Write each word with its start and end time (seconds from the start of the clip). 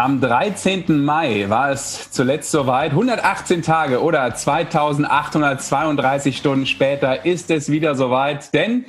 Am 0.00 0.18
13. 0.18 1.04
Mai 1.04 1.44
war 1.50 1.72
es 1.72 2.10
zuletzt 2.10 2.50
soweit. 2.50 2.92
118 2.92 3.60
Tage 3.60 4.00
oder 4.00 4.34
2832 4.34 6.38
Stunden 6.38 6.64
später 6.64 7.26
ist 7.26 7.50
es 7.50 7.70
wieder 7.70 7.94
soweit, 7.94 8.54
denn 8.54 8.86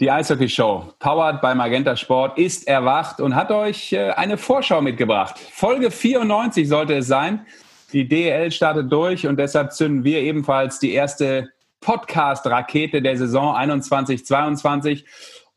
die 0.00 0.10
Eishockey-Show, 0.10 0.92
powered 0.98 1.40
by 1.40 1.54
Magenta 1.54 1.96
Sport, 1.96 2.36
ist 2.36 2.68
erwacht 2.68 3.22
und 3.22 3.36
hat 3.36 3.50
euch 3.50 3.94
äh, 3.94 4.10
eine 4.10 4.36
Vorschau 4.36 4.82
mitgebracht. 4.82 5.38
Folge 5.38 5.90
94 5.90 6.68
sollte 6.68 6.96
es 6.96 7.06
sein. 7.06 7.46
Die 7.94 8.06
DL 8.06 8.50
startet 8.50 8.92
durch 8.92 9.26
und 9.26 9.38
deshalb 9.38 9.72
zünden 9.72 10.04
wir 10.04 10.20
ebenfalls 10.20 10.78
die 10.78 10.92
erste 10.92 11.48
Podcast-Rakete 11.80 13.00
der 13.00 13.16
Saison 13.16 13.56
21-22. 13.56 15.04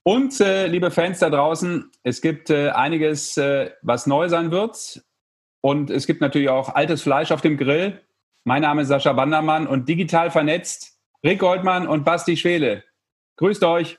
Und 0.03 0.39
äh, 0.41 0.67
liebe 0.67 0.91
Fans 0.91 1.19
da 1.19 1.29
draußen, 1.29 1.89
es 2.03 2.21
gibt 2.21 2.49
äh, 2.49 2.69
einiges, 2.69 3.37
äh, 3.37 3.71
was 3.81 4.05
neu 4.05 4.27
sein 4.27 4.51
wird. 4.51 5.01
Und 5.61 5.89
es 5.89 6.07
gibt 6.07 6.19
natürlich 6.19 6.49
auch 6.49 6.75
altes 6.75 7.01
Fleisch 7.01 7.31
auf 7.31 7.39
dem 7.39 7.57
Grill. 7.57 8.01
Mein 8.43 8.63
Name 8.63 8.81
ist 8.81 8.89
Sascha 8.89 9.13
Bandermann 9.13 9.65
und 9.65 9.87
digital 9.87 10.29
vernetzt 10.29 10.99
Rick 11.23 11.39
Goldmann 11.39 11.87
und 11.87 12.03
Basti 12.03 12.35
Schwele. 12.35 12.83
Grüßt 13.37 13.63
euch. 13.63 13.97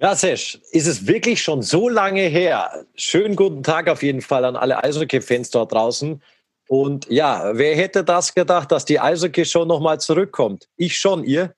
Ja, 0.00 0.14
Sesh, 0.16 0.60
ist 0.72 0.88
es 0.88 1.06
wirklich 1.06 1.40
schon 1.40 1.62
so 1.62 1.88
lange 1.88 2.22
her? 2.22 2.84
Schönen 2.96 3.36
guten 3.36 3.62
Tag 3.62 3.88
auf 3.88 4.02
jeden 4.02 4.20
Fall 4.20 4.44
an 4.44 4.56
alle 4.56 4.82
Eishockey-Fans 4.82 5.50
dort 5.50 5.72
draußen. 5.72 6.20
Und 6.68 7.08
ja, 7.08 7.56
wer 7.56 7.76
hätte 7.76 8.02
das 8.02 8.34
gedacht, 8.34 8.72
dass 8.72 8.84
die 8.84 8.98
Eishockey-Show 8.98 9.64
nochmal 9.64 10.00
zurückkommt? 10.00 10.68
Ich 10.76 10.98
schon, 10.98 11.22
ihr? 11.22 11.54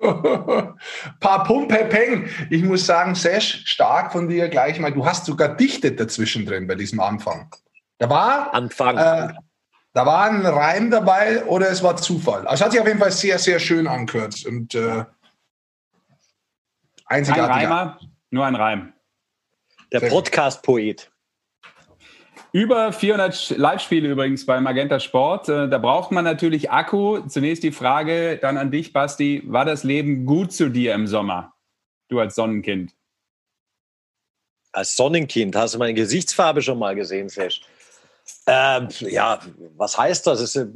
paar 1.20 1.44
Peng. 1.44 2.28
Ich 2.50 2.62
muss 2.62 2.86
sagen, 2.86 3.14
Sesh, 3.14 3.62
stark 3.66 4.12
von 4.12 4.28
dir 4.28 4.48
gleich 4.48 4.78
mal. 4.78 4.92
Du 4.92 5.04
hast 5.04 5.26
sogar 5.26 5.56
dichtet 5.56 5.98
dazwischen 5.98 6.46
drin 6.46 6.66
bei 6.66 6.74
diesem 6.74 7.00
Anfang. 7.00 7.50
Da 7.98 8.10
war, 8.10 8.52
Anfang. 8.54 8.96
Äh, 8.96 9.32
da 9.92 10.04
war 10.04 10.24
ein 10.24 10.44
Reim 10.44 10.90
dabei 10.90 11.44
oder 11.46 11.70
es 11.70 11.82
war 11.82 11.96
Zufall. 11.96 12.46
Also 12.46 12.54
es 12.54 12.60
hat 12.62 12.72
sich 12.72 12.80
auf 12.80 12.86
jeden 12.86 12.98
Fall 12.98 13.12
sehr, 13.12 13.38
sehr 13.38 13.58
schön 13.58 13.86
angehört. 13.86 14.44
Und 14.44 14.74
äh, 14.74 15.04
einzigartig. 17.06 17.54
Kein 17.54 17.72
Reimer, 17.72 17.98
nur 18.30 18.44
ein 18.44 18.54
Reim. 18.54 18.92
Der 19.92 20.00
Podcast-Poet. 20.00 21.10
Über 22.56 22.90
400 22.90 23.58
Live-Spiele 23.58 24.08
übrigens 24.08 24.46
bei 24.46 24.58
Magenta 24.62 24.98
Sport. 24.98 25.50
Äh, 25.50 25.68
da 25.68 25.76
braucht 25.76 26.10
man 26.10 26.24
natürlich 26.24 26.70
Akku. 26.70 27.20
Zunächst 27.28 27.62
die 27.62 27.70
Frage 27.70 28.38
dann 28.38 28.56
an 28.56 28.70
dich, 28.70 28.94
Basti. 28.94 29.42
War 29.44 29.66
das 29.66 29.84
Leben 29.84 30.24
gut 30.24 30.54
zu 30.54 30.70
dir 30.70 30.94
im 30.94 31.06
Sommer? 31.06 31.52
Du 32.08 32.18
als 32.18 32.34
Sonnenkind. 32.34 32.94
Als 34.72 34.96
Sonnenkind 34.96 35.54
hast 35.54 35.74
du 35.74 35.78
meine 35.78 35.92
Gesichtsfarbe 35.92 36.62
schon 36.62 36.78
mal 36.78 36.94
gesehen, 36.94 37.28
Sesh? 37.28 37.60
Ähm, 38.46 38.88
ja, 39.00 39.38
was 39.76 39.98
heißt 39.98 40.26
das? 40.26 40.40
Es 40.40 40.56
ist 40.56 40.68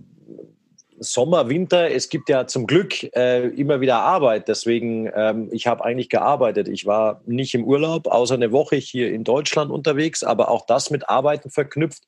Sommer, 1.02 1.48
Winter, 1.48 1.90
es 1.90 2.10
gibt 2.10 2.28
ja 2.28 2.46
zum 2.46 2.66
Glück 2.66 3.02
äh, 3.16 3.48
immer 3.48 3.80
wieder 3.80 4.00
Arbeit. 4.00 4.48
Deswegen, 4.48 5.10
ähm, 5.14 5.48
ich 5.50 5.66
habe 5.66 5.82
eigentlich 5.82 6.10
gearbeitet. 6.10 6.68
Ich 6.68 6.84
war 6.84 7.22
nicht 7.24 7.54
im 7.54 7.64
Urlaub, 7.64 8.06
außer 8.06 8.34
eine 8.34 8.52
Woche 8.52 8.76
hier 8.76 9.10
in 9.10 9.24
Deutschland 9.24 9.70
unterwegs, 9.70 10.22
aber 10.22 10.50
auch 10.50 10.66
das 10.66 10.90
mit 10.90 11.08
Arbeiten 11.08 11.50
verknüpft. 11.50 12.02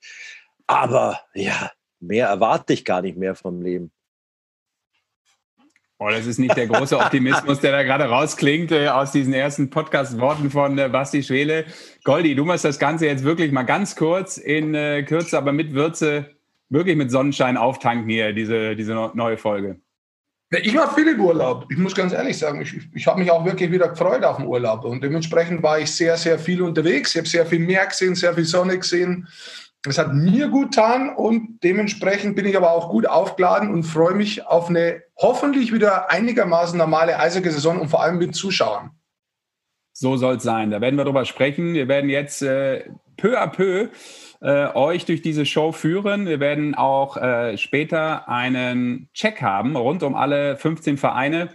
Aber 0.66 1.20
ja, 1.34 1.72
mehr 2.00 2.28
erwarte 2.28 2.74
ich 2.74 2.84
gar 2.84 3.00
nicht 3.00 3.16
mehr 3.16 3.34
vom 3.34 3.62
Leben. 3.62 3.90
Oh, 5.98 6.10
das 6.10 6.26
ist 6.26 6.38
nicht 6.38 6.56
der 6.56 6.66
große 6.66 6.98
Optimismus, 6.98 7.60
der 7.60 7.72
da 7.72 7.84
gerade 7.84 8.04
rausklingt 8.04 8.72
äh, 8.72 8.88
aus 8.88 9.12
diesen 9.12 9.32
ersten 9.32 9.70
Podcast-Worten 9.70 10.50
von 10.50 10.76
äh, 10.76 10.90
Basti 10.90 11.22
Schwele. 11.22 11.64
Goldi, 12.04 12.34
du 12.34 12.44
musst 12.44 12.64
das 12.64 12.78
Ganze 12.78 13.06
jetzt 13.06 13.24
wirklich 13.24 13.52
mal 13.52 13.62
ganz 13.62 13.96
kurz 13.96 14.36
in 14.36 14.74
äh, 14.74 15.02
Kürze, 15.04 15.38
aber 15.38 15.52
mit 15.52 15.72
Würze 15.72 16.41
wirklich 16.72 16.96
mit 16.96 17.10
Sonnenschein 17.10 17.56
auftanken 17.56 18.08
hier, 18.08 18.32
diese, 18.32 18.74
diese 18.74 18.94
neue 19.14 19.36
Folge? 19.36 19.80
Ich 20.50 20.76
war 20.76 20.94
viel 20.94 21.08
im 21.08 21.20
Urlaub. 21.20 21.66
Ich 21.70 21.78
muss 21.78 21.94
ganz 21.94 22.12
ehrlich 22.12 22.36
sagen, 22.36 22.60
ich, 22.60 22.78
ich 22.94 23.06
habe 23.06 23.20
mich 23.20 23.30
auch 23.30 23.44
wirklich 23.44 23.70
wieder 23.70 23.88
gefreut 23.88 24.22
auf 24.22 24.36
den 24.36 24.46
Urlaub. 24.46 24.84
Und 24.84 25.02
dementsprechend 25.02 25.62
war 25.62 25.78
ich 25.78 25.90
sehr, 25.90 26.16
sehr 26.18 26.38
viel 26.38 26.60
unterwegs. 26.60 27.14
Ich 27.14 27.18
habe 27.18 27.28
sehr 27.28 27.46
viel 27.46 27.60
Meer 27.60 27.86
gesehen, 27.86 28.14
sehr 28.14 28.34
viel 28.34 28.44
Sonne 28.44 28.78
gesehen. 28.78 29.28
Es 29.88 29.98
hat 29.98 30.12
mir 30.12 30.48
gut 30.48 30.74
getan 30.74 31.16
und 31.16 31.58
dementsprechend 31.64 32.36
bin 32.36 32.44
ich 32.46 32.56
aber 32.56 32.70
auch 32.70 32.90
gut 32.90 33.08
aufgeladen 33.08 33.70
und 33.70 33.82
freue 33.82 34.14
mich 34.14 34.46
auf 34.46 34.68
eine 34.68 35.02
hoffentlich 35.16 35.72
wieder 35.72 36.10
einigermaßen 36.10 36.78
normale 36.78 37.18
Eishockey-Saison 37.18 37.80
und 37.80 37.88
vor 37.88 38.02
allem 38.02 38.18
mit 38.18 38.34
Zuschauern. 38.34 38.90
So 39.92 40.16
soll 40.16 40.36
es 40.36 40.42
sein. 40.42 40.70
Da 40.70 40.80
werden 40.80 40.96
wir 40.96 41.04
drüber 41.04 41.24
sprechen. 41.24 41.74
Wir 41.74 41.88
werden 41.88 42.10
jetzt 42.10 42.42
äh, 42.42 42.84
peu 43.16 43.40
à 43.40 43.48
peu 43.48 43.88
äh, 44.42 44.74
euch 44.74 45.04
durch 45.04 45.22
diese 45.22 45.46
Show 45.46 45.72
führen. 45.72 46.26
Wir 46.26 46.40
werden 46.40 46.74
auch 46.74 47.16
äh, 47.16 47.56
später 47.56 48.28
einen 48.28 49.08
Check 49.14 49.40
haben 49.40 49.76
rund 49.76 50.02
um 50.02 50.16
alle 50.16 50.56
15 50.56 50.98
Vereine, 50.98 51.50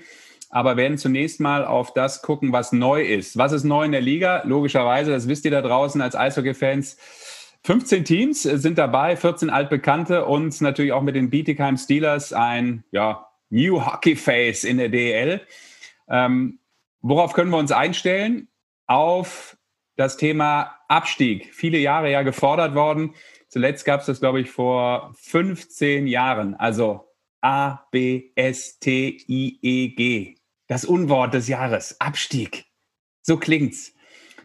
aber 0.49 0.77
werden 0.77 0.97
zunächst 0.97 1.41
mal 1.41 1.65
auf 1.65 1.93
das 1.93 2.21
gucken, 2.21 2.53
was 2.53 2.71
neu 2.71 3.03
ist. 3.03 3.37
Was 3.37 3.51
ist 3.51 3.65
neu 3.65 3.83
in 3.83 3.91
der 3.91 4.01
Liga? 4.01 4.43
Logischerweise, 4.45 5.11
das 5.11 5.27
wisst 5.27 5.43
ihr 5.43 5.51
da 5.51 5.61
draußen 5.61 6.01
als 6.01 6.15
Eishockey-Fans. 6.15 6.97
15 7.63 8.05
Teams 8.05 8.43
sind 8.43 8.77
dabei, 8.77 9.17
14 9.17 9.49
altbekannte 9.49 10.23
und 10.23 10.61
natürlich 10.61 10.93
auch 10.93 11.01
mit 11.01 11.15
den 11.15 11.29
Bietigheim 11.29 11.75
Steelers 11.75 12.31
ein 12.31 12.85
ja, 12.91 13.27
New 13.49 13.85
Hockey 13.85 14.15
Face 14.15 14.63
in 14.63 14.77
der 14.77 14.87
DEL. 14.87 15.41
Ähm, 16.07 16.59
worauf 17.01 17.33
können 17.33 17.51
wir 17.51 17.57
uns 17.57 17.73
einstellen? 17.73 18.47
Auf 18.85 19.57
das 19.97 20.15
Thema 20.15 20.76
Abstieg. 20.87 21.53
Viele 21.53 21.77
Jahre 21.77 22.11
ja 22.11 22.21
gefordert 22.21 22.75
worden. 22.75 23.13
Zuletzt 23.49 23.85
gab 23.85 24.01
es 24.01 24.07
das, 24.07 24.19
glaube 24.19 24.39
ich, 24.39 24.49
vor 24.49 25.13
15 25.17 26.07
Jahren. 26.07 26.55
Also 26.55 27.07
A, 27.41 27.85
B, 27.91 28.31
S, 28.35 28.79
T, 28.79 29.17
I, 29.27 29.59
E, 29.61 29.89
G. 29.89 30.35
Das 30.67 30.85
Unwort 30.85 31.33
des 31.33 31.47
Jahres. 31.47 31.99
Abstieg. 31.99 32.65
So 33.21 33.37
klingt's. 33.37 33.93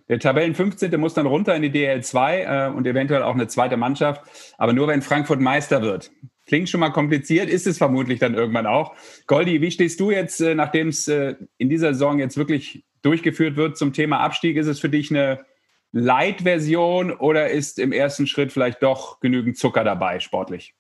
Der 0.08 0.18
Tabellen 0.18 0.54
15. 0.54 1.00
muss 1.00 1.14
dann 1.14 1.26
runter 1.26 1.54
in 1.54 1.62
die 1.62 1.70
DL2 1.70 2.68
äh, 2.68 2.70
und 2.70 2.86
eventuell 2.86 3.22
auch 3.22 3.34
eine 3.34 3.46
zweite 3.46 3.76
Mannschaft, 3.76 4.22
aber 4.58 4.72
nur 4.72 4.88
wenn 4.88 5.00
Frankfurt 5.00 5.40
Meister 5.40 5.80
wird. 5.80 6.10
Klingt 6.46 6.68
schon 6.68 6.80
mal 6.80 6.90
kompliziert, 6.90 7.48
ist 7.48 7.66
es 7.66 7.78
vermutlich 7.78 8.18
dann 8.18 8.34
irgendwann 8.34 8.66
auch. 8.66 8.94
Goldi, 9.26 9.60
wie 9.60 9.70
stehst 9.70 10.00
du 10.00 10.10
jetzt, 10.10 10.40
äh, 10.40 10.54
nachdem 10.54 10.88
es 10.88 11.08
äh, 11.08 11.36
in 11.56 11.68
dieser 11.68 11.94
Saison 11.94 12.18
jetzt 12.18 12.36
wirklich 12.36 12.84
durchgeführt 13.02 13.56
wird 13.56 13.78
zum 13.78 13.92
Thema 13.92 14.18
Abstieg? 14.18 14.56
Ist 14.56 14.66
es 14.66 14.80
für 14.80 14.88
dich 14.88 15.10
eine 15.10 15.46
Light-Version 15.92 17.12
oder 17.12 17.50
ist 17.50 17.78
im 17.78 17.92
ersten 17.92 18.26
Schritt 18.26 18.52
vielleicht 18.52 18.82
doch 18.82 19.20
genügend 19.20 19.58
Zucker 19.58 19.84
dabei, 19.84 20.20
sportlich? 20.20 20.74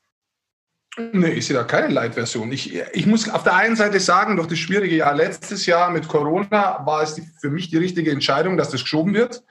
Nee, 1.12 1.30
ich 1.30 1.46
sehe 1.46 1.56
da 1.56 1.64
keine 1.64 1.88
Light-Version. 1.88 2.52
Ich, 2.52 2.74
ich 2.74 3.06
muss 3.06 3.28
auf 3.30 3.44
der 3.44 3.56
einen 3.56 3.76
Seite 3.76 3.98
sagen, 3.98 4.36
durch 4.36 4.48
das 4.48 4.58
schwierige 4.58 4.96
Jahr 4.96 5.14
letztes 5.14 5.64
Jahr 5.64 5.90
mit 5.90 6.06
Corona 6.06 6.82
war 6.84 7.02
es 7.02 7.14
die, 7.14 7.22
für 7.40 7.48
mich 7.48 7.70
die 7.70 7.78
richtige 7.78 8.10
Entscheidung, 8.10 8.58
dass 8.58 8.68
das 8.68 8.82
geschoben 8.82 9.14
wird. 9.14 9.42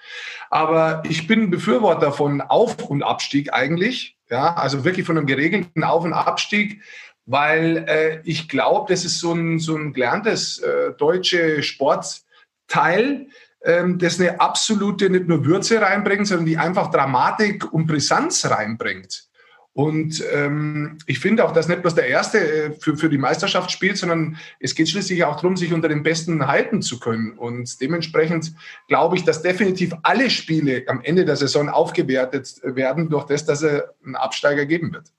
Aber 0.51 1.01
ich 1.09 1.25
bin 1.25 1.49
Befürworter 1.49 2.11
von 2.11 2.41
Auf- 2.41 2.87
und 2.87 3.01
Abstieg 3.01 3.53
eigentlich. 3.53 4.17
Ja, 4.29 4.53
also 4.53 4.85
wirklich 4.85 5.05
von 5.05 5.17
einem 5.17 5.25
geregelten 5.25 5.83
Auf- 5.83 6.03
und 6.03 6.13
Abstieg, 6.13 6.83
weil 7.25 7.85
äh, 7.87 8.21
ich 8.23 8.47
glaube, 8.47 8.93
das 8.93 9.03
ist 9.03 9.19
so 9.19 9.33
ein, 9.33 9.57
so 9.57 9.75
ein 9.75 9.93
gelerntes 9.93 10.59
äh, 10.59 10.93
deutsche 10.93 11.63
Sportteil, 11.63 13.27
ähm, 13.63 13.97
das 13.97 14.19
eine 14.19 14.39
absolute 14.39 15.09
nicht 15.09 15.27
nur 15.27 15.45
Würze 15.45 15.81
reinbringt, 15.81 16.27
sondern 16.27 16.45
die 16.45 16.57
einfach 16.57 16.91
Dramatik 16.91 17.71
und 17.71 17.87
Brisanz 17.87 18.45
reinbringt. 18.45 19.31
Und 19.73 20.21
ähm, 20.33 20.97
ich 21.05 21.19
finde 21.19 21.45
auch, 21.45 21.53
dass 21.53 21.69
nicht 21.69 21.81
bloß 21.81 21.95
der 21.95 22.07
Erste 22.07 22.39
äh, 22.39 22.71
für, 22.71 22.97
für 22.97 23.07
die 23.07 23.17
Meisterschaft 23.17 23.71
spielt, 23.71 23.97
sondern 23.97 24.37
es 24.59 24.75
geht 24.75 24.89
schließlich 24.89 25.23
auch 25.23 25.37
darum, 25.37 25.55
sich 25.55 25.71
unter 25.71 25.87
den 25.87 26.03
Besten 26.03 26.45
halten 26.45 26.81
zu 26.81 26.99
können. 26.99 27.37
Und 27.37 27.79
dementsprechend 27.79 28.53
glaube 28.89 29.15
ich, 29.15 29.23
dass 29.23 29.41
definitiv 29.41 29.93
alle 30.03 30.29
Spiele 30.29 30.83
am 30.87 31.01
Ende 31.01 31.23
der 31.23 31.37
Saison 31.37 31.69
aufgewertet 31.69 32.59
werden 32.63 33.09
durch 33.09 33.25
das, 33.25 33.45
dass 33.45 33.61
es 33.61 33.81
einen 34.03 34.15
Absteiger 34.15 34.65
geben 34.65 34.91
wird. 34.91 35.13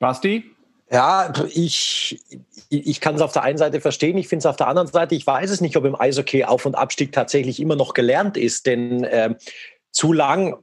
Basti? 0.00 0.55
Ja, 0.90 1.32
ich, 1.52 2.20
ich 2.68 3.00
kann 3.00 3.16
es 3.16 3.20
auf 3.20 3.32
der 3.32 3.42
einen 3.42 3.58
Seite 3.58 3.80
verstehen, 3.80 4.16
ich 4.18 4.28
finde 4.28 4.40
es 4.40 4.46
auf 4.46 4.56
der 4.56 4.68
anderen 4.68 4.86
Seite, 4.86 5.16
ich 5.16 5.26
weiß 5.26 5.50
es 5.50 5.60
nicht, 5.60 5.76
ob 5.76 5.84
im 5.84 6.00
Eishockey 6.00 6.44
Auf- 6.44 6.64
und 6.64 6.76
Abstieg 6.76 7.10
tatsächlich 7.10 7.58
immer 7.60 7.74
noch 7.74 7.92
gelernt 7.92 8.36
ist, 8.36 8.66
denn 8.66 9.02
äh, 9.02 9.34
zu 9.90 10.12
lang 10.12 10.56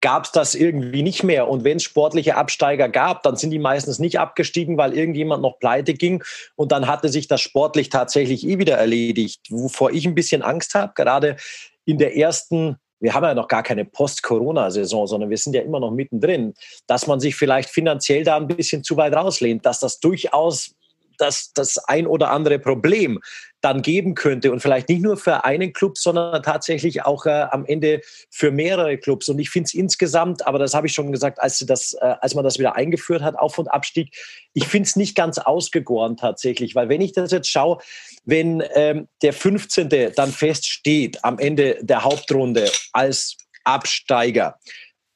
gab 0.00 0.24
es 0.24 0.32
das 0.32 0.54
irgendwie 0.54 1.02
nicht 1.02 1.22
mehr. 1.22 1.48
Und 1.48 1.64
wenn 1.64 1.78
es 1.78 1.82
sportliche 1.82 2.36
Absteiger 2.36 2.88
gab, 2.88 3.22
dann 3.22 3.36
sind 3.36 3.50
die 3.50 3.58
meistens 3.58 3.98
nicht 3.98 4.18
abgestiegen, 4.18 4.76
weil 4.76 4.94
irgendjemand 4.94 5.42
noch 5.42 5.58
pleite 5.58 5.94
ging. 5.94 6.22
Und 6.56 6.72
dann 6.72 6.86
hatte 6.86 7.08
sich 7.08 7.26
das 7.26 7.40
sportlich 7.40 7.88
tatsächlich 7.88 8.46
eh 8.46 8.58
wieder 8.58 8.76
erledigt. 8.76 9.40
Wovor 9.50 9.90
ich 9.90 10.06
ein 10.06 10.14
bisschen 10.14 10.42
Angst 10.42 10.74
habe, 10.74 10.92
gerade 10.94 11.36
in 11.84 11.98
der 11.98 12.16
ersten 12.16 12.76
wir 13.00 13.14
haben 13.14 13.24
ja 13.24 13.34
noch 13.34 13.48
gar 13.48 13.62
keine 13.62 13.84
Post-Corona-Saison, 13.84 15.06
sondern 15.06 15.30
wir 15.30 15.38
sind 15.38 15.54
ja 15.54 15.62
immer 15.62 15.80
noch 15.80 15.90
mittendrin, 15.90 16.54
dass 16.86 17.06
man 17.06 17.20
sich 17.20 17.36
vielleicht 17.36 17.70
finanziell 17.70 18.24
da 18.24 18.36
ein 18.36 18.48
bisschen 18.48 18.82
zu 18.82 18.96
weit 18.96 19.14
rauslehnt, 19.14 19.64
dass 19.64 19.80
das 19.80 20.00
durchaus 20.00 20.74
das, 21.18 21.52
das 21.52 21.78
ein 21.78 22.06
oder 22.06 22.30
andere 22.30 22.58
Problem 22.58 23.18
dann 23.60 23.82
geben 23.82 24.14
könnte. 24.14 24.52
Und 24.52 24.60
vielleicht 24.60 24.88
nicht 24.88 25.02
nur 25.02 25.16
für 25.16 25.44
einen 25.44 25.72
Club, 25.72 25.98
sondern 25.98 26.42
tatsächlich 26.42 27.04
auch 27.04 27.26
äh, 27.26 27.46
am 27.50 27.64
Ende 27.66 28.00
für 28.30 28.52
mehrere 28.52 28.96
Clubs. 28.98 29.28
Und 29.28 29.38
ich 29.40 29.50
finde 29.50 29.66
es 29.66 29.74
insgesamt, 29.74 30.46
aber 30.46 30.58
das 30.60 30.74
habe 30.74 30.86
ich 30.86 30.92
schon 30.92 31.10
gesagt, 31.10 31.40
als, 31.40 31.58
das, 31.58 31.94
äh, 31.94 32.14
als 32.20 32.34
man 32.34 32.44
das 32.44 32.58
wieder 32.58 32.76
eingeführt 32.76 33.22
hat, 33.22 33.36
Auf- 33.36 33.58
und 33.58 33.68
Abstieg, 33.68 34.14
ich 34.54 34.66
finde 34.68 34.86
es 34.86 34.96
nicht 34.96 35.16
ganz 35.16 35.38
ausgegoren 35.38 36.16
tatsächlich, 36.16 36.74
weil 36.76 36.88
wenn 36.88 37.00
ich 37.00 37.12
das 37.12 37.32
jetzt 37.32 37.50
schaue, 37.50 37.78
wenn 38.24 38.62
ähm, 38.74 39.08
der 39.22 39.32
15. 39.32 40.12
dann 40.14 40.30
feststeht 40.30 41.24
am 41.24 41.38
Ende 41.38 41.78
der 41.80 42.04
Hauptrunde 42.04 42.70
als 42.92 43.36
Absteiger, 43.64 44.58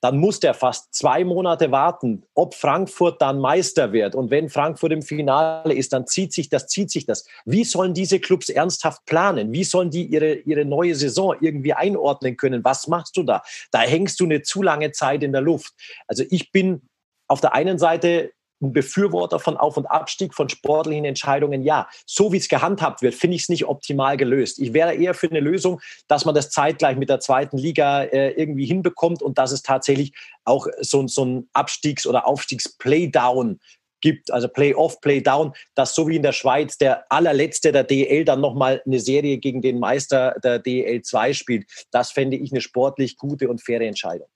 dann 0.03 0.19
muss 0.19 0.41
der 0.41 0.53
fast 0.53 0.93
zwei 0.93 1.25
Monate 1.25 1.71
warten, 1.71 2.25
ob 2.35 2.55
Frankfurt 2.57 3.23
dann 3.23 3.39
Meister 3.39 3.93
wird. 3.93 4.17
Und 4.17 4.33
wenn 4.33 4.49
Frankfurt 4.49 4.91
im 4.91 5.03
Finale 5.03 5.73
ist, 5.73 5.93
dann 5.93 6.09
zieht 6.09 6.33
sich 6.33 6.49
das, 6.49 6.67
zieht 6.67 6.91
sich 6.91 7.07
das. 7.07 7.25
Wie 7.45 7.63
sollen 7.63 7.95
diese 7.95 8.19
Clubs 8.19 8.49
ernsthaft 8.49 9.05
planen? 9.07 9.53
Wie 9.53 9.63
sollen 9.63 9.91
die 9.91 10.05
ihre, 10.05 10.35
ihre 10.35 10.65
neue 10.65 10.97
Saison 10.97 11.37
irgendwie 11.41 11.73
einordnen 11.73 12.37
können? 12.37 12.65
Was 12.65 12.89
machst 12.89 13.17
du 13.17 13.23
da? 13.23 13.43
Da 13.71 13.83
hängst 13.83 14.19
du 14.19 14.25
eine 14.25 14.43
zu 14.43 14.61
lange 14.61 14.91
Zeit 14.91 15.23
in 15.23 15.31
der 15.31 15.41
Luft. 15.41 15.73
Also 16.09 16.25
ich 16.31 16.51
bin 16.51 16.83
auf 17.29 17.41
der 17.41 17.55
einen 17.55 17.79
Seite 17.79 18.33
ein 18.63 18.73
Befürworter 18.73 19.39
von 19.39 19.57
Auf- 19.57 19.77
und 19.77 19.87
Abstieg, 19.87 20.35
von 20.35 20.49
sportlichen 20.49 21.05
Entscheidungen, 21.05 21.63
ja. 21.63 21.89
So 22.07 22.33
wie 22.33 22.39
es 22.39 22.49
gehandhabt 22.49 23.03
wird, 23.03 23.15
finde 23.15 23.37
ich 23.37 23.43
es 23.43 23.49
nicht 23.49 23.67
optimal 23.67 24.17
gelöst. 24.17 24.59
Ich 24.59 24.73
wäre 24.73 24.95
eher 24.95 25.15
für 25.15 25.29
eine 25.29 25.41
Lösung, 25.41 25.81
dass 26.09 26.25
man 26.25 26.35
das 26.35 26.51
zeitgleich 26.51 26.97
mit 26.97 27.09
der 27.09 27.21
zweiten 27.21 27.59
Liga 27.59 28.05
äh, 28.05 28.31
irgendwie 28.31 28.67
hinbekommt 28.67 29.23
und 29.23 29.39
dass 29.39 29.53
es 29.53 29.63
tatsächlich 29.63 30.15
auch 30.45 30.67
so, 30.81 31.07
so 31.09 31.25
ein 31.25 31.49
Abstiegs- 31.53 32.07
oder 32.07 32.27
Aufstiegs-Playdown 32.27 33.61
gibt, 34.03 34.31
also 34.31 34.49
Play-Off, 34.49 35.01
Play-Down, 35.01 35.55
dass 35.75 35.95
so 35.95 36.09
wie 36.09 36.17
in 36.17 36.23
der 36.23 36.33
Schweiz 36.33 36.77
der 36.77 37.11
allerletzte 37.11 37.73
der 37.73 37.85
DL 37.85 38.25
dann 38.25 38.41
nochmal 38.41 38.83
eine 38.85 39.01
Serie 39.01 39.39
gegen 39.39 39.63
den 39.63 39.79
Meister 39.79 40.37
der 40.45 40.59
DL 40.59 41.01
2 41.01 41.33
spielt. 41.33 41.87
Das 41.91 42.11
fände 42.11 42.37
ich 42.37 42.53
eine 42.53 42.61
sportlich 42.61 43.17
gute 43.17 43.49
und 43.49 43.63
faire 43.63 43.87
Entscheidung. 43.87 44.29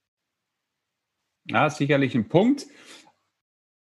Ja, 1.49 1.69
sicherlich 1.69 2.15
ein 2.15 2.29
Punkt. 2.29 2.67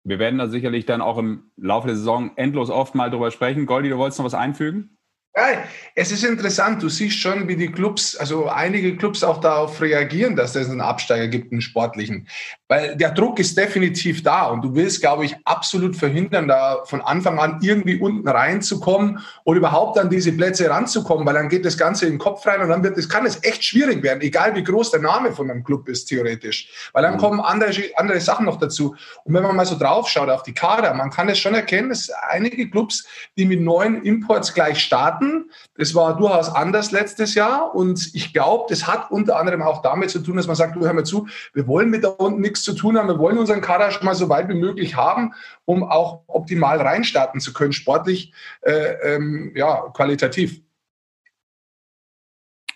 Wir 0.02 0.18
werden 0.18 0.38
da 0.38 0.48
sicherlich 0.48 0.86
dann 0.86 1.02
auch 1.02 1.18
im 1.18 1.50
Laufe 1.56 1.88
der 1.88 1.96
Saison 1.96 2.32
endlos 2.36 2.70
oft 2.70 2.94
mal 2.94 3.10
drüber 3.10 3.30
sprechen. 3.30 3.66
Goldi, 3.66 3.90
du 3.90 3.98
wolltest 3.98 4.18
noch 4.18 4.26
was 4.26 4.34
einfügen? 4.34 4.98
Ja, 5.36 5.62
es 5.94 6.10
ist 6.10 6.24
interessant. 6.24 6.82
Du 6.82 6.88
siehst 6.88 7.16
schon, 7.16 7.46
wie 7.46 7.54
die 7.54 7.70
Clubs, 7.70 8.16
also 8.16 8.48
einige 8.48 8.96
Clubs 8.96 9.22
auch 9.22 9.38
darauf 9.38 9.80
reagieren, 9.80 10.34
dass 10.34 10.56
es 10.56 10.68
einen 10.68 10.80
Absteiger 10.80 11.28
gibt, 11.28 11.52
einen 11.52 11.60
sportlichen. 11.60 12.26
Weil 12.66 12.96
der 12.96 13.12
Druck 13.12 13.38
ist 13.38 13.56
definitiv 13.56 14.24
da 14.24 14.46
und 14.46 14.62
du 14.62 14.74
willst, 14.74 15.00
glaube 15.00 15.24
ich, 15.24 15.36
absolut 15.44 15.94
verhindern, 15.94 16.48
da 16.48 16.82
von 16.84 17.00
Anfang 17.00 17.38
an 17.38 17.60
irgendwie 17.62 18.00
unten 18.00 18.28
reinzukommen 18.28 19.20
oder 19.44 19.58
überhaupt 19.58 19.98
an 19.98 20.10
diese 20.10 20.32
Plätze 20.32 20.68
ranzukommen, 20.68 21.24
weil 21.24 21.34
dann 21.34 21.48
geht 21.48 21.64
das 21.64 21.78
Ganze 21.78 22.06
in 22.06 22.14
den 22.14 22.18
Kopf 22.18 22.44
rein 22.44 22.60
und 22.60 22.68
dann 22.68 22.82
wird 22.82 22.98
es, 22.98 23.08
kann 23.08 23.24
es 23.24 23.42
echt 23.44 23.62
schwierig 23.62 24.02
werden, 24.02 24.22
egal 24.22 24.56
wie 24.56 24.64
groß 24.64 24.90
der 24.90 25.00
Name 25.00 25.32
von 25.32 25.48
einem 25.48 25.62
Club 25.62 25.88
ist, 25.88 26.06
theoretisch. 26.06 26.90
Weil 26.92 27.04
dann 27.04 27.14
mhm. 27.14 27.18
kommen 27.18 27.40
andere, 27.40 27.72
andere 27.94 28.20
Sachen 28.20 28.46
noch 28.46 28.58
dazu. 28.58 28.96
Und 29.24 29.34
wenn 29.34 29.44
man 29.44 29.54
mal 29.54 29.66
so 29.66 29.78
drauf 29.78 30.08
schaut 30.08 30.28
auf 30.28 30.42
die 30.42 30.54
Kader, 30.54 30.92
man 30.94 31.10
kann 31.10 31.28
es 31.28 31.38
schon 31.38 31.54
erkennen, 31.54 31.90
dass 31.90 32.10
einige 32.28 32.68
Clubs, 32.68 33.06
die 33.36 33.44
mit 33.44 33.60
neuen 33.60 34.02
Imports 34.02 34.52
gleich 34.54 34.80
starten, 34.80 35.19
hatten. 35.20 35.50
Das 35.76 35.94
war 35.94 36.16
durchaus 36.16 36.48
anders 36.54 36.90
letztes 36.90 37.34
Jahr 37.34 37.74
und 37.74 38.10
ich 38.14 38.32
glaube, 38.32 38.66
das 38.68 38.86
hat 38.86 39.10
unter 39.10 39.38
anderem 39.38 39.62
auch 39.62 39.82
damit 39.82 40.10
zu 40.10 40.20
tun, 40.20 40.36
dass 40.36 40.46
man 40.46 40.56
sagt, 40.56 40.76
du 40.76 40.80
hör 40.80 40.92
mal 40.92 41.04
zu, 41.04 41.26
wir 41.52 41.66
wollen 41.66 41.90
mit 41.90 42.04
da 42.04 42.08
unten 42.08 42.40
nichts 42.40 42.62
zu 42.62 42.74
tun 42.74 42.98
haben, 42.98 43.08
wir 43.08 43.18
wollen 43.18 43.38
unseren 43.38 43.60
Kader 43.60 43.90
schon 43.90 44.04
mal 44.04 44.14
so 44.14 44.28
weit 44.28 44.48
wie 44.48 44.54
möglich 44.54 44.96
haben, 44.96 45.34
um 45.64 45.84
auch 45.84 46.22
optimal 46.26 46.80
reinstarten 46.80 47.40
zu 47.40 47.52
können, 47.52 47.72
sportlich, 47.72 48.32
äh, 48.62 49.14
ähm, 49.14 49.52
ja, 49.54 49.88
qualitativ. 49.92 50.62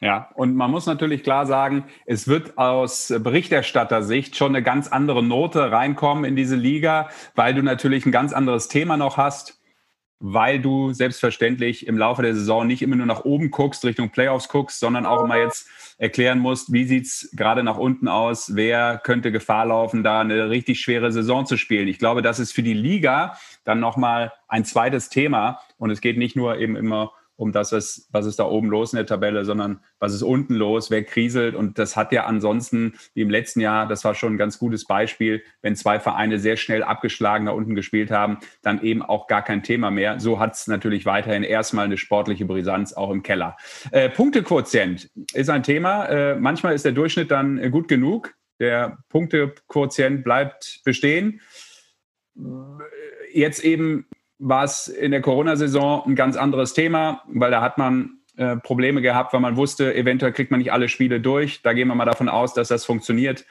Ja, 0.00 0.28
und 0.34 0.54
man 0.54 0.70
muss 0.70 0.84
natürlich 0.84 1.22
klar 1.22 1.46
sagen, 1.46 1.84
es 2.04 2.28
wird 2.28 2.58
aus 2.58 3.14
Berichterstattersicht 3.20 4.36
schon 4.36 4.54
eine 4.54 4.62
ganz 4.62 4.88
andere 4.88 5.22
Note 5.22 5.72
reinkommen 5.72 6.24
in 6.24 6.36
diese 6.36 6.56
Liga, 6.56 7.08
weil 7.34 7.54
du 7.54 7.62
natürlich 7.62 8.04
ein 8.04 8.12
ganz 8.12 8.34
anderes 8.34 8.68
Thema 8.68 8.98
noch 8.98 9.16
hast 9.16 9.53
weil 10.26 10.58
du 10.58 10.94
selbstverständlich 10.94 11.86
im 11.86 11.98
Laufe 11.98 12.22
der 12.22 12.34
Saison 12.34 12.66
nicht 12.66 12.80
immer 12.80 12.96
nur 12.96 13.04
nach 13.04 13.26
oben 13.26 13.50
guckst, 13.50 13.84
Richtung 13.84 14.08
Playoffs 14.08 14.48
guckst, 14.48 14.80
sondern 14.80 15.04
auch 15.04 15.22
immer 15.22 15.36
jetzt 15.36 15.68
erklären 15.98 16.38
musst, 16.38 16.72
wie 16.72 16.84
sieht 16.84 17.04
es 17.04 17.28
gerade 17.34 17.62
nach 17.62 17.76
unten 17.76 18.08
aus, 18.08 18.56
wer 18.56 18.96
könnte 18.96 19.32
Gefahr 19.32 19.66
laufen, 19.66 20.02
da 20.02 20.22
eine 20.22 20.48
richtig 20.48 20.80
schwere 20.80 21.12
Saison 21.12 21.44
zu 21.44 21.58
spielen. 21.58 21.88
Ich 21.88 21.98
glaube, 21.98 22.22
das 22.22 22.38
ist 22.38 22.52
für 22.52 22.62
die 22.62 22.72
Liga 22.72 23.36
dann 23.64 23.80
nochmal 23.80 24.32
ein 24.48 24.64
zweites 24.64 25.10
Thema 25.10 25.60
und 25.76 25.90
es 25.90 26.00
geht 26.00 26.16
nicht 26.16 26.36
nur 26.36 26.56
eben 26.56 26.74
immer 26.74 27.12
um 27.36 27.52
das, 27.52 27.72
was, 27.72 28.08
was 28.10 28.26
ist 28.26 28.38
da 28.38 28.44
oben 28.44 28.68
los 28.68 28.92
in 28.92 28.98
der 28.98 29.06
Tabelle, 29.06 29.44
sondern 29.44 29.80
was 29.98 30.14
ist 30.14 30.22
unten 30.22 30.54
los, 30.54 30.90
wer 30.90 31.02
kriselt. 31.02 31.54
Und 31.54 31.78
das 31.78 31.96
hat 31.96 32.12
ja 32.12 32.26
ansonsten, 32.26 32.94
wie 33.14 33.22
im 33.22 33.30
letzten 33.30 33.60
Jahr, 33.60 33.88
das 33.88 34.04
war 34.04 34.14
schon 34.14 34.34
ein 34.34 34.38
ganz 34.38 34.58
gutes 34.58 34.86
Beispiel, 34.86 35.42
wenn 35.62 35.74
zwei 35.74 35.98
Vereine 35.98 36.38
sehr 36.38 36.56
schnell 36.56 36.82
abgeschlagen 36.82 37.46
da 37.46 37.52
unten 37.52 37.74
gespielt 37.74 38.10
haben, 38.10 38.38
dann 38.62 38.82
eben 38.82 39.02
auch 39.02 39.26
gar 39.26 39.42
kein 39.42 39.62
Thema 39.62 39.90
mehr. 39.90 40.20
So 40.20 40.38
hat 40.38 40.54
es 40.54 40.66
natürlich 40.66 41.06
weiterhin 41.06 41.42
erstmal 41.42 41.86
eine 41.86 41.96
sportliche 41.96 42.44
Brisanz 42.44 42.92
auch 42.92 43.10
im 43.10 43.22
Keller. 43.22 43.56
Äh, 43.90 44.10
Punktequotient 44.10 45.10
ist 45.32 45.50
ein 45.50 45.62
Thema. 45.62 46.06
Äh, 46.06 46.36
manchmal 46.36 46.74
ist 46.74 46.84
der 46.84 46.92
Durchschnitt 46.92 47.30
dann 47.30 47.70
gut 47.70 47.88
genug. 47.88 48.34
Der 48.60 48.98
Punktequotient 49.08 50.22
bleibt 50.22 50.80
bestehen. 50.84 51.40
Jetzt 53.32 53.64
eben 53.64 54.06
war 54.46 54.64
es 54.64 54.88
in 54.88 55.10
der 55.10 55.22
Corona-Saison 55.22 56.02
ein 56.06 56.14
ganz 56.14 56.36
anderes 56.36 56.74
Thema, 56.74 57.22
weil 57.26 57.50
da 57.50 57.62
hat 57.62 57.78
man 57.78 58.18
äh, 58.36 58.56
Probleme 58.56 59.00
gehabt, 59.00 59.32
weil 59.32 59.40
man 59.40 59.56
wusste, 59.56 59.94
eventuell 59.94 60.32
kriegt 60.32 60.50
man 60.50 60.58
nicht 60.58 60.70
alle 60.70 60.90
Spiele 60.90 61.18
durch. 61.18 61.62
Da 61.62 61.72
gehen 61.72 61.88
wir 61.88 61.94
mal 61.94 62.04
davon 62.04 62.28
aus, 62.28 62.52
dass 62.52 62.68
das 62.68 62.84
funktioniert. 62.84 63.46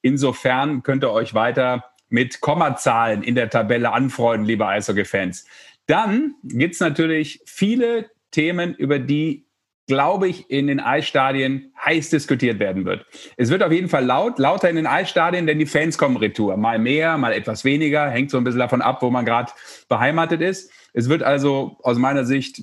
Insofern 0.00 0.84
könnt 0.84 1.02
ihr 1.02 1.10
euch 1.10 1.34
weiter 1.34 1.86
mit 2.08 2.40
Kommazahlen 2.40 3.24
in 3.24 3.34
der 3.34 3.50
Tabelle 3.50 3.92
anfreunden, 3.92 4.46
liebe 4.46 4.66
Eishockey-Fans. 4.66 5.44
Dann 5.86 6.34
gibt 6.44 6.74
es 6.74 6.80
natürlich 6.80 7.40
viele 7.44 8.10
Themen, 8.30 8.74
über 8.74 9.00
die 9.00 9.46
glaube 9.86 10.28
ich, 10.28 10.48
in 10.50 10.68
den 10.68 10.80
Eisstadien 10.80 11.72
heiß 11.84 12.10
diskutiert 12.10 12.58
werden 12.58 12.84
wird. 12.84 13.04
Es 13.36 13.50
wird 13.50 13.62
auf 13.62 13.72
jeden 13.72 13.88
Fall 13.88 14.04
laut, 14.04 14.38
lauter 14.38 14.70
in 14.70 14.76
den 14.76 14.86
Eisstadien, 14.86 15.46
denn 15.46 15.58
die 15.58 15.66
Fans 15.66 15.98
kommen 15.98 16.16
retour. 16.16 16.56
Mal 16.56 16.78
mehr, 16.78 17.18
mal 17.18 17.32
etwas 17.32 17.64
weniger, 17.64 18.08
hängt 18.08 18.30
so 18.30 18.38
ein 18.38 18.44
bisschen 18.44 18.60
davon 18.60 18.82
ab, 18.82 19.02
wo 19.02 19.10
man 19.10 19.24
gerade 19.24 19.52
beheimatet 19.88 20.40
ist. 20.40 20.70
Es 20.94 21.08
wird 21.08 21.22
also 21.22 21.78
aus 21.82 21.96
meiner 21.96 22.24
Sicht 22.24 22.62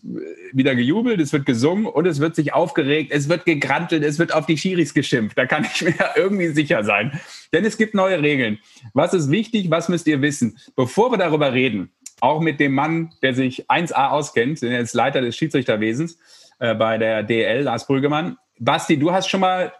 wieder 0.53 0.75
gejubelt, 0.75 1.20
es 1.20 1.34
wird 1.34 1.48
gesungen 1.48 1.88
und 1.88 2.05
es 2.05 2.20
wird 2.20 2.36
sich 2.36 2.53
aufgeregt, 2.53 3.12
es 3.12 3.27
wird 3.27 3.46
gegrantelt, 3.46 4.03
es 4.03 4.20
wird 4.20 4.34
auf 4.34 4.46
die 4.46 4.58
Schiris 4.58 4.94
geschimpft. 4.94 5.38
Da 5.38 5.46
kann 5.46 5.65
ich 5.74 5.82
mir 5.82 5.96
irgendwie 6.15 6.50
sicher 6.50 6.84
sein. 6.84 7.20
Denn 7.51 7.65
es 7.65 7.77
gibt 7.77 7.96
neue 7.96 8.22
Regeln. 8.22 8.60
Was 8.94 9.13
ist 9.13 9.32
wichtig? 9.32 9.72
Was 9.72 9.89
müsst 9.89 10.08
ihr 10.08 10.22
wissen? 10.22 10.58
Bevor 10.75 11.12
wir 11.12 11.17
darüber 11.17 11.53
reden, 11.53 11.89
auch 12.22 12.39
mit 12.39 12.60
dem 12.60 12.74
Mann, 12.74 13.13
der 13.22 13.34
sich 13.34 13.70
1A 13.70 14.10
auskennt, 14.10 14.62
der 14.62 14.79
ist 14.79 14.94
Leiter 14.94 15.22
des 15.22 15.36
Schiedsrichterwesens, 15.36 16.17
äh, 16.60 16.75
bei 16.75 16.98
der 16.98 17.24
DL, 17.24 17.63
Lars 17.63 17.88
Brüggemann. 17.88 18.38
Basti, 18.60 18.98
du 18.98 19.12
hast 19.12 19.30
schon 19.30 19.39
mal 19.39 19.74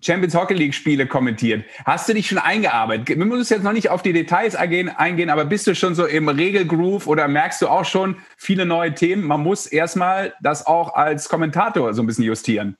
Champions 0.00 0.34
Hockey 0.34 0.54
League 0.54 0.74
Spiele 0.74 1.06
kommentiert. 1.06 1.64
Hast 1.84 2.08
du 2.08 2.14
dich 2.14 2.28
schon 2.28 2.38
eingearbeitet? 2.38 3.08
Wir 3.08 3.16
müssen 3.16 3.52
jetzt 3.52 3.64
noch 3.64 3.72
nicht 3.72 3.90
auf 3.90 4.02
die 4.02 4.12
Details 4.12 4.54
eingehen, 4.54 5.30
aber 5.30 5.44
bist 5.44 5.66
du 5.66 5.74
schon 5.74 5.94
so 5.94 6.06
im 6.06 6.28
Regelgroove 6.28 7.08
oder 7.08 7.26
merkst 7.26 7.62
du 7.62 7.68
auch 7.68 7.84
schon 7.84 8.16
viele 8.36 8.64
neue 8.64 8.94
Themen? 8.94 9.24
Man 9.24 9.42
muss 9.42 9.66
erstmal 9.66 10.34
das 10.40 10.66
auch 10.66 10.94
als 10.94 11.28
Kommentator 11.28 11.94
so 11.94 12.02
ein 12.02 12.06
bisschen 12.06 12.24
justieren. 12.24 12.76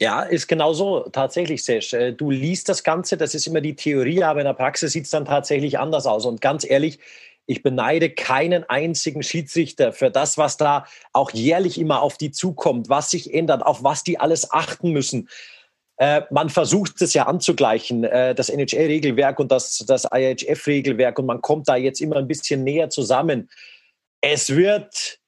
Ja, 0.00 0.22
ist 0.22 0.48
genau 0.48 0.72
so, 0.72 1.00
tatsächlich, 1.12 1.64
Sesh. 1.64 1.92
Äh, 1.92 2.12
du 2.12 2.30
liest 2.30 2.68
das 2.68 2.82
Ganze, 2.82 3.16
das 3.16 3.34
ist 3.34 3.46
immer 3.46 3.60
die 3.60 3.76
Theorie, 3.76 4.24
aber 4.24 4.40
in 4.40 4.46
der 4.46 4.54
Praxis 4.54 4.92
sieht 4.92 5.04
es 5.04 5.10
dann 5.10 5.24
tatsächlich 5.24 5.78
anders 5.78 6.06
aus. 6.06 6.26
Und 6.26 6.40
ganz 6.40 6.68
ehrlich, 6.68 6.98
ich 7.46 7.62
beneide 7.62 8.10
keinen 8.10 8.64
einzigen 8.64 9.22
Schiedsrichter 9.22 9.92
für 9.92 10.10
das, 10.10 10.38
was 10.38 10.56
da 10.56 10.86
auch 11.12 11.30
jährlich 11.30 11.78
immer 11.78 12.02
auf 12.02 12.16
die 12.16 12.30
zukommt, 12.30 12.88
was 12.88 13.10
sich 13.10 13.32
ändert, 13.32 13.64
auf 13.64 13.84
was 13.84 14.02
die 14.02 14.18
alles 14.18 14.50
achten 14.50 14.92
müssen. 14.92 15.28
Äh, 15.96 16.22
man 16.30 16.48
versucht 16.50 17.00
es 17.02 17.14
ja 17.14 17.26
anzugleichen, 17.26 18.04
äh, 18.04 18.34
das 18.34 18.48
NHL-Regelwerk 18.48 19.38
und 19.38 19.52
das, 19.52 19.84
das 19.86 20.08
IHF-Regelwerk, 20.12 21.18
und 21.18 21.26
man 21.26 21.40
kommt 21.40 21.68
da 21.68 21.76
jetzt 21.76 22.00
immer 22.00 22.16
ein 22.16 22.26
bisschen 22.26 22.64
näher 22.64 22.90
zusammen. 22.90 23.48
Es 24.20 24.50
wird 24.50 25.20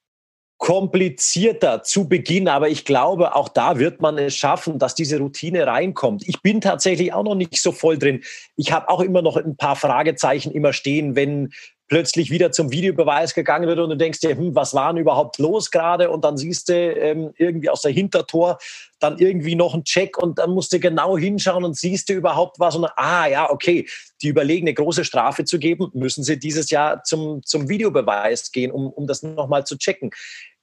komplizierter 0.57 1.83
zu 1.83 2.09
Beginn, 2.09 2.47
aber 2.47 2.67
ich 2.67 2.83
glaube, 2.83 3.35
auch 3.35 3.47
da 3.47 3.77
wird 3.77 4.01
man 4.01 4.17
es 4.17 4.35
schaffen, 4.35 4.79
dass 4.79 4.95
diese 4.95 5.19
Routine 5.19 5.67
reinkommt. 5.67 6.27
Ich 6.27 6.41
bin 6.41 6.61
tatsächlich 6.61 7.13
auch 7.13 7.23
noch 7.23 7.35
nicht 7.35 7.61
so 7.61 7.71
voll 7.71 7.97
drin. 7.97 8.23
Ich 8.55 8.71
habe 8.71 8.89
auch 8.89 9.01
immer 9.01 9.21
noch 9.21 9.37
ein 9.37 9.55
paar 9.55 9.75
Fragezeichen 9.75 10.51
immer 10.51 10.73
stehen, 10.73 11.15
wenn 11.15 11.53
plötzlich 11.87 12.29
wieder 12.29 12.51
zum 12.51 12.71
Videobeweis 12.71 13.33
gegangen 13.33 13.67
wird 13.67 13.79
und 13.79 13.89
du 13.89 13.97
denkst 13.97 14.19
dir, 14.19 14.35
hm, 14.35 14.55
was 14.55 14.73
war 14.73 14.91
denn 14.91 15.01
überhaupt 15.01 15.37
los 15.37 15.71
gerade? 15.71 16.09
Und 16.09 16.23
dann 16.23 16.37
siehst 16.37 16.69
du 16.69 16.73
ähm, 16.73 17.33
irgendwie 17.37 17.69
aus 17.69 17.81
der 17.81 17.91
Hintertor, 17.91 18.57
dann 18.99 19.19
irgendwie 19.19 19.55
noch 19.55 19.73
ein 19.73 19.83
Check 19.83 20.17
und 20.17 20.39
dann 20.39 20.51
musst 20.51 20.73
du 20.73 20.79
genau 20.79 21.17
hinschauen 21.17 21.63
und 21.63 21.77
siehst 21.77 22.09
du 22.09 22.13
überhaupt 22.13 22.59
was 22.59 22.75
und 22.75 22.85
ah 22.95 23.27
ja, 23.27 23.49
okay, 23.49 23.87
die 24.21 24.27
überlegen, 24.27 24.67
eine 24.67 24.73
große 24.73 25.05
Strafe 25.05 25.45
zu 25.45 25.59
geben, 25.59 25.89
müssen 25.93 26.23
sie 26.23 26.39
dieses 26.39 26.69
Jahr 26.71 27.03
zum, 27.03 27.41
zum 27.43 27.69
Videobeweis 27.69 28.51
gehen, 28.51 28.71
um, 28.71 28.87
um 28.87 29.07
das 29.07 29.23
nochmal 29.23 29.65
zu 29.65 29.77
checken. 29.77 30.09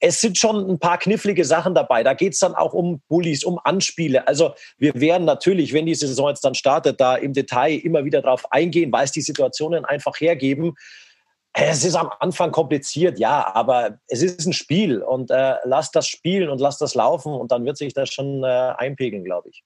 Es 0.00 0.21
sind 0.21 0.37
schon 0.37 0.69
ein 0.69 0.78
paar 0.78 0.99
knifflige 0.99 1.45
Sachen 1.45 1.75
dabei. 1.75 2.02
Da 2.02 2.12
geht 2.12 2.35
es 2.35 2.40
dann 2.40 2.54
auch 2.54 2.75
um 2.75 3.00
Bullies, 3.09 3.45
um 3.45 3.59
Anspiele. 3.62 4.26
Also 4.26 4.54
wir 4.76 4.95
werden 4.97 5.25
natürlich, 5.25 5.73
wenn 5.73 5.87
die 5.87 5.95
Saison 5.95 6.28
jetzt 6.28 6.45
dann 6.45 6.54
startet, 6.54 7.00
da 7.00 7.14
im 7.14 7.33
Detail 7.33 7.78
immer 7.78 8.04
wieder 8.04 8.21
drauf 8.21 8.52
eingehen, 8.52 8.93
weil 8.93 9.04
es 9.04 9.12
die 9.12 9.23
Situationen 9.23 9.85
einfach 9.85 10.21
hergeben. 10.21 10.75
Es 11.57 11.85
ist 11.85 11.95
am 11.95 12.11
Anfang 12.19 12.51
kompliziert, 12.51 13.19
ja, 13.21 13.55
aber 13.55 13.99
es 14.09 14.23
ist 14.23 14.45
ein 14.45 14.53
Spiel 14.53 15.01
und 15.01 15.31
äh, 15.31 15.55
lass 15.65 15.93
das 15.93 16.09
spielen 16.09 16.49
und 16.49 16.61
lass 16.61 16.79
das 16.79 16.97
laufen 16.97 17.33
und 17.33 17.53
dann 17.53 17.65
wird 17.65 17.77
sich 17.77 17.95
das 17.95 18.13
schon 18.13 18.43
äh, 18.43 18.47
einpegeln, 18.77 19.25
glaube 19.25 19.51
ich. 19.51 19.63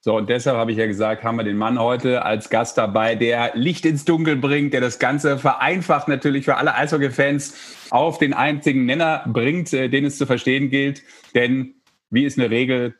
So, 0.00 0.16
und 0.16 0.28
deshalb 0.28 0.56
habe 0.56 0.70
ich 0.70 0.78
ja 0.78 0.86
gesagt, 0.86 1.24
haben 1.24 1.36
wir 1.36 1.44
den 1.44 1.56
Mann 1.56 1.80
heute 1.80 2.24
als 2.24 2.48
Gast 2.48 2.78
dabei, 2.78 3.16
der 3.16 3.52
Licht 3.54 3.86
ins 3.86 4.04
Dunkel 4.04 4.36
bringt, 4.36 4.72
der 4.72 4.82
das 4.82 4.98
Ganze 4.98 5.38
vereinfacht 5.38 6.08
natürlich 6.08 6.44
für 6.44 6.58
alle 6.58 6.74
Eishockey-Fans 6.74 7.88
auf 7.90 8.18
den 8.18 8.32
einzigen 8.32 8.84
Nenner 8.86 9.24
bringt, 9.26 9.72
äh, 9.72 9.88
den 9.88 10.04
es 10.04 10.16
zu 10.16 10.26
verstehen 10.26 10.70
gilt. 10.70 11.02
Denn 11.34 11.74
wie 12.10 12.24
ist 12.24 12.38
eine 12.38 12.50
Regel 12.50 12.94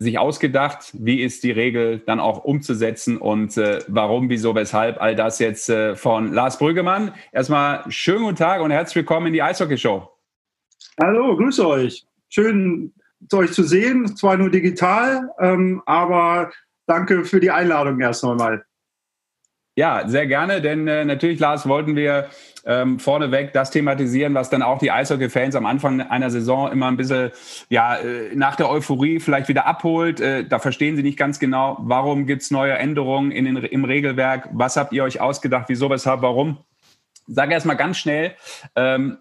sich 0.00 0.18
ausgedacht? 0.18 0.90
Wie 0.94 1.20
ist 1.20 1.44
die 1.44 1.50
Regel 1.50 1.98
dann 1.98 2.20
auch 2.20 2.42
umzusetzen 2.42 3.18
und 3.18 3.56
äh, 3.58 3.80
warum, 3.86 4.30
wieso, 4.30 4.54
weshalb? 4.54 5.00
All 5.00 5.14
das 5.14 5.38
jetzt 5.38 5.68
äh, 5.68 5.94
von 5.94 6.32
Lars 6.32 6.58
Brüggemann. 6.58 7.12
Erstmal 7.32 7.84
schönen 7.90 8.24
guten 8.24 8.36
Tag 8.36 8.62
und 8.62 8.70
herzlich 8.70 8.96
willkommen 8.96 9.28
in 9.28 9.34
die 9.34 9.42
Eishockey-Show. 9.42 10.10
Hallo, 11.00 11.36
grüße 11.36 11.68
euch. 11.68 12.06
Schön, 12.30 12.94
euch 13.34 13.52
zu 13.52 13.62
sehen, 13.62 14.16
zwar 14.16 14.38
nur 14.38 14.50
digital, 14.50 15.30
ähm, 15.38 15.82
aber 15.84 16.50
danke 16.86 17.24
für 17.26 17.38
die 17.38 17.50
Einladung 17.50 18.00
erst 18.00 18.24
einmal. 18.24 18.64
Ja, 19.76 20.08
sehr 20.08 20.26
gerne, 20.26 20.62
denn 20.62 20.88
äh, 20.88 21.04
natürlich, 21.04 21.38
Lars, 21.40 21.68
wollten 21.68 21.94
wir 21.94 22.30
ähm, 22.64 22.98
vorneweg 22.98 23.52
das 23.52 23.70
thematisieren, 23.70 24.34
was 24.34 24.50
dann 24.50 24.62
auch 24.62 24.78
die 24.78 24.90
Eishockey-Fans 24.90 25.54
am 25.54 25.66
Anfang 25.66 26.00
einer 26.00 26.30
Saison 26.30 26.70
immer 26.70 26.88
ein 26.88 26.96
bisschen 26.96 27.30
ja, 27.68 27.96
äh, 27.96 28.34
nach 28.34 28.56
der 28.56 28.70
Euphorie 28.70 29.20
vielleicht 29.20 29.48
wieder 29.48 29.66
abholt. 29.66 30.20
Äh, 30.20 30.44
da 30.44 30.58
verstehen 30.58 30.96
sie 30.96 31.02
nicht 31.02 31.18
ganz 31.18 31.38
genau, 31.38 31.78
warum 31.80 32.26
gibt 32.26 32.42
es 32.42 32.50
neue 32.50 32.74
Änderungen 32.74 33.30
in 33.30 33.44
den, 33.46 33.56
im 33.56 33.84
Regelwerk, 33.84 34.48
was 34.52 34.76
habt 34.76 34.92
ihr 34.92 35.04
euch 35.04 35.20
ausgedacht, 35.20 35.66
wieso, 35.68 35.90
weshalb, 35.90 36.22
warum. 36.22 36.58
Sag 37.26 37.50
erst 37.50 37.66
mal 37.66 37.74
ganz 37.74 37.98
schnell, 37.98 38.34
ähm, 38.76 39.18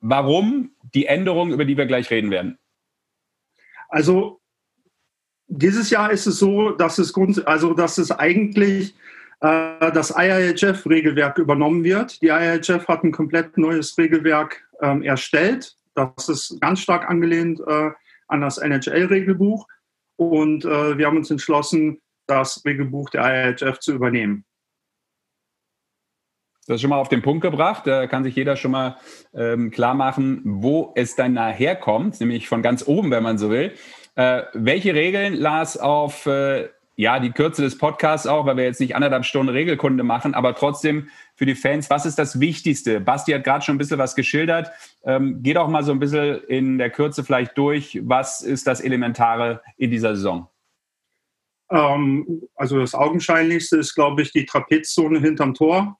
warum 0.00 0.70
die 0.94 1.06
Änderungen, 1.06 1.52
über 1.52 1.64
die 1.64 1.76
wir 1.76 1.86
gleich 1.86 2.10
reden 2.10 2.30
werden. 2.30 2.58
Also 3.88 4.40
dieses 5.46 5.90
Jahr 5.90 6.10
ist 6.10 6.26
es 6.26 6.38
so, 6.38 6.70
dass 6.70 6.98
es, 6.98 7.12
Grund, 7.12 7.46
also, 7.46 7.74
dass 7.74 7.98
es 7.98 8.10
eigentlich 8.10 8.94
äh, 9.44 9.92
das 9.92 10.10
IIHF-Regelwerk 10.16 11.38
übernommen 11.38 11.84
wird. 11.84 12.22
Die 12.22 12.28
IIHF 12.28 12.88
hat 12.88 13.04
ein 13.04 13.12
komplett 13.12 13.58
neues 13.58 13.96
Regelwerk 13.98 14.66
ähm, 14.80 15.02
erstellt. 15.02 15.76
Das 15.94 16.28
ist 16.28 16.58
ganz 16.60 16.80
stark 16.80 17.08
angelehnt 17.08 17.60
äh, 17.66 17.90
an 18.28 18.40
das 18.40 18.58
NHL-Regelbuch. 18.58 19.68
Und 20.16 20.64
äh, 20.64 20.96
wir 20.96 21.06
haben 21.06 21.18
uns 21.18 21.30
entschlossen, 21.30 22.00
das 22.26 22.64
Regelbuch 22.64 23.10
der 23.10 23.22
IIHF 23.22 23.80
zu 23.80 23.92
übernehmen. 23.92 24.46
Das 26.66 26.76
ist 26.76 26.80
schon 26.80 26.90
mal 26.90 26.96
auf 26.98 27.10
den 27.10 27.20
Punkt 27.20 27.42
gebracht. 27.42 27.86
Da 27.86 28.06
kann 28.06 28.24
sich 28.24 28.34
jeder 28.34 28.56
schon 28.56 28.70
mal 28.70 28.96
ähm, 29.34 29.70
klar 29.70 29.92
machen, 29.92 30.40
wo 30.44 30.92
es 30.94 31.16
dann 31.16 31.34
nachher 31.34 31.76
kommt, 31.76 32.18
nämlich 32.20 32.48
von 32.48 32.62
ganz 32.62 32.88
oben, 32.88 33.10
wenn 33.10 33.22
man 33.22 33.36
so 33.36 33.50
will. 33.50 33.74
Äh, 34.14 34.44
welche 34.54 34.94
Regeln, 34.94 35.34
Lars, 35.34 35.76
auf 35.76 36.24
äh, 36.24 36.70
ja, 36.96 37.18
die 37.18 37.32
Kürze 37.32 37.62
des 37.62 37.76
Podcasts 37.76 38.26
auch, 38.26 38.46
weil 38.46 38.56
wir 38.56 38.64
jetzt 38.64 38.80
nicht 38.80 38.94
anderthalb 38.94 39.24
Stunden 39.24 39.52
Regelkunde 39.52 40.04
machen, 40.04 40.34
aber 40.34 40.54
trotzdem 40.54 41.08
für 41.34 41.46
die 41.46 41.56
Fans, 41.56 41.90
was 41.90 42.06
ist 42.06 42.18
das 42.18 42.38
Wichtigste? 42.38 43.00
Basti 43.00 43.32
hat 43.32 43.44
gerade 43.44 43.64
schon 43.64 43.74
ein 43.74 43.78
bisschen 43.78 43.98
was 43.98 44.14
geschildert. 44.14 44.70
Ähm, 45.02 45.40
geh 45.42 45.54
doch 45.54 45.68
mal 45.68 45.82
so 45.82 45.92
ein 45.92 45.98
bisschen 45.98 46.42
in 46.44 46.78
der 46.78 46.90
Kürze 46.90 47.24
vielleicht 47.24 47.58
durch. 47.58 48.00
Was 48.04 48.42
ist 48.42 48.66
das 48.66 48.80
Elementare 48.80 49.60
in 49.76 49.90
dieser 49.90 50.14
Saison? 50.14 50.48
Ähm, 51.70 52.42
also 52.54 52.78
das 52.78 52.94
Augenscheinlichste 52.94 53.78
ist, 53.78 53.94
glaube 53.94 54.22
ich, 54.22 54.32
die 54.32 54.46
Trapezzone 54.46 55.18
hinterm 55.18 55.54
Tor, 55.54 55.98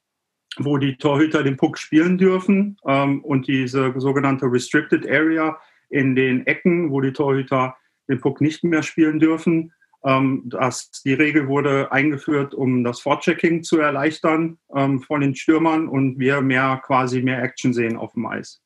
wo 0.58 0.78
die 0.78 0.96
Torhüter 0.96 1.42
den 1.42 1.56
Puck 1.56 1.78
spielen 1.78 2.18
dürfen 2.18 2.76
ähm, 2.86 3.24
und 3.24 3.48
diese 3.48 3.92
sogenannte 3.96 4.46
Restricted 4.46 5.08
Area 5.10 5.58
in 5.90 6.14
den 6.14 6.46
Ecken, 6.46 6.90
wo 6.92 7.00
die 7.00 7.12
Torhüter 7.12 7.76
den 8.08 8.20
Puck 8.20 8.40
nicht 8.40 8.62
mehr 8.62 8.82
spielen 8.82 9.18
dürfen. 9.18 9.72
Ähm, 10.04 10.42
das, 10.44 10.90
die 11.04 11.14
Regel 11.14 11.48
wurde 11.48 11.90
eingeführt, 11.90 12.54
um 12.54 12.84
das 12.84 13.00
Vorchecking 13.00 13.62
zu 13.62 13.78
erleichtern 13.78 14.58
ähm, 14.74 15.00
von 15.00 15.22
den 15.22 15.34
Stürmern 15.34 15.88
und 15.88 16.18
wir 16.18 16.40
mehr 16.40 16.80
quasi 16.84 17.22
mehr 17.22 17.42
Action 17.42 17.72
sehen 17.72 17.96
auf 17.96 18.12
dem 18.12 18.26
Eis. 18.26 18.60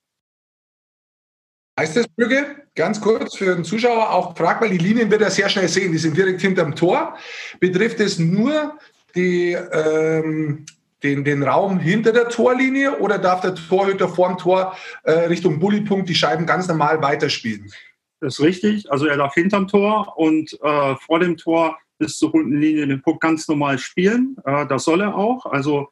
Heißt 1.79 1.97
das, 1.97 2.09
Brügge, 2.09 2.57
ganz 2.75 3.01
kurz 3.01 3.37
für 3.37 3.55
den 3.55 3.65
Zuschauer 3.65 4.11
auch 4.11 4.37
fragt, 4.37 4.63
weil 4.63 4.71
die 4.71 4.79
Linien 4.79 5.13
wird 5.13 5.23
er 5.23 5.31
sehr 5.31 5.49
schnell 5.49 5.69
sehen, 5.69 5.93
die 5.93 5.99
sind 5.99 6.17
direkt 6.17 6.41
hinterm 6.41 6.75
Tor. 6.75 7.17
Betrifft 7.61 8.01
es 8.01 8.19
nur 8.19 8.77
die, 9.15 9.53
ähm, 9.53 10.67
den, 11.05 11.23
den 11.23 11.45
Raum 11.45 11.79
hinter 11.79 12.13
der 12.13 12.31
Torlinie 12.31 12.99
oder 12.99 13.19
darf 13.19 13.43
der 13.43 13.55
Torhüter 13.55 14.09
vorm 14.09 14.39
Tor 14.39 14.77
äh, 15.05 15.13
Richtung 15.13 15.61
Bullypunkt 15.61 16.09
die 16.09 16.17
Scheiben 16.17 16.47
ganz 16.47 16.67
normal 16.67 17.01
weiterspielen? 17.01 17.73
Ist 18.21 18.41
richtig. 18.41 18.91
Also 18.91 19.07
er 19.07 19.17
darf 19.17 19.35
hinterm 19.35 19.69
Tor 19.69 20.19
und 20.19 20.59
äh, 20.63 20.97
vor 20.97 21.21
dem 21.21 21.37
Tor 21.37 21.79
bis 21.99 22.19
zur 22.19 22.31
runden 22.31 22.61
Linie 22.61 22.87
den 22.87 23.03
Puck 23.03 23.21
ganz 23.21 23.47
normal 23.49 23.79
spielen. 23.79 24.37
Äh, 24.45 24.67
das 24.67 24.85
soll 24.85 25.01
er 25.01 25.15
auch. 25.15 25.47
Also 25.47 25.89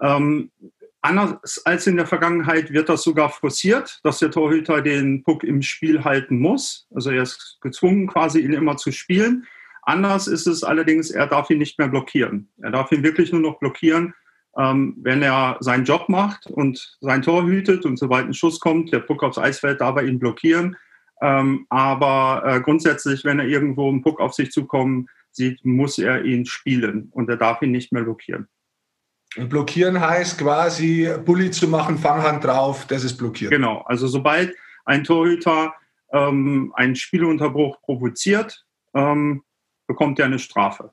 ähm, 0.00 0.50
anders 1.00 1.62
als 1.64 1.86
in 1.86 1.96
der 1.96 2.06
Vergangenheit 2.06 2.72
wird 2.72 2.88
das 2.88 3.02
sogar 3.02 3.30
forciert, 3.30 4.00
dass 4.02 4.18
der 4.18 4.30
Torhüter 4.30 4.82
den 4.82 5.22
Puck 5.22 5.44
im 5.44 5.62
Spiel 5.62 6.04
halten 6.04 6.38
muss. 6.40 6.86
Also 6.94 7.10
er 7.10 7.22
ist 7.22 7.58
gezwungen, 7.60 8.06
quasi 8.06 8.40
ihn 8.40 8.52
immer 8.52 8.76
zu 8.76 8.90
spielen. 8.92 9.46
Anders 9.82 10.26
ist 10.26 10.46
es 10.46 10.62
allerdings, 10.62 11.10
er 11.10 11.26
darf 11.26 11.50
ihn 11.50 11.58
nicht 11.58 11.78
mehr 11.78 11.88
blockieren. 11.88 12.48
Er 12.62 12.70
darf 12.70 12.92
ihn 12.92 13.02
wirklich 13.02 13.32
nur 13.32 13.40
noch 13.40 13.58
blockieren, 13.58 14.14
ähm, 14.58 14.96
wenn 15.02 15.22
er 15.22 15.56
seinen 15.60 15.84
Job 15.84 16.08
macht 16.08 16.46
und 16.48 16.98
sein 17.00 17.22
Tor 17.22 17.44
hütet 17.46 17.84
und 17.84 17.98
sobald 17.98 18.26
ein 18.26 18.34
Schuss 18.34 18.60
kommt, 18.60 18.92
der 18.92 19.00
Puck 19.00 19.22
aufs 19.22 19.38
Eis 19.38 19.60
fällt, 19.60 19.80
darf 19.80 19.96
er 19.96 20.04
ihn 20.04 20.18
blockieren. 20.18 20.76
Ähm, 21.22 21.66
aber 21.68 22.42
äh, 22.46 22.60
grundsätzlich, 22.60 23.24
wenn 23.24 23.38
er 23.38 23.46
irgendwo 23.46 23.88
einen 23.88 24.02
Puck 24.02 24.20
auf 24.20 24.34
sich 24.34 24.50
zukommen 24.50 25.08
sieht, 25.32 25.64
muss 25.64 25.98
er 25.98 26.24
ihn 26.24 26.46
spielen 26.46 27.10
und 27.12 27.28
er 27.28 27.36
darf 27.36 27.62
ihn 27.62 27.70
nicht 27.70 27.92
mehr 27.92 28.04
blockieren. 28.04 28.48
Und 29.36 29.48
blockieren 29.48 30.00
heißt 30.00 30.38
quasi 30.38 31.08
Bulli 31.24 31.50
zu 31.50 31.68
machen, 31.68 31.98
Fanghand 31.98 32.44
drauf, 32.44 32.86
das 32.86 33.04
ist 33.04 33.16
blockiert. 33.16 33.52
Genau, 33.52 33.82
also 33.82 34.08
sobald 34.08 34.54
ein 34.84 35.04
Torhüter 35.04 35.74
ähm, 36.12 36.72
einen 36.74 36.96
Spielunterbruch 36.96 37.80
provoziert, 37.82 38.66
ähm, 38.94 39.44
bekommt 39.86 40.18
er 40.18 40.26
eine 40.26 40.38
Strafe. 40.38 40.92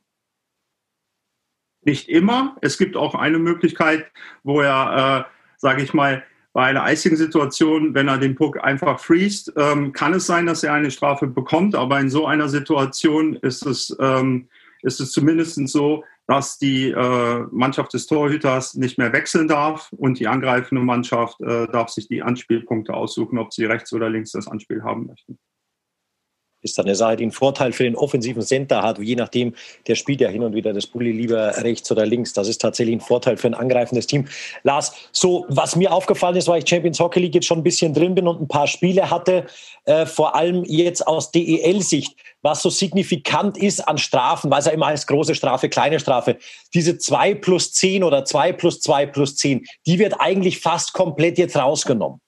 Nicht 1.82 2.10
immer. 2.10 2.58
Es 2.62 2.78
gibt 2.78 2.96
auch 2.96 3.16
eine 3.16 3.40
Möglichkeit, 3.40 4.12
wo 4.44 4.62
er, 4.62 5.26
äh, 5.26 5.32
sage 5.58 5.82
ich 5.82 5.94
mal, 5.94 6.24
bei 6.58 6.64
einer 6.64 6.92
Icing-Situation, 6.92 7.94
wenn 7.94 8.08
er 8.08 8.18
den 8.18 8.34
Puck 8.34 8.64
einfach 8.64 9.00
freest, 9.00 9.54
ähm, 9.58 9.94
kann 9.94 10.16
es 10.16 10.26
sein, 10.26 10.48
dass 10.48 10.64
er 10.64 10.74
eine 10.74 10.90
Strafe 10.90 11.28
bekommt. 11.28 11.76
Aber 11.76 12.00
in 12.00 12.10
so 12.10 12.26
einer 12.26 12.50
Situation 12.50 13.36
ist 13.36 13.64
es, 13.64 13.96
ähm, 14.00 14.48
ist 14.82 15.00
es 15.00 15.12
zumindest 15.12 15.68
so, 15.68 16.04
dass 16.26 16.58
die 16.58 16.90
äh, 16.90 17.46
Mannschaft 17.52 17.94
des 17.94 18.08
Torhüters 18.08 18.74
nicht 18.74 18.98
mehr 18.98 19.14
wechseln 19.14 19.48
darf 19.48 19.94
und 20.00 20.18
die 20.18 20.28
angreifende 20.28 20.84
Mannschaft 20.84 21.40
äh, 21.42 21.68
darf 21.68 21.90
sich 21.90 22.08
die 22.08 22.24
Anspielpunkte 22.24 22.92
aussuchen, 22.92 23.38
ob 23.38 23.54
sie 23.54 23.66
rechts 23.66 23.94
oder 23.94 24.10
links 24.10 24.32
das 24.32 24.48
Anspiel 24.48 24.82
haben 24.82 25.06
möchten 25.06 25.38
ist 26.68 26.78
dann 26.78 26.86
eine 26.86 26.96
Sache, 26.96 27.16
die 27.16 27.24
einen 27.24 27.32
Vorteil 27.32 27.72
für 27.72 27.84
den 27.84 27.96
offensiven 27.96 28.42
Center 28.42 28.84
hat, 28.84 29.00
je 29.00 29.16
nachdem, 29.16 29.54
der 29.88 29.96
spielt 29.96 30.22
ja 30.22 30.30
hin 30.30 30.44
und 30.44 30.54
wieder 30.54 30.74
das 30.74 30.88
Bulli 30.88 31.12
lieber 31.12 31.56
rechts 31.64 31.92
oder 31.92 32.06
links. 32.06 32.34
Das 32.34 32.48
ist 32.48 32.62
tatsächlich 32.62 32.96
ein 32.96 33.02
Vorteil 33.02 33.38
für 33.38 33.48
ein 33.48 33.54
angreifendes 33.54 34.08
Team. 34.08 34.26
Lars, 34.64 34.94
so 35.12 35.46
was 35.50 35.76
mir 35.76 35.92
aufgefallen 35.92 36.36
ist, 36.36 36.48
weil 36.48 36.62
ich 36.62 36.70
Champions 36.70 37.00
Hockey 37.00 37.20
League 37.20 37.36
jetzt 37.36 37.48
schon 37.48 37.60
ein 37.60 37.64
bisschen 37.64 37.94
drin 37.94 38.16
bin 38.16 38.28
und 38.28 38.42
ein 38.42 38.48
paar 38.48 38.68
Spiele 38.68 39.10
hatte, 39.10 39.46
äh, 39.86 40.06
vor 40.06 40.36
allem 40.36 40.64
jetzt 40.66 41.08
aus 41.08 41.32
DEL-Sicht, 41.32 42.16
was 42.42 42.62
so 42.62 42.70
signifikant 42.70 43.58
ist 43.58 43.88
an 43.88 43.98
Strafen, 43.98 44.52
weil 44.52 44.60
es 44.60 44.66
ja 44.66 44.72
immer 44.72 44.88
heißt 44.88 45.08
große 45.08 45.36
Strafe, 45.36 45.70
kleine 45.70 46.00
Strafe, 46.00 46.38
diese 46.74 46.98
2 46.98 47.36
plus 47.36 47.74
10 47.74 48.04
oder 48.04 48.26
2 48.26 48.54
plus 48.54 48.82
2 48.82 49.06
plus 49.08 49.36
10, 49.38 49.66
die 49.86 50.00
wird 50.00 50.16
eigentlich 50.20 50.60
fast 50.60 50.94
komplett 50.94 51.38
jetzt 51.38 51.56
rausgenommen. 51.56 52.20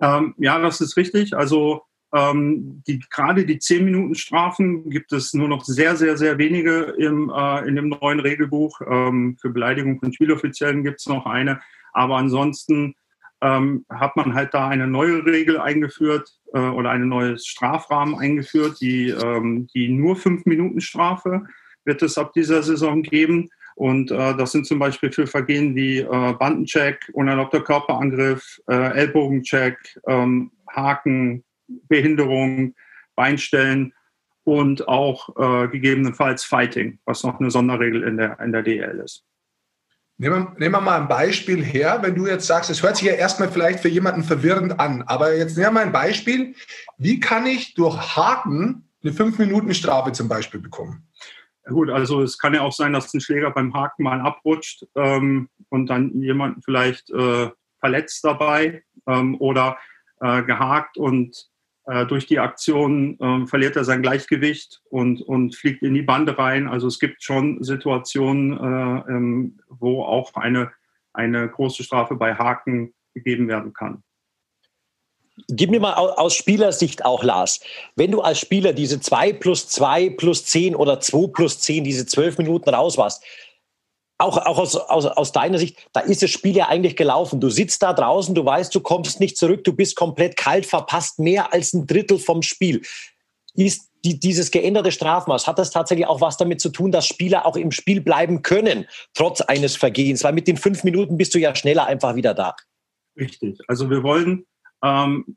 Ähm, 0.00 0.34
ja, 0.38 0.58
das 0.58 0.80
ist 0.80 0.96
richtig. 0.96 1.36
Also 1.36 1.82
ähm, 2.14 2.82
die, 2.86 3.00
gerade 3.10 3.44
die 3.44 3.58
10 3.58 3.84
Minuten 3.84 4.14
Strafen 4.14 4.88
gibt 4.90 5.12
es 5.12 5.34
nur 5.34 5.48
noch 5.48 5.64
sehr, 5.64 5.96
sehr, 5.96 6.16
sehr 6.16 6.38
wenige 6.38 6.94
im, 6.98 7.30
äh, 7.34 7.68
in 7.68 7.76
dem 7.76 7.88
neuen 7.88 8.20
Regelbuch. 8.20 8.80
Ähm, 8.88 9.36
für 9.40 9.50
Beleidigung 9.50 10.00
von 10.00 10.12
Spieloffiziellen 10.12 10.84
gibt 10.84 11.00
es 11.00 11.06
noch 11.06 11.26
eine. 11.26 11.60
Aber 11.92 12.16
ansonsten 12.16 12.94
ähm, 13.42 13.84
hat 13.90 14.16
man 14.16 14.34
halt 14.34 14.54
da 14.54 14.68
eine 14.68 14.86
neue 14.86 15.24
Regel 15.24 15.58
eingeführt, 15.58 16.38
äh, 16.54 16.58
oder 16.58 16.90
eine 16.90 17.06
neue 17.06 17.38
Strafrahmen 17.38 18.18
eingeführt, 18.18 18.80
die, 18.80 19.10
ähm, 19.10 19.68
die 19.74 19.88
nur 19.88 20.16
fünf 20.16 20.46
Minuten 20.46 20.80
Strafe 20.80 21.44
wird 21.84 22.02
es 22.02 22.18
ab 22.18 22.32
dieser 22.32 22.62
Saison 22.62 23.02
geben. 23.02 23.50
Und 23.74 24.10
äh, 24.10 24.36
das 24.36 24.52
sind 24.52 24.66
zum 24.66 24.78
Beispiel 24.78 25.12
für 25.12 25.26
Vergehen 25.26 25.76
wie 25.76 25.98
äh, 25.98 26.32
Bandencheck, 26.38 27.10
unerlaubter 27.12 27.60
Körperangriff, 27.60 28.60
äh, 28.68 28.98
Ellbogencheck, 28.98 29.76
ähm, 30.06 30.50
Haken, 30.68 31.44
Behinderung, 31.88 32.74
Beinstellen 33.14 33.94
und 34.44 34.88
auch 34.88 35.36
äh, 35.36 35.68
gegebenenfalls 35.68 36.44
Fighting, 36.44 36.98
was 37.04 37.22
noch 37.22 37.38
eine 37.38 37.50
Sonderregel 37.50 38.02
in 38.02 38.16
der, 38.16 38.40
in 38.40 38.52
der 38.52 38.62
DL 38.62 39.00
ist. 39.04 39.24
Nehmen 40.16 40.34
wir, 40.34 40.56
nehmen 40.58 40.74
wir 40.74 40.80
mal 40.80 41.00
ein 41.00 41.08
Beispiel 41.08 41.62
her, 41.64 41.98
wenn 42.02 42.16
du 42.16 42.26
jetzt 42.26 42.46
sagst, 42.46 42.70
es 42.70 42.82
hört 42.82 42.96
sich 42.96 43.06
ja 43.06 43.14
erstmal 43.14 43.50
vielleicht 43.50 43.80
für 43.80 43.88
jemanden 43.88 44.24
verwirrend 44.24 44.80
an, 44.80 45.02
aber 45.02 45.36
jetzt 45.36 45.56
nehmen 45.56 45.68
wir 45.68 45.72
mal 45.72 45.86
ein 45.86 45.92
Beispiel. 45.92 46.54
Wie 46.96 47.20
kann 47.20 47.46
ich 47.46 47.74
durch 47.74 48.16
Haken 48.16 48.88
eine 49.02 49.12
5-Minuten-Strafe 49.12 50.12
zum 50.12 50.28
Beispiel 50.28 50.60
bekommen? 50.60 51.06
Gut, 51.68 51.90
also 51.90 52.22
es 52.22 52.38
kann 52.38 52.54
ja 52.54 52.62
auch 52.62 52.72
sein, 52.72 52.94
dass 52.94 53.12
ein 53.12 53.20
Schläger 53.20 53.50
beim 53.50 53.74
Haken 53.74 54.02
mal 54.02 54.20
abrutscht 54.20 54.86
ähm, 54.96 55.50
und 55.68 55.86
dann 55.86 56.20
jemanden 56.20 56.62
vielleicht 56.62 57.10
äh, 57.10 57.50
verletzt 57.78 58.24
dabei 58.24 58.82
ähm, 59.06 59.36
oder 59.38 59.76
äh, 60.20 60.42
gehakt 60.42 60.96
und 60.96 61.47
durch 62.06 62.26
die 62.26 62.38
Aktion 62.38 63.16
ähm, 63.20 63.46
verliert 63.46 63.76
er 63.76 63.84
sein 63.84 64.02
Gleichgewicht 64.02 64.82
und, 64.90 65.22
und 65.22 65.56
fliegt 65.56 65.82
in 65.82 65.94
die 65.94 66.02
Bande 66.02 66.36
rein. 66.36 66.68
Also 66.68 66.86
es 66.86 66.98
gibt 66.98 67.22
schon 67.22 67.62
Situationen, 67.62 68.52
äh, 68.52 69.10
ähm, 69.10 69.58
wo 69.68 70.02
auch 70.02 70.34
eine, 70.34 70.70
eine 71.14 71.48
große 71.48 71.82
Strafe 71.82 72.14
bei 72.14 72.34
Haken 72.34 72.92
gegeben 73.14 73.48
werden 73.48 73.72
kann. 73.72 74.02
Gib 75.48 75.70
mir 75.70 75.80
mal 75.80 75.94
aus 75.94 76.34
Spielersicht 76.34 77.04
auch, 77.04 77.22
Lars. 77.22 77.60
Wenn 77.96 78.10
du 78.10 78.20
als 78.20 78.40
Spieler 78.40 78.72
diese 78.72 79.00
2 79.00 79.34
plus 79.34 79.68
2 79.68 80.10
plus 80.10 80.44
10 80.44 80.74
oder 80.74 81.00
2 81.00 81.28
plus 81.32 81.60
10, 81.60 81.84
diese 81.84 82.06
12 82.06 82.38
Minuten 82.38 82.70
raus 82.70 82.98
warst, 82.98 83.24
auch, 84.18 84.36
auch 84.36 84.58
aus, 84.58 84.76
aus, 84.76 85.06
aus 85.06 85.32
deiner 85.32 85.58
Sicht, 85.58 85.88
da 85.92 86.00
ist 86.00 86.22
das 86.22 86.30
Spiel 86.30 86.56
ja 86.56 86.68
eigentlich 86.68 86.96
gelaufen. 86.96 87.40
Du 87.40 87.50
sitzt 87.50 87.82
da 87.82 87.92
draußen, 87.92 88.34
du 88.34 88.44
weißt, 88.44 88.74
du 88.74 88.80
kommst 88.80 89.20
nicht 89.20 89.36
zurück, 89.36 89.62
du 89.64 89.72
bist 89.72 89.96
komplett 89.96 90.36
kalt, 90.36 90.66
verpasst 90.66 91.20
mehr 91.20 91.52
als 91.52 91.72
ein 91.72 91.86
Drittel 91.86 92.18
vom 92.18 92.42
Spiel. 92.42 92.82
Ist 93.54 93.88
die, 94.04 94.18
dieses 94.18 94.50
geänderte 94.50 94.92
Strafmaß, 94.92 95.46
hat 95.46 95.58
das 95.58 95.70
tatsächlich 95.70 96.06
auch 96.06 96.20
was 96.20 96.36
damit 96.36 96.60
zu 96.60 96.70
tun, 96.70 96.92
dass 96.92 97.06
Spieler 97.06 97.46
auch 97.46 97.56
im 97.56 97.70
Spiel 97.70 98.00
bleiben 98.00 98.42
können, 98.42 98.86
trotz 99.14 99.40
eines 99.40 99.76
Vergehens? 99.76 100.24
Weil 100.24 100.32
mit 100.32 100.48
den 100.48 100.56
fünf 100.56 100.84
Minuten 100.84 101.16
bist 101.16 101.34
du 101.34 101.38
ja 101.38 101.54
schneller 101.54 101.86
einfach 101.86 102.14
wieder 102.16 102.34
da. 102.34 102.54
Richtig. 103.16 103.58
Also 103.66 103.90
wir 103.90 104.02
wollen 104.02 104.46
ähm, 104.82 105.36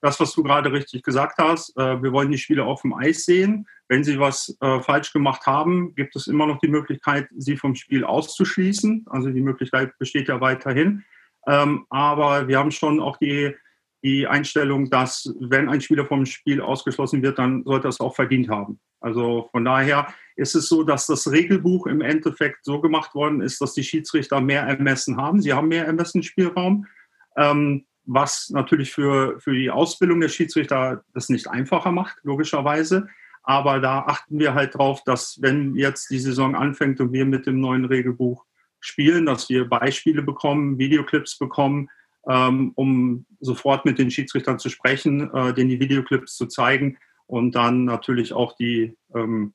das, 0.00 0.18
was 0.18 0.32
du 0.32 0.42
gerade 0.42 0.72
richtig 0.72 1.02
gesagt 1.02 1.38
hast, 1.38 1.76
äh, 1.76 2.02
wir 2.02 2.12
wollen 2.12 2.30
die 2.30 2.38
Spieler 2.38 2.66
auf 2.66 2.82
dem 2.82 2.94
Eis 2.94 3.24
sehen. 3.24 3.66
Wenn 3.88 4.04
sie 4.04 4.18
was 4.18 4.56
äh, 4.60 4.80
falsch 4.80 5.12
gemacht 5.12 5.46
haben, 5.46 5.94
gibt 5.94 6.16
es 6.16 6.26
immer 6.26 6.46
noch 6.46 6.58
die 6.58 6.68
Möglichkeit, 6.68 7.28
sie 7.36 7.56
vom 7.56 7.74
Spiel 7.74 8.04
auszuschließen. 8.04 9.06
Also 9.10 9.30
die 9.30 9.42
Möglichkeit 9.42 9.96
besteht 9.98 10.28
ja 10.28 10.40
weiterhin. 10.40 11.04
Ähm, 11.46 11.86
aber 11.90 12.48
wir 12.48 12.58
haben 12.58 12.70
schon 12.70 13.00
auch 13.00 13.16
die, 13.18 13.54
die 14.02 14.26
Einstellung, 14.26 14.88
dass 14.88 15.34
wenn 15.40 15.68
ein 15.68 15.80
Spieler 15.80 16.06
vom 16.06 16.24
Spiel 16.24 16.60
ausgeschlossen 16.60 17.22
wird, 17.22 17.38
dann 17.38 17.64
sollte 17.64 17.88
er 17.88 17.90
es 17.90 18.00
auch 18.00 18.14
verdient 18.14 18.48
haben. 18.48 18.80
Also 19.00 19.48
von 19.50 19.64
daher 19.64 20.08
ist 20.36 20.54
es 20.54 20.68
so, 20.68 20.82
dass 20.82 21.06
das 21.06 21.30
Regelbuch 21.30 21.86
im 21.86 22.00
Endeffekt 22.00 22.64
so 22.64 22.80
gemacht 22.80 23.14
worden 23.14 23.40
ist, 23.40 23.60
dass 23.60 23.74
die 23.74 23.84
Schiedsrichter 23.84 24.40
mehr 24.40 24.62
Ermessen 24.62 25.16
haben. 25.16 25.40
Sie 25.40 25.52
haben 25.52 25.68
mehr 25.68 25.86
Ermessensspielraum. 25.86 26.86
Ähm, 27.36 27.86
was 28.12 28.50
natürlich 28.50 28.92
für, 28.92 29.38
für 29.38 29.54
die 29.54 29.70
Ausbildung 29.70 30.20
der 30.20 30.28
Schiedsrichter 30.28 31.04
das 31.14 31.28
nicht 31.28 31.48
einfacher 31.48 31.92
macht, 31.92 32.16
logischerweise. 32.24 33.06
Aber 33.44 33.78
da 33.78 34.00
achten 34.00 34.38
wir 34.40 34.54
halt 34.54 34.74
drauf, 34.74 35.04
dass 35.04 35.40
wenn 35.40 35.76
jetzt 35.76 36.10
die 36.10 36.18
Saison 36.18 36.56
anfängt 36.56 37.00
und 37.00 37.12
wir 37.12 37.24
mit 37.24 37.46
dem 37.46 37.60
neuen 37.60 37.84
Regelbuch 37.84 38.44
spielen, 38.80 39.26
dass 39.26 39.48
wir 39.48 39.68
Beispiele 39.68 40.22
bekommen, 40.22 40.78
Videoclips 40.78 41.38
bekommen, 41.38 41.88
ähm, 42.28 42.72
um 42.74 43.26
sofort 43.38 43.84
mit 43.84 43.98
den 43.98 44.10
Schiedsrichtern 44.10 44.58
zu 44.58 44.70
sprechen, 44.70 45.32
äh, 45.32 45.54
denen 45.54 45.70
die 45.70 45.80
Videoclips 45.80 46.34
zu 46.34 46.46
zeigen 46.46 46.98
und 47.26 47.54
dann 47.54 47.84
natürlich 47.84 48.32
auch 48.32 48.56
die 48.56 48.96
ähm, 49.14 49.54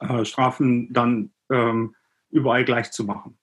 äh, 0.00 0.26
Strafen 0.26 0.92
dann 0.92 1.30
ähm, 1.50 1.94
überall 2.30 2.66
gleich 2.66 2.90
zu 2.90 3.04
machen. 3.04 3.37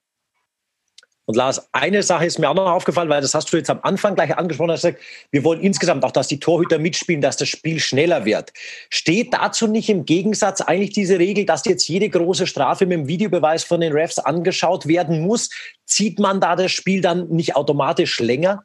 Und 1.27 1.35
Lars, 1.35 1.67
eine 1.73 2.03
Sache 2.03 2.25
ist 2.25 2.37
mir 2.37 2.49
auch 2.49 2.55
noch 2.55 2.69
aufgefallen, 2.69 3.09
weil 3.09 3.21
das 3.21 3.33
hast 3.33 3.51
du 3.51 3.57
jetzt 3.57 3.69
am 3.71 3.79
Anfang 3.81 4.13
gleich 4.13 4.37
angesprochen, 4.37 4.71
hast 4.71 4.83
gesagt, 4.83 5.01
wir 5.31 5.43
wollen 5.43 5.59
insgesamt 5.59 6.03
auch, 6.03 6.11
dass 6.11 6.27
die 6.27 6.39
Torhüter 6.39 6.77
mitspielen, 6.77 7.21
dass 7.21 7.35
das 7.37 7.49
Spiel 7.49 7.79
schneller 7.79 8.25
wird. 8.25 8.53
Steht 8.91 9.33
dazu 9.33 9.65
nicht 9.65 9.89
im 9.89 10.05
Gegensatz 10.05 10.61
eigentlich 10.61 10.91
diese 10.91 11.17
Regel, 11.17 11.45
dass 11.45 11.65
jetzt 11.65 11.87
jede 11.87 12.09
große 12.09 12.45
Strafe 12.45 12.85
mit 12.85 12.99
dem 12.99 13.07
Videobeweis 13.07 13.63
von 13.63 13.81
den 13.81 13.91
Refs 13.91 14.19
angeschaut 14.19 14.85
werden 14.85 15.21
muss? 15.21 15.49
Zieht 15.85 16.19
man 16.19 16.39
da 16.39 16.55
das 16.55 16.71
Spiel 16.71 17.01
dann 17.01 17.27
nicht 17.29 17.55
automatisch 17.55 18.19
länger? 18.19 18.63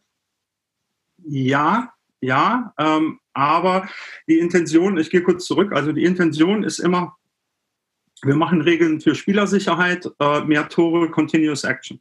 Ja, 1.25 1.94
ja, 2.20 2.75
ähm, 2.79 3.20
aber 3.33 3.88
die 4.29 4.38
Intention, 4.38 4.99
ich 4.99 5.11
gehe 5.11 5.23
kurz 5.23 5.46
zurück, 5.46 5.73
also 5.73 5.92
die 5.92 6.05
Intention 6.05 6.62
ist 6.62 6.79
immer, 6.79 7.16
wir 8.23 8.37
machen 8.37 8.61
Regeln 8.61 9.01
für 9.01 9.14
Spielersicherheit, 9.14 10.07
äh, 10.18 10.42
mehr 10.42 10.68
Tore, 10.68 11.11
Continuous 11.11 11.64
Action. 11.64 12.01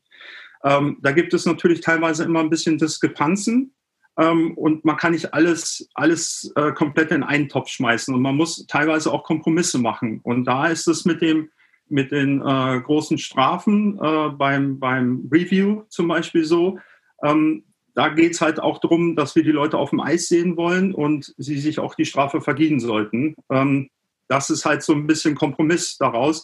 Ähm, 0.64 0.98
da 1.02 1.12
gibt 1.12 1.34
es 1.34 1.46
natürlich 1.46 1.82
teilweise 1.82 2.24
immer 2.24 2.42
ein 2.42 2.50
bisschen 2.50 2.78
Diskrepanzen 2.78 3.74
ähm, 4.18 4.58
und 4.58 4.84
man 4.86 4.98
kann 4.98 5.14
nicht 5.14 5.34
alles, 5.34 5.90
alles 5.94 6.52
äh, 6.56 6.72
komplett 6.74 7.12
in 7.12 7.24
einen 7.24 7.50
Topf 7.50 7.70
schmeißen 7.70 8.14
und 8.14 8.22
man 8.22 8.36
muss 8.36 8.66
teilweise 8.68 9.12
auch 9.12 9.24
Kompromisse 9.24 9.80
machen. 9.80 10.20
Und 10.24 10.46
da 10.46 10.68
ist 10.68 10.88
es 10.88 11.06
mit 11.06 11.22
dem 11.22 11.50
mit 11.90 12.12
den 12.12 12.42
äh, 12.42 12.82
großen 12.82 13.18
Strafen 13.18 14.00
äh, 14.02 14.30
beim, 14.30 14.80
beim 14.80 15.28
Review 15.32 15.84
zum 15.90 16.08
Beispiel 16.08 16.46
so. 16.46 16.80
Ähm, 17.24 17.64
da 17.96 18.10
geht 18.10 18.34
es 18.34 18.42
halt 18.42 18.60
auch 18.60 18.80
darum, 18.80 19.16
dass 19.16 19.36
wir 19.36 19.44
die 19.44 19.52
Leute 19.52 19.78
auf 19.78 19.90
dem 19.90 20.00
Eis 20.00 20.28
sehen 20.28 20.56
wollen 20.56 20.94
und 20.94 21.34
sie 21.38 21.58
sich 21.58 21.80
auch 21.80 21.96
die 21.96 22.06
Strafe 22.06 22.42
verdienen 22.42 22.80
sollten. 22.80 23.36
Ähm, 23.50 23.90
das 24.28 24.50
ist 24.50 24.66
halt 24.66 24.84
so 24.84 24.94
ein 24.94 25.08
bisschen 25.08 25.36
Kompromiss 25.36 25.98
daraus. 25.98 26.44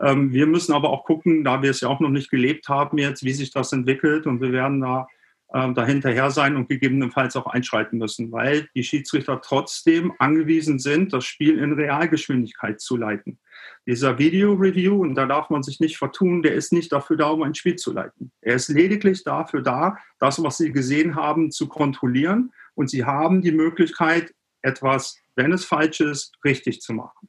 Ähm, 0.00 0.32
wir 0.32 0.46
müssen 0.46 0.72
aber 0.72 0.90
auch 0.90 1.04
gucken, 1.04 1.44
da 1.44 1.62
wir 1.62 1.70
es 1.70 1.80
ja 1.80 1.88
auch 1.88 2.00
noch 2.00 2.10
nicht 2.10 2.30
gelebt 2.30 2.68
haben 2.68 2.98
jetzt, 2.98 3.24
wie 3.24 3.32
sich 3.32 3.50
das 3.50 3.72
entwickelt 3.72 4.26
und 4.26 4.40
wir 4.40 4.52
werden 4.52 4.80
da 4.80 5.08
ähm, 5.54 5.74
dahinterher 5.74 6.30
sein 6.30 6.56
und 6.56 6.68
gegebenenfalls 6.68 7.34
auch 7.34 7.46
einschreiten 7.46 7.98
müssen, 7.98 8.30
weil 8.30 8.68
die 8.74 8.84
Schiedsrichter 8.84 9.40
trotzdem 9.40 10.12
angewiesen 10.18 10.78
sind, 10.78 11.12
das 11.12 11.24
Spiel 11.24 11.58
in 11.58 11.72
Realgeschwindigkeit 11.72 12.80
zu 12.80 12.96
leiten. 12.96 13.38
Dieser 13.86 14.18
Video-Review, 14.18 15.00
und 15.00 15.14
da 15.14 15.24
darf 15.24 15.48
man 15.48 15.62
sich 15.62 15.80
nicht 15.80 15.96
vertun, 15.96 16.42
der 16.42 16.52
ist 16.52 16.72
nicht 16.72 16.92
dafür 16.92 17.16
da, 17.16 17.28
um 17.30 17.42
ein 17.42 17.54
Spiel 17.54 17.76
zu 17.76 17.92
leiten. 17.94 18.30
Er 18.42 18.56
ist 18.56 18.68
lediglich 18.68 19.24
dafür 19.24 19.62
da, 19.62 19.96
das, 20.18 20.42
was 20.42 20.58
Sie 20.58 20.70
gesehen 20.70 21.14
haben, 21.14 21.50
zu 21.50 21.66
kontrollieren. 21.66 22.52
Und 22.74 22.90
Sie 22.90 23.06
haben 23.06 23.40
die 23.40 23.52
Möglichkeit, 23.52 24.34
etwas, 24.60 25.18
wenn 25.34 25.52
es 25.52 25.64
falsch 25.64 26.00
ist, 26.00 26.36
richtig 26.44 26.82
zu 26.82 26.92
machen. 26.92 27.28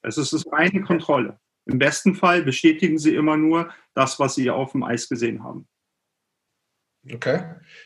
Es 0.00 0.16
ist 0.16 0.50
eine 0.52 0.80
Kontrolle. 0.80 1.38
Im 1.70 1.78
besten 1.78 2.14
Fall 2.14 2.42
bestätigen 2.42 2.98
sie 2.98 3.14
immer 3.14 3.36
nur 3.36 3.70
das, 3.94 4.18
was 4.18 4.34
sie 4.34 4.50
auf 4.50 4.72
dem 4.72 4.82
Eis 4.82 5.08
gesehen 5.08 5.44
haben. 5.44 5.68
Okay. 7.10 7.40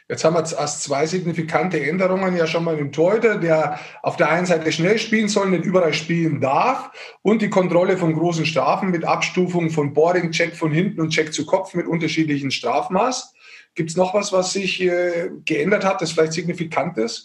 Jetzt 0.08 0.24
haben 0.24 0.34
wir 0.34 0.40
als 0.58 0.80
zwei 0.80 1.06
signifikante 1.06 1.80
Änderungen 1.80 2.36
ja 2.36 2.48
schon 2.48 2.64
mal 2.64 2.76
den 2.76 2.90
Torhüter, 2.90 3.38
der 3.38 3.78
auf 4.02 4.16
der 4.16 4.28
einen 4.28 4.46
Seite 4.46 4.72
schnell 4.72 4.98
spielen 4.98 5.28
soll, 5.28 5.50
nicht 5.50 5.64
überall 5.64 5.94
spielen 5.94 6.40
darf 6.40 6.90
und 7.22 7.40
die 7.40 7.48
Kontrolle 7.48 7.96
von 7.96 8.12
großen 8.12 8.44
Strafen 8.44 8.90
mit 8.90 9.04
Abstufung 9.04 9.70
von 9.70 9.92
Boarding, 9.92 10.32
Check 10.32 10.56
von 10.56 10.72
hinten 10.72 11.00
und 11.00 11.10
Check 11.10 11.32
zu 11.32 11.46
Kopf 11.46 11.74
mit 11.74 11.86
unterschiedlichen 11.86 12.50
Strafmaß. 12.50 13.34
Gibt 13.76 13.90
es 13.90 13.96
noch 13.96 14.14
was, 14.14 14.32
was 14.32 14.52
sich 14.52 14.80
äh, 14.80 15.30
geändert 15.44 15.84
hat, 15.84 16.02
das 16.02 16.10
vielleicht 16.10 16.32
signifikant 16.32 16.98
ist? 16.98 17.24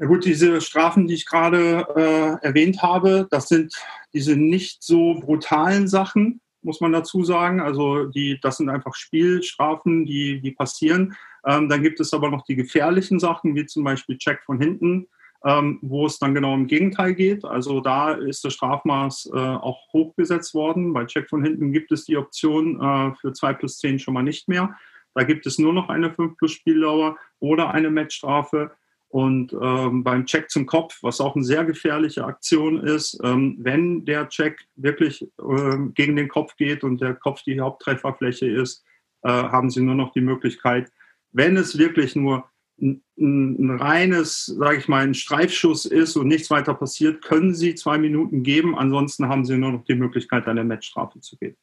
Ja 0.00 0.06
gut, 0.06 0.24
diese 0.24 0.60
Strafen, 0.60 1.08
die 1.08 1.14
ich 1.14 1.26
gerade 1.26 1.84
äh, 1.96 2.46
erwähnt 2.46 2.82
habe, 2.82 3.26
das 3.32 3.48
sind 3.48 3.74
diese 4.12 4.36
nicht 4.36 4.80
so 4.80 5.14
brutalen 5.14 5.88
Sachen, 5.88 6.40
muss 6.62 6.80
man 6.80 6.92
dazu 6.92 7.24
sagen. 7.24 7.60
Also 7.60 8.04
die, 8.04 8.38
das 8.40 8.58
sind 8.58 8.68
einfach 8.68 8.94
Spielstrafen, 8.94 10.04
die, 10.06 10.40
die 10.40 10.52
passieren. 10.52 11.16
Ähm, 11.44 11.68
dann 11.68 11.82
gibt 11.82 11.98
es 11.98 12.12
aber 12.12 12.30
noch 12.30 12.44
die 12.44 12.54
gefährlichen 12.54 13.18
Sachen, 13.18 13.56
wie 13.56 13.66
zum 13.66 13.82
Beispiel 13.82 14.18
Check 14.18 14.44
von 14.44 14.60
hinten, 14.60 15.08
ähm, 15.44 15.80
wo 15.82 16.06
es 16.06 16.20
dann 16.20 16.32
genau 16.32 16.54
im 16.54 16.68
Gegenteil 16.68 17.14
geht. 17.14 17.44
Also 17.44 17.80
da 17.80 18.12
ist 18.12 18.44
das 18.44 18.54
Strafmaß 18.54 19.30
äh, 19.34 19.36
auch 19.36 19.92
hochgesetzt 19.92 20.54
worden. 20.54 20.92
Bei 20.92 21.06
Check 21.06 21.28
von 21.28 21.42
hinten 21.42 21.72
gibt 21.72 21.90
es 21.90 22.04
die 22.04 22.16
Option 22.16 22.80
äh, 22.80 23.14
für 23.16 23.32
2 23.32 23.54
plus 23.54 23.78
10 23.78 23.98
schon 23.98 24.14
mal 24.14 24.22
nicht 24.22 24.46
mehr. 24.46 24.76
Da 25.14 25.24
gibt 25.24 25.44
es 25.46 25.58
nur 25.58 25.72
noch 25.72 25.88
eine 25.88 26.12
5 26.12 26.36
plus 26.36 26.52
Spieldauer 26.52 27.16
oder 27.40 27.72
eine 27.72 27.90
Matchstrafe. 27.90 28.70
Und 29.10 29.54
ähm, 29.54 30.04
beim 30.04 30.26
Check 30.26 30.50
zum 30.50 30.66
Kopf, 30.66 30.98
was 31.02 31.20
auch 31.20 31.34
eine 31.34 31.44
sehr 31.44 31.64
gefährliche 31.64 32.24
Aktion 32.24 32.78
ist, 32.78 33.18
ähm, 33.24 33.56
wenn 33.58 34.04
der 34.04 34.28
Check 34.28 34.66
wirklich 34.76 35.26
ähm, 35.40 35.94
gegen 35.94 36.14
den 36.14 36.28
Kopf 36.28 36.56
geht 36.56 36.84
und 36.84 37.00
der 37.00 37.14
Kopf 37.14 37.42
die 37.42 37.58
Haupttrefferfläche 37.58 38.46
ist, 38.46 38.84
äh, 39.22 39.30
haben 39.30 39.70
Sie 39.70 39.80
nur 39.80 39.94
noch 39.94 40.12
die 40.12 40.20
Möglichkeit, 40.20 40.92
wenn 41.32 41.56
es 41.56 41.78
wirklich 41.78 42.16
nur 42.16 42.50
ein, 42.80 43.02
ein 43.18 43.78
reines, 43.78 44.46
sage 44.46 44.76
ich 44.76 44.88
mal, 44.88 45.02
ein 45.02 45.14
Streifschuss 45.14 45.86
ist 45.86 46.16
und 46.16 46.28
nichts 46.28 46.50
weiter 46.50 46.74
passiert, 46.74 47.22
können 47.22 47.54
Sie 47.54 47.74
zwei 47.74 47.96
Minuten 47.98 48.42
geben. 48.42 48.76
Ansonsten 48.76 49.28
haben 49.28 49.44
Sie 49.44 49.56
nur 49.56 49.72
noch 49.72 49.84
die 49.84 49.94
Möglichkeit, 49.94 50.46
eine 50.46 50.64
Matchstrafe 50.64 51.20
zu 51.20 51.36
geben. 51.38 51.56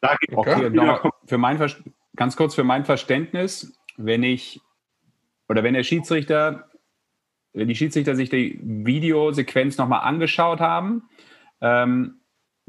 Da 0.00 0.16
okay, 0.32 0.68
noch, 0.68 1.10
für 1.26 1.38
mein, 1.38 1.58
ganz 2.16 2.36
kurz 2.36 2.54
für 2.54 2.64
mein 2.64 2.84
Verständnis, 2.84 3.72
wenn 3.96 4.22
ich 4.22 4.60
oder 5.48 5.62
wenn 5.62 5.74
der 5.74 5.84
Schiedsrichter, 5.84 6.70
wenn 7.52 7.68
die 7.68 7.76
Schiedsrichter 7.76 8.16
sich 8.16 8.30
die 8.30 8.60
Videosequenz 8.62 9.78
nochmal 9.78 10.00
angeschaut 10.00 10.60
haben, 10.60 11.08
ähm, 11.60 12.20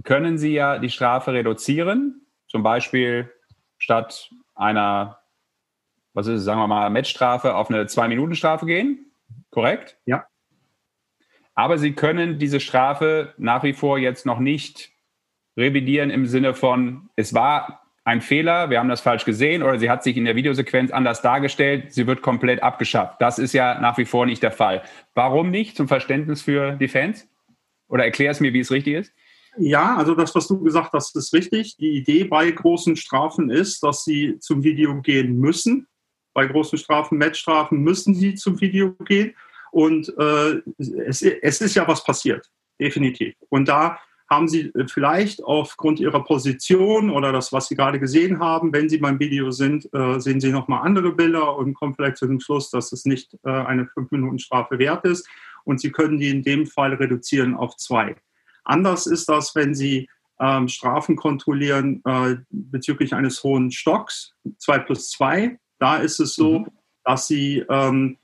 können 0.04 0.38
sie 0.38 0.54
ja 0.54 0.78
die 0.78 0.90
Strafe 0.90 1.34
reduzieren. 1.34 2.28
Zum 2.48 2.64
Beispiel 2.64 3.32
statt 3.78 4.30
einer 4.56 5.20
was 6.16 6.28
ist, 6.28 6.46
sagen 6.46 6.62
wir 6.62 6.68
mal, 6.68 6.90
Matchstrafe 6.90 7.56
auf 7.56 7.70
eine 7.70 7.86
Zwei-Minuten-Strafe 7.88 8.66
gehen. 8.66 9.12
Korrekt? 9.52 9.98
Ja. 10.06 10.26
Aber 11.54 11.78
Sie 11.78 11.94
können 11.94 12.40
diese 12.40 12.60
Strafe 12.60 13.34
nach 13.38 13.64
wie 13.64 13.74
vor 13.74 13.98
jetzt 14.00 14.26
noch 14.26 14.40
nicht 14.40 14.92
revidieren 15.58 16.10
im 16.10 16.26
Sinne 16.26 16.54
von, 16.54 17.10
es 17.16 17.34
war 17.34 17.85
ein 18.06 18.22
Fehler, 18.22 18.70
wir 18.70 18.80
haben 18.80 18.88
das 18.88 19.02
falsch 19.02 19.26
gesehen 19.26 19.64
oder 19.64 19.80
sie 19.80 19.90
hat 19.90 20.04
sich 20.04 20.16
in 20.16 20.26
der 20.26 20.36
Videosequenz 20.36 20.92
anders 20.92 21.22
dargestellt, 21.22 21.94
sie 21.94 22.08
wird 22.08 22.22
komplett 22.22 22.64
abgeschafft. 22.64 23.20
Das 23.20 23.40
ist 23.40 23.54
ja 23.54 23.80
nach 23.82 23.98
wie 23.98 24.06
vor 24.06 24.26
nicht 24.26 24.44
der 24.44 24.52
Fall. 24.52 24.84
Warum 25.16 25.52
nicht? 25.52 25.76
Zum 25.76 25.88
Verständnis 25.88 26.42
für 26.42 26.74
die 26.74 26.88
Fans? 26.88 27.28
Oder 27.88 28.06
erklär 28.06 28.32
es 28.32 28.40
mir, 28.40 28.54
wie 28.54 28.60
es 28.60 28.72
richtig 28.72 28.94
ist? 28.94 29.14
Ja, 29.58 29.96
also 29.96 30.16
das, 30.16 30.36
was 30.36 30.48
du 30.48 30.62
gesagt 30.62 30.94
hast, 30.94 31.16
ist 31.16 31.34
richtig. 31.34 31.78
Die 31.78 31.98
Idee 31.98 32.26
bei 32.26 32.52
großen 32.52 32.96
Strafen 32.96 33.50
ist, 33.50 33.84
dass 33.84 34.04
sie 34.04 34.38
zum 34.40 34.64
Video 34.64 35.02
gehen 35.02 35.38
müssen 35.40 35.88
bei 36.36 36.46
großen 36.46 36.78
Strafen, 36.78 37.18
Matchstrafen 37.18 37.80
müssen 37.80 38.14
sie 38.14 38.36
zum 38.36 38.62
Video 38.62 38.92
gehen. 39.06 39.34
Und 39.72 40.14
äh, 40.20 40.62
es, 41.08 41.22
es 41.22 41.62
ist 41.62 41.76
ja 41.76 41.88
was 41.88 42.04
passiert, 42.04 42.46
definitiv. 42.80 43.34
Und 43.50 43.68
da 43.68 43.98
haben 44.30 44.48
Sie 44.48 44.72
vielleicht 44.88 45.44
aufgrund 45.44 46.00
Ihrer 46.00 46.24
Position 46.24 47.10
oder 47.10 47.32
das, 47.32 47.54
was 47.54 47.68
Sie 47.68 47.76
gerade 47.76 48.00
gesehen 48.00 48.40
haben, 48.40 48.74
wenn 48.74 48.90
Sie 48.90 48.98
beim 48.98 49.20
Video 49.20 49.52
sind, 49.52 49.88
äh, 49.94 50.20
sehen 50.20 50.40
Sie 50.40 50.52
nochmal 50.52 50.86
andere 50.86 51.12
Bilder 51.12 51.58
und 51.58 51.74
kommen 51.76 51.94
vielleicht 51.94 52.18
zu 52.18 52.26
dem 52.26 52.40
Schluss, 52.40 52.72
dass 52.72 52.92
es 52.92 53.06
nicht 53.06 53.36
äh, 53.44 53.50
eine 53.50 53.84
5-Minuten-Strafe 53.84 54.80
wert 54.80 55.06
ist. 55.06 55.28
Und 55.64 55.80
Sie 55.80 55.92
können 55.92 56.18
die 56.18 56.30
in 56.30 56.44
dem 56.44 56.66
Fall 56.66 56.94
reduzieren 56.94 57.56
auf 57.56 57.78
zwei. 57.78 58.16
Anders 58.64 59.06
ist 59.06 59.30
das, 59.30 59.54
wenn 59.56 59.76
Sie 59.76 60.10
ähm, 60.40 60.68
Strafen 60.68 61.16
kontrollieren 61.16 62.02
äh, 62.06 62.36
bezüglich 62.50 63.14
eines 63.14 63.44
hohen 63.44 63.72
Stocks, 63.72 64.34
2 64.58 64.80
plus 64.80 65.10
2. 65.12 65.58
Da 65.80 65.98
ist 65.98 66.20
es 66.20 66.36
so, 66.36 66.60
mhm. 66.60 66.68
dass 67.04 67.28
sie 67.28 67.64
ähm, 67.70 68.18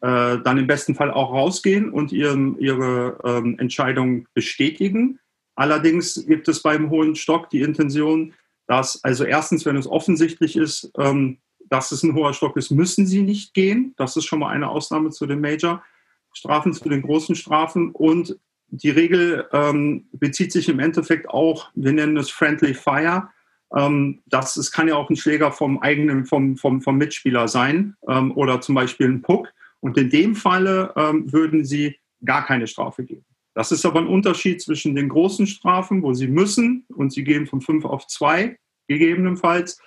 äh, 0.00 0.38
dann 0.38 0.58
im 0.58 0.66
besten 0.66 0.94
Fall 0.94 1.10
auch 1.10 1.32
rausgehen 1.32 1.90
und 1.90 2.12
ihren, 2.12 2.58
ihre 2.58 3.18
ähm, 3.24 3.58
Entscheidung 3.58 4.28
bestätigen. 4.34 5.18
Allerdings 5.56 6.24
gibt 6.26 6.48
es 6.48 6.62
beim 6.62 6.90
hohen 6.90 7.16
Stock 7.16 7.50
die 7.50 7.62
Intention, 7.62 8.34
dass, 8.66 9.02
also 9.02 9.24
erstens, 9.24 9.64
wenn 9.64 9.76
es 9.76 9.86
offensichtlich 9.86 10.56
ist, 10.56 10.90
ähm, 10.98 11.38
dass 11.68 11.90
es 11.92 12.02
ein 12.02 12.14
hoher 12.14 12.34
Stock 12.34 12.56
ist, 12.56 12.70
müssen 12.70 13.06
sie 13.06 13.22
nicht 13.22 13.54
gehen. 13.54 13.94
Das 13.96 14.16
ist 14.16 14.26
schon 14.26 14.38
mal 14.38 14.50
eine 14.50 14.68
Ausnahme 14.68 15.10
zu 15.10 15.26
den 15.26 15.40
Major-Strafen, 15.40 16.72
zu 16.72 16.88
den 16.88 17.02
großen 17.02 17.34
Strafen. 17.34 17.90
Und 17.90 18.38
die 18.68 18.90
Regel 18.90 19.46
ähm, 19.52 20.06
bezieht 20.12 20.52
sich 20.52 20.68
im 20.68 20.78
Endeffekt 20.78 21.28
auch, 21.28 21.70
wir 21.74 21.92
nennen 21.92 22.16
es 22.16 22.30
Friendly 22.30 22.74
Fire. 22.74 23.30
Ähm, 23.74 24.20
das 24.26 24.56
es 24.56 24.70
kann 24.70 24.88
ja 24.88 24.94
auch 24.94 25.10
ein 25.10 25.16
Schläger 25.16 25.52
vom 25.52 25.78
eigenen, 25.80 26.26
vom, 26.26 26.56
vom, 26.56 26.82
vom 26.82 26.98
Mitspieler 26.98 27.48
sein 27.48 27.96
ähm, 28.08 28.32
oder 28.36 28.60
zum 28.60 28.74
Beispiel 28.74 29.08
ein 29.08 29.22
Puck. 29.22 29.52
Und 29.80 29.96
in 29.96 30.10
dem 30.10 30.34
Falle 30.34 30.92
ähm, 30.96 31.32
würden 31.32 31.64
sie 31.64 31.96
gar 32.24 32.44
keine 32.44 32.66
Strafe 32.66 33.04
geben. 33.04 33.24
Das 33.56 33.72
ist 33.72 33.86
aber 33.86 34.00
ein 34.00 34.06
Unterschied 34.06 34.60
zwischen 34.60 34.94
den 34.94 35.08
großen 35.08 35.46
Strafen, 35.46 36.02
wo 36.02 36.12
sie 36.12 36.28
müssen 36.28 36.84
und 36.94 37.10
sie 37.10 37.24
gehen 37.24 37.46
von 37.46 37.62
fünf 37.62 37.86
auf 37.86 38.06
zwei 38.06 38.58
gegebenenfalls. 38.86 39.80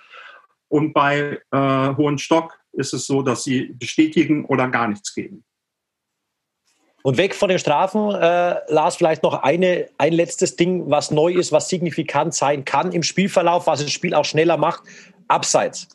Und 0.66 0.92
bei 0.92 1.40
äh, 1.52 1.96
hohen 1.96 2.18
Stock 2.18 2.58
ist 2.72 2.92
es 2.94 3.06
so, 3.06 3.22
dass 3.22 3.44
sie 3.44 3.66
bestätigen 3.78 4.44
oder 4.44 4.66
gar 4.66 4.88
nichts 4.88 5.14
geben. 5.14 5.44
Und 7.04 7.16
weg 7.16 7.32
von 7.32 7.48
den 7.48 7.60
Strafen, 7.60 8.12
äh, 8.12 8.56
Lars, 8.72 8.96
vielleicht 8.96 9.22
noch 9.22 9.40
eine, 9.40 9.88
ein 9.98 10.14
letztes 10.14 10.56
Ding, 10.56 10.90
was 10.90 11.12
neu 11.12 11.32
ist, 11.32 11.52
was 11.52 11.68
signifikant 11.68 12.34
sein 12.34 12.64
kann 12.64 12.90
im 12.90 13.04
Spielverlauf, 13.04 13.68
was 13.68 13.82
das 13.82 13.92
Spiel 13.92 14.14
auch 14.14 14.24
schneller 14.24 14.56
macht. 14.56 14.82
Abseits. 15.28 15.86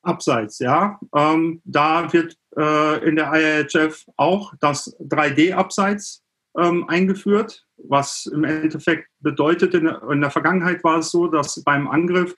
Abseits, 0.00 0.58
ja. 0.58 0.98
Ähm, 1.14 1.60
da 1.66 2.10
wird 2.14 2.34
äh, 2.56 3.06
in 3.06 3.16
der 3.16 3.30
IHF 3.30 4.06
auch 4.16 4.54
das 4.58 4.96
3D-Abseits 5.00 6.21
ähm, 6.58 6.88
eingeführt, 6.88 7.66
was 7.76 8.26
im 8.26 8.44
Endeffekt 8.44 9.08
bedeutet, 9.20 9.74
in 9.74 9.84
der, 9.84 10.02
in 10.10 10.20
der 10.20 10.30
Vergangenheit 10.30 10.84
war 10.84 10.98
es 10.98 11.10
so, 11.10 11.26
dass 11.26 11.62
beim 11.64 11.88
Angriff 11.88 12.36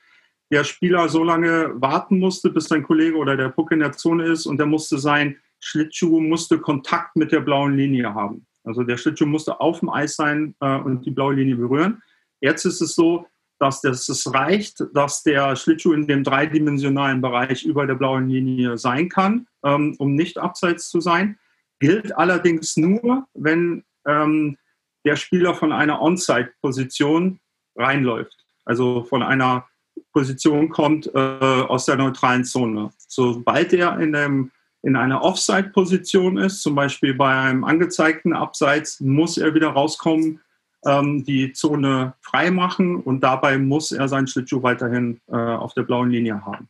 der 0.51 0.65
Spieler 0.65 1.09
so 1.09 1.25
lange 1.25 1.73
warten 1.81 2.19
musste, 2.19 2.51
bis 2.51 2.67
sein 2.67 2.83
Kollege 2.83 3.17
oder 3.17 3.37
der 3.37 3.49
Puck 3.49 3.73
in 3.73 3.81
der 3.81 3.93
Zone 3.93 4.27
ist 4.27 4.47
und 4.47 4.59
der 4.59 4.67
musste 4.67 4.99
sein 4.99 5.37
Schlittschuh 5.61 6.21
musste 6.21 6.59
Kontakt 6.59 7.17
mit 7.17 7.33
der 7.33 7.41
blauen 7.41 7.75
Linie 7.77 8.15
haben. 8.15 8.47
Also 8.65 8.83
der 8.83 8.97
Schlittschuh 8.97 9.27
musste 9.27 9.61
auf 9.61 9.81
dem 9.81 9.89
Eis 9.89 10.17
sein 10.17 10.55
äh, 10.61 10.77
und 10.79 11.07
die 11.07 11.11
blaue 11.11 11.35
Linie 11.35 11.57
berühren. 11.57 12.03
Jetzt 12.41 12.65
ist 12.67 12.83
es 12.83 12.95
so, 12.95 13.27
dass 13.59 13.81
das, 13.81 14.09
es 14.09 14.33
reicht, 14.33 14.85
dass 14.93 15.23
der 15.23 15.57
Schlittschuh 15.57 15.93
in 15.93 16.07
dem 16.07 16.23
dreidimensionalen 16.23 17.21
Bereich 17.21 17.65
über 17.65 17.87
der 17.87 17.95
blauen 17.95 18.29
Linie 18.29 18.77
sein 18.77 19.09
kann, 19.09 19.47
ähm, 19.65 19.95
um 19.99 20.15
nicht 20.15 20.39
abseits 20.39 20.89
zu 20.89 21.01
sein. 21.01 21.39
Gilt 21.79 22.17
allerdings 22.17 22.77
nur, 22.77 23.27
wenn 23.35 23.85
ähm, 24.07 24.57
der 25.05 25.17
Spieler 25.17 25.55
von 25.55 25.73
einer 25.73 26.01
On-Site-Position 26.01 27.41
reinläuft. 27.77 28.45
Also 28.65 29.05
von 29.05 29.23
einer 29.23 29.67
Position 30.13 30.71
kommt 30.71 31.11
äh, 31.15 31.19
aus 31.19 31.87
der 31.87 31.97
neutralen 31.97 32.45
Zone. 32.45 32.91
Sobald 33.09 33.73
er 33.73 33.99
in 33.99 34.13
dem 34.13 34.51
in 34.83 34.97
einer 34.97 35.23
Offside-Position 35.23 36.37
ist, 36.37 36.61
zum 36.61 36.75
Beispiel 36.75 37.15
bei 37.15 37.35
einem 37.35 37.65
angezeigten 37.65 38.35
Abseits, 38.35 39.01
muss 39.01 39.39
er 39.39 39.55
wieder 39.55 39.71
rauskommen, 39.71 40.41
ähm, 40.85 41.25
die 41.25 41.53
Zone 41.53 42.15
frei 42.21 42.51
machen 42.51 42.97
und 42.97 43.21
dabei 43.21 43.57
muss 43.57 43.93
er 43.93 44.09
seinen 44.09 44.27
Schlittschuh 44.27 44.63
weiterhin 44.63 45.21
äh, 45.29 45.37
auf 45.37 45.73
der 45.73 45.85
blauen 45.85 46.11
Linie 46.11 46.45
haben. 46.45 46.69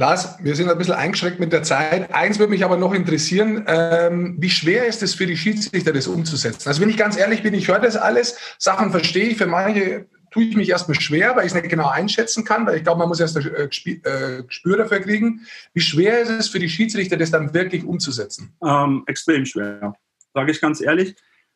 Lars, 0.00 0.38
wir 0.42 0.56
sind 0.56 0.70
ein 0.70 0.78
bisschen 0.78 0.94
eingeschränkt 0.94 1.40
mit 1.40 1.52
der 1.52 1.62
Zeit. 1.62 2.10
Eins 2.14 2.38
würde 2.38 2.52
mich 2.52 2.64
aber 2.64 2.78
noch 2.78 2.94
interessieren, 2.94 3.66
ähm, 3.66 4.34
wie 4.38 4.48
schwer 4.48 4.86
ist 4.86 5.02
es 5.02 5.14
für 5.14 5.26
die 5.26 5.36
Schiedsrichter, 5.36 5.92
das 5.92 6.06
umzusetzen? 6.06 6.66
Also 6.68 6.80
wenn 6.80 6.88
ich 6.88 6.96
ganz 6.96 7.18
ehrlich 7.18 7.42
bin, 7.42 7.52
ich 7.52 7.68
höre 7.68 7.80
das 7.80 7.96
alles, 7.96 8.38
Sachen 8.56 8.92
verstehe 8.92 9.28
ich, 9.28 9.36
für 9.36 9.46
manche 9.46 10.06
tue 10.30 10.44
ich 10.44 10.56
mich 10.56 10.70
erstmal 10.70 10.98
schwer, 10.98 11.36
weil 11.36 11.44
ich 11.44 11.52
es 11.52 11.54
nicht 11.54 11.68
genau 11.68 11.86
einschätzen 11.86 12.46
kann, 12.46 12.64
weil 12.64 12.78
ich 12.78 12.82
glaube, 12.82 12.98
man 12.98 13.08
muss 13.08 13.20
erst 13.20 13.36
ein 13.36 13.46
äh, 13.54 13.64
äh, 13.64 14.42
Gespür 14.42 14.78
dafür 14.78 15.00
kriegen. 15.00 15.42
Wie 15.74 15.82
schwer 15.82 16.22
ist 16.22 16.30
es 16.30 16.48
für 16.48 16.60
die 16.60 16.70
Schiedsrichter, 16.70 17.18
das 17.18 17.30
dann 17.30 17.52
wirklich 17.52 17.84
umzusetzen? 17.84 18.56
Ähm, 18.64 19.02
extrem 19.06 19.44
schwer, 19.44 19.92
sage 20.32 20.50
ich 20.50 20.62
ganz 20.62 20.80
ehrlich, 20.80 21.14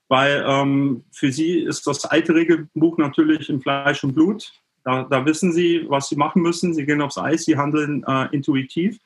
weil 0.09 0.45
ähm, 0.47 1.05
für 1.13 1.33
sie 1.33 1.61
ist 1.61 1.87
das 1.87 2.05
alte 2.05 2.35
Regelbuch 2.35 2.99
natürlich 2.99 3.49
in 3.49 3.63
Fleisch 3.63 4.05
und 4.05 4.13
Blut. 4.13 4.53
Da, 4.85 5.05
da, 5.05 5.25
wissen 5.25 5.53
sie, 5.53 5.85
was 5.89 6.09
sie 6.09 6.17
machen 6.17 6.43
müssen. 6.43 6.75
Sie 6.75 6.85
gehen 6.85 7.01
aufs 7.01 7.19
Eis, 7.19 7.45
sie 7.45 7.57
handeln 7.57 8.05
äh, 8.07 8.29
intuitiv. 8.33 8.99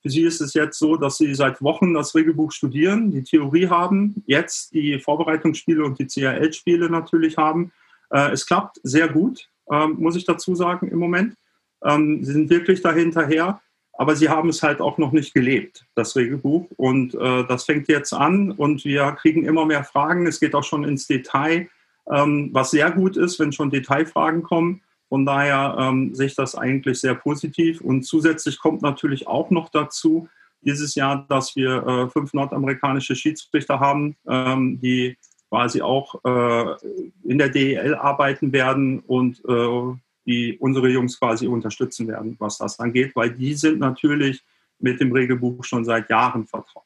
Für 0.00 0.10
sie 0.10 0.22
ist 0.22 0.40
es 0.40 0.54
jetzt 0.54 0.78
so, 0.78 0.96
dass 0.96 1.16
sie 1.16 1.34
seit 1.34 1.60
Wochen 1.62 1.94
das 1.94 2.14
Regelbuch 2.14 2.52
studieren, 2.52 3.10
die 3.10 3.22
Theorie 3.22 3.68
haben, 3.68 4.22
jetzt 4.26 4.74
die 4.74 4.98
Vorbereitungsspiele 4.98 5.82
und 5.84 5.98
die 5.98 6.06
CRL-Spiele 6.06 6.90
natürlich 6.90 7.36
haben 7.36 7.72
äh, 8.14 8.30
es 8.30 8.46
klappt 8.46 8.80
sehr 8.82 9.08
gut, 9.08 9.48
ähm, 9.70 9.96
muss 9.98 10.16
ich 10.16 10.24
dazu 10.24 10.54
sagen, 10.54 10.88
im 10.88 10.98
Moment. 10.98 11.36
Ähm, 11.84 12.24
sie 12.24 12.32
sind 12.32 12.48
wirklich 12.48 12.80
dahinterher, 12.80 13.60
aber 13.92 14.16
sie 14.16 14.28
haben 14.28 14.48
es 14.48 14.62
halt 14.62 14.80
auch 14.80 14.98
noch 14.98 15.12
nicht 15.12 15.34
gelebt, 15.34 15.84
das 15.94 16.16
Regelbuch. 16.16 16.68
Und 16.76 17.14
äh, 17.14 17.44
das 17.46 17.64
fängt 17.64 17.88
jetzt 17.88 18.12
an 18.12 18.52
und 18.52 18.84
wir 18.84 19.12
kriegen 19.12 19.44
immer 19.44 19.66
mehr 19.66 19.84
Fragen. 19.84 20.26
Es 20.26 20.40
geht 20.40 20.54
auch 20.54 20.64
schon 20.64 20.84
ins 20.84 21.06
Detail, 21.06 21.68
ähm, 22.10 22.50
was 22.52 22.70
sehr 22.70 22.90
gut 22.90 23.16
ist, 23.16 23.38
wenn 23.38 23.52
schon 23.52 23.70
Detailfragen 23.70 24.42
kommen. 24.42 24.82
Von 25.14 25.24
daher 25.24 25.76
ähm, 25.78 26.12
sehe 26.12 26.26
ich 26.26 26.34
das 26.34 26.56
eigentlich 26.56 26.98
sehr 26.98 27.14
positiv. 27.14 27.80
Und 27.80 28.02
zusätzlich 28.02 28.58
kommt 28.58 28.82
natürlich 28.82 29.28
auch 29.28 29.48
noch 29.48 29.68
dazu, 29.68 30.28
dieses 30.60 30.96
Jahr, 30.96 31.24
dass 31.28 31.54
wir 31.54 31.86
äh, 31.86 32.10
fünf 32.10 32.34
nordamerikanische 32.34 33.14
Schiedsrichter 33.14 33.78
haben, 33.78 34.16
ähm, 34.26 34.80
die 34.80 35.16
quasi 35.50 35.82
auch 35.82 36.16
äh, 36.24 36.74
in 37.22 37.38
der 37.38 37.48
DEL 37.48 37.94
arbeiten 37.94 38.52
werden 38.52 38.98
und 39.06 39.40
äh, 39.48 39.96
die 40.26 40.58
unsere 40.58 40.88
Jungs 40.88 41.20
quasi 41.20 41.46
unterstützen 41.46 42.08
werden, 42.08 42.34
was 42.40 42.58
das 42.58 42.80
angeht, 42.80 43.14
weil 43.14 43.30
die 43.30 43.54
sind 43.54 43.78
natürlich 43.78 44.42
mit 44.80 44.98
dem 44.98 45.12
Regelbuch 45.12 45.62
schon 45.62 45.84
seit 45.84 46.10
Jahren 46.10 46.44
vertraut. 46.44 46.82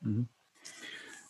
Mhm. 0.00 0.26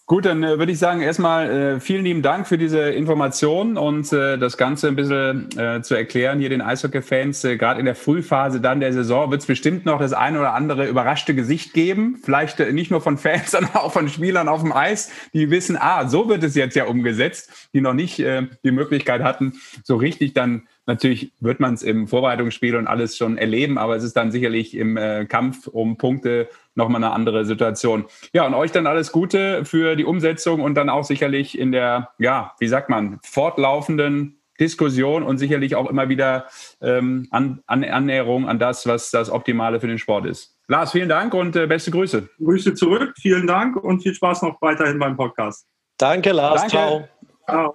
Gut, 0.06 0.26
dann 0.26 0.42
äh, 0.42 0.58
würde 0.58 0.70
ich 0.70 0.78
sagen, 0.78 1.00
erstmal 1.00 1.50
äh, 1.50 1.80
vielen 1.80 2.04
lieben 2.04 2.20
Dank 2.20 2.46
für 2.46 2.58
diese 2.58 2.90
Information 2.90 3.78
und 3.78 4.12
äh, 4.12 4.36
das 4.36 4.58
Ganze 4.58 4.88
ein 4.88 4.96
bisschen 4.96 5.48
äh, 5.56 5.80
zu 5.80 5.94
erklären 5.94 6.40
hier 6.40 6.50
den 6.50 6.60
Eishockey-Fans. 6.60 7.42
Äh, 7.44 7.56
Gerade 7.56 7.80
in 7.80 7.86
der 7.86 7.94
Frühphase 7.94 8.60
dann 8.60 8.80
der 8.80 8.92
Saison 8.92 9.30
wird 9.30 9.40
es 9.40 9.46
bestimmt 9.46 9.86
noch 9.86 9.98
das 9.98 10.12
ein 10.12 10.36
oder 10.36 10.52
andere 10.52 10.86
überraschte 10.86 11.34
Gesicht 11.34 11.72
geben. 11.72 12.20
Vielleicht 12.22 12.60
äh, 12.60 12.70
nicht 12.72 12.90
nur 12.90 13.00
von 13.00 13.16
Fans, 13.16 13.50
sondern 13.52 13.76
auch 13.76 13.94
von 13.94 14.10
Spielern 14.10 14.46
auf 14.46 14.60
dem 14.60 14.72
Eis, 14.72 15.10
die 15.32 15.48
wissen, 15.48 15.78
ah, 15.80 16.06
so 16.06 16.28
wird 16.28 16.44
es 16.44 16.54
jetzt 16.54 16.76
ja 16.76 16.84
umgesetzt, 16.84 17.70
die 17.72 17.80
noch 17.80 17.94
nicht 17.94 18.20
äh, 18.20 18.46
die 18.62 18.72
Möglichkeit 18.72 19.22
hatten, 19.22 19.54
so 19.84 19.96
richtig 19.96 20.34
dann 20.34 20.64
Natürlich 20.86 21.32
wird 21.40 21.60
man 21.60 21.74
es 21.74 21.82
im 21.82 22.06
Vorbereitungsspiel 22.08 22.76
und 22.76 22.86
alles 22.86 23.16
schon 23.16 23.38
erleben, 23.38 23.78
aber 23.78 23.96
es 23.96 24.04
ist 24.04 24.16
dann 24.16 24.30
sicherlich 24.30 24.76
im 24.76 24.96
äh, 24.96 25.24
Kampf 25.24 25.66
um 25.66 25.96
Punkte 25.96 26.48
nochmal 26.74 27.02
eine 27.02 27.12
andere 27.12 27.46
Situation. 27.46 28.04
Ja, 28.32 28.46
und 28.46 28.54
euch 28.54 28.72
dann 28.72 28.86
alles 28.86 29.10
Gute 29.10 29.64
für 29.64 29.96
die 29.96 30.04
Umsetzung 30.04 30.60
und 30.60 30.74
dann 30.74 30.90
auch 30.90 31.04
sicherlich 31.04 31.58
in 31.58 31.72
der, 31.72 32.10
ja, 32.18 32.52
wie 32.58 32.68
sagt 32.68 32.90
man, 32.90 33.18
fortlaufenden 33.22 34.40
Diskussion 34.60 35.22
und 35.22 35.38
sicherlich 35.38 35.74
auch 35.74 35.90
immer 35.90 36.08
wieder 36.08 36.46
ähm, 36.80 37.26
an, 37.30 37.62
an 37.66 37.82
Annäherung 37.84 38.48
an 38.48 38.58
das, 38.58 38.86
was 38.86 39.10
das 39.10 39.30
Optimale 39.30 39.80
für 39.80 39.88
den 39.88 39.98
Sport 39.98 40.26
ist. 40.26 40.56
Lars, 40.68 40.92
vielen 40.92 41.08
Dank 41.08 41.34
und 41.34 41.56
äh, 41.56 41.66
beste 41.66 41.90
Grüße. 41.90 42.28
Grüße 42.38 42.74
zurück, 42.74 43.14
vielen 43.20 43.46
Dank 43.46 43.76
und 43.76 44.02
viel 44.02 44.14
Spaß 44.14 44.42
noch 44.42 44.60
weiterhin 44.62 44.98
beim 44.98 45.16
Podcast. 45.16 45.66
Danke, 45.98 46.32
Lars. 46.32 46.60
Danke. 46.60 46.70
Ciao. 46.70 47.08
Ciao. 47.46 47.74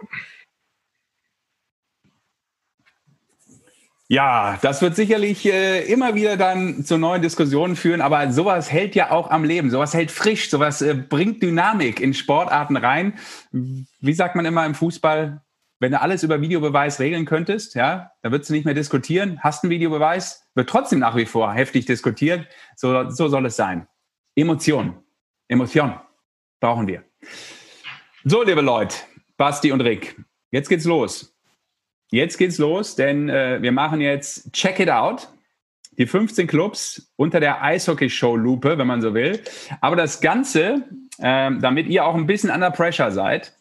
Ja, 4.11 4.57
das 4.63 4.81
wird 4.81 4.95
sicherlich 4.95 5.45
äh, 5.45 5.83
immer 5.83 6.15
wieder 6.15 6.35
dann 6.35 6.83
zu 6.83 6.97
neuen 6.97 7.21
Diskussionen 7.21 7.75
führen, 7.75 8.01
aber 8.01 8.31
sowas 8.31 8.71
hält 8.71 8.95
ja 8.95 9.11
auch 9.11 9.29
am 9.29 9.43
Leben, 9.43 9.69
sowas 9.69 9.93
hält 9.93 10.09
frisch, 10.09 10.49
sowas 10.49 10.81
äh, 10.81 10.95
bringt 10.95 11.43
Dynamik 11.43 11.99
in 11.99 12.15
Sportarten 12.15 12.75
rein. 12.75 13.19
Wie 13.51 14.13
sagt 14.13 14.35
man 14.35 14.45
immer 14.45 14.65
im 14.65 14.73
Fußball, 14.73 15.43
wenn 15.79 15.91
du 15.91 16.01
alles 16.01 16.23
über 16.23 16.41
Videobeweis 16.41 16.99
regeln 16.99 17.25
könntest, 17.25 17.75
ja, 17.75 18.11
da 18.23 18.31
würdest 18.31 18.49
du 18.49 18.55
nicht 18.55 18.65
mehr 18.65 18.73
diskutieren. 18.73 19.39
Hast 19.43 19.63
einen 19.63 19.69
Videobeweis, 19.69 20.43
wird 20.55 20.67
trotzdem 20.67 20.97
nach 20.97 21.15
wie 21.15 21.27
vor 21.27 21.53
heftig 21.53 21.85
diskutiert. 21.85 22.47
So, 22.75 23.11
so 23.11 23.27
soll 23.27 23.45
es 23.45 23.57
sein. 23.57 23.87
Emotion, 24.35 25.03
Emotion 25.47 25.93
brauchen 26.59 26.87
wir. 26.87 27.03
So, 28.23 28.41
liebe 28.41 28.61
Leute, 28.61 28.95
Basti 29.37 29.71
und 29.71 29.81
Rick, 29.81 30.19
jetzt 30.49 30.67
geht's 30.67 30.85
los. 30.85 31.38
Jetzt 32.11 32.37
geht's 32.37 32.57
los, 32.57 32.95
denn 32.95 33.29
äh, 33.29 33.61
wir 33.61 33.71
machen 33.71 34.01
jetzt 34.01 34.51
Check 34.53 34.79
It 34.79 34.89
Out. 34.89 35.29
Die 35.97 36.07
15 36.07 36.47
Clubs 36.47 37.11
unter 37.17 37.41
der 37.41 37.61
Eishockey-Show-Lupe, 37.61 38.77
wenn 38.77 38.87
man 38.87 39.01
so 39.01 39.13
will. 39.13 39.43
Aber 39.81 39.97
das 39.97 40.21
Ganze, 40.21 40.85
äh, 41.17 41.51
damit 41.59 41.87
ihr 41.87 42.05
auch 42.05 42.15
ein 42.15 42.25
bisschen 42.25 42.49
under 42.51 42.71
pressure 42.71 43.11
seid, 43.11 43.53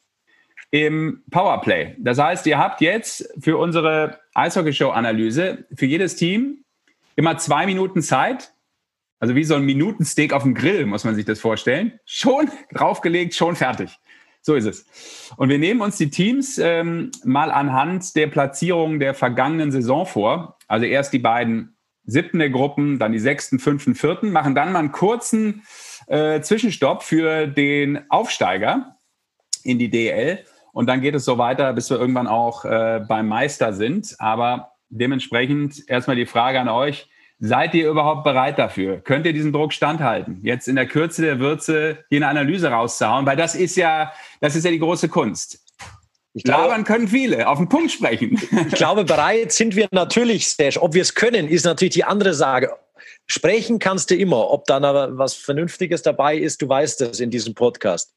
im 0.71 1.23
Powerplay. 1.31 1.97
Das 1.99 2.19
heißt, 2.19 2.47
ihr 2.47 2.59
habt 2.59 2.81
jetzt 2.81 3.29
für 3.41 3.57
unsere 3.57 4.21
Eishockey-Show-Analyse 4.35 5.67
für 5.75 5.87
jedes 5.87 6.17
Team 6.17 6.65
immer 7.17 7.37
zwei 7.39 7.67
Minuten 7.67 8.03
Zeit. 8.03 8.53
Also 9.19 9.35
wie 9.35 9.45
so 9.45 9.57
ein 9.57 9.65
Minutensteak 9.65 10.33
auf 10.33 10.45
dem 10.45 10.55
Grill, 10.55 10.87
muss 10.87 11.05
man 11.05 11.17
sich 11.17 11.25
das 11.25 11.41
vorstellen. 11.41 11.99
Schon 12.05 12.51
draufgelegt, 12.73 13.35
schon 13.35 13.57
fertig. 13.57 13.99
So 14.41 14.55
ist 14.55 14.67
es. 14.67 14.87
Und 15.37 15.49
wir 15.49 15.59
nehmen 15.59 15.81
uns 15.81 15.97
die 15.97 16.11
Teams 16.11 16.59
ähm, 16.59 17.11
mal 17.25 17.51
anhand 17.51 18.15
der 18.17 18.29
Platzierung 18.29 18.99
der 18.99 19.15
vergangenen 19.15 19.73
Saison 19.73 20.07
vor. 20.07 20.57
Also 20.69 20.87
erst 20.87 21.13
die 21.13 21.19
beiden 21.19 21.77
siebten 22.05 22.39
der 22.39 22.51
Gruppen, 22.51 22.99
dann 22.99 23.13
die 23.13 23.19
sechsten, 23.19 23.59
fünften, 23.59 23.95
vierten, 23.95 24.33
machen 24.33 24.55
dann 24.55 24.73
mal 24.73 24.79
einen 24.79 24.93
kurzen 24.93 25.63
äh, 26.07 26.41
Zwischenstopp 26.41 27.03
für 27.03 27.47
den 27.47 28.11
Aufsteiger 28.11 28.97
in 29.63 29.79
die 29.79 29.91
DL. 29.91 30.45
Und 30.73 30.87
dann 30.87 31.01
geht 31.01 31.15
es 31.15 31.25
so 31.25 31.39
weiter, 31.39 31.73
bis 31.73 31.91
wir 31.91 31.99
irgendwann 31.99 32.27
auch 32.27 32.65
äh, 32.65 33.05
beim 33.07 33.29
Meister 33.29 33.73
sind. 33.73 34.15
Aber 34.19 34.73
dementsprechend 34.89 35.89
erstmal 35.89 36.17
die 36.17 36.27
Frage 36.27 36.61
an 36.61 36.69
euch. 36.69 37.09
Seid 37.41 37.75
ihr 37.75 37.89
überhaupt 37.89 38.25
bereit 38.25 38.59
dafür? 38.59 39.01
Könnt 39.01 39.25
ihr 39.25 39.33
diesen 39.33 39.53
Druck 39.53 39.73
standhalten? 39.73 40.41
Jetzt 40.43 40.67
in 40.67 40.75
der 40.75 40.87
Kürze 40.87 41.23
der 41.23 41.39
Würze 41.39 41.99
hier 42.09 42.19
eine 42.19 42.29
Analyse 42.29 42.69
rauszuhauen, 42.69 43.27
weil 43.27 43.37
das 43.37 43.55
ist 43.55 43.77
ja, 43.77 44.13
das 44.41 44.57
ist 44.57 44.65
ja 44.65 44.73
die 44.73 44.81
große 44.81 45.09
Kunst. 45.09 45.61
Ich 46.35 46.43
glaube, 46.43 46.69
Labern 46.69 46.85
können 46.85 47.09
viele, 47.09 47.49
auf 47.49 47.59
den 47.59 47.69
Punkt 47.69 47.93
sprechen. 47.93 48.41
Ich 48.69 48.75
glaube, 48.75 49.05
bereit 49.05 49.53
sind 49.53 49.77
wir 49.77 49.89
natürlich, 49.93 50.47
Stash. 50.47 50.79
Ob 50.79 50.95
wir 50.95 51.03
es 51.03 51.15
können, 51.15 51.49
ist 51.49 51.65
natürlich 51.65 51.95
die 51.95 52.05
andere 52.05 52.35
Sage. 52.35 52.73
Sprechen 53.27 53.79
kannst 53.79 54.11
du 54.11 54.17
immer. 54.17 54.51
Ob 54.51 54.65
dann 54.67 54.85
aber 54.85 55.17
was 55.17 55.35
Vernünftiges 55.35 56.03
dabei 56.03 56.37
ist, 56.37 56.61
du 56.61 56.69
weißt 56.69 57.03
es 57.03 57.21
in 57.21 57.31
diesem 57.31 57.55
Podcast. 57.55 58.15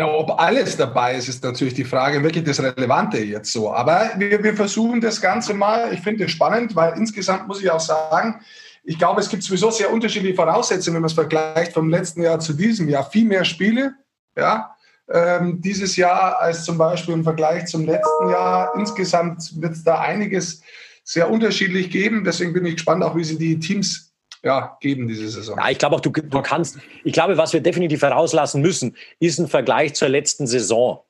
Also 0.00 0.18
ob 0.18 0.40
alles 0.40 0.76
dabei 0.76 1.16
ist, 1.16 1.28
ist 1.28 1.44
natürlich 1.44 1.74
die 1.74 1.84
Frage, 1.84 2.22
wirklich 2.22 2.44
das 2.44 2.62
Relevante 2.62 3.18
jetzt 3.18 3.52
so. 3.52 3.72
Aber 3.72 4.10
wir, 4.16 4.42
wir 4.42 4.56
versuchen 4.56 5.02
das 5.02 5.20
Ganze 5.20 5.52
mal. 5.52 5.92
Ich 5.92 6.00
finde 6.00 6.24
es 6.24 6.30
spannend, 6.30 6.74
weil 6.74 6.96
insgesamt 6.96 7.46
muss 7.46 7.62
ich 7.62 7.70
auch 7.70 7.80
sagen, 7.80 8.40
ich 8.84 8.98
glaube, 8.98 9.20
es 9.20 9.28
gibt 9.28 9.42
sowieso 9.42 9.70
sehr 9.70 9.92
unterschiedliche 9.92 10.34
Voraussetzungen, 10.34 10.96
wenn 10.96 11.02
man 11.02 11.10
es 11.10 11.12
vergleicht 11.12 11.72
vom 11.72 11.90
letzten 11.90 12.22
Jahr 12.22 12.40
zu 12.40 12.54
diesem 12.54 12.88
Jahr. 12.88 13.04
Viel 13.04 13.26
mehr 13.26 13.44
Spiele, 13.44 13.92
ja, 14.34 14.74
ähm, 15.10 15.60
dieses 15.60 15.96
Jahr 15.96 16.40
als 16.40 16.64
zum 16.64 16.78
Beispiel 16.78 17.14
im 17.14 17.24
Vergleich 17.24 17.66
zum 17.66 17.84
letzten 17.84 18.30
Jahr. 18.30 18.72
Insgesamt 18.74 19.60
wird 19.60 19.72
es 19.72 19.84
da 19.84 20.00
einiges 20.00 20.62
sehr 21.04 21.30
unterschiedlich 21.30 21.90
geben. 21.90 22.24
Deswegen 22.24 22.54
bin 22.54 22.64
ich 22.64 22.74
gespannt, 22.74 23.04
auch 23.04 23.14
wie 23.14 23.24
sie 23.24 23.36
die 23.36 23.60
Teams 23.60 24.11
ja, 24.44 24.76
geben 24.80 25.08
diese 25.08 25.28
Saison. 25.28 25.56
Ja, 25.58 25.70
ich 25.70 25.78
glaube 25.78 25.96
auch, 25.96 26.00
du, 26.00 26.10
du 26.10 26.42
kannst, 26.42 26.78
ich 27.04 27.12
glaube, 27.12 27.36
was 27.36 27.52
wir 27.52 27.60
definitiv 27.60 28.02
herauslassen 28.02 28.60
müssen, 28.60 28.96
ist 29.20 29.38
ein 29.38 29.48
Vergleich 29.48 29.94
zur 29.94 30.08
letzten 30.08 30.46
Saison. 30.46 31.00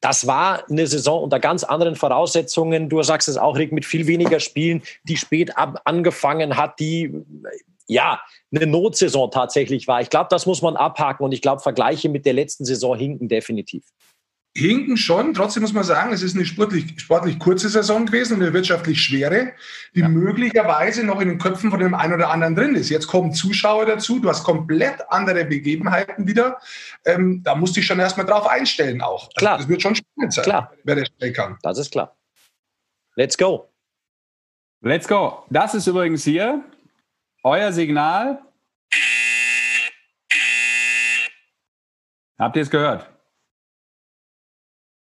Das 0.00 0.28
war 0.28 0.64
eine 0.70 0.86
Saison 0.86 1.24
unter 1.24 1.40
ganz 1.40 1.64
anderen 1.64 1.96
Voraussetzungen. 1.96 2.88
Du 2.88 3.02
sagst 3.02 3.28
es 3.28 3.36
auch, 3.36 3.56
Rick, 3.56 3.72
mit 3.72 3.84
viel 3.84 4.06
weniger 4.06 4.38
Spielen, 4.38 4.82
die 5.02 5.16
spät 5.16 5.56
ab 5.56 5.82
angefangen 5.84 6.56
hat, 6.56 6.78
die 6.78 7.12
ja 7.88 8.20
eine 8.54 8.66
Notsaison 8.66 9.30
tatsächlich 9.30 9.88
war. 9.88 10.00
Ich 10.00 10.10
glaube, 10.10 10.28
das 10.30 10.46
muss 10.46 10.62
man 10.62 10.76
abhaken 10.76 11.24
und 11.24 11.32
ich 11.32 11.42
glaube, 11.42 11.62
Vergleiche 11.62 12.08
mit 12.08 12.26
der 12.26 12.34
letzten 12.34 12.64
Saison 12.64 12.96
hinken 12.96 13.28
definitiv 13.28 13.82
hinken 14.58 14.96
schon. 14.96 15.34
Trotzdem 15.34 15.62
muss 15.62 15.72
man 15.72 15.84
sagen, 15.84 16.12
es 16.12 16.22
ist 16.22 16.34
eine 16.34 16.44
sportlich, 16.44 17.00
sportlich 17.00 17.38
kurze 17.38 17.68
Saison 17.68 18.06
gewesen 18.06 18.34
und 18.34 18.42
eine 18.42 18.52
wirtschaftlich 18.52 19.00
schwere, 19.00 19.52
die 19.94 20.00
ja. 20.00 20.08
möglicherweise 20.08 21.04
noch 21.04 21.20
in 21.20 21.28
den 21.28 21.38
Köpfen 21.38 21.70
von 21.70 21.80
dem 21.80 21.94
einen 21.94 22.14
oder 22.14 22.30
anderen 22.30 22.54
drin 22.54 22.74
ist. 22.74 22.88
Jetzt 22.88 23.06
kommen 23.06 23.32
Zuschauer 23.32 23.86
dazu, 23.86 24.18
du 24.18 24.28
hast 24.28 24.44
komplett 24.44 25.10
andere 25.10 25.44
Begebenheiten 25.44 26.26
wieder. 26.26 26.58
Ähm, 27.04 27.42
da 27.44 27.54
musst 27.54 27.76
du 27.76 27.80
dich 27.80 27.86
schon 27.86 27.98
erstmal 27.98 28.26
drauf 28.26 28.46
einstellen 28.46 29.00
auch. 29.00 29.24
Also 29.24 29.34
klar. 29.36 29.58
Das 29.58 29.68
wird 29.68 29.82
schon 29.82 29.94
spannend 29.94 30.32
sein, 30.32 30.44
klar. 30.44 30.72
wer 30.84 30.96
das 30.96 31.08
schnell 31.16 31.32
kann. 31.32 31.56
Das 31.62 31.78
ist 31.78 31.92
klar. 31.92 32.16
Let's 33.14 33.36
go. 33.36 33.68
Let's 34.80 35.08
go. 35.08 35.44
Das 35.50 35.74
ist 35.74 35.86
übrigens 35.86 36.24
hier 36.24 36.62
euer 37.42 37.72
Signal. 37.72 38.40
Habt 42.38 42.54
ihr 42.56 42.62
es 42.62 42.70
gehört? 42.70 43.17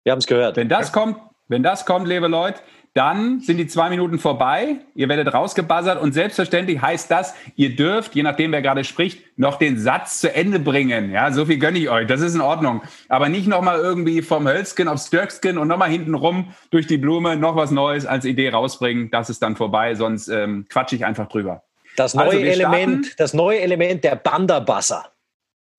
Wir 0.04 0.12
haben 0.12 0.20
es 0.20 0.28
gehört. 0.28 0.58
Wenn 0.58 0.70
das 0.70 0.92
kommt, 0.92 1.18
wenn 1.48 1.64
das 1.64 1.86
kommt, 1.86 2.08
liebe 2.08 2.28
Leute, 2.28 2.60
dann 2.94 3.40
sind 3.40 3.58
die 3.58 3.66
zwei 3.66 3.90
Minuten 3.90 4.20
vorbei. 4.20 4.78
Ihr 4.94 5.10
werdet 5.10 5.34
rausgebuzzert 5.34 6.00
und 6.00 6.14
selbstverständlich 6.14 6.80
heißt 6.80 7.10
das, 7.10 7.34
ihr 7.56 7.76
dürft, 7.76 8.14
je 8.14 8.22
nachdem 8.22 8.52
wer 8.52 8.62
gerade 8.62 8.84
spricht, 8.84 9.24
noch 9.36 9.58
den 9.58 9.80
Satz 9.80 10.20
zu 10.20 10.34
Ende 10.34 10.60
bringen. 10.60 11.12
Ja, 11.12 11.32
so 11.32 11.46
viel 11.46 11.58
gönne 11.58 11.80
ich 11.80 11.90
euch. 11.90 12.06
Das 12.06 12.22
ist 12.22 12.36
in 12.36 12.42
Ordnung. 12.42 12.84
Aber 13.10 13.30
nicht 13.30 13.48
nochmal 13.48 13.80
irgendwie 13.80 14.22
vom 14.22 14.48
Hölzken 14.48 14.88
aufs 14.88 15.08
Stöckskin 15.08 15.58
und 15.58 15.68
nochmal 15.68 15.90
hinten 15.90 16.14
rum 16.14 16.54
durch 16.70 16.86
die 16.86 16.98
Blume 16.98 17.36
noch 17.36 17.56
was 17.56 17.72
Neues 17.72 18.06
als 18.06 18.26
Idee 18.26 18.50
rausbringen. 18.50 19.10
Das 19.10 19.32
ist 19.32 19.42
dann 19.42 19.56
vorbei, 19.56 19.96
sonst 19.96 20.28
ähm, 20.28 20.68
quatsche 20.70 20.96
ich 20.96 21.04
einfach 21.04 21.28
drüber. 21.28 21.64
Das 21.96 22.14
neue 22.14 22.28
also 22.28 22.40
Element, 22.40 23.20
das 23.20 23.34
neue 23.34 23.60
Element 23.60 24.04
der 24.04 24.16
Banderbasser. 24.16 25.12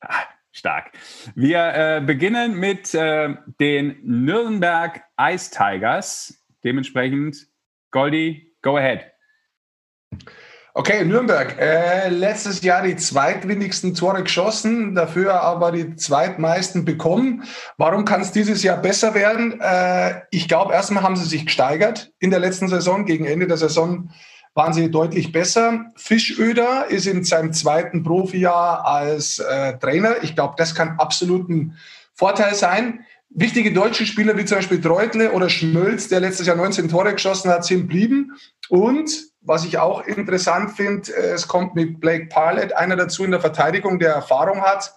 Ah, 0.01 0.15
Stark. 0.55 0.93
Wir 1.35 1.75
äh, 1.75 2.01
beginnen 2.01 2.55
mit 2.55 2.95
äh, 2.95 3.35
den 3.59 3.99
Nürnberg 4.05 5.03
Ice 5.21 5.51
Tigers. 5.51 6.40
Dementsprechend, 6.62 7.49
Goldi, 7.90 8.55
go 8.62 8.77
ahead. 8.77 9.11
Okay, 10.77 11.05
Nürnberg. 11.05 11.59
Äh, 11.59 12.09
letztes 12.09 12.62
Jahr 12.62 12.83
die 12.83 12.95
zweitwenigsten 12.95 13.95
Tore 13.95 14.23
geschossen, 14.23 14.95
dafür 14.95 15.40
aber 15.40 15.73
die 15.73 15.97
zweitmeisten 15.97 16.85
bekommen. 16.85 17.45
Warum 17.77 18.05
kann 18.05 18.21
es 18.21 18.31
dieses 18.31 18.62
Jahr 18.62 18.81
besser 18.81 19.14
werden? 19.14 19.61
Äh, 19.61 20.23
ich 20.31 20.47
glaube, 20.47 20.73
erstmal 20.73 21.03
haben 21.03 21.17
sie 21.17 21.27
sich 21.27 21.47
gesteigert 21.47 22.12
in 22.21 22.31
der 22.31 22.40
letzten 22.40 22.69
Saison. 22.69 23.07
Gegen 23.07 23.25
Ende 23.25 23.49
der 23.49 23.57
Saison 23.57 24.11
waren 24.55 24.73
sie 24.73 24.90
deutlich 24.90 25.33
besser. 25.33 25.87
Fischöder 25.97 26.87
ist 26.88 27.07
in 27.07 27.25
seinem 27.25 27.53
zweiten 27.53 28.03
Profijahr 28.03 28.87
als 28.87 29.40
äh, 29.40 29.77
Trainer. 29.79 30.23
Ich 30.23 30.35
glaube, 30.35 30.55
das 30.57 30.75
kann 30.75 30.97
absolut 30.99 31.49
ein 31.49 31.77
Vorteil 32.14 32.55
sein. 32.55 33.05
Wichtige 33.31 33.73
deutsche 33.73 34.07
Spieler 34.07 34.37
wie 34.38 34.45
zum 34.45 34.59
Beispiel 34.59 34.81
Treutle 34.81 35.33
oder 35.33 35.49
Schmölz, 35.49 36.07
der 36.09 36.21
letztes 36.21 36.47
Jahr 36.47 36.57
19 36.57 36.88
Tore 36.88 37.12
geschossen 37.12 37.51
hat, 37.51 37.64
sind 37.64 37.88
blieben. 37.88 38.33
Und 38.69 39.11
was 39.40 39.64
ich 39.64 39.79
auch 39.79 40.07
interessant 40.07 40.71
finde, 40.71 41.12
äh, 41.12 41.33
es 41.33 41.49
kommt 41.49 41.75
mit 41.75 42.01
Blake 42.01 42.27
Parlett 42.27 42.77
einer 42.77 42.97
dazu 42.97 43.25
in 43.25 43.33
der 43.33 43.40
Verteidigung, 43.40 43.99
der 43.99 44.12
Erfahrung 44.12 44.62
hat. 44.62 44.95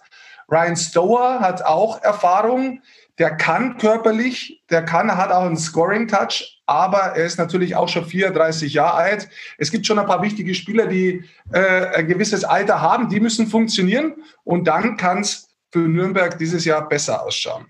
Ryan 0.50 0.76
Stower 0.76 1.40
hat 1.40 1.64
auch 1.64 2.00
Erfahrung. 2.02 2.80
Der 3.18 3.36
kann 3.36 3.76
körperlich, 3.78 4.62
der 4.70 4.84
kann, 4.84 5.16
hat 5.16 5.32
auch 5.32 5.42
einen 5.42 5.56
Scoring-Touch, 5.56 6.57
aber 6.68 7.16
er 7.16 7.24
ist 7.24 7.38
natürlich 7.38 7.74
auch 7.74 7.88
schon 7.88 8.04
34 8.04 8.74
Jahre 8.74 8.94
alt. 8.94 9.28
Es 9.56 9.70
gibt 9.70 9.86
schon 9.86 9.98
ein 9.98 10.06
paar 10.06 10.22
wichtige 10.22 10.54
Spieler, 10.54 10.86
die 10.86 11.24
äh, 11.50 11.86
ein 11.96 12.06
gewisses 12.06 12.44
Alter 12.44 12.82
haben, 12.82 13.08
die 13.08 13.20
müssen 13.20 13.46
funktionieren 13.46 14.16
und 14.44 14.68
dann 14.68 14.98
kann 14.98 15.20
es 15.20 15.48
für 15.72 15.80
Nürnberg 15.80 16.38
dieses 16.38 16.66
Jahr 16.66 16.86
besser 16.86 17.24
ausschauen. 17.24 17.66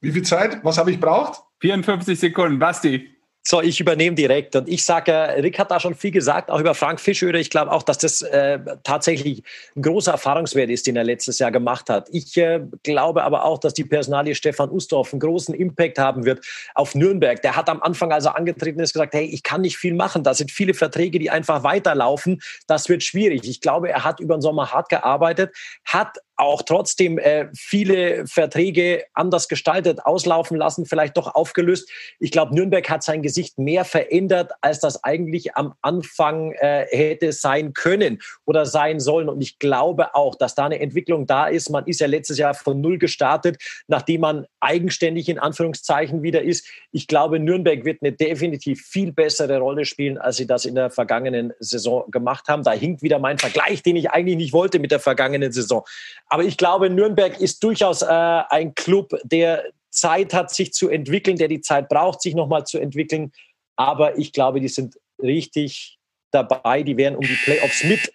Wie 0.00 0.12
viel 0.12 0.22
Zeit? 0.22 0.62
Was 0.62 0.76
habe 0.76 0.90
ich 0.90 1.00
braucht? 1.00 1.42
54 1.60 2.20
Sekunden. 2.20 2.58
Basti. 2.58 3.17
So, 3.50 3.62
ich 3.62 3.80
übernehme 3.80 4.14
direkt. 4.14 4.56
Und 4.56 4.68
ich 4.68 4.84
sage, 4.84 5.10
Rick 5.38 5.58
hat 5.58 5.70
da 5.70 5.80
schon 5.80 5.94
viel 5.94 6.10
gesagt, 6.10 6.50
auch 6.50 6.60
über 6.60 6.74
Frank 6.74 7.00
Fischöder. 7.00 7.38
Ich 7.38 7.48
glaube 7.48 7.72
auch, 7.72 7.82
dass 7.82 7.96
das 7.96 8.20
äh, 8.20 8.58
tatsächlich 8.84 9.42
ein 9.74 9.80
großer 9.80 10.12
Erfahrungswert 10.12 10.68
ist, 10.68 10.86
den 10.86 10.96
er 10.96 11.04
letztes 11.04 11.38
Jahr 11.38 11.50
gemacht 11.50 11.88
hat. 11.88 12.10
Ich 12.12 12.36
äh, 12.36 12.60
glaube 12.82 13.24
aber 13.24 13.46
auch, 13.46 13.56
dass 13.56 13.72
die 13.72 13.84
Personalie 13.84 14.34
Stefan 14.34 14.68
Ustorf 14.68 15.14
einen 15.14 15.20
großen 15.20 15.54
Impact 15.54 15.98
haben 15.98 16.26
wird 16.26 16.44
auf 16.74 16.94
Nürnberg. 16.94 17.40
Der 17.40 17.56
hat 17.56 17.70
am 17.70 17.80
Anfang, 17.80 18.12
als 18.12 18.26
er 18.26 18.36
angetreten 18.36 18.80
ist, 18.80 18.92
gesagt, 18.92 19.14
hey, 19.14 19.24
ich 19.24 19.42
kann 19.42 19.62
nicht 19.62 19.78
viel 19.78 19.94
machen. 19.94 20.24
Da 20.24 20.34
sind 20.34 20.50
viele 20.50 20.74
Verträge, 20.74 21.18
die 21.18 21.30
einfach 21.30 21.62
weiterlaufen. 21.62 22.42
Das 22.66 22.90
wird 22.90 23.02
schwierig. 23.02 23.48
Ich 23.48 23.62
glaube, 23.62 23.88
er 23.88 24.04
hat 24.04 24.20
über 24.20 24.36
den 24.36 24.42
Sommer 24.42 24.74
hart 24.74 24.90
gearbeitet, 24.90 25.56
hat 25.86 26.18
auch 26.38 26.62
trotzdem 26.62 27.18
äh, 27.18 27.48
viele 27.52 28.26
Verträge 28.26 29.04
anders 29.12 29.48
gestaltet, 29.48 30.06
auslaufen 30.06 30.56
lassen, 30.56 30.86
vielleicht 30.86 31.16
doch 31.16 31.34
aufgelöst. 31.34 31.90
Ich 32.20 32.30
glaube, 32.30 32.54
Nürnberg 32.54 32.88
hat 32.88 33.02
sein 33.02 33.22
Gesicht 33.22 33.37
mehr 33.56 33.84
verändert, 33.84 34.52
als 34.60 34.80
das 34.80 35.02
eigentlich 35.04 35.56
am 35.56 35.74
Anfang 35.82 36.52
äh, 36.52 36.86
hätte 36.90 37.32
sein 37.32 37.72
können 37.72 38.20
oder 38.44 38.66
sein 38.66 39.00
sollen. 39.00 39.28
Und 39.28 39.40
ich 39.40 39.58
glaube 39.58 40.14
auch, 40.14 40.34
dass 40.34 40.54
da 40.54 40.66
eine 40.66 40.80
Entwicklung 40.80 41.26
da 41.26 41.46
ist. 41.46 41.70
Man 41.70 41.86
ist 41.86 42.00
ja 42.00 42.06
letztes 42.06 42.38
Jahr 42.38 42.54
von 42.54 42.80
Null 42.80 42.98
gestartet, 42.98 43.56
nachdem 43.86 44.22
man 44.22 44.46
eigenständig 44.60 45.28
in 45.28 45.38
Anführungszeichen 45.38 46.22
wieder 46.22 46.42
ist. 46.42 46.66
Ich 46.92 47.06
glaube, 47.06 47.38
Nürnberg 47.38 47.84
wird 47.84 48.02
eine 48.02 48.12
definitiv 48.12 48.82
viel 48.82 49.12
bessere 49.12 49.58
Rolle 49.58 49.84
spielen, 49.84 50.18
als 50.18 50.36
sie 50.36 50.46
das 50.46 50.64
in 50.64 50.74
der 50.74 50.90
vergangenen 50.90 51.52
Saison 51.60 52.10
gemacht 52.10 52.48
haben. 52.48 52.62
Da 52.62 52.72
hinkt 52.72 53.02
wieder 53.02 53.18
mein 53.18 53.38
Vergleich, 53.38 53.82
den 53.82 53.96
ich 53.96 54.10
eigentlich 54.10 54.36
nicht 54.36 54.52
wollte 54.52 54.78
mit 54.78 54.90
der 54.90 55.00
vergangenen 55.00 55.52
Saison. 55.52 55.84
Aber 56.26 56.44
ich 56.44 56.56
glaube, 56.56 56.90
Nürnberg 56.90 57.40
ist 57.40 57.62
durchaus 57.62 58.02
äh, 58.02 58.06
ein 58.06 58.74
Club, 58.74 59.14
der 59.24 59.64
Zeit 59.90 60.34
hat, 60.34 60.54
sich 60.54 60.72
zu 60.72 60.88
entwickeln, 60.88 61.36
der 61.36 61.48
die 61.48 61.60
Zeit 61.60 61.88
braucht, 61.88 62.22
sich 62.22 62.34
nochmal 62.34 62.64
zu 62.64 62.78
entwickeln. 62.78 63.32
Aber 63.76 64.18
ich 64.18 64.32
glaube, 64.32 64.60
die 64.60 64.68
sind 64.68 64.96
richtig 65.22 65.98
dabei. 66.30 66.82
Die 66.82 66.96
werden 66.96 67.16
um 67.16 67.22
die 67.22 67.38
Playoffs 67.44 67.84
mit 67.84 68.12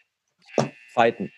fighten. 0.94 1.32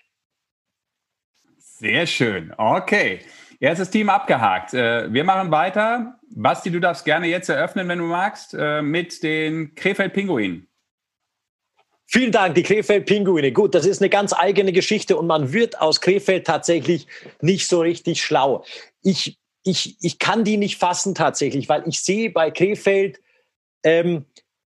Sehr 1.58 2.08
schön. 2.08 2.54
Okay. 2.58 3.20
Erstes 3.60 3.90
Team 3.90 4.10
abgehakt. 4.10 4.74
Äh, 4.74 5.12
wir 5.12 5.24
machen 5.24 5.52
weiter. 5.52 6.20
Basti, 6.30 6.72
du 6.72 6.80
darfst 6.80 7.06
gerne 7.06 7.28
jetzt 7.28 7.50
eröffnen, 7.50 7.88
wenn 7.88 8.00
du 8.00 8.06
magst, 8.06 8.54
äh, 8.54 8.82
mit 8.82 9.24
den 9.24 9.76
Krefeld-Pinguinen. 9.76 10.68
Vielen 12.08 12.32
Dank, 12.32 12.56
die 12.56 12.64
Krefeld-Pinguine. 12.64 13.52
Gut, 13.52 13.74
das 13.74 13.86
ist 13.86 14.02
eine 14.02 14.10
ganz 14.10 14.34
eigene 14.34 14.72
Geschichte 14.72 15.18
und 15.18 15.26
man 15.26 15.54
wird 15.54 15.82
aus 15.82 16.02
Krefeld 16.02 16.46
tatsächlich 16.46 17.08
nicht 17.42 17.68
so 17.68 17.82
richtig 17.82 18.24
schlau. 18.24 18.64
Ich, 19.02 19.38
ich, 19.66 19.98
ich 20.00 20.20
kann 20.20 20.44
die 20.44 20.58
nicht 20.58 20.78
fassen 20.78 21.16
tatsächlich, 21.16 21.68
weil 21.68 21.84
ich 21.88 22.00
sehe 22.00 22.30
bei 22.30 22.52
Krefeld 22.52 23.20
ähm, 23.84 24.26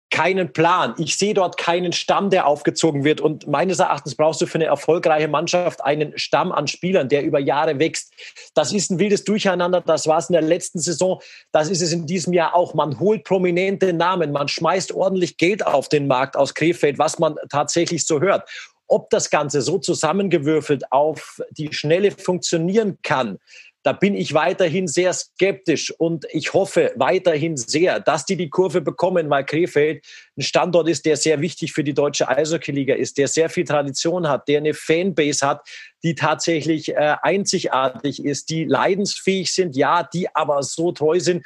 keinen 0.09 0.53
Plan. 0.53 0.95
Ich 0.97 1.17
sehe 1.17 1.33
dort 1.33 1.57
keinen 1.57 1.91
Stamm, 1.91 2.29
der 2.29 2.47
aufgezogen 2.47 3.03
wird. 3.03 3.19
Und 3.19 3.47
meines 3.47 3.79
Erachtens 3.79 4.15
brauchst 4.15 4.39
du 4.39 4.45
für 4.45 4.55
eine 4.55 4.65
erfolgreiche 4.65 5.27
Mannschaft 5.27 5.83
einen 5.83 6.17
Stamm 6.17 6.53
an 6.53 6.67
Spielern, 6.67 7.09
der 7.09 7.23
über 7.23 7.39
Jahre 7.39 7.79
wächst. 7.79 8.13
Das 8.53 8.71
ist 8.71 8.89
ein 8.89 8.99
wildes 8.99 9.25
Durcheinander. 9.25 9.81
Das 9.81 10.07
war 10.07 10.19
es 10.19 10.29
in 10.29 10.33
der 10.33 10.41
letzten 10.41 10.79
Saison. 10.79 11.21
Das 11.51 11.69
ist 11.69 11.81
es 11.81 11.91
in 11.91 12.05
diesem 12.05 12.31
Jahr 12.31 12.55
auch. 12.55 12.73
Man 12.73 12.97
holt 13.01 13.25
prominente 13.25 13.91
Namen. 13.91 14.31
Man 14.31 14.47
schmeißt 14.47 14.93
ordentlich 14.93 15.35
Geld 15.37 15.65
auf 15.65 15.89
den 15.89 16.07
Markt 16.07 16.37
aus 16.37 16.53
Krefeld, 16.53 16.97
was 16.97 17.19
man 17.19 17.35
tatsächlich 17.49 18.05
so 18.05 18.21
hört. 18.21 18.47
Ob 18.87 19.09
das 19.09 19.29
Ganze 19.29 19.61
so 19.61 19.79
zusammengewürfelt 19.79 20.89
auf 20.93 21.41
die 21.49 21.73
Schnelle 21.73 22.11
funktionieren 22.11 22.99
kann, 23.01 23.39
da 23.85 23.93
bin 23.93 24.15
ich 24.15 24.33
weiterhin 24.33 24.87
sehr 24.87 25.13
skeptisch 25.13 25.93
und 25.99 26.25
ich 26.31 26.55
hoffe 26.55 26.91
weiterhin 26.95 27.55
sehr, 27.55 27.99
dass 27.99 28.25
die 28.25 28.35
die 28.35 28.49
Kurve 28.49 28.81
bekommen, 28.81 29.29
weil 29.29 29.45
Krefeld 29.45 30.03
ein 30.35 30.41
Standort 30.41 30.89
ist, 30.89 31.05
der 31.05 31.17
sehr 31.17 31.39
wichtig 31.39 31.71
für 31.71 31.83
die 31.83 31.93
deutsche 31.93 32.27
Eishockey-Liga 32.27 32.95
ist, 32.95 33.19
der 33.19 33.27
sehr 33.27 33.47
viel 33.47 33.63
Tradition 33.63 34.27
hat, 34.27 34.47
der 34.47 34.57
eine 34.57 34.73
Fanbase 34.73 35.45
hat, 35.45 35.69
die 36.01 36.15
tatsächlich 36.15 36.95
äh, 36.95 37.17
einzigartig 37.21 38.25
ist, 38.25 38.49
die 38.49 38.63
leidensfähig 38.63 39.53
sind, 39.53 39.75
ja, 39.75 40.01
die 40.01 40.33
aber 40.35 40.63
so 40.63 40.91
treu 40.91 41.19
sind 41.19 41.45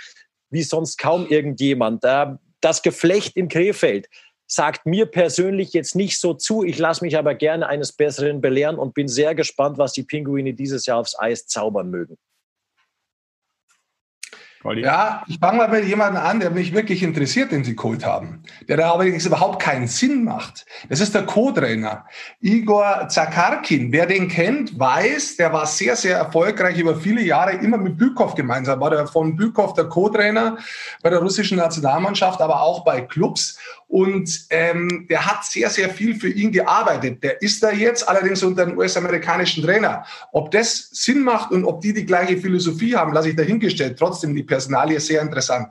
wie 0.49 0.63
sonst 0.63 0.97
kaum 0.97 1.27
irgendjemand. 1.27 2.05
Äh, 2.05 2.27
das 2.61 2.83
Geflecht 2.83 3.35
in 3.35 3.49
Krefeld, 3.49 4.07
sagt 4.47 4.85
mir 4.85 5.07
persönlich 5.07 5.73
jetzt 5.73 5.93
nicht 5.93 6.19
so 6.21 6.33
zu. 6.33 6.63
Ich 6.63 6.79
lasse 6.79 7.03
mich 7.03 7.17
aber 7.17 7.35
gerne 7.35 7.67
eines 7.67 7.91
Besseren 7.91 8.39
belehren 8.39 8.77
und 8.77 8.93
bin 8.93 9.09
sehr 9.09 9.35
gespannt, 9.35 9.77
was 9.77 9.91
die 9.91 10.03
Pinguine 10.03 10.53
dieses 10.53 10.85
Jahr 10.85 10.99
aufs 10.99 11.19
Eis 11.19 11.45
zaubern 11.45 11.89
mögen. 11.89 12.17
Ja, 14.83 15.23
ich 15.27 15.39
fange 15.39 15.57
mal 15.57 15.69
mit 15.69 15.85
jemandem 15.85 16.21
an, 16.21 16.41
der 16.41 16.49
mich 16.49 16.73
wirklich 16.73 17.01
interessiert, 17.01 17.53
den 17.53 17.63
Sie 17.63 17.77
geholt 17.77 18.05
haben, 18.05 18.43
der 18.67 18.75
da 18.75 18.91
aber 18.91 19.05
überhaupt 19.05 19.61
keinen 19.61 19.87
Sinn 19.87 20.25
macht. 20.25 20.65
Das 20.89 20.99
ist 20.99 21.15
der 21.15 21.25
Co-Trainer 21.25 22.05
Igor 22.41 23.07
Zakarkin. 23.07 23.93
Wer 23.93 24.05
den 24.05 24.27
kennt, 24.27 24.77
weiß, 24.77 25.37
der 25.37 25.53
war 25.53 25.65
sehr, 25.65 25.95
sehr 25.95 26.17
erfolgreich 26.17 26.77
über 26.77 26.97
viele 26.97 27.21
Jahre, 27.21 27.53
immer 27.53 27.77
mit 27.77 27.97
Bükov 27.97 28.35
gemeinsam. 28.35 28.81
War 28.81 28.89
der 28.89 29.07
von 29.07 29.37
Bükov 29.37 29.73
der 29.73 29.85
Co-Trainer 29.85 30.57
bei 31.01 31.09
der 31.09 31.19
russischen 31.19 31.57
Nationalmannschaft, 31.57 32.41
aber 32.41 32.61
auch 32.61 32.83
bei 32.83 32.99
Clubs. 32.99 33.57
Und 33.89 34.45
ähm, 34.51 35.07
der 35.09 35.25
hat 35.25 35.43
sehr, 35.43 35.67
sehr 35.71 35.89
viel 35.89 36.13
für 36.13 36.29
ihn 36.29 36.51
gearbeitet. 36.51 37.23
Der 37.23 37.41
ist 37.41 37.63
da 37.63 37.71
jetzt 37.71 38.07
allerdings 38.07 38.43
unter 38.43 38.61
einem 38.61 38.77
US-amerikanischen 38.77 39.63
Trainer. 39.63 40.05
Ob 40.31 40.51
das 40.51 40.89
Sinn 40.91 41.23
macht 41.23 41.51
und 41.51 41.65
ob 41.65 41.81
die 41.81 41.91
die 41.91 42.05
gleiche 42.05 42.37
Philosophie 42.37 42.95
haben, 42.95 43.13
lasse 43.13 43.29
ich 43.29 43.35
dahingestellt. 43.35 43.97
Trotzdem 43.97 44.35
die 44.35 44.43
Personalie 44.43 44.99
sehr 44.99 45.23
interessant. 45.23 45.69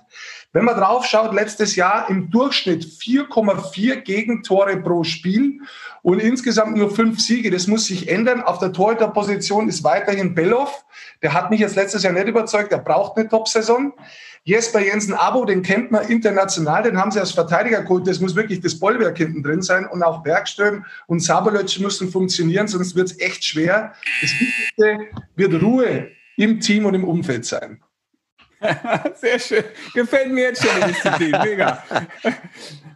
Wenn 0.53 0.65
man 0.65 0.77
drauf 0.77 1.07
schaut, 1.07 1.33
letztes 1.33 1.77
Jahr 1.77 2.11
im 2.11 2.31
Durchschnitt 2.31 2.85
4,4 2.85 4.01
Gegentore 4.01 4.79
pro 4.79 5.05
Spiel 5.05 5.61
und 6.03 6.21
insgesamt 6.21 6.77
nur 6.77 6.91
fünf 6.91 7.21
Siege. 7.21 7.51
Das 7.51 7.69
muss 7.69 7.87
sich 7.87 8.09
ändern. 8.09 8.43
Auf 8.43 8.59
der 8.59 8.73
Torhüterposition 8.73 9.69
ist 9.69 9.85
weiterhin 9.85 10.35
Belloff. 10.35 10.85
Der 11.23 11.35
hat 11.35 11.51
mich 11.51 11.61
jetzt 11.61 11.77
letztes 11.77 12.03
Jahr 12.03 12.15
nicht 12.15 12.27
überzeugt. 12.27 12.73
Der 12.73 12.79
braucht 12.79 13.17
eine 13.17 13.29
Top-Saison. 13.29 13.93
Jesper 14.44 14.81
Jensen 14.81 15.14
Abo, 15.14 15.44
den 15.44 15.62
kennt 15.62 15.90
man 15.90 16.09
international, 16.09 16.83
den 16.83 16.98
haben 16.98 17.11
sie 17.11 17.20
als 17.20 17.33
Verteidiger 17.33 17.83
geholt. 17.83 18.07
Das 18.07 18.20
muss 18.20 18.35
wirklich 18.35 18.61
das 18.61 18.79
Bollwerk 18.79 19.18
hinten 19.18 19.42
drin 19.42 19.62
sein. 19.62 19.87
Und 19.87 20.03
auch 20.03 20.22
Bergström 20.22 20.85
und 21.07 21.20
Sabolötsch 21.20 21.79
müssen 21.81 22.11
funktionieren, 22.11 22.68
sonst 22.68 22.96
wird 22.96 23.11
es 23.11 23.20
echt 23.20 23.44
schwer. 23.44 23.94
Das 24.22 24.31
Wichtigste 24.31 24.98
wird 25.37 25.62
Ruhe 25.62 26.09
im 26.37 26.61
Team 26.61 26.87
und 26.87 26.94
im 26.94 27.05
Umfeld 27.05 27.44
sein. 27.44 27.83
Sehr 29.14 29.38
schön. 29.38 29.64
Gefällt 29.94 30.33
mir 30.33 30.44
jetzt 30.44 30.62
schon 30.62 30.81
die 30.81 30.92
Disziplin. 30.92 31.31
Mega. 31.31 31.83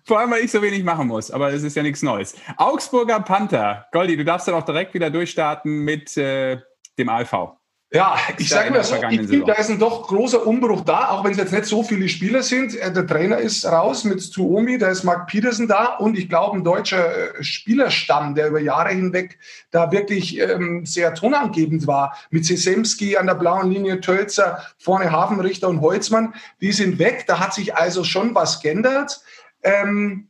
Vor 0.05 0.19
allem, 0.19 0.31
weil 0.33 0.45
ich 0.45 0.51
so 0.51 0.61
wenig 0.61 0.83
machen 0.83 1.07
muss, 1.07 1.31
aber 1.31 1.53
es 1.53 1.63
ist 1.63 1.77
ja 1.77 1.83
nichts 1.83 2.03
Neues. 2.03 2.35
Augsburger 2.57 3.21
Panther. 3.21 3.87
Goldi, 3.93 4.17
du 4.17 4.25
darfst 4.25 4.49
dann 4.49 4.57
auch 4.57 4.65
direkt 4.65 4.95
wieder 4.95 5.11
durchstarten 5.11 5.85
mit 5.85 6.17
äh, 6.17 6.59
dem 6.99 7.09
ALV. 7.09 7.53
Ja, 7.95 8.17
ich 8.39 8.49
sage 8.49 8.71
mal 8.71 8.83
so, 8.83 8.95
ich 9.11 9.21
finde, 9.21 9.45
da 9.45 9.53
ist 9.53 9.69
ein 9.69 9.79
doch 9.79 10.09
großer 10.09 10.47
Umbruch 10.47 10.81
da, 10.81 11.11
auch 11.11 11.25
wenn 11.25 11.33
es 11.33 11.37
jetzt 11.37 11.53
nicht 11.53 11.67
so 11.67 11.83
viele 11.83 12.09
Spieler 12.09 12.43
sind. 12.43 12.75
Äh, 12.75 12.91
der 12.91 13.07
Trainer 13.07 13.37
ist 13.37 13.67
raus 13.67 14.05
mit 14.05 14.33
Tuomi, 14.33 14.79
da 14.79 14.89
ist 14.89 15.05
Mark 15.05 15.27
Peterson 15.27 15.69
da 15.69 15.97
und 15.97 16.17
ich 16.17 16.31
glaube, 16.31 16.57
ein 16.57 16.65
deutscher 16.65 17.37
äh, 17.39 17.45
Spielerstamm, 17.45 18.35
der 18.35 18.49
über 18.49 18.61
Jahre 18.61 18.95
hinweg 18.95 19.39
da 19.71 19.93
wirklich 19.93 20.41
ähm, 20.41 20.87
sehr 20.87 21.13
tonangebend 21.13 21.87
war, 21.87 22.17
mit 22.31 22.47
Sesemski 22.47 23.19
an 23.19 23.27
der 23.27 23.35
blauen 23.35 23.71
Linie, 23.71 24.01
Tölzer, 24.01 24.63
vorne 24.79 25.13
Hafenrichter 25.13 25.69
und 25.69 25.83
Holzmann, 25.83 26.33
die 26.63 26.73
sind 26.73 26.99
weg. 26.99 27.25
Da 27.27 27.41
hat 27.41 27.53
sich 27.53 27.77
also 27.77 28.05
schon 28.05 28.35
was 28.35 28.63
geändert. 28.63 29.21
Ähm, 29.63 30.29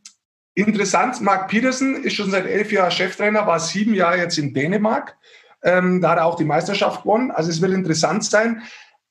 interessant, 0.54 1.20
Mark 1.20 1.46
Peterson 1.46 2.02
ist 2.02 2.14
schon 2.14 2.32
seit 2.32 2.46
elf 2.46 2.72
Jahren 2.72 2.90
Cheftrainer, 2.90 3.46
war 3.46 3.60
sieben 3.60 3.94
Jahre 3.94 4.18
jetzt 4.18 4.36
in 4.36 4.52
Dänemark 4.52 5.16
ähm, 5.62 6.00
da 6.00 6.10
hat 6.10 6.18
er 6.18 6.26
auch 6.26 6.36
die 6.36 6.44
Meisterschaft 6.44 7.02
gewonnen. 7.02 7.30
Also 7.30 7.50
es 7.50 7.60
wird 7.60 7.72
interessant 7.72 8.24
sein. 8.24 8.62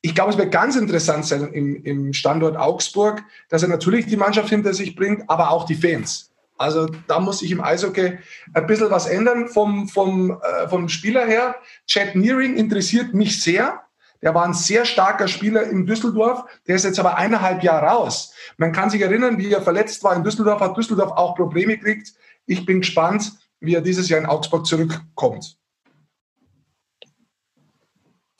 Ich 0.02 0.16
glaube, 0.16 0.32
es 0.32 0.38
wird 0.38 0.52
ganz 0.52 0.76
interessant 0.76 1.26
sein 1.26 1.54
im, 1.54 1.84
im 1.84 2.14
Standort 2.14 2.58
Augsburg, 2.58 3.24
dass 3.50 3.64
er 3.64 3.70
natürlich 3.70 4.08
die 4.08 4.18
Mannschaft 4.18 4.50
hinter 4.50 4.74
sich 4.74 4.96
bringt, 4.96 5.30
aber 5.30 5.52
auch 5.52 5.66
die 5.66 5.76
Fans. 5.76 6.32
Also 6.58 6.88
da 7.08 7.20
muss 7.20 7.40
sich 7.40 7.52
im 7.52 7.62
Eishockey 7.62 8.20
ein 8.54 8.68
bisschen 8.68 8.92
was 8.92 9.08
ändern 9.08 9.48
vom, 9.48 9.88
vom, 9.88 10.32
äh, 10.32 10.68
vom 10.70 10.90
Spieler 10.90 11.26
her. 11.26 11.56
Chad 11.88 12.16
Nearing 12.16 12.56
interessiert 12.56 13.14
mich 13.14 13.42
sehr. 13.42 13.82
Der 14.22 14.36
war 14.36 14.46
ein 14.46 14.54
sehr 14.54 14.86
starker 14.86 15.28
Spieler 15.28 15.64
in 15.64 15.88
Düsseldorf. 15.88 16.44
Der 16.68 16.76
ist 16.76 16.86
jetzt 16.86 17.00
aber 17.00 17.18
eineinhalb 17.18 17.64
Jahre 17.64 17.88
raus. 17.88 18.34
Man 18.58 18.72
kann 18.72 18.92
sich 18.92 19.02
erinnern, 19.02 19.40
wie 19.40 19.52
er 19.52 19.64
verletzt 19.64 20.04
war 20.04 20.16
in 20.16 20.24
Düsseldorf, 20.24 20.62
hat 20.62 20.78
Düsseldorf 20.78 21.12
auch 21.12 21.36
Probleme 21.36 21.78
gekriegt. 21.78 22.14
Ich 22.46 22.64
bin 22.66 22.82
gespannt, 22.82 23.32
wie 23.60 23.74
er 23.74 23.82
dieses 23.82 24.10
Jahr 24.10 24.20
in 24.20 24.28
Augsburg 24.28 24.68
zurückkommt. 24.68 25.58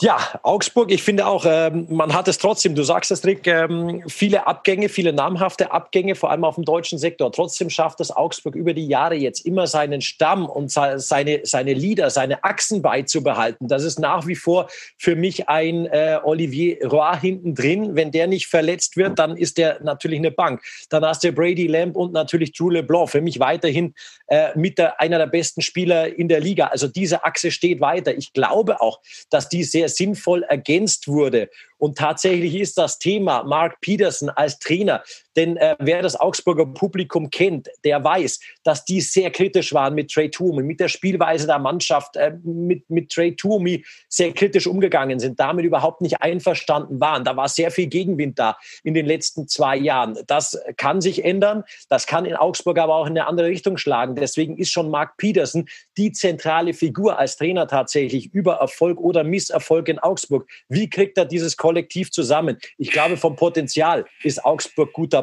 Ja, 0.02 0.18
Augsburg, 0.42 0.92
ich 0.92 1.04
finde 1.04 1.28
auch, 1.28 1.46
ähm, 1.48 1.86
man 1.88 2.16
hat 2.16 2.28
es 2.28 2.40
trotzdem, 2.40 2.74
du 2.74 2.82
sagst 2.82 3.12
es, 3.12 3.24
Rick, 3.24 3.46
ähm, 3.46 4.02
viele 4.08 4.48
Abgänge, 4.48 4.90
viele 4.90 5.14
namhafte 5.14 5.72
Abgänge, 5.72 6.16
vor 6.16 6.32
allem 6.32 6.44
auf 6.44 6.56
dem 6.56 6.66
deutschen 6.66 6.98
Sektor. 6.98 7.32
Trotzdem 7.32 7.70
schafft 7.70 8.02
es 8.02 8.10
Augsburg 8.10 8.56
über 8.56 8.74
die 8.74 8.88
Jahre 8.88 9.14
jetzt 9.14 9.46
immer 9.46 9.68
seinen 9.68 10.02
Stamm 10.02 10.48
und 10.48 10.72
seine, 10.72 11.42
seine 11.44 11.74
Leader, 11.74 12.10
seine 12.10 12.44
Achsen 12.44 12.82
beizubehalten. 12.82 13.68
Das 13.68 13.84
ist 13.84 14.00
nach 14.00 14.26
wie 14.26 14.34
vor 14.34 14.70
für 14.98 15.16
mich 15.16 15.50
ein 15.50 15.86
äh, 15.86 16.20
Olivier 16.24 16.84
Roy 16.84 17.20
hinten 17.22 17.54
drin. 17.54 17.96
Wenn 17.96 18.12
der 18.12 18.26
nicht 18.26 18.48
verletzt 18.48 18.98
wird, 18.98 19.20
dann 19.20 19.38
ist 19.38 19.60
der 19.60 19.84
natürlich 19.84 20.18
eine 20.18 20.32
Bank. 20.32 20.64
Dann 20.90 21.06
hast 21.06 21.24
du 21.24 21.32
Brady 21.32 21.68
Lamb 21.68 21.96
und 21.96 22.12
natürlich 22.12 22.54
Drew 22.54 22.72
LeBlanc. 22.72 23.12
Für 23.12 23.22
mich 23.22 23.40
weiterhin 23.40 23.94
äh, 24.30 24.58
mit 24.58 24.80
der, 24.80 25.00
einer 25.00 25.20
der 25.20 25.28
besten 25.28 25.62
Spieler 25.62 26.18
in 26.18 26.28
der 26.28 26.40
Liga. 26.40 26.68
Also 26.68 26.88
diese 26.88 27.24
Achse 27.24 27.52
steht 27.52 27.82
weiter. 27.82 28.18
Ich 28.18 28.34
glaube 28.34 28.82
auch, 28.82 29.00
dass 29.30 29.48
die 29.48 29.64
sehr 29.64 29.91
sinnvoll 29.96 30.44
ergänzt 30.44 31.08
wurde. 31.08 31.50
Und 31.78 31.98
tatsächlich 31.98 32.56
ist 32.56 32.78
das 32.78 33.00
Thema 33.00 33.44
Mark 33.44 33.82
Peterson 33.82 34.30
als 34.30 34.60
Trainer, 34.60 35.04
denn 35.36 35.58
äh, 35.58 35.76
wer 35.80 36.02
das 36.02 36.20
Augsburger 36.20 36.66
Publikum 36.66 37.30
kennt, 37.30 37.70
der 37.84 38.04
weiß, 38.04 38.40
dass 38.64 38.86
die 38.86 39.02
sehr 39.02 39.32
kritisch 39.32 39.74
waren 39.74 39.96
mit 39.96 40.12
Trey 40.12 40.30
Toomey, 40.30 40.64
mit 40.64 40.80
der 40.80 40.90
Spielweise 40.90 41.48
der 41.48 41.60
Mannschaft, 41.60 42.18
äh, 42.18 42.34
mit, 42.44 42.90
mit 42.90 43.10
Trey 43.10 43.36
Toomey 43.36 43.86
sehr 44.10 44.34
kritisch 44.34 44.68
umgegangen 44.68 45.20
sind, 45.20 45.40
damit 45.40 45.66
überhaupt 45.66 46.02
nicht 46.02 46.22
einverstanden 46.22 47.00
waren. 47.00 47.24
Da 47.24 47.36
war 47.38 47.48
sehr 47.48 47.72
viel 47.72 47.88
Gegenwind 47.88 48.40
da 48.40 48.58
in 48.84 48.94
den 48.94 49.06
letzten 49.06 49.48
zwei 49.48 49.78
Jahren. 49.78 50.18
Das 50.28 50.60
kann 50.78 51.02
sich 51.02 51.24
ändern. 51.24 51.64
Das 51.90 52.08
kann 52.08 52.26
in 52.26 52.36
Augsburg 52.36 52.78
aber 52.78 52.96
auch 52.96 53.06
in 53.06 53.12
eine 53.18 53.28
andere 53.28 53.48
Richtung 53.48 53.78
schlagen. 53.78 54.16
Deswegen 54.16 54.58
ist 54.58 54.72
schon 54.72 54.90
Mark 54.90 55.18
Peterson 55.18 55.68
die 55.98 56.12
zentrale 56.12 56.74
Figur 56.74 57.18
als 57.18 57.38
Trainer 57.38 57.68
tatsächlich 57.68 58.34
über 58.34 58.56
Erfolg 58.56 59.00
oder 59.00 59.24
Misserfolg 59.24 59.88
in 59.88 60.00
Augsburg. 60.00 60.50
Wie 60.68 60.90
kriegt 60.90 61.18
er 61.18 61.26
dieses 61.26 61.58
Kollektiv 61.58 62.12
zusammen? 62.12 62.58
Ich 62.78 62.92
glaube, 62.92 63.18
vom 63.18 63.36
Potenzial 63.36 64.06
ist 64.24 64.44
Augsburg 64.44 64.94
gut 64.94 65.14
dabei. 65.14 65.21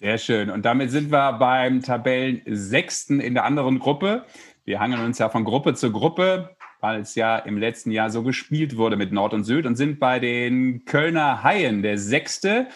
Sehr 0.00 0.18
schön. 0.18 0.50
Und 0.50 0.64
damit 0.64 0.92
sind 0.92 1.10
wir 1.10 1.32
beim 1.32 1.82
Tabellensechsten 1.82 3.18
in 3.18 3.34
der 3.34 3.44
anderen 3.44 3.80
Gruppe. 3.80 4.24
Wir 4.64 4.78
hangen 4.78 5.00
uns 5.00 5.18
ja 5.18 5.28
von 5.28 5.44
Gruppe 5.44 5.74
zu 5.74 5.90
Gruppe, 5.90 6.56
weil 6.80 7.00
es 7.00 7.16
ja 7.16 7.36
im 7.36 7.58
letzten 7.58 7.90
Jahr 7.90 8.10
so 8.10 8.22
gespielt 8.22 8.76
wurde 8.76 8.96
mit 8.96 9.10
Nord 9.12 9.34
und 9.34 9.42
Süd 9.42 9.66
und 9.66 9.74
sind 9.74 9.98
bei 9.98 10.20
den 10.20 10.84
Kölner 10.84 11.42
Haien 11.42 11.82
der 11.82 11.98
Sechste. 11.98 12.68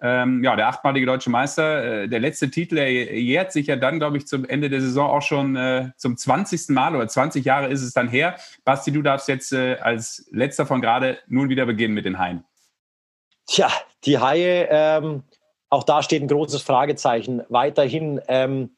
Ähm, 0.00 0.44
ja, 0.44 0.54
der 0.54 0.68
achtmalige 0.68 1.06
deutsche 1.06 1.30
Meister, 1.30 2.02
äh, 2.02 2.08
der 2.08 2.20
letzte 2.20 2.50
Titel, 2.50 2.76
er 2.78 2.90
jährt 2.90 3.50
sich 3.50 3.66
ja 3.66 3.76
dann, 3.76 3.98
glaube 3.98 4.16
ich, 4.16 4.26
zum 4.26 4.44
Ende 4.44 4.68
der 4.68 4.80
Saison 4.80 5.10
auch 5.10 5.22
schon 5.22 5.56
äh, 5.56 5.90
zum 5.96 6.16
20. 6.16 6.68
Mal 6.70 6.94
oder 6.94 7.08
20 7.08 7.44
Jahre 7.44 7.68
ist 7.68 7.82
es 7.82 7.92
dann 7.92 8.08
her. 8.08 8.36
Basti, 8.64 8.92
du 8.92 9.02
darfst 9.02 9.28
jetzt 9.28 9.52
äh, 9.52 9.76
als 9.80 10.28
letzter 10.30 10.66
von 10.66 10.80
gerade 10.80 11.18
nun 11.28 11.48
wieder 11.48 11.66
beginnen 11.66 11.94
mit 11.94 12.04
den 12.04 12.18
Haien. 12.18 12.44
Tja, 13.52 13.70
die 14.06 14.18
Haie, 14.18 14.66
ähm, 14.70 15.24
auch 15.68 15.84
da 15.84 16.02
steht 16.02 16.22
ein 16.22 16.28
großes 16.28 16.62
Fragezeichen. 16.62 17.42
Weiterhin 17.50 18.18
ähm, 18.26 18.70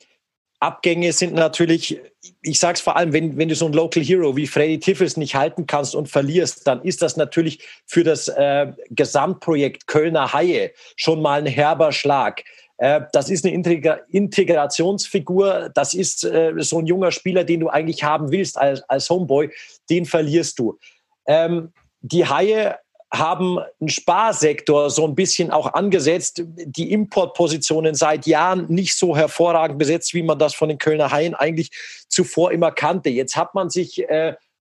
Abgänge 0.58 1.12
sind 1.12 1.32
natürlich, 1.32 2.00
ich 2.42 2.58
sage 2.58 2.74
es 2.74 2.80
vor 2.80 2.96
allem, 2.96 3.12
wenn, 3.12 3.36
wenn 3.36 3.48
du 3.48 3.54
so 3.54 3.66
einen 3.66 3.74
Local 3.74 4.02
Hero 4.02 4.34
wie 4.34 4.48
Freddy 4.48 4.80
Tiffels 4.80 5.16
nicht 5.16 5.36
halten 5.36 5.68
kannst 5.68 5.94
und 5.94 6.08
verlierst, 6.08 6.66
dann 6.66 6.82
ist 6.82 7.02
das 7.02 7.16
natürlich 7.16 7.64
für 7.86 8.02
das 8.02 8.26
äh, 8.26 8.72
Gesamtprojekt 8.90 9.86
Kölner 9.86 10.32
Haie 10.32 10.72
schon 10.96 11.22
mal 11.22 11.38
ein 11.38 11.46
herber 11.46 11.92
Schlag. 11.92 12.42
Äh, 12.78 13.02
das 13.12 13.30
ist 13.30 13.44
eine 13.44 13.54
Integra 13.54 14.00
Integrationsfigur, 14.10 15.70
das 15.72 15.94
ist 15.94 16.24
äh, 16.24 16.52
so 16.58 16.80
ein 16.80 16.86
junger 16.86 17.12
Spieler, 17.12 17.44
den 17.44 17.60
du 17.60 17.68
eigentlich 17.68 18.02
haben 18.02 18.32
willst 18.32 18.58
als, 18.58 18.82
als 18.88 19.08
Homeboy, 19.08 19.52
den 19.88 20.04
verlierst 20.04 20.58
du. 20.58 20.80
Ähm, 21.28 21.72
die 22.00 22.26
Haie 22.26 22.76
haben 23.18 23.58
einen 23.80 23.88
Sparsektor 23.88 24.90
so 24.90 25.06
ein 25.06 25.14
bisschen 25.14 25.50
auch 25.50 25.72
angesetzt, 25.72 26.42
die 26.44 26.92
Importpositionen 26.92 27.94
seit 27.94 28.26
Jahren 28.26 28.66
nicht 28.68 28.96
so 28.96 29.16
hervorragend 29.16 29.78
besetzt, 29.78 30.14
wie 30.14 30.22
man 30.22 30.38
das 30.38 30.54
von 30.54 30.68
den 30.68 30.78
Kölner 30.78 31.10
Haien 31.10 31.34
eigentlich 31.34 31.70
zuvor 32.08 32.52
immer 32.52 32.70
kannte. 32.70 33.10
Jetzt 33.10 33.36
hat 33.36 33.54
man 33.54 33.70
sich 33.70 34.08
äh, 34.08 34.34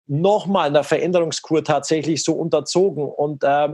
nochmal 0.06 0.68
einer 0.68 0.84
Veränderungskur 0.84 1.64
tatsächlich 1.64 2.22
so 2.22 2.34
unterzogen 2.34 3.04
und 3.04 3.42
äh, 3.42 3.68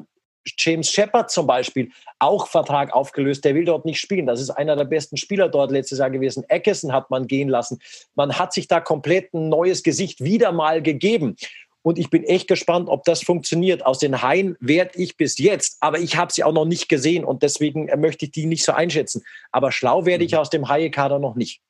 James 0.58 0.90
Shepard 0.90 1.30
zum 1.30 1.46
Beispiel, 1.46 1.90
auch 2.18 2.48
Vertrag 2.48 2.92
aufgelöst, 2.92 3.44
der 3.44 3.54
will 3.54 3.64
dort 3.64 3.84
nicht 3.84 4.00
spielen. 4.00 4.26
Das 4.26 4.40
ist 4.40 4.50
einer 4.50 4.76
der 4.76 4.84
besten 4.84 5.16
Spieler 5.16 5.48
dort 5.48 5.70
letztes 5.70 5.98
Jahr 5.98 6.10
gewesen. 6.10 6.44
Eckerson 6.48 6.92
hat 6.92 7.10
man 7.10 7.26
gehen 7.26 7.48
lassen. 7.48 7.78
Man 8.14 8.38
hat 8.38 8.52
sich 8.52 8.68
da 8.68 8.80
komplett 8.80 9.32
ein 9.34 9.48
neues 9.48 9.82
Gesicht 9.82 10.22
wieder 10.22 10.52
mal 10.52 10.82
gegeben. 10.82 11.36
Und 11.82 11.98
ich 11.98 12.10
bin 12.10 12.22
echt 12.24 12.48
gespannt, 12.48 12.88
ob 12.88 13.04
das 13.04 13.22
funktioniert. 13.22 13.84
Aus 13.84 13.98
den 13.98 14.22
Haien 14.22 14.56
werde 14.60 14.92
ich 14.94 15.16
bis 15.16 15.38
jetzt, 15.38 15.78
aber 15.80 15.98
ich 15.98 16.16
habe 16.16 16.32
sie 16.32 16.44
auch 16.44 16.52
noch 16.52 16.64
nicht 16.64 16.88
gesehen 16.88 17.24
und 17.24 17.42
deswegen 17.42 17.88
äh, 17.88 17.96
möchte 17.96 18.24
ich 18.24 18.30
die 18.30 18.46
nicht 18.46 18.64
so 18.64 18.72
einschätzen. 18.72 19.22
Aber 19.50 19.72
schlau 19.72 20.06
werde 20.06 20.24
ich 20.24 20.32
mhm. 20.32 20.38
aus 20.38 20.50
dem 20.50 20.68
Haie-Kader 20.68 21.18
noch 21.18 21.34
nicht. 21.34 21.60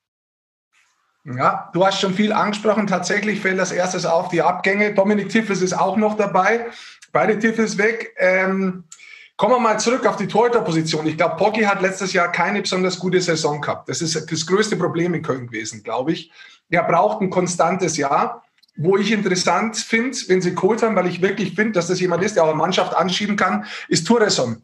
Ja, 1.25 1.69
du 1.73 1.85
hast 1.85 2.01
schon 2.01 2.13
viel 2.13 2.33
angesprochen. 2.33 2.85
Tatsächlich 2.85 3.39
fällt 3.39 3.57
das 3.57 3.71
erstes 3.71 4.05
auf 4.05 4.27
die 4.27 4.41
Abgänge. 4.41 4.93
Dominik 4.93 5.29
Tiffels 5.29 5.61
ist 5.61 5.73
auch 5.73 5.95
noch 5.95 6.17
dabei. 6.17 6.65
Beide 7.13 7.39
Tiffels 7.39 7.77
weg. 7.77 8.13
Ähm, 8.17 8.83
kommen 9.37 9.53
wir 9.53 9.59
mal 9.59 9.79
zurück 9.79 10.05
auf 10.05 10.17
die 10.17 10.27
Torhüterposition. 10.27 11.07
Ich 11.07 11.15
glaube, 11.15 11.37
Poggi 11.37 11.61
hat 11.61 11.81
letztes 11.81 12.11
Jahr 12.11 12.31
keine 12.31 12.61
besonders 12.61 12.99
gute 12.99 13.21
Saison 13.21 13.61
gehabt. 13.61 13.87
Das 13.87 14.01
ist 14.01 14.15
das 14.15 14.45
größte 14.45 14.75
Problem 14.75 15.13
in 15.13 15.21
Köln 15.21 15.47
gewesen, 15.47 15.81
glaube 15.81 16.11
ich. 16.11 16.29
Er 16.69 16.83
braucht 16.83 17.21
ein 17.21 17.29
konstantes 17.29 17.95
Jahr 17.95 18.43
wo 18.75 18.97
ich 18.97 19.11
interessant 19.11 19.77
finde, 19.77 20.17
wenn 20.27 20.41
sie 20.41 20.55
geholt 20.55 20.81
haben, 20.81 20.95
weil 20.95 21.07
ich 21.07 21.21
wirklich 21.21 21.55
finde, 21.55 21.73
dass 21.73 21.87
das 21.87 21.99
jemand 21.99 22.23
ist, 22.23 22.35
der 22.35 22.43
auch 22.43 22.49
eine 22.49 22.57
Mannschaft 22.57 22.95
anschieben 22.95 23.35
kann, 23.35 23.65
ist 23.87 24.07
Toureson. 24.07 24.63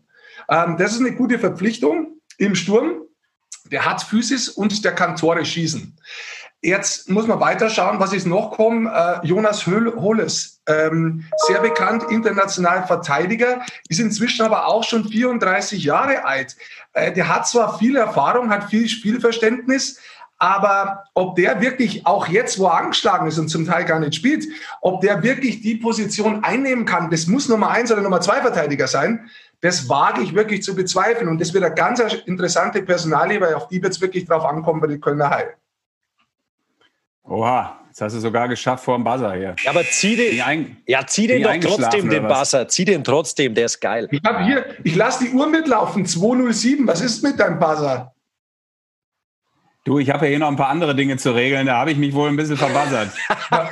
Ähm, 0.49 0.77
das 0.77 0.93
ist 0.93 0.99
eine 0.99 1.13
gute 1.13 1.39
Verpflichtung 1.39 2.19
im 2.37 2.55
Sturm. 2.55 3.03
Der 3.71 3.85
hat 3.85 4.01
Physis 4.01 4.49
und 4.49 4.83
der 4.83 4.95
kann 4.95 5.15
Tore 5.15 5.45
schießen. 5.45 5.95
Jetzt 6.61 7.09
muss 7.09 7.25
man 7.25 7.39
weiterschauen, 7.39 7.99
was 8.01 8.11
ist 8.11 8.25
noch 8.25 8.51
kommen. 8.51 8.87
Äh, 8.87 9.25
Jonas 9.25 9.65
Holes, 9.65 10.61
ähm, 10.67 11.23
sehr 11.47 11.61
bekannt, 11.61 12.03
international 12.09 12.85
Verteidiger, 12.85 13.61
ist 13.87 13.99
inzwischen 13.99 14.43
aber 14.43 14.67
auch 14.67 14.83
schon 14.83 15.05
34 15.07 15.81
Jahre 15.81 16.25
alt. 16.25 16.57
Äh, 16.91 17.13
der 17.13 17.29
hat 17.29 17.47
zwar 17.47 17.79
viel 17.79 17.95
Erfahrung, 17.95 18.49
hat 18.49 18.69
viel 18.69 18.89
Spielverständnis, 18.89 20.01
aber 20.39 21.03
ob 21.13 21.35
der 21.35 21.61
wirklich 21.61 22.05
auch 22.05 22.27
jetzt, 22.27 22.57
wo 22.59 22.67
er 22.67 22.77
angeschlagen 22.77 23.27
ist 23.27 23.37
und 23.37 23.49
zum 23.49 23.65
Teil 23.65 23.83
gar 23.83 23.99
nicht 23.99 24.15
spielt, 24.15 24.45
ob 24.81 25.01
der 25.01 25.21
wirklich 25.21 25.61
die 25.61 25.75
Position 25.75 26.43
einnehmen 26.43 26.85
kann, 26.85 27.11
das 27.11 27.27
muss 27.27 27.49
Nummer 27.49 27.69
eins 27.69 27.91
oder 27.91 28.01
Nummer 28.01 28.21
zwei 28.21 28.41
Verteidiger 28.41 28.87
sein, 28.87 29.29
das 29.61 29.89
wage 29.89 30.21
ich 30.21 30.33
wirklich 30.33 30.63
zu 30.63 30.73
bezweifeln. 30.73 31.27
Und 31.27 31.41
das 31.41 31.53
wird 31.53 31.65
eine 31.65 31.75
ganz 31.75 31.99
interessante 32.25 32.81
Personalie, 32.81 33.41
weil 33.41 33.53
auf 33.53 33.67
die 33.67 33.83
wird 33.83 33.91
es 33.91 33.99
wirklich 33.99 34.25
drauf 34.25 34.45
ankommen 34.45 34.79
bei 34.79 34.87
den 34.87 35.01
Kölner 35.01 35.29
Heil. 35.29 35.53
Oha, 37.25 37.77
das 37.89 37.99
hast 38.01 38.15
du 38.15 38.19
sogar 38.21 38.47
geschafft 38.47 38.85
vor 38.85 38.95
dem 38.95 39.03
Buzzer 39.03 39.33
hier. 39.33 39.55
Ja, 39.61 39.71
aber 39.71 39.83
zieh 39.83 40.15
den, 40.15 40.41
ein, 40.41 40.77
ja, 40.87 41.05
zieh 41.05 41.27
den 41.27 41.43
doch 41.43 41.53
trotzdem, 41.59 42.09
den 42.09 42.27
Buzzer. 42.27 42.67
Zieh 42.69 42.85
den 42.85 43.03
trotzdem, 43.03 43.53
der 43.53 43.65
ist 43.65 43.81
geil. 43.81 44.07
Ich 44.09 44.21
habe 44.23 44.45
hier, 44.45 44.65
ich 44.85 44.95
lasse 44.95 45.25
die 45.25 45.31
Uhr 45.31 45.47
mitlaufen, 45.47 46.05
207. 46.05 46.87
Was 46.87 47.01
ist 47.01 47.21
mit 47.23 47.37
deinem 47.37 47.59
Buzzer? 47.59 48.13
Du, 49.89 49.97
ich 49.97 50.11
habe 50.11 50.25
ja 50.25 50.29
hier 50.29 50.37
noch 50.39 50.49
ein 50.49 50.55
paar 50.55 50.69
andere 50.69 50.93
Dinge 50.93 51.17
zu 51.17 51.31
regeln, 51.31 51.65
da 51.65 51.77
habe 51.77 51.89
ich 51.91 51.97
mich 51.97 52.13
wohl 52.13 52.29
ein 52.29 52.35
bisschen 52.35 52.57
verbassert. 52.57 53.09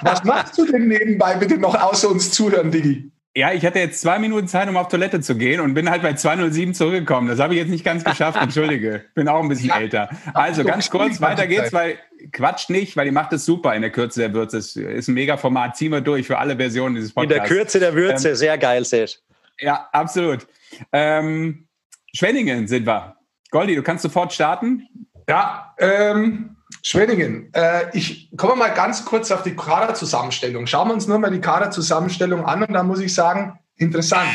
Was 0.01 0.23
machst 0.23 0.57
du 0.57 0.65
denn 0.65 0.87
nebenbei 0.87 1.35
bitte 1.35 1.59
noch 1.59 1.75
außer 1.79 2.09
uns 2.09 2.31
zuhören, 2.31 2.71
Digi? 2.71 3.11
Ja, 3.35 3.53
ich 3.53 3.63
hatte 3.63 3.77
jetzt 3.77 4.01
zwei 4.01 4.17
Minuten 4.17 4.47
Zeit, 4.47 4.67
um 4.67 4.77
auf 4.77 4.87
Toilette 4.87 5.21
zu 5.21 5.35
gehen 5.35 5.61
und 5.61 5.75
bin 5.75 5.91
halt 5.91 6.01
bei 6.01 6.13
207 6.13 6.73
zurückgekommen. 6.73 7.27
Das 7.27 7.37
habe 7.37 7.53
ich 7.53 7.59
jetzt 7.59 7.69
nicht 7.69 7.85
ganz 7.85 8.03
geschafft, 8.03 8.41
entschuldige. 8.41 9.03
Bin 9.13 9.27
auch 9.27 9.43
ein 9.43 9.47
bisschen 9.47 9.69
ja, 9.69 9.77
älter. 9.77 10.09
Also 10.33 10.63
ganz 10.63 10.89
kurz, 10.89 11.21
weiter 11.21 11.45
geht's, 11.45 11.71
weil 11.71 11.99
quatscht 12.31 12.71
nicht, 12.71 12.97
weil 12.97 13.05
die 13.05 13.11
macht 13.11 13.31
es 13.33 13.45
super 13.45 13.75
in 13.75 13.83
der 13.83 13.91
Kürze 13.91 14.21
der 14.21 14.33
Würze. 14.33 14.57
Es 14.57 14.75
ist 14.75 15.07
ein 15.09 15.13
mega 15.13 15.37
Format. 15.37 15.77
Ziehen 15.77 15.91
wir 15.91 16.01
durch 16.01 16.25
für 16.25 16.39
alle 16.39 16.55
Versionen 16.55 16.95
dieses 16.95 17.13
Podcasts. 17.13 17.37
In 17.37 17.43
der 17.43 17.47
Kürze 17.47 17.79
der 17.79 17.93
Würze, 17.93 18.29
ähm, 18.29 18.35
sehr 18.35 18.57
geil, 18.57 18.83
Sesh. 18.85 19.19
Ja, 19.59 19.87
absolut. 19.91 20.47
Ähm, 20.91 21.67
Schwenningen 22.11 22.67
sind 22.67 22.87
wir. 22.87 23.17
Goldi, 23.51 23.75
du 23.75 23.83
kannst 23.83 24.01
sofort 24.01 24.33
starten. 24.33 24.87
Ja, 25.27 25.73
ähm, 25.77 26.55
Schwenningen. 26.83 27.53
Äh, 27.53 27.89
ich 27.93 28.31
komme 28.37 28.55
mal 28.55 28.73
ganz 28.73 29.03
kurz 29.05 29.29
auf 29.31 29.43
die 29.43 29.55
Kaderzusammenstellung. 29.55 30.67
Schauen 30.67 30.87
wir 30.87 30.93
uns 30.93 31.07
nur 31.07 31.19
mal 31.19 31.31
die 31.31 31.41
Kaderzusammenstellung 31.41 32.45
an 32.45 32.63
und 32.63 32.73
da 32.73 32.83
muss 32.83 32.99
ich 32.99 33.13
sagen, 33.13 33.59
interessant. 33.75 34.29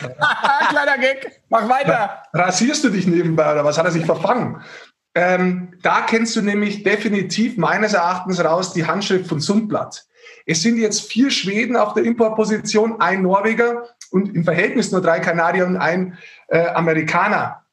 Kleiner 0.68 0.98
Gag, 0.98 1.42
mach 1.48 1.68
weiter. 1.68 2.22
Rasierst 2.32 2.84
du 2.84 2.88
dich 2.90 3.06
nebenbei 3.06 3.52
oder 3.52 3.64
was 3.64 3.76
hat 3.78 3.84
er 3.84 3.90
sich 3.90 4.06
verfangen? 4.06 4.62
Ähm, 5.14 5.74
da 5.82 6.02
kennst 6.02 6.36
du 6.36 6.42
nämlich 6.42 6.84
definitiv 6.84 7.56
meines 7.56 7.94
Erachtens 7.94 8.42
raus 8.42 8.72
die 8.72 8.86
Handschrift 8.86 9.26
von 9.26 9.40
Sundblatt. 9.40 10.06
Es 10.46 10.62
sind 10.62 10.78
jetzt 10.78 11.10
vier 11.10 11.30
Schweden 11.30 11.76
auf 11.76 11.94
der 11.94 12.04
Importposition, 12.04 13.00
ein 13.00 13.22
Norweger 13.22 13.88
und 14.12 14.34
im 14.34 14.44
Verhältnis 14.44 14.92
nur 14.92 15.00
drei 15.00 15.18
Kanadier 15.18 15.66
und 15.66 15.76
ein 15.76 16.16
äh, 16.48 16.68
Amerikaner. 16.68 17.64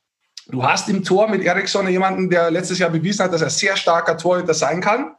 Du 0.50 0.64
hast 0.64 0.88
im 0.88 1.04
Tor 1.04 1.30
mit 1.30 1.43
Eriksson 1.43 1.88
jemanden, 1.89 2.30
der 2.30 2.52
letztes 2.52 2.80
Jahr 2.80 2.89
bewiesen 2.89 3.26
hat, 3.26 3.34
dass 3.34 3.41
er 3.41 3.50
sehr 3.50 3.76
starker 3.76 4.18
Torhüter 4.18 4.54
sein 4.54 4.80
kann. 4.80 5.16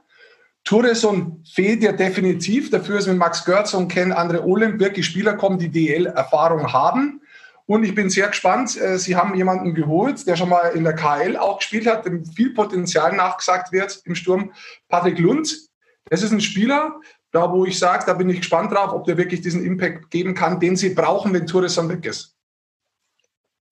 Toureson 0.64 1.44
fehlt 1.52 1.82
ja 1.82 1.92
definitiv. 1.92 2.70
Dafür 2.70 2.98
ist 2.98 3.06
mit 3.06 3.18
Max 3.18 3.44
Görz 3.44 3.74
und 3.74 3.88
Ken 3.88 4.12
Andre 4.12 4.42
Olymp 4.44 4.80
wirklich 4.80 5.06
Spieler 5.06 5.34
kommen, 5.34 5.58
die 5.58 5.70
DL-Erfahrung 5.70 6.72
haben. 6.72 7.20
Und 7.66 7.84
ich 7.84 7.94
bin 7.94 8.08
sehr 8.08 8.28
gespannt. 8.28 8.80
Äh, 8.80 8.98
Sie 8.98 9.16
haben 9.16 9.34
jemanden 9.34 9.74
geholt, 9.74 10.26
der 10.26 10.36
schon 10.36 10.48
mal 10.48 10.68
in 10.68 10.84
der 10.84 10.94
KL 10.94 11.36
auch 11.36 11.58
gespielt 11.58 11.86
hat, 11.86 12.06
dem 12.06 12.24
viel 12.24 12.54
Potenzial 12.54 13.14
nachgesagt 13.14 13.72
wird 13.72 14.00
im 14.04 14.14
Sturm. 14.14 14.52
Patrick 14.88 15.18
Lund. 15.18 15.68
Das 16.06 16.22
ist 16.22 16.32
ein 16.32 16.40
Spieler, 16.40 16.98
da 17.32 17.52
wo 17.52 17.66
ich 17.66 17.78
sage, 17.78 18.04
da 18.06 18.14
bin 18.14 18.30
ich 18.30 18.38
gespannt 18.38 18.72
drauf, 18.72 18.92
ob 18.92 19.04
der 19.04 19.18
wirklich 19.18 19.42
diesen 19.42 19.62
Impact 19.62 20.10
geben 20.10 20.34
kann, 20.34 20.58
den 20.58 20.76
Sie 20.76 20.94
brauchen, 20.94 21.34
wenn 21.34 21.46
Toureson 21.46 21.90
weg 21.90 22.06
ist. 22.06 22.34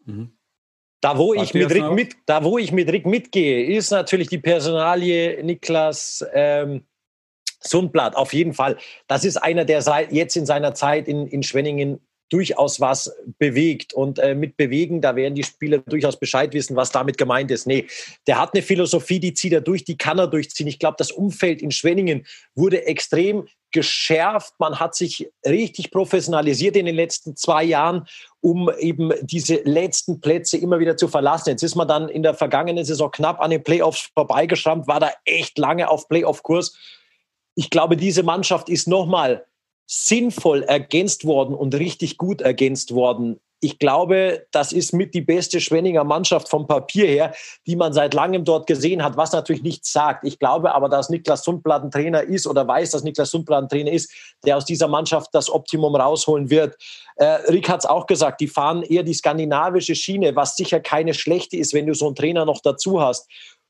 Mhm. 0.05 0.36
Da 1.01 1.19
wo, 1.19 1.35
ich 1.35 1.53
mit 1.53 1.71
Rick 1.71 1.93
mit, 1.93 2.17
da, 2.27 2.43
wo 2.43 2.59
ich 2.59 2.73
mit 2.73 2.91
Rick 2.91 3.07
mitgehe, 3.07 3.67
ist 3.67 3.91
natürlich 3.91 4.29
die 4.29 4.39
Personalie 4.39 5.43
Niklas 5.45 6.25
ähm, 6.33 6.85
Sundblatt. 7.61 8.17
Auf 8.17 8.33
jeden 8.33 8.55
Fall. 8.55 8.77
Das 9.07 9.25
ist 9.25 9.37
einer, 9.37 9.65
der 9.65 9.83
seit, 9.83 10.13
jetzt 10.13 10.37
in 10.37 10.47
seiner 10.47 10.75
Zeit 10.75 11.07
in, 11.09 11.27
in 11.27 11.43
Schwenningen 11.43 12.01
durchaus 12.31 12.81
was 12.81 13.13
bewegt. 13.39 13.93
Und 13.93 14.19
äh, 14.19 14.35
mit 14.35 14.57
bewegen, 14.57 15.01
da 15.01 15.17
werden 15.17 15.35
die 15.35 15.45
Spieler 15.45 15.79
durchaus 15.79 16.19
Bescheid 16.19 16.53
wissen, 16.55 16.77
was 16.77 16.91
damit 16.91 17.19
gemeint 17.19 17.51
ist. 17.51 17.67
Nee, 17.67 17.87
der 18.27 18.41
hat 18.41 18.55
eine 18.55 18.63
Philosophie, 18.63 19.21
die 19.21 19.35
zieht 19.35 19.53
er 19.53 19.61
durch, 19.61 19.85
die 19.85 19.97
kann 19.97 20.19
er 20.19 20.27
durchziehen. 20.27 20.67
Ich 20.67 20.79
glaube, 20.79 20.97
das 20.99 21.13
Umfeld 21.13 21.63
in 21.63 21.71
Schwenningen 21.71 22.27
wurde 22.55 22.87
extrem 22.87 23.47
geschärft. 23.77 24.55
Man 24.59 24.81
hat 24.81 24.95
sich 24.95 25.31
richtig 25.47 25.91
professionalisiert 25.91 26.77
in 26.77 26.87
den 26.87 26.97
letzten 26.97 27.37
zwei 27.37 27.63
Jahren, 27.63 28.09
um 28.41 28.71
eben 28.79 29.13
diese 29.21 29.57
letzten 29.65 30.19
Plätze 30.23 30.57
immer 30.57 30.79
wieder 30.79 30.97
zu 30.97 31.09
verlassen. 31.09 31.51
Jetzt 31.51 31.63
ist 31.63 31.75
man 31.75 31.87
dann 31.87 32.09
in 32.09 32.23
der 32.23 32.33
vergangenen 32.33 32.87
Saison 32.87 33.11
knapp 33.11 33.39
an 33.39 33.51
den 33.51 33.63
Playoffs 33.63 34.09
vorbeigeschrammt, 34.15 34.89
war 34.89 34.99
da 34.99 35.11
echt 35.27 35.59
lange 35.59 35.91
auf 35.91 36.09
Playoff-Kurs. 36.09 36.75
Ich 37.55 37.69
glaube, 37.69 37.99
diese 37.99 38.23
Mannschaft 38.23 38.71
ist 38.71 38.89
nochmal 38.89 39.45
sinnvoll 39.85 40.63
ergänzt 40.63 41.27
worden 41.27 41.55
und 41.55 41.75
richtig 41.75 42.17
gut 42.17 42.41
ergänzt 42.41 42.95
worden 42.95 43.39
ich 43.61 43.79
glaube, 43.79 44.47
das 44.53 44.73
ist 44.73 44.93
mit 44.93 45.15
die 45.15 45.23
beste 45.23 45.61
Schwenninger 45.61 46.05
Mannschaft 46.05 46.49
vom 46.49 46.67
Papier 46.67 47.07
her, 47.07 47.35
die 47.67 47.75
man 47.75 47.93
seit 47.93 48.13
langem 48.13 48.45
dort 48.45 48.67
gesehen 48.67 49.03
hat, 49.03 49.17
was 49.17 49.33
natürlich 49.33 49.63
nichts 49.63 49.93
sagt. 49.93 50.25
Ich 50.25 50.39
glaube 50.39 50.75
aber, 50.75 50.89
dass 50.89 51.09
Niklas 51.09 51.43
Sundblatt 51.43 51.83
ein 51.83 51.91
Trainer 51.91 52.23
ist 52.23 52.47
oder 52.47 52.69
weiß, 52.69 52.91
dass 52.91 53.03
Niklas 53.03 53.31
Sundblatt 53.31 53.65
ein 53.65 53.69
Trainer 53.69 53.93
ist, 53.93 54.13
der 54.45 54.59
aus 54.59 54.67
dieser 54.67 54.89
Mannschaft 54.89 55.31
das 55.33 55.51
Optimum 55.51 55.97
rausholen 55.97 56.51
wird. 56.51 56.77
Äh, 57.17 57.25
Rick 57.51 57.69
hat 57.71 57.81
es 57.81 57.87
auch 57.87 58.07
gesagt, 58.07 58.41
die 58.41 58.49
fahren 58.49 58.83
eher 58.83 59.03
die 59.03 59.15
skandinavische 59.15 59.95
Schiene, 59.95 60.37
was 60.37 60.57
sicher 60.57 60.81
keine 60.81 61.15
schlechte 61.15 61.57
ist, 61.57 61.73
wenn 61.73 61.87
du 61.87 61.95
so 61.95 62.07
einen 62.07 62.15
Trainer 62.15 62.45
noch 62.45 62.61
dazu 62.61 63.01
hast. 63.01 63.27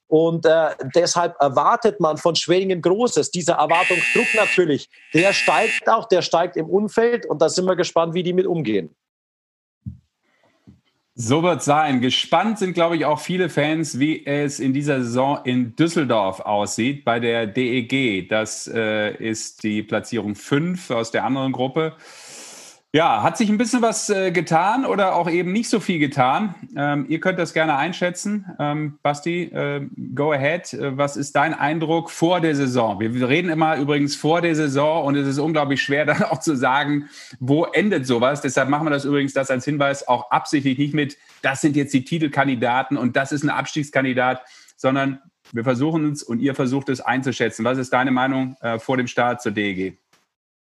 Und 0.09 0.47
äh, 0.47 0.71
deshalb 0.95 1.35
erwartet 1.41 2.01
man 2.01 2.17
von 2.17 2.37
Schwenningen 2.37 2.81
Großes. 2.81 3.31
Dieser 3.31 3.55
Erwartungsdruck 3.55 4.27
natürlich, 4.37 4.89
der 5.15 5.33
steigt 5.33 5.89
auch, 5.89 6.07
der 6.07 6.23
steigt 6.23 6.57
im 6.57 6.69
Umfeld 6.69 7.27
und 7.27 7.41
da 7.43 7.49
sind 7.49 7.67
wir 7.67 7.77
gespannt, 7.77 8.15
wie 8.15 8.23
die 8.23 8.33
mit 8.33 8.47
umgehen. 8.47 8.95
So 11.19 11.43
wird 11.43 11.63
sein. 11.63 12.03
Gespannt 12.03 12.59
sind, 12.59 12.75
glaube 12.75 12.95
ich, 12.95 13.07
auch 13.07 13.19
viele 13.21 13.49
Fans, 13.49 13.99
wie 13.99 14.27
es 14.27 14.61
in 14.61 14.75
dieser 14.75 15.03
Saison 15.03 15.39
in 15.45 15.75
Düsseldorf 15.75 16.41
aussieht 16.41 17.07
bei 17.07 17.21
der 17.21 17.47
DEG. 17.47 18.29
Das 18.29 18.67
äh, 18.67 19.15
ist 19.15 19.63
die 19.63 19.83
Platzierung 19.83 20.35
5 20.35 20.91
aus 20.91 21.13
der 21.13 21.25
anderen 21.25 21.53
Gruppe. 21.53 21.95
Ja, 22.93 23.23
hat 23.23 23.37
sich 23.37 23.51
ein 23.51 23.59
bisschen 23.59 23.83
was 23.83 24.09
äh, 24.09 24.31
getan 24.31 24.87
oder 24.87 25.17
auch 25.17 25.29
eben 25.29 25.53
nicht 25.53 25.69
so 25.69 25.81
viel 25.81 25.99
getan? 25.99 26.55
Ähm, 26.77 27.05
ihr 27.09 27.21
könnt 27.21 27.39
das 27.39 27.53
gerne 27.53 27.77
einschätzen. 27.77 28.47
Ähm, 28.59 28.99
Basti, 29.03 29.43
äh, 29.43 29.87
go 30.15 30.33
ahead. 30.33 30.73
Äh, 30.73 30.97
was 30.97 31.17
ist 31.19 31.37
dein 31.37 31.53
Eindruck 31.53 32.11
vor 32.11 32.41
der 32.41 32.55
Saison? 32.55 32.99
Wir, 33.01 33.29
reden 33.29 33.51
immer 33.51 33.77
übrigens 33.77 34.17
vor 34.17 34.41
der 34.41 34.55
Saison 34.55 35.05
und 35.05 35.17
es 35.17 35.27
ist 35.27 35.39
unglaublich 35.39 35.83
schwer 35.83 36.07
dann 36.07 36.23
auch 36.23 36.41
zu 36.41 36.57
sagen, 36.57 37.11
wo 37.39 37.65
endet 37.65 38.07
sowas. 38.07 38.41
Deshalb 38.41 38.71
machen 38.71 38.87
wir 38.87 38.91
das 38.91 39.05
übrigens 39.05 39.35
das 39.35 39.51
als 39.51 39.65
Hinweis 39.67 40.09
auch 40.09 40.31
absichtlich 40.31 40.79
nicht 40.79 40.95
mit, 40.95 41.19
das 41.43 41.61
sind 41.61 41.77
jetzt 41.77 41.93
die 41.93 42.05
Titelkandidaten 42.05 42.97
und 42.97 43.17
das 43.17 43.31
ist 43.31 43.43
ein 43.43 43.51
Abstiegskandidat, 43.51 44.43
sondern 44.77 45.21
wir 45.53 45.65
versuchen 45.65 46.13
es 46.13 46.23
und 46.23 46.39
ihr 46.39 46.55
versucht 46.55 46.89
es 46.89 47.01
einzuschätzen. 47.03 47.65
Was 47.65 47.77
ist 47.77 47.93
deine 47.93 48.11
Meinung 48.11 48.57
äh, 48.63 48.79
vor 48.79 48.97
dem 48.97 49.07
Start 49.07 49.43
zur 49.43 49.53
DEG? 49.53 49.99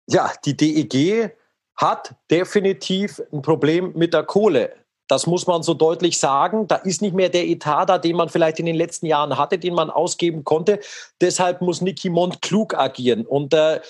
Ja, 0.08 0.32
die 0.46 0.56
DEG 0.56 1.32
hat 1.76 2.16
definitiv 2.30 3.22
ein 3.32 3.42
Problem 3.42 3.94
mit 3.96 4.14
der 4.14 4.24
Kohle. 4.24 4.74
Das 5.08 5.28
muss 5.28 5.46
man 5.46 5.62
so 5.62 5.74
deutlich 5.74 6.20
sagen. 6.20 6.68
Da 6.68 6.78
ist 6.78 7.02
nicht 7.02 7.14
mehr 7.14 7.28
der 7.28 7.46
Etat 7.46 7.88
da, 7.88 7.98
den 7.98 8.16
man 8.16 8.30
vielleicht 8.30 8.60
in 8.60 8.66
den 8.66 8.76
letzten 8.76 9.08
Jahren 9.08 9.38
hatte, 9.38 9.60
den 9.60 9.74
man 9.74 9.90
ausgeben 9.90 10.46
konnte. 10.46 10.80
Deshalb 11.20 11.62
muss 11.62 11.82
Niki 11.82 12.10
Mond 12.10 12.42
klug 12.42 12.76
agieren. 12.76 13.26
Und 13.26 13.54
äh, 13.54 13.82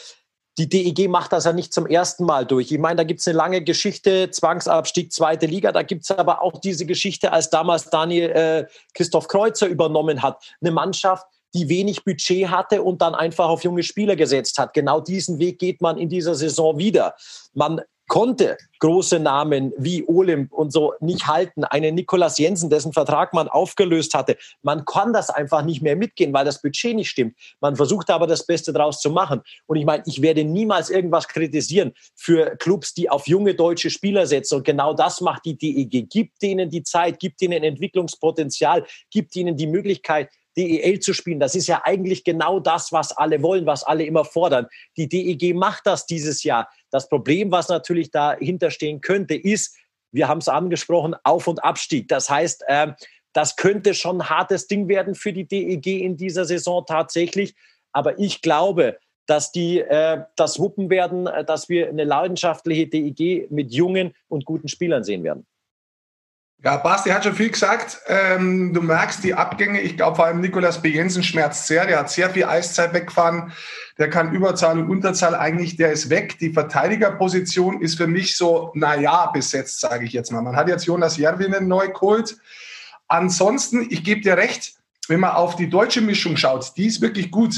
die 0.58 0.68
DEG 0.68 1.10
macht 1.10 1.32
das 1.32 1.46
ja 1.46 1.54
nicht 1.54 1.74
zum 1.74 1.86
ersten 1.86 2.26
Mal 2.26 2.46
durch. 2.46 2.72
Ich 2.72 2.80
meine, 2.80 2.98
da 2.98 3.04
gibt 3.04 3.20
es 3.20 3.28
eine 3.28 3.38
lange 3.38 3.62
Geschichte, 3.64 4.32
Zwangsabstieg, 4.32 5.12
zweite 5.14 5.46
Liga. 5.46 5.72
Da 5.72 5.84
gibt 5.84 6.04
es 6.04 6.12
aber 6.12 6.42
auch 6.42 6.60
diese 6.60 6.86
Geschichte, 6.86 7.32
als 7.32 7.50
damals 7.50 7.90
Daniel 7.90 8.30
äh, 8.32 8.66
Christoph 8.94 9.28
Kreuzer 9.28 9.68
übernommen 9.68 10.22
hat. 10.22 10.44
Eine 10.60 10.72
Mannschaft, 10.72 11.26
die 11.54 11.70
wenig 11.70 12.04
Budget 12.04 12.50
hatte 12.50 12.84
und 12.84 13.02
dann 13.02 13.16
einfach 13.16 13.50
auf 13.50 13.64
junge 13.64 13.84
Spieler 13.84 14.16
gesetzt 14.16 14.58
hat. 14.58 14.74
Genau 14.74 15.00
diesen 15.00 15.40
Weg 15.40 15.60
geht 15.60 15.82
man 15.82 15.98
in 15.98 16.10
dieser 16.10 16.36
Saison 16.36 16.78
wieder. 16.78 17.16
Man 17.54 17.82
konnte 18.12 18.58
große 18.80 19.20
Namen 19.20 19.72
wie 19.78 20.04
Olymp 20.06 20.52
und 20.52 20.74
so 20.74 20.94
nicht 21.00 21.28
halten. 21.28 21.64
Einen 21.64 21.96
Nikolas 21.96 22.38
Jensen, 22.38 22.70
dessen 22.70 22.92
Vertrag 22.92 23.34
man 23.34 23.48
aufgelöst 23.48 24.14
hatte. 24.16 24.36
Man 24.64 24.84
kann 24.84 25.14
das 25.14 25.30
einfach 25.30 25.64
nicht 25.64 25.82
mehr 25.82 25.96
mitgehen, 25.96 26.34
weil 26.34 26.44
das 26.44 26.62
Budget 26.62 26.94
nicht 26.94 27.10
stimmt. 27.10 27.38
Man 27.62 27.78
versucht 27.78 28.10
aber 28.10 28.28
das 28.28 28.46
Beste 28.46 28.74
daraus 28.74 29.00
zu 29.00 29.12
machen. 29.12 29.42
Und 29.66 29.78
ich 29.78 29.86
meine, 29.86 30.04
ich 30.08 30.22
werde 30.22 30.44
niemals 30.44 30.90
irgendwas 30.90 31.30
kritisieren 31.30 31.94
für 32.14 32.58
Clubs, 32.58 32.94
die 32.94 33.10
auf 33.10 33.30
junge 33.30 33.56
deutsche 33.56 33.90
Spieler 33.90 34.28
setzen. 34.28 34.56
Und 34.56 34.66
genau 34.66 34.94
das 34.94 35.22
macht 35.22 35.46
die 35.46 35.58
DEG. 35.58 36.10
Gibt 36.10 36.42
denen 36.42 36.70
die 36.70 36.84
Zeit, 36.84 37.18
gibt 37.18 37.42
ihnen 37.42 37.64
Entwicklungspotenzial, 37.64 38.86
gibt 39.10 39.38
ihnen 39.38 39.56
die 39.56 39.68
Möglichkeit, 39.68 40.30
DEL 40.58 41.00
zu 41.00 41.14
spielen. 41.14 41.40
Das 41.40 41.56
ist 41.56 41.68
ja 41.68 41.82
eigentlich 41.84 42.24
genau 42.24 42.60
das, 42.60 42.92
was 42.92 43.16
alle 43.16 43.42
wollen, 43.42 43.66
was 43.66 43.84
alle 43.84 44.04
immer 44.04 44.26
fordern. 44.26 44.68
Die 44.98 45.08
DEG 45.08 45.56
macht 45.56 45.86
das 45.86 46.06
dieses 46.06 46.44
Jahr. 46.44 46.70
Das 46.90 47.10
Problem, 47.10 47.52
was 47.52 47.70
natürlich 47.70 48.12
dahinter 48.12 48.72
stehen 48.72 49.02
könnte, 49.02 49.36
ist, 49.36 49.78
wir 50.12 50.28
haben 50.28 50.40
es 50.40 50.50
angesprochen, 50.50 51.16
Auf- 51.24 51.48
und 51.48 51.64
Abstieg. 51.64 52.08
Das 52.10 52.30
heißt, 52.30 52.64
äh, 52.68 52.94
das 53.34 53.56
könnte 53.56 53.94
schon 53.94 54.22
ein 54.22 54.30
hartes 54.30 54.68
Ding 54.68 54.88
werden 54.88 55.16
für 55.16 55.32
die 55.32 55.48
DEG 55.48 56.02
in 56.02 56.18
dieser 56.18 56.46
Saison 56.46 56.86
tatsächlich. 56.86 57.56
Aber 57.94 58.20
ich 58.20 58.42
glaube, 58.42 58.98
dass 59.26 59.52
die 59.52 59.80
äh, 59.80 60.24
das 60.36 60.60
wuppen 60.60 60.90
werden, 60.90 61.28
äh, 61.28 61.46
dass 61.46 61.70
wir 61.70 61.88
eine 61.90 62.04
leidenschaftliche 62.04 62.88
DEG 62.88 63.50
mit 63.50 63.74
jungen 63.74 64.14
und 64.28 64.46
guten 64.46 64.68
Spielern 64.68 65.04
sehen 65.04 65.24
werden. 65.24 65.46
Ja, 66.64 66.78
Basti 66.78 67.10
hat 67.10 67.24
schon 67.24 67.34
viel 67.34 67.50
gesagt. 67.50 68.00
Ähm, 68.08 68.72
du 68.72 68.84
merkst 68.84 69.24
die 69.24 69.34
Abgänge. 69.34 69.82
Ich 69.82 69.98
glaube, 69.98 70.18
vor 70.18 70.26
allem 70.26 70.42
Nikolas 70.42 70.80
B. 70.80 70.90
Jensen 70.90 71.24
schmerzt 71.24 71.66
sehr. 71.66 71.88
Der 71.88 71.98
hat 71.98 72.12
sehr 72.12 72.30
viel 72.30 72.46
Eiszeit 72.46 72.94
weggefahren. 72.94 73.52
Der 73.98 74.12
kann 74.12 74.32
Überzahl 74.32 74.78
und 74.78 74.88
Unterzahl 74.88 75.34
eigentlich, 75.34 75.76
der 75.76 75.92
ist 75.92 76.12
weg. 76.12 76.38
Die 76.38 76.54
Verteidigerposition 76.54 77.82
ist 77.82 77.98
für 77.98 78.06
mich 78.06 78.38
so, 78.38 78.72
naja, 78.76 79.32
besetzt, 79.34 79.80
sage 79.80 80.06
ich 80.06 80.14
jetzt 80.14 80.32
mal. 80.32 80.44
Man 80.44 80.56
hat 80.56 80.68
jetzt 80.68 80.86
Jonas 80.86 81.18
Järvinen 81.18 81.68
neu 81.68 81.88
geholt. 81.88 82.38
Ansonsten, 83.08 83.88
ich 83.90 84.04
gebe 84.04 84.22
dir 84.22 84.38
recht, 84.38 84.76
wenn 85.08 85.20
man 85.20 85.32
auf 85.32 85.56
die 85.56 85.68
deutsche 85.68 86.02
Mischung 86.02 86.38
schaut, 86.38 86.78
die 86.78 86.86
ist 86.86 87.02
wirklich 87.02 87.32
gut 87.32 87.56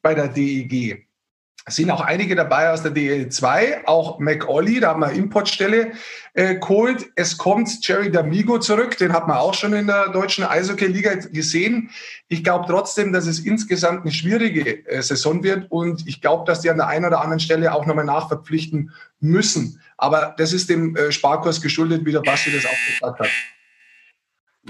bei 0.00 0.14
der 0.14 0.28
DEG. 0.28 1.08
Sind 1.66 1.90
auch 1.90 2.02
einige 2.02 2.34
dabei 2.34 2.70
aus 2.70 2.82
der 2.82 2.92
DL2, 2.92 3.86
auch 3.86 4.18
McOlly, 4.18 4.80
da 4.80 4.88
haben 4.88 5.00
wir 5.00 5.12
Importstelle 5.12 5.92
äh, 6.34 6.56
geholt. 6.56 7.06
Es 7.16 7.38
kommt 7.38 7.70
Jerry 7.80 8.08
D'Amigo 8.08 8.60
zurück, 8.60 8.98
den 8.98 9.14
hat 9.14 9.26
man 9.28 9.38
auch 9.38 9.54
schon 9.54 9.72
in 9.72 9.86
der 9.86 10.10
deutschen 10.10 10.44
Eishockey-Liga 10.44 11.14
gesehen. 11.32 11.88
Ich 12.28 12.44
glaube 12.44 12.66
trotzdem, 12.68 13.14
dass 13.14 13.26
es 13.26 13.38
insgesamt 13.38 14.02
eine 14.02 14.12
schwierige 14.12 14.86
äh, 14.86 15.00
Saison 15.00 15.42
wird 15.42 15.70
und 15.70 16.06
ich 16.06 16.20
glaube, 16.20 16.44
dass 16.44 16.60
die 16.60 16.68
an 16.68 16.76
der 16.76 16.88
einen 16.88 17.06
oder 17.06 17.22
anderen 17.22 17.40
Stelle 17.40 17.72
auch 17.72 17.86
nochmal 17.86 18.04
nachverpflichten 18.04 18.92
müssen. 19.20 19.80
Aber 19.96 20.34
das 20.36 20.52
ist 20.52 20.68
dem 20.68 20.94
äh, 20.96 21.12
Sparkurs 21.12 21.62
geschuldet, 21.62 22.04
wie 22.04 22.12
der 22.12 22.20
Basti 22.20 22.52
das 22.52 22.66
auch 22.66 22.90
gesagt 22.90 23.20
hat. 23.20 23.28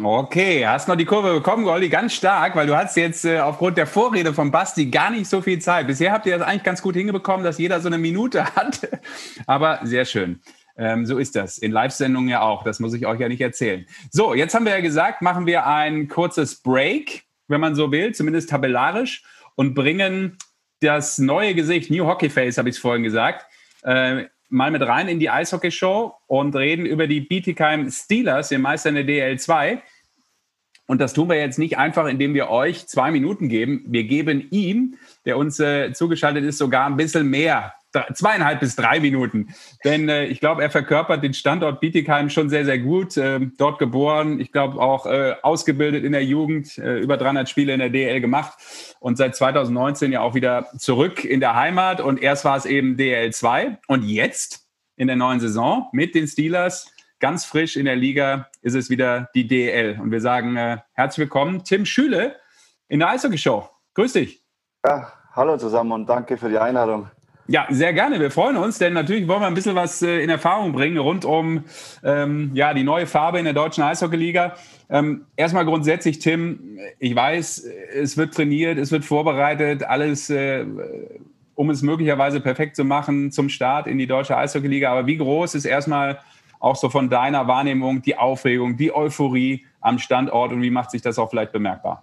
Okay, 0.02 0.66
hast 0.66 0.88
noch 0.88 0.96
die 0.96 1.04
Kurve 1.04 1.34
bekommen, 1.34 1.62
Goldi, 1.64 1.88
ganz 1.88 2.14
stark, 2.14 2.56
weil 2.56 2.66
du 2.66 2.76
hast 2.76 2.96
jetzt 2.96 3.24
äh, 3.24 3.38
aufgrund 3.38 3.78
der 3.78 3.86
Vorrede 3.86 4.34
von 4.34 4.50
Basti 4.50 4.86
gar 4.86 5.10
nicht 5.10 5.28
so 5.28 5.40
viel 5.40 5.60
Zeit. 5.60 5.86
Bisher 5.86 6.10
habt 6.10 6.26
ihr 6.26 6.36
das 6.36 6.44
eigentlich 6.44 6.64
ganz 6.64 6.82
gut 6.82 6.96
hingebekommen, 6.96 7.44
dass 7.44 7.58
jeder 7.58 7.80
so 7.80 7.86
eine 7.86 7.98
Minute 7.98 8.44
hat. 8.56 8.88
Aber 9.46 9.78
sehr 9.84 10.04
schön. 10.04 10.40
Ähm, 10.76 11.06
so 11.06 11.18
ist 11.18 11.36
das. 11.36 11.58
In 11.58 11.70
Live-Sendungen 11.70 12.28
ja 12.28 12.40
auch. 12.40 12.64
Das 12.64 12.80
muss 12.80 12.92
ich 12.92 13.06
euch 13.06 13.20
ja 13.20 13.28
nicht 13.28 13.40
erzählen. 13.40 13.86
So, 14.10 14.34
jetzt 14.34 14.52
haben 14.56 14.64
wir 14.64 14.72
ja 14.72 14.80
gesagt, 14.80 15.22
machen 15.22 15.46
wir 15.46 15.64
ein 15.64 16.08
kurzes 16.08 16.60
Break, 16.60 17.22
wenn 17.46 17.60
man 17.60 17.76
so 17.76 17.92
will, 17.92 18.12
zumindest 18.12 18.50
tabellarisch, 18.50 19.22
und 19.54 19.74
bringen 19.74 20.38
das 20.80 21.18
neue 21.18 21.54
Gesicht, 21.54 21.92
New 21.92 22.04
Hockey 22.04 22.30
Face, 22.30 22.58
habe 22.58 22.68
ich 22.68 22.74
es 22.74 22.80
vorhin 22.80 23.04
gesagt, 23.04 23.46
äh, 23.84 24.24
mal 24.54 24.70
mit 24.70 24.82
rein 24.82 25.08
in 25.08 25.18
die 25.18 25.30
Eishockey-Show 25.30 26.14
und 26.28 26.56
reden 26.56 26.86
über 26.86 27.06
die 27.06 27.20
Bietigheim 27.20 27.90
Steelers, 27.90 28.48
den 28.48 28.62
Meister 28.62 28.90
in 28.90 28.94
der 28.94 29.04
DL2. 29.04 29.80
Und 30.86 31.00
das 31.00 31.12
tun 31.12 31.28
wir 31.28 31.36
jetzt 31.36 31.58
nicht 31.58 31.76
einfach, 31.76 32.06
indem 32.06 32.34
wir 32.34 32.50
euch 32.50 32.86
zwei 32.86 33.10
Minuten 33.10 33.48
geben. 33.48 33.84
Wir 33.86 34.04
geben 34.04 34.46
ihm, 34.50 34.96
der 35.24 35.38
uns 35.38 35.58
äh, 35.58 35.92
zugeschaltet 35.92 36.44
ist, 36.44 36.58
sogar 36.58 36.86
ein 36.86 36.96
bisschen 36.96 37.28
mehr. 37.28 37.74
Zweieinhalb 38.14 38.60
bis 38.60 38.76
drei 38.76 39.00
Minuten. 39.00 39.54
Denn 39.84 40.08
äh, 40.08 40.26
ich 40.26 40.40
glaube, 40.40 40.62
er 40.62 40.70
verkörpert 40.70 41.22
den 41.22 41.34
Standort 41.34 41.80
Bietigheim 41.80 42.30
schon 42.30 42.50
sehr, 42.50 42.64
sehr 42.64 42.78
gut. 42.78 43.16
Äh, 43.16 43.40
dort 43.58 43.78
geboren, 43.78 44.40
ich 44.40 44.52
glaube 44.52 44.80
auch 44.80 45.06
äh, 45.06 45.34
ausgebildet 45.42 46.04
in 46.04 46.12
der 46.12 46.24
Jugend, 46.24 46.78
äh, 46.78 46.98
über 46.98 47.16
300 47.16 47.48
Spiele 47.48 47.72
in 47.72 47.80
der 47.80 47.90
DL 47.90 48.20
gemacht 48.20 48.58
und 49.00 49.16
seit 49.16 49.36
2019 49.36 50.12
ja 50.12 50.20
auch 50.20 50.34
wieder 50.34 50.68
zurück 50.78 51.24
in 51.24 51.40
der 51.40 51.54
Heimat. 51.54 52.00
Und 52.00 52.22
erst 52.22 52.44
war 52.44 52.56
es 52.56 52.66
eben 52.66 52.96
DL 52.96 53.32
2 53.32 53.78
und 53.88 54.04
jetzt 54.04 54.66
in 54.96 55.06
der 55.06 55.16
neuen 55.16 55.40
Saison 55.40 55.88
mit 55.92 56.14
den 56.14 56.26
Steelers 56.26 56.90
ganz 57.24 57.44
frisch 57.46 57.76
in 57.76 57.86
der 57.86 57.96
Liga 57.96 58.50
ist 58.60 58.74
es 58.74 58.90
wieder 58.90 59.30
die 59.34 59.46
DL. 59.46 59.98
Und 59.98 60.10
wir 60.10 60.20
sagen 60.20 60.56
äh, 60.56 60.78
herzlich 60.92 61.24
willkommen, 61.24 61.64
Tim 61.64 61.86
Schüle 61.86 62.36
in 62.88 62.98
der 62.98 63.08
Eishockey-Show. 63.08 63.68
Grüß 63.94 64.12
dich. 64.12 64.44
Ja, 64.84 65.10
hallo 65.32 65.56
zusammen 65.56 65.92
und 65.92 66.06
danke 66.06 66.36
für 66.36 66.50
die 66.50 66.58
Einladung. 66.58 67.08
Ja, 67.46 67.66
sehr 67.68 67.92
gerne. 67.92 68.20
Wir 68.20 68.30
freuen 68.30 68.56
uns, 68.56 68.78
denn 68.78 68.94
natürlich 68.94 69.28
wollen 69.28 69.40
wir 69.40 69.46
ein 69.46 69.54
bisschen 69.54 69.76
was 69.76 70.00
äh, 70.00 70.20
in 70.20 70.30
Erfahrung 70.30 70.72
bringen 70.72 70.96
rund 70.96 71.26
um 71.26 71.64
ähm, 72.02 72.50
ja, 72.54 72.72
die 72.72 72.84
neue 72.84 73.06
Farbe 73.06 73.38
in 73.38 73.44
der 73.44 73.52
deutschen 73.52 73.84
Eishockey-Liga. 73.84 74.54
Ähm, 74.88 75.26
erstmal 75.36 75.66
grundsätzlich, 75.66 76.20
Tim, 76.20 76.78
ich 76.98 77.14
weiß, 77.14 77.66
es 77.94 78.16
wird 78.16 78.34
trainiert, 78.34 78.78
es 78.78 78.92
wird 78.92 79.04
vorbereitet, 79.04 79.84
alles, 79.84 80.30
äh, 80.30 80.64
um 81.54 81.68
es 81.68 81.82
möglicherweise 81.82 82.40
perfekt 82.40 82.76
zu 82.76 82.84
machen 82.84 83.30
zum 83.30 83.50
Start 83.50 83.86
in 83.86 83.98
die 83.98 84.06
deutsche 84.06 84.36
Eishockey-Liga. 84.36 84.90
Aber 84.90 85.06
wie 85.06 85.18
groß 85.18 85.54
ist 85.54 85.66
erstmal 85.66 86.20
auch 86.60 86.76
so 86.76 86.88
von 86.88 87.10
deiner 87.10 87.46
Wahrnehmung, 87.46 88.00
die 88.00 88.16
Aufregung, 88.16 88.78
die 88.78 88.94
Euphorie 88.94 89.66
am 89.82 89.98
Standort 89.98 90.50
und 90.50 90.62
wie 90.62 90.70
macht 90.70 90.92
sich 90.92 91.02
das 91.02 91.18
auch 91.18 91.28
vielleicht 91.28 91.52
bemerkbar? 91.52 92.02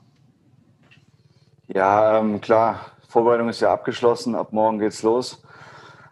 Ja, 1.68 2.20
ähm, 2.20 2.40
klar. 2.42 2.92
Vorbereitung 3.12 3.50
ist 3.50 3.60
ja 3.60 3.74
abgeschlossen. 3.74 4.36
Ab 4.36 4.54
morgen 4.54 4.80
geht's 4.80 5.04
los. 5.04 5.44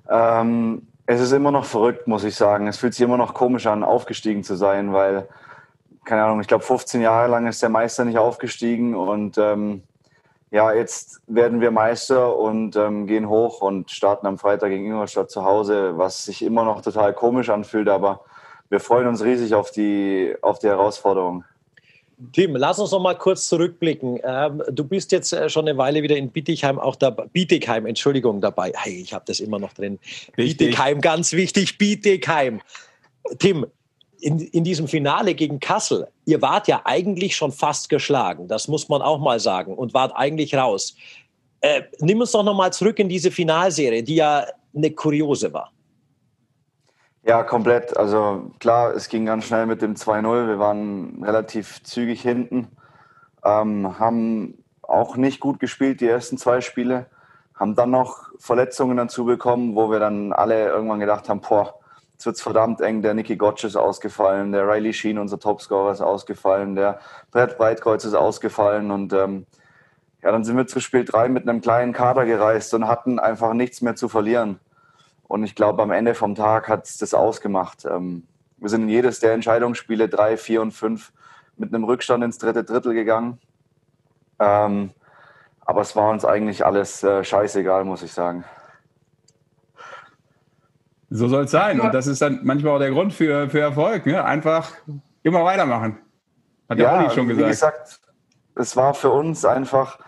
Ähm, 0.09 0.87
es 1.05 1.21
ist 1.21 1.31
immer 1.31 1.49
noch 1.49 1.63
verrückt, 1.63 2.07
muss 2.07 2.25
ich 2.25 2.35
sagen. 2.35 2.67
Es 2.67 2.77
fühlt 2.77 2.93
sich 2.93 3.03
immer 3.03 3.15
noch 3.15 3.33
komisch 3.33 3.67
an, 3.67 3.85
aufgestiegen 3.85 4.43
zu 4.43 4.55
sein, 4.55 4.91
weil, 4.91 5.29
keine 6.03 6.23
Ahnung, 6.25 6.41
ich 6.41 6.47
glaube, 6.47 6.65
15 6.65 6.99
Jahre 6.99 7.29
lang 7.29 7.47
ist 7.47 7.63
der 7.63 7.69
Meister 7.69 8.03
nicht 8.03 8.17
aufgestiegen 8.17 8.95
und 8.95 9.37
ähm, 9.37 9.83
ja, 10.51 10.73
jetzt 10.73 11.21
werden 11.25 11.61
wir 11.61 11.71
Meister 11.71 12.35
und 12.35 12.75
ähm, 12.75 13.07
gehen 13.07 13.29
hoch 13.29 13.61
und 13.61 13.91
starten 13.91 14.27
am 14.27 14.37
Freitag 14.37 14.69
gegen 14.69 14.85
Ingolstadt 14.85 15.31
zu 15.31 15.45
Hause, 15.45 15.97
was 15.97 16.25
sich 16.25 16.41
immer 16.41 16.65
noch 16.65 16.81
total 16.81 17.13
komisch 17.13 17.49
anfühlt, 17.49 17.87
aber 17.87 18.25
wir 18.67 18.81
freuen 18.81 19.07
uns 19.07 19.23
riesig 19.23 19.55
auf 19.55 19.71
die, 19.71 20.35
auf 20.41 20.59
die 20.59 20.67
Herausforderung. 20.67 21.45
Tim, 22.33 22.55
lass 22.55 22.79
uns 22.79 22.91
noch 22.91 22.99
mal 22.99 23.15
kurz 23.15 23.47
zurückblicken. 23.47 24.19
Ähm, 24.23 24.61
du 24.71 24.83
bist 24.83 25.11
jetzt 25.11 25.31
äh, 25.31 25.49
schon 25.49 25.67
eine 25.67 25.77
Weile 25.77 26.03
wieder 26.03 26.17
in 26.17 26.29
Bietigheim, 26.29 26.77
auch 26.77 26.95
dabei. 26.95 27.27
Bietigheim, 27.27 27.85
Entschuldigung, 27.85 28.41
dabei. 28.41 28.73
Hey, 28.75 29.01
ich 29.01 29.13
habe 29.13 29.23
das 29.25 29.39
immer 29.39 29.57
noch 29.57 29.73
drin. 29.73 29.99
Richtig. 30.37 30.57
Bietigheim, 30.57 30.99
ganz 30.99 31.31
wichtig, 31.31 31.77
Bietigheim. 31.77 32.61
Tim, 33.37 33.65
in, 34.19 34.39
in 34.39 34.63
diesem 34.63 34.87
Finale 34.87 35.33
gegen 35.33 35.59
Kassel, 35.59 36.07
ihr 36.25 36.41
wart 36.41 36.67
ja 36.67 36.81
eigentlich 36.83 37.35
schon 37.35 37.51
fast 37.51 37.89
geschlagen, 37.89 38.47
das 38.47 38.67
muss 38.67 38.89
man 38.89 39.01
auch 39.01 39.19
mal 39.19 39.39
sagen, 39.39 39.75
und 39.75 39.93
wart 39.93 40.11
eigentlich 40.15 40.55
raus. 40.55 40.95
Äh, 41.61 41.83
nimm 41.99 42.19
uns 42.19 42.31
doch 42.31 42.43
noch 42.43 42.55
mal 42.55 42.71
zurück 42.71 42.99
in 42.99 43.09
diese 43.09 43.31
Finalserie, 43.31 44.03
die 44.03 44.15
ja 44.15 44.45
eine 44.75 44.91
kuriose 44.91 45.53
war. 45.53 45.71
Ja, 47.23 47.43
komplett. 47.43 47.97
Also 47.97 48.51
klar, 48.59 48.93
es 48.95 49.09
ging 49.09 49.25
ganz 49.25 49.45
schnell 49.45 49.65
mit 49.65 49.81
dem 49.81 49.95
2-0. 49.95 50.47
Wir 50.47 50.59
waren 50.59 51.23
relativ 51.23 51.83
zügig 51.83 52.21
hinten, 52.21 52.69
ähm, 53.43 53.99
haben 53.99 54.63
auch 54.81 55.17
nicht 55.17 55.39
gut 55.39 55.59
gespielt 55.59 56.01
die 56.01 56.07
ersten 56.07 56.37
zwei 56.37 56.61
Spiele, 56.61 57.07
haben 57.55 57.75
dann 57.75 57.91
noch 57.91 58.29
Verletzungen 58.39 58.97
dazu 58.97 59.25
bekommen, 59.25 59.75
wo 59.75 59.91
wir 59.91 59.99
dann 59.99 60.33
alle 60.33 60.69
irgendwann 60.69 60.99
gedacht 60.99 61.29
haben, 61.29 61.41
boah, 61.41 61.75
jetzt 62.13 62.25
wird's 62.25 62.41
verdammt 62.41 62.81
eng. 62.81 63.01
Der 63.01 63.13
Nicky 63.13 63.35
Gotch 63.35 63.65
ist 63.65 63.75
ausgefallen, 63.75 64.51
der 64.53 64.67
Riley 64.67 64.93
Sheen, 64.93 65.19
unser 65.19 65.39
Topscorer, 65.39 65.91
ist 65.91 66.01
ausgefallen, 66.01 66.75
der 66.75 66.99
Brett 67.31 67.57
Breitkreuz 67.57 68.05
ist 68.05 68.15
ausgefallen 68.15 68.91
und 68.91 69.13
ähm, 69.13 69.45
ja, 70.23 70.31
dann 70.31 70.43
sind 70.43 70.57
wir 70.57 70.67
zu 70.67 70.79
Spiel 70.79 71.05
3 71.05 71.29
mit 71.29 71.47
einem 71.47 71.61
kleinen 71.61 71.93
Kader 71.93 72.25
gereist 72.25 72.73
und 72.73 72.87
hatten 72.87 73.19
einfach 73.19 73.53
nichts 73.53 73.81
mehr 73.81 73.95
zu 73.95 74.09
verlieren. 74.09 74.59
Und 75.29 75.43
ich 75.43 75.53
glaube, 75.53 75.83
am 75.83 75.91
Ende 75.91 76.15
vom 76.15 76.33
Tag 76.33 76.67
hat 76.67 76.85
es 76.85 76.97
das 76.97 77.13
ausgemacht. 77.13 77.85
Ähm, 77.85 78.23
wir 78.57 78.67
sind 78.67 78.81
in 78.81 78.89
jedes 78.89 79.19
der 79.19 79.33
Entscheidungsspiele 79.33 80.09
drei, 80.09 80.37
vier 80.37 80.59
und 80.59 80.71
fünf 80.71 81.13
mit 81.55 81.71
einem 81.71 81.83
Rückstand 81.83 82.23
ins 82.23 82.39
dritte 82.39 82.63
Drittel 82.63 82.95
gegangen. 82.95 83.37
Ähm, 84.39 84.89
aber 85.61 85.81
es 85.81 85.95
war 85.95 86.09
uns 86.09 86.25
eigentlich 86.25 86.65
alles 86.65 87.03
äh, 87.03 87.23
scheißegal, 87.23 87.85
muss 87.85 88.01
ich 88.01 88.11
sagen. 88.11 88.43
So 91.11 91.27
soll 91.27 91.43
es 91.43 91.51
sein. 91.51 91.79
Und 91.79 91.93
das 91.93 92.07
ist 92.07 92.23
dann 92.23 92.39
manchmal 92.43 92.73
auch 92.73 92.79
der 92.79 92.89
Grund 92.89 93.13
für, 93.13 93.51
für 93.51 93.59
Erfolg. 93.59 94.07
Ne? 94.07 94.25
Einfach 94.25 94.71
immer 95.21 95.43
weitermachen. 95.43 95.99
Hat 96.67 96.79
ja, 96.79 97.03
ja 97.03 97.09
schon 97.11 97.27
gesagt. 97.27 97.45
Wie 97.45 97.51
gesagt, 97.51 97.99
es 98.55 98.75
war 98.75 98.95
für 98.95 99.11
uns 99.11 99.45
einfach 99.45 99.99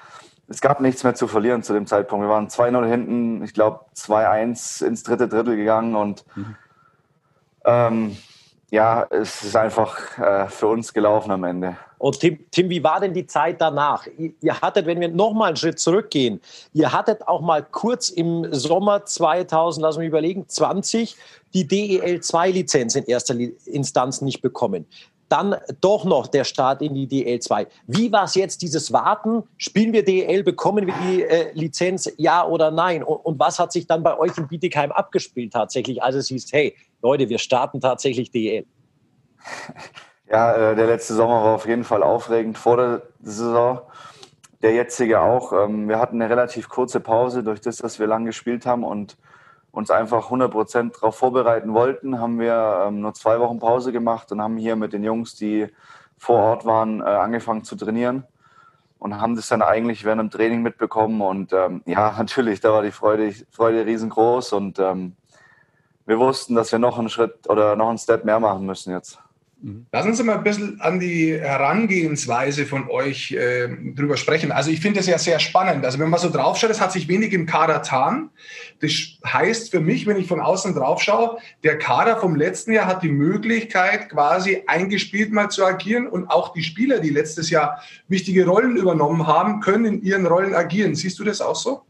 es 0.52 0.62
gab 0.62 0.82
nichts 0.82 1.04
mehr 1.04 1.16
zu 1.16 1.28
verlieren 1.28 1.64
zu 1.64 1.74
dem 1.74 1.88
Zeitpunkt. 1.88 2.26
Wir 2.26 2.30
waren 2.30 2.48
2-0 2.48 2.86
hinten, 2.86 3.44
ich 3.44 3.54
glaube 3.54 3.80
2-1 3.96 4.86
ins 4.86 5.04
dritte 5.04 5.28
Drittel 5.28 5.56
gegangen 5.56 5.96
und 5.96 6.26
mhm. 6.36 6.56
ähm, 7.66 8.18
ja, 8.70 9.06
es 9.10 9.44
ist 9.44 9.56
einfach 9.56 10.18
äh, 10.18 10.48
für 10.48 10.68
uns 10.68 10.94
gelaufen 10.94 11.32
am 11.32 11.44
Ende. 11.44 11.78
Und 11.98 12.20
Tim, 12.20 12.40
Tim, 12.52 12.70
wie 12.70 12.84
war 12.84 13.00
denn 13.00 13.14
die 13.14 13.28
Zeit 13.28 13.62
danach? 13.62 14.08
Ihr 14.18 14.60
hattet, 14.62 14.86
wenn 14.88 15.00
wir 15.00 15.10
nochmal 15.10 15.50
einen 15.50 15.58
Schritt 15.58 15.80
zurückgehen, 15.80 16.42
ihr 16.74 16.92
hattet 16.92 17.28
auch 17.28 17.42
mal 17.42 17.64
kurz 17.64 18.10
im 18.10 18.52
Sommer 18.54 19.06
2000, 19.06 19.84
lass 19.84 19.98
mich 19.98 20.08
überlegen, 20.08 20.48
20 20.48 21.16
die 21.54 21.66
DEL2-Lizenz 21.66 22.96
in 22.96 23.06
erster 23.06 23.36
Instanz 23.66 24.22
nicht 24.22 24.42
bekommen 24.42 24.88
dann 25.32 25.56
doch 25.80 26.04
noch 26.04 26.28
der 26.28 26.44
Start 26.44 26.82
in 26.82 26.94
die 26.94 27.08
DL2. 27.08 27.68
Wie 27.88 28.12
war 28.12 28.26
es 28.26 28.36
jetzt, 28.36 28.62
dieses 28.62 28.92
Warten? 28.92 29.44
Spielen 29.58 29.94
wir 29.94 30.04
DL, 30.04 30.44
bekommen 30.44 30.88
wir 30.88 30.94
die 31.06 31.24
äh, 31.24 31.52
Lizenz, 31.54 32.12
ja 32.18 32.46
oder 32.46 32.72
nein? 32.72 33.04
Und, 33.04 33.18
und, 33.18 33.40
was 33.40 33.60
hat 33.60 33.72
sich 33.72 33.88
dann 33.88 34.04
bei 34.04 34.18
euch 34.18 34.38
in 34.38 34.48
Bietigheim 34.48 34.92
abgespielt 34.92 35.54
tatsächlich, 35.54 36.04
als 36.04 36.16
es 36.16 36.28
hieß, 36.28 36.52
hey, 36.52 36.76
Leute, 37.02 37.30
wir 37.30 37.40
starten 37.40 37.80
tatsächlich 37.80 38.32
DL? 38.32 38.66
Ja, 40.30 40.72
äh, 40.72 40.76
der 40.76 40.88
letzte 40.88 41.14
Sommer 41.14 41.44
war 41.44 41.56
auf 41.56 41.68
jeden 41.68 41.84
Fall 41.84 42.04
aufregend 42.04 42.58
vor 42.58 42.78
der 42.78 43.02
Saison. 43.22 43.82
Der 44.62 44.74
jetzige 44.74 45.22
auch. 45.22 45.54
Ähm, 45.54 45.90
wir 45.90 46.00
hatten 46.00 46.22
eine 46.22 46.30
relativ 46.30 46.70
kurze 46.70 47.00
Pause 47.00 47.44
durch 47.44 47.62
das, 47.62 47.78
dass 47.78 48.00
wir 48.00 48.08
lang 48.08 48.26
gespielt 48.26 48.66
haben 48.66 48.84
und 48.84 49.18
uns 49.72 49.90
einfach 49.90 50.26
100 50.26 50.52
Prozent 50.52 50.96
darauf 50.96 51.16
vorbereiten 51.16 51.74
wollten, 51.74 52.20
haben 52.20 52.40
wir 52.40 52.86
ähm, 52.88 53.02
nur 53.02 53.14
zwei 53.14 53.40
Wochen 53.40 53.60
Pause 53.60 53.92
gemacht 53.92 54.32
und 54.32 54.42
haben 54.42 54.58
hier 54.58 54.76
mit 54.76 54.94
den 54.94 55.04
Jungs, 55.04 55.36
die 55.36 55.68
vor 56.18 56.38
Ort 56.38 56.66
waren, 56.66 57.02
äh, 57.02 57.06
angefangen 57.06 57.64
zu 57.64 57.76
trainieren 57.76 58.26
und 59.00 59.20
haben 59.20 59.36
das 59.36 59.48
dann 59.48 59.62
eigentlich 59.64 60.06
während 60.06 60.22
dem 60.22 60.30
Training 60.30 60.62
mitbekommen. 60.62 61.22
Und 61.22 61.54
ähm, 61.54 61.82
ja, 61.86 62.12
natürlich, 62.18 62.60
da 62.60 62.72
war 62.72 62.84
die 62.84 62.92
Freude, 62.92 63.34
Freude 63.50 63.86
riesengroß 63.86 64.54
und 64.54 64.78
ähm, 64.78 65.16
wir 66.06 66.20
wussten, 66.20 66.56
dass 66.56 66.72
wir 66.72 66.80
noch 66.80 67.00
einen 67.00 67.10
Schritt 67.10 67.50
oder 67.50 67.76
noch 67.76 67.90
einen 67.90 67.98
Step 67.98 68.26
mehr 68.26 68.40
machen 68.40 68.66
müssen 68.66 68.92
jetzt. 68.92 69.20
Mhm. 69.62 69.86
Lassen 69.92 70.16
Sie 70.16 70.24
mal 70.24 70.38
ein 70.38 70.44
bisschen 70.44 70.82
an 70.82 71.00
die 71.00 71.40
Herangehensweise 71.40 72.66
von 72.66 72.90
euch 72.90 73.32
äh, 73.32 73.68
drüber 73.96 74.18
sprechen. 74.18 74.52
Also 74.52 74.72
ich 74.72 74.82
finde 74.82 75.00
es 75.02 75.08
ja 75.08 75.20
sehr 75.20 75.40
spannend. 75.40 75.86
Also 75.86 76.00
wenn 76.00 76.10
man 76.10 76.20
so 76.20 76.30
draufschaut, 76.30 76.72
es 76.72 76.82
hat 76.82 76.92
sich 76.92 77.08
wenig 77.08 77.32
im 77.34 77.46
Kader 77.46 77.76
getan. 77.76 78.32
Das 78.80 78.92
heißt 79.26 79.70
für 79.72 79.80
mich, 79.80 80.08
wenn 80.08 80.18
ich 80.18 80.28
von 80.28 80.40
außen 80.40 80.74
drauf 80.74 81.02
schaue, 81.02 81.38
der 81.64 81.78
Kader 81.78 82.18
vom 82.18 82.36
letzten 82.36 82.72
Jahr 82.72 82.88
hat 82.88 83.04
die 83.04 83.12
Möglichkeit, 83.12 84.10
quasi 84.10 84.64
eingespielt 84.66 85.32
mal 85.32 85.50
zu 85.50 85.64
agieren 85.64 86.08
und 86.08 86.30
auch 86.30 86.54
die 86.54 86.64
Spieler, 86.64 87.00
die 87.00 87.10
letztes 87.10 87.52
Jahr 87.52 87.82
wichtige 88.08 88.48
Rollen 88.48 88.78
übernommen 88.78 89.28
haben, 89.28 89.60
können 89.60 89.86
in 89.86 90.02
ihren 90.02 90.26
Rollen 90.26 90.56
agieren. 90.56 90.96
Siehst 90.96 91.20
du 91.20 91.24
das 91.24 91.40
auch 91.40 91.56
so? 91.56 91.84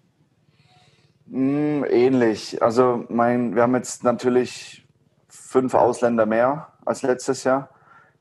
Mm, 1.27 1.85
ähnlich. 1.89 2.61
Also 2.61 3.05
mein, 3.07 3.55
wir 3.55 3.61
haben 3.61 3.75
jetzt 3.75 4.03
natürlich 4.03 4.85
fünf 5.29 5.73
Ausländer 5.73 6.25
mehr 6.25 6.70
als 6.85 7.01
letztes 7.01 7.43
Jahr. 7.43 7.69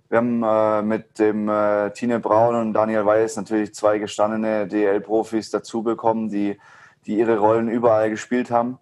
Wir 0.08 0.18
haben 0.18 0.42
äh, 0.42 0.82
mit 0.82 1.18
dem 1.18 1.48
äh, 1.48 1.90
Tine 1.92 2.18
Braun 2.18 2.56
und 2.56 2.72
Daniel 2.72 3.06
Weiß 3.06 3.36
natürlich 3.36 3.74
zwei 3.74 3.98
gestandene 3.98 4.66
DL-Profis 4.66 5.50
dazu 5.50 5.82
bekommen, 5.84 6.28
die, 6.28 6.58
die 7.06 7.16
ihre 7.16 7.38
Rollen 7.38 7.68
überall 7.68 8.10
gespielt 8.10 8.50
haben. 8.50 8.78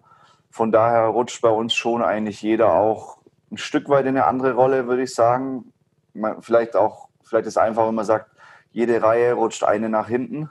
Von 0.49 0.71
daher 0.71 1.03
rutscht 1.03 1.41
bei 1.41 1.49
uns 1.49 1.75
schon 1.75 2.01
eigentlich 2.01 2.41
jeder 2.41 2.73
auch 2.73 3.19
ein 3.51 3.57
Stück 3.57 3.89
weit 3.89 4.05
in 4.05 4.17
eine 4.17 4.25
andere 4.25 4.53
Rolle, 4.53 4.87
würde 4.87 5.03
ich 5.03 5.13
sagen. 5.13 5.71
Man, 6.13 6.41
vielleicht 6.41 6.75
auch, 6.75 7.09
vielleicht 7.23 7.45
ist 7.45 7.53
es 7.53 7.57
einfach, 7.57 7.87
wenn 7.87 7.95
man 7.95 8.05
sagt, 8.05 8.31
jede 8.71 9.01
Reihe 9.01 9.33
rutscht 9.33 9.63
eine 9.63 9.89
nach 9.89 10.07
hinten. 10.07 10.49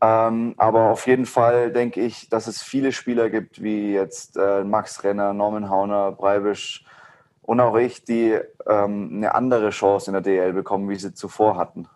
Ähm, 0.00 0.54
aber 0.58 0.90
auf 0.90 1.06
jeden 1.06 1.26
Fall 1.26 1.72
denke 1.72 2.00
ich, 2.02 2.28
dass 2.28 2.46
es 2.46 2.62
viele 2.62 2.92
Spieler 2.92 3.30
gibt, 3.30 3.62
wie 3.62 3.92
jetzt 3.92 4.36
äh, 4.36 4.62
Max 4.62 5.02
Renner, 5.02 5.32
Norman 5.32 5.70
Hauner, 5.70 6.12
Breibisch, 6.12 6.84
und 7.46 7.60
auch 7.60 7.76
ich, 7.76 8.04
die 8.04 8.38
ähm, 8.66 9.10
eine 9.14 9.34
andere 9.34 9.70
Chance 9.70 10.10
in 10.10 10.12
der 10.12 10.22
DL 10.22 10.52
bekommen, 10.52 10.88
wie 10.88 10.96
sie 10.96 11.14
zuvor 11.14 11.56
hatten 11.56 11.88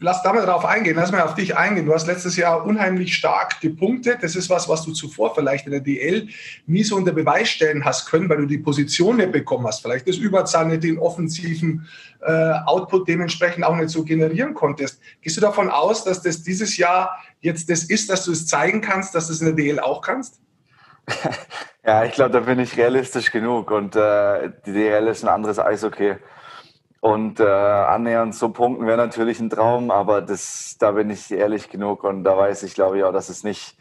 lass 0.00 0.22
da 0.22 0.32
mal 0.32 0.44
drauf 0.44 0.64
eingehen, 0.64 0.96
lass 0.96 1.12
mal 1.12 1.22
auf 1.22 1.34
dich 1.34 1.56
eingehen. 1.56 1.86
Du 1.86 1.94
hast 1.94 2.06
letztes 2.06 2.36
Jahr 2.36 2.64
unheimlich 2.64 3.14
stark 3.14 3.60
gepunktet. 3.60 4.18
Das 4.22 4.36
ist 4.36 4.50
was, 4.50 4.68
was 4.68 4.84
du 4.84 4.92
zuvor 4.92 5.34
vielleicht 5.34 5.66
in 5.66 5.72
der 5.72 5.80
DL 5.80 6.28
nie 6.66 6.84
so 6.84 6.96
unter 6.96 7.12
Beweis 7.12 7.48
stellen 7.48 7.84
hast 7.84 8.06
können, 8.06 8.28
weil 8.28 8.38
du 8.38 8.46
die 8.46 8.58
Position 8.58 9.16
nicht 9.16 9.32
bekommen 9.32 9.66
hast. 9.66 9.82
Vielleicht 9.82 10.08
das 10.08 10.16
Überzahl 10.16 10.66
nicht 10.66 10.82
den 10.82 10.98
offensiven 10.98 11.86
äh, 12.20 12.52
Output 12.66 13.08
dementsprechend 13.08 13.64
auch 13.64 13.76
nicht 13.76 13.90
so 13.90 14.04
generieren 14.04 14.54
konntest. 14.54 15.00
Gehst 15.20 15.36
du 15.36 15.40
davon 15.40 15.70
aus, 15.70 16.04
dass 16.04 16.22
das 16.22 16.42
dieses 16.42 16.76
Jahr 16.76 17.18
jetzt 17.40 17.70
das 17.70 17.84
ist, 17.84 18.10
dass 18.10 18.24
du 18.24 18.32
es 18.32 18.46
zeigen 18.46 18.80
kannst, 18.80 19.14
dass 19.14 19.26
du 19.26 19.32
es 19.32 19.40
in 19.40 19.46
der 19.46 19.56
DL 19.56 19.80
auch 19.80 20.02
kannst? 20.02 20.40
ja, 21.84 22.04
ich 22.04 22.12
glaube, 22.12 22.30
da 22.30 22.40
bin 22.40 22.58
ich 22.58 22.76
realistisch 22.76 23.30
genug 23.30 23.70
und 23.70 23.96
äh, 23.96 24.50
die 24.66 24.72
DL 24.72 25.06
ist 25.08 25.24
ein 25.24 25.28
anderes 25.28 25.58
Eishockey. 25.58 26.16
Und 27.00 27.40
äh, 27.40 27.44
annähernd 27.44 28.32
so 28.32 28.50
punkten 28.50 28.86
wäre 28.86 28.96
natürlich 28.96 29.40
ein 29.40 29.50
Traum, 29.50 29.90
aber 29.90 30.22
das, 30.22 30.76
da 30.78 30.92
bin 30.92 31.10
ich 31.10 31.32
ehrlich 31.32 31.68
genug 31.68 32.04
und 32.04 32.22
da 32.22 32.36
weiß 32.36 32.62
ich, 32.62 32.74
glaube 32.74 32.98
ich, 32.98 33.02
auch, 33.02 33.12
dass 33.12 33.28
es 33.28 33.42
nicht, 33.42 33.76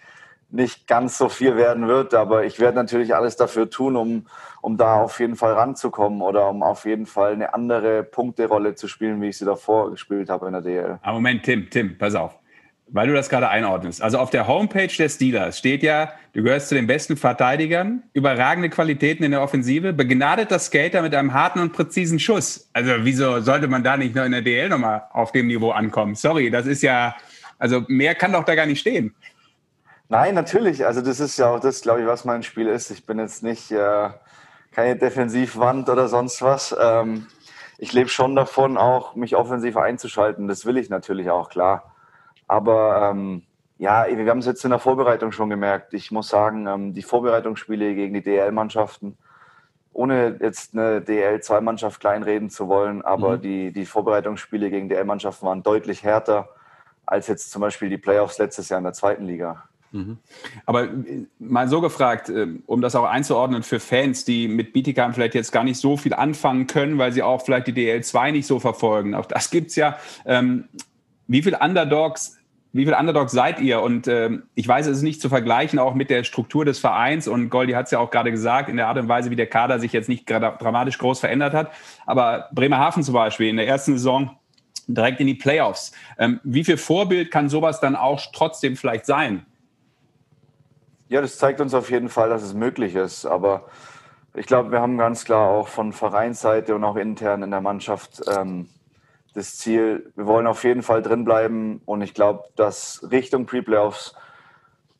nicht 0.50 0.88
ganz 0.88 1.20
so 1.20 1.30
viel 1.30 1.56
werden 1.56 1.88
wird. 1.88 2.16
Aber 2.16 2.46
ich 2.46 2.60
werde 2.60 2.78
natürlich 2.78 3.14
alles 3.14 3.36
dafür 3.36 3.70
tun, 3.70 3.96
um, 3.96 4.26
um 4.62 4.76
da 4.76 4.96
auf 4.96 5.20
jeden 5.20 5.36
Fall 5.36 5.54
ranzukommen 5.54 6.24
oder 6.24 6.50
um 6.50 6.64
auf 6.64 6.86
jeden 6.86 7.06
Fall 7.06 7.34
eine 7.34 7.54
andere 7.54 8.02
Punkterolle 8.02 8.74
zu 8.74 8.88
spielen, 8.88 9.22
wie 9.22 9.30
ich 9.30 9.38
sie 9.38 9.46
davor 9.46 9.92
gespielt 9.92 10.32
habe 10.32 10.48
in 10.48 10.54
der 10.54 10.62
DL. 10.64 11.00
Aber 11.04 11.14
Moment, 11.14 11.44
Tim, 11.44 11.70
Tim, 11.70 12.00
pass 12.00 12.16
auf 12.16 12.41
weil 12.92 13.08
du 13.08 13.14
das 13.14 13.30
gerade 13.30 13.50
einordnest. 13.50 14.02
Also 14.02 14.20
auf 14.20 14.30
der 14.30 14.48
Homepage 14.48 14.92
der 14.98 15.10
Steelers 15.10 15.58
steht 15.58 15.82
ja, 15.82 16.12
du 16.34 16.44
gehörst 16.44 16.70
zu 16.70 16.76
den 16.76 16.88
besten 16.88 17.16
Verteidigern, 17.16 18.04
überragende 18.14 18.70
Qualitäten 18.70 19.24
in 19.24 19.32
der 19.32 19.42
Offensive, 19.42 19.94
begnadeter 19.94 20.60
Skater 20.60 21.02
mit 21.02 21.16
einem 21.16 21.34
harten 21.34 21.60
und 21.60 21.72
präzisen 21.72 22.20
Schuss. 22.20 22.70
Also 22.74 22.92
wieso 23.00 23.40
sollte 23.40 23.68
man 23.68 23.84
da 23.84 23.96
nicht 23.98 24.14
noch 24.14 24.26
in 24.26 24.34
der 24.34 24.42
DL 24.42 24.70
nochmal 24.70 25.04
auf 25.12 25.32
dem 25.32 25.48
Niveau 25.48 25.72
ankommen? 25.72 26.16
Sorry, 26.16 26.52
das 26.52 26.66
ist 26.66 26.84
ja, 26.84 27.16
also 27.58 27.84
mehr 27.88 28.14
kann 28.14 28.34
doch 28.34 28.44
da 28.44 28.56
gar 28.56 28.66
nicht 28.66 28.82
stehen. 28.82 29.16
Nein, 30.10 30.36
natürlich. 30.36 30.86
Also 30.86 31.02
das 31.02 31.22
ist 31.22 31.38
ja 31.38 31.50
auch 31.50 31.62
das, 31.62 31.82
glaube 31.82 32.02
ich, 32.02 32.08
was 32.08 32.26
mein 32.26 32.44
Spiel 32.44 32.68
ist. 32.68 32.92
Ich 32.92 33.06
bin 33.06 33.18
jetzt 33.18 33.44
nicht 33.44 33.72
äh, 33.72 34.10
keine 34.74 34.98
Defensivwand 34.98 35.88
oder 35.88 36.10
sonst 36.10 36.42
was. 36.42 36.76
Ähm, 36.78 37.28
ich 37.78 37.94
lebe 37.94 38.10
schon 38.10 38.36
davon, 38.36 38.78
auch 38.78 39.16
mich 39.16 39.38
offensiv 39.38 39.78
einzuschalten. 39.78 40.50
Das 40.50 40.66
will 40.66 40.78
ich 40.78 40.90
natürlich 40.90 41.30
auch, 41.30 41.50
klar. 41.50 41.91
Aber 42.52 43.12
ähm, 43.12 43.44
ja, 43.78 44.06
wir 44.10 44.30
haben 44.30 44.40
es 44.40 44.46
jetzt 44.46 44.66
in 44.66 44.72
der 44.72 44.80
Vorbereitung 44.80 45.32
schon 45.32 45.50
gemerkt. 45.50 45.94
Ich 45.94 46.12
muss 46.12 46.28
sagen, 46.28 46.68
ähm, 46.68 46.94
die 46.94 47.02
Vorbereitungsspiele 47.02 47.96
gegen 47.96 48.14
die 48.14 48.22
DL-Mannschaften, 48.22 49.18
ohne 49.94 50.38
jetzt 50.42 50.74
eine 50.74 51.00
DL-2-Mannschaft 51.00 52.02
kleinreden 52.02 52.50
zu 52.50 52.68
wollen, 52.68 53.04
aber 53.04 53.38
mhm. 53.38 53.42
die, 53.42 53.72
die 53.72 53.86
Vorbereitungsspiele 53.86 54.70
gegen 54.70 54.90
DL-Mannschaften 54.90 55.46
waren 55.46 55.64
deutlich 55.64 56.04
härter 56.04 56.50
als 57.06 57.28
jetzt 57.28 57.52
zum 57.52 57.62
Beispiel 57.62 57.88
die 57.88 57.98
Playoffs 57.98 58.38
letztes 58.38 58.68
Jahr 58.68 58.80
in 58.80 58.84
der 58.84 58.94
zweiten 58.94 59.24
Liga. 59.24 59.64
Mhm. 59.94 60.18
Aber 60.66 60.84
äh, 60.84 61.26
mal 61.40 61.70
so 61.70 61.80
gefragt, 61.80 62.28
äh, 62.28 62.48
um 62.66 62.82
das 62.82 62.96
auch 62.96 63.06
einzuordnen 63.06 63.64
für 63.64 63.80
Fans, 63.80 64.26
die 64.26 64.50
mit 64.50 64.74
Bietigheim 64.74 65.14
vielleicht 65.14 65.36
jetzt 65.36 65.54
gar 65.54 65.64
nicht 65.64 65.80
so 65.80 65.96
viel 65.96 66.14
anfangen 66.14 66.68
können, 66.68 66.98
weil 66.98 67.14
sie 67.14 67.24
auch 67.24 67.46
vielleicht 67.46 67.68
die 67.68 67.74
DL2 67.74 68.34
nicht 68.34 68.48
so 68.48 68.60
verfolgen. 68.60 69.16
Auch 69.16 69.26
das 69.26 69.52
gibt 69.52 69.70
es 69.70 69.78
ja. 69.78 69.98
Ähm, 70.26 70.66
wie 71.32 71.42
viele 71.42 71.60
Underdogs 71.60 72.41
wie 72.74 72.86
viele 72.86 72.98
Underdogs 72.98 73.34
seid 73.34 73.60
ihr? 73.60 73.82
Und 73.82 74.08
äh, 74.08 74.30
ich 74.56 74.68
weiß, 74.68 74.88
es 74.88 74.98
ist 74.98 75.04
nicht 75.04 75.22
zu 75.22 75.28
vergleichen 75.28 75.78
auch 75.78 75.94
mit 75.94 76.10
der 76.10 76.24
Struktur 76.24 76.64
des 76.64 76.80
Vereins. 76.80 77.28
Und 77.28 77.50
Goldi 77.50 77.74
hat 77.74 77.86
es 77.86 77.92
ja 77.92 78.00
auch 78.00 78.12
gerade 78.12 78.32
gesagt, 78.32 78.70
in 78.70 78.78
der 78.78 78.88
Art 78.88 78.98
und 78.98 79.10
Weise, 79.10 79.30
wie 79.30 79.36
der 79.36 79.48
Kader 79.48 79.80
sich 79.80 79.92
jetzt 79.92 80.08
nicht 80.08 80.30
dramatisch 80.30 80.98
groß 80.98 81.20
verändert 81.20 81.54
hat. 81.54 81.72
Aber 82.06 82.48
Bremerhaven 82.54 83.04
zum 83.04 83.14
Beispiel 83.14 83.50
in 83.50 83.58
der 83.58 83.68
ersten 83.68 83.94
Saison 83.94 84.38
direkt 84.88 85.20
in 85.20 85.28
die 85.28 85.36
Playoffs. 85.36 85.92
Ähm, 86.18 86.40
wie 86.44 86.64
viel 86.64 86.78
Vorbild 86.78 87.30
kann 87.30 87.50
sowas 87.50 87.80
dann 87.82 87.96
auch 87.96 88.22
trotzdem 88.34 88.78
vielleicht 88.78 89.06
sein? 89.06 89.46
Ja, 91.10 91.20
das 91.20 91.38
zeigt 91.38 91.60
uns 91.60 91.74
auf 91.74 91.92
jeden 91.92 92.08
Fall, 92.08 92.30
dass 92.30 92.42
es 92.42 92.54
möglich 92.54 92.96
ist. 92.96 93.26
Aber 93.26 93.66
ich 94.34 94.46
glaube, 94.46 94.72
wir 94.72 94.80
haben 94.80 94.98
ganz 94.98 95.26
klar 95.26 95.50
auch 95.50 95.68
von 95.68 95.92
Vereinsseite 95.92 96.74
und 96.74 96.86
auch 96.86 96.96
intern 96.96 97.44
in 97.44 97.52
der 97.52 97.60
Mannschaft 97.60 98.22
ähm, 98.34 98.70
das 99.34 99.58
Ziel, 99.58 100.12
wir 100.16 100.26
wollen 100.26 100.48
auf 100.48 100.64
jeden 100.64 100.82
Fall 100.82 101.02
drin 101.02 101.24
bleiben 101.24 101.82
und 101.86 102.02
ich 102.02 102.14
glaube, 102.14 102.44
dass 102.56 103.08
Richtung 103.12 103.46
Pre-Playoffs 103.46 104.16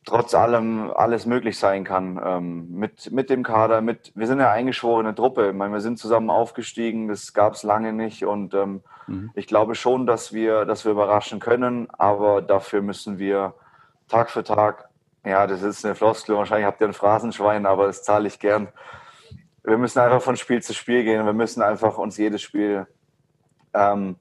trotz 0.04 0.34
allem 0.34 0.90
alles 0.90 1.26
möglich 1.26 1.58
sein 1.58 1.84
kann. 1.84 2.20
Ähm, 2.24 2.70
mit, 2.72 3.12
mit 3.12 3.30
dem 3.30 3.42
Kader, 3.42 3.80
mit, 3.82 4.12
wir 4.16 4.26
sind 4.26 4.40
ja 4.40 4.50
eingeschworene 4.50 5.14
Truppe. 5.14 5.50
Ich 5.50 5.54
meine, 5.54 5.72
wir 5.72 5.80
sind 5.80 5.98
zusammen 5.98 6.30
aufgestiegen, 6.30 7.08
das 7.08 7.34
gab 7.34 7.54
es 7.54 7.62
lange 7.62 7.92
nicht 7.92 8.24
und 8.24 8.54
ähm, 8.54 8.82
mhm. 9.06 9.30
ich 9.34 9.46
glaube 9.46 9.74
schon, 9.74 10.06
dass 10.06 10.32
wir, 10.32 10.64
dass 10.64 10.84
wir 10.84 10.92
überraschen 10.92 11.38
können, 11.38 11.88
aber 11.90 12.42
dafür 12.42 12.82
müssen 12.82 13.18
wir 13.18 13.54
Tag 14.08 14.30
für 14.30 14.42
Tag, 14.42 14.88
ja, 15.24 15.46
das 15.46 15.62
ist 15.62 15.84
eine 15.84 15.94
Floskel, 15.94 16.36
wahrscheinlich 16.36 16.66
habt 16.66 16.80
ihr 16.80 16.88
ein 16.88 16.94
Phrasenschwein, 16.94 17.64
aber 17.64 17.86
das 17.86 18.02
zahle 18.02 18.26
ich 18.26 18.40
gern. 18.40 18.68
Wir 19.62 19.78
müssen 19.78 20.00
einfach 20.00 20.22
von 20.22 20.36
Spiel 20.36 20.60
zu 20.60 20.74
Spiel 20.74 21.04
gehen. 21.04 21.24
Wir 21.24 21.32
müssen 21.32 21.62
einfach 21.62 21.96
uns 21.96 22.16
jedes 22.16 22.42
Spiel 22.42 22.86
ähm, 23.72 24.16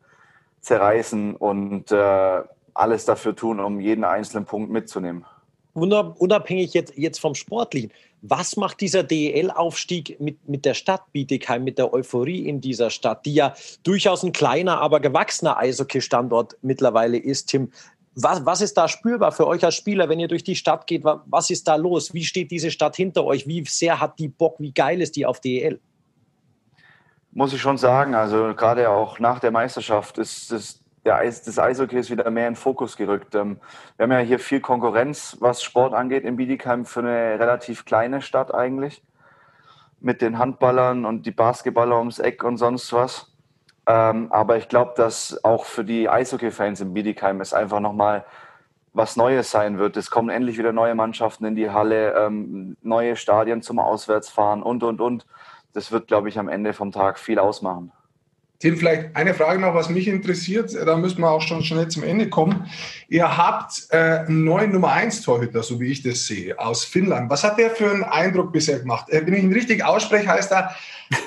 zerreißen 0.61 1.35
und 1.35 1.91
äh, 1.91 2.41
alles 2.73 3.05
dafür 3.05 3.35
tun, 3.35 3.59
um 3.59 3.79
jeden 3.79 4.03
einzelnen 4.03 4.45
Punkt 4.45 4.71
mitzunehmen. 4.71 5.25
Unabhängig 5.73 6.73
jetzt, 6.73 6.97
jetzt 6.97 7.19
vom 7.19 7.33
Sportlichen, 7.33 7.91
was 8.21 8.57
macht 8.57 8.81
dieser 8.81 9.03
DEL-Aufstieg 9.03 10.19
mit, 10.19 10.47
mit 10.47 10.65
der 10.65 10.73
Stadt 10.73 11.01
Bietigheim, 11.11 11.63
mit 11.63 11.77
der 11.77 11.93
Euphorie 11.93 12.47
in 12.47 12.61
dieser 12.61 12.89
Stadt, 12.89 13.25
die 13.25 13.33
ja 13.33 13.55
durchaus 13.83 14.23
ein 14.23 14.33
kleiner, 14.33 14.79
aber 14.79 14.99
gewachsener 14.99 15.57
Eishockey-Standort 15.57 16.57
mittlerweile 16.61 17.17
ist, 17.17 17.47
Tim? 17.47 17.71
Was, 18.13 18.45
was 18.45 18.59
ist 18.59 18.77
da 18.77 18.89
spürbar 18.89 19.31
für 19.31 19.47
euch 19.47 19.63
als 19.63 19.75
Spieler, 19.75 20.09
wenn 20.09 20.19
ihr 20.19 20.27
durch 20.27 20.43
die 20.43 20.57
Stadt 20.57 20.85
geht? 20.85 21.03
Was 21.03 21.49
ist 21.49 21.67
da 21.67 21.75
los? 21.75 22.13
Wie 22.13 22.25
steht 22.25 22.51
diese 22.51 22.69
Stadt 22.69 22.97
hinter 22.97 23.23
euch? 23.23 23.47
Wie 23.47 23.63
sehr 23.65 24.01
hat 24.01 24.19
die 24.19 24.27
Bock? 24.27 24.55
Wie 24.59 24.73
geil 24.73 25.01
ist 25.01 25.15
die 25.15 25.25
auf 25.25 25.39
DEL? 25.39 25.79
Muss 27.31 27.53
ich 27.53 27.61
schon 27.61 27.77
sagen. 27.77 28.15
Also 28.15 28.53
gerade 28.55 28.89
auch 28.89 29.19
nach 29.19 29.39
der 29.39 29.51
Meisterschaft 29.51 30.17
ist 30.17 30.51
das, 30.51 30.81
der 31.05 31.15
Eis, 31.15 31.43
das 31.43 31.59
Eishockey 31.59 31.97
ist 31.97 32.11
wieder 32.11 32.29
mehr 32.29 32.47
in 32.47 32.53
den 32.53 32.59
Fokus 32.59 32.97
gerückt. 32.97 33.35
Ähm, 33.35 33.59
wir 33.97 34.03
haben 34.03 34.11
ja 34.11 34.19
hier 34.19 34.39
viel 34.39 34.61
Konkurrenz, 34.61 35.37
was 35.39 35.63
Sport 35.63 35.93
angeht 35.93 36.23
in 36.23 36.35
Bietigheim 36.35 36.85
für 36.85 36.99
eine 36.99 37.39
relativ 37.39 37.85
kleine 37.85 38.21
Stadt 38.21 38.53
eigentlich. 38.53 39.03
Mit 39.99 40.21
den 40.21 40.39
Handballern 40.39 41.05
und 41.05 41.25
die 41.25 41.31
Basketballer 41.31 41.99
ums 41.99 42.19
Eck 42.19 42.43
und 42.43 42.57
sonst 42.57 42.91
was. 42.91 43.31
Ähm, 43.87 44.31
aber 44.31 44.57
ich 44.57 44.67
glaube, 44.67 44.93
dass 44.95 45.43
auch 45.43 45.65
für 45.65 45.83
die 45.83 46.09
Eishockey-Fans 46.09 46.81
in 46.81 46.93
Bietigheim 46.93 47.41
es 47.41 47.53
einfach 47.53 47.79
nochmal 47.79 48.25
was 48.93 49.15
Neues 49.15 49.51
sein 49.51 49.77
wird. 49.77 49.95
Es 49.97 50.11
kommen 50.11 50.29
endlich 50.29 50.57
wieder 50.57 50.73
neue 50.73 50.95
Mannschaften 50.95 51.45
in 51.45 51.55
die 51.55 51.69
Halle, 51.69 52.13
ähm, 52.13 52.77
neue 52.81 53.15
Stadien 53.15 53.61
zum 53.61 53.79
Auswärtsfahren 53.79 54.61
und, 54.61 54.83
und, 54.83 55.01
und 55.01 55.25
das 55.73 55.91
wird, 55.91 56.07
glaube 56.07 56.29
ich, 56.29 56.37
am 56.37 56.49
Ende 56.49 56.73
vom 56.73 56.91
Tag 56.91 57.19
viel 57.19 57.39
ausmachen. 57.39 57.91
Tim, 58.61 58.77
vielleicht 58.77 59.15
eine 59.15 59.33
Frage 59.33 59.59
noch, 59.59 59.73
was 59.73 59.89
mich 59.89 60.07
interessiert. 60.07 60.71
Da 60.75 60.95
müssen 60.95 61.21
wir 61.21 61.31
auch 61.31 61.41
schon 61.41 61.63
schnell 61.63 61.87
zum 61.87 62.03
Ende 62.03 62.29
kommen. 62.29 62.69
Ihr 63.09 63.35
habt 63.35 63.87
äh, 63.89 64.19
einen 64.19 64.43
neuen 64.43 64.71
Nummer 64.71 64.91
1 64.91 65.23
Torhüter, 65.23 65.63
so 65.63 65.79
wie 65.79 65.91
ich 65.91 66.03
das 66.03 66.27
sehe, 66.27 66.59
aus 66.59 66.85
Finnland. 66.85 67.31
Was 67.31 67.43
hat 67.43 67.57
der 67.57 67.71
für 67.71 67.89
einen 67.89 68.03
Eindruck 68.03 68.53
bisher 68.53 68.79
gemacht? 68.79 69.09
Äh, 69.09 69.25
wenn 69.25 69.33
ich 69.33 69.43
ihn 69.43 69.51
richtig 69.51 69.83
ausspreche, 69.83 70.27
heißt 70.27 70.51
er 70.51 70.75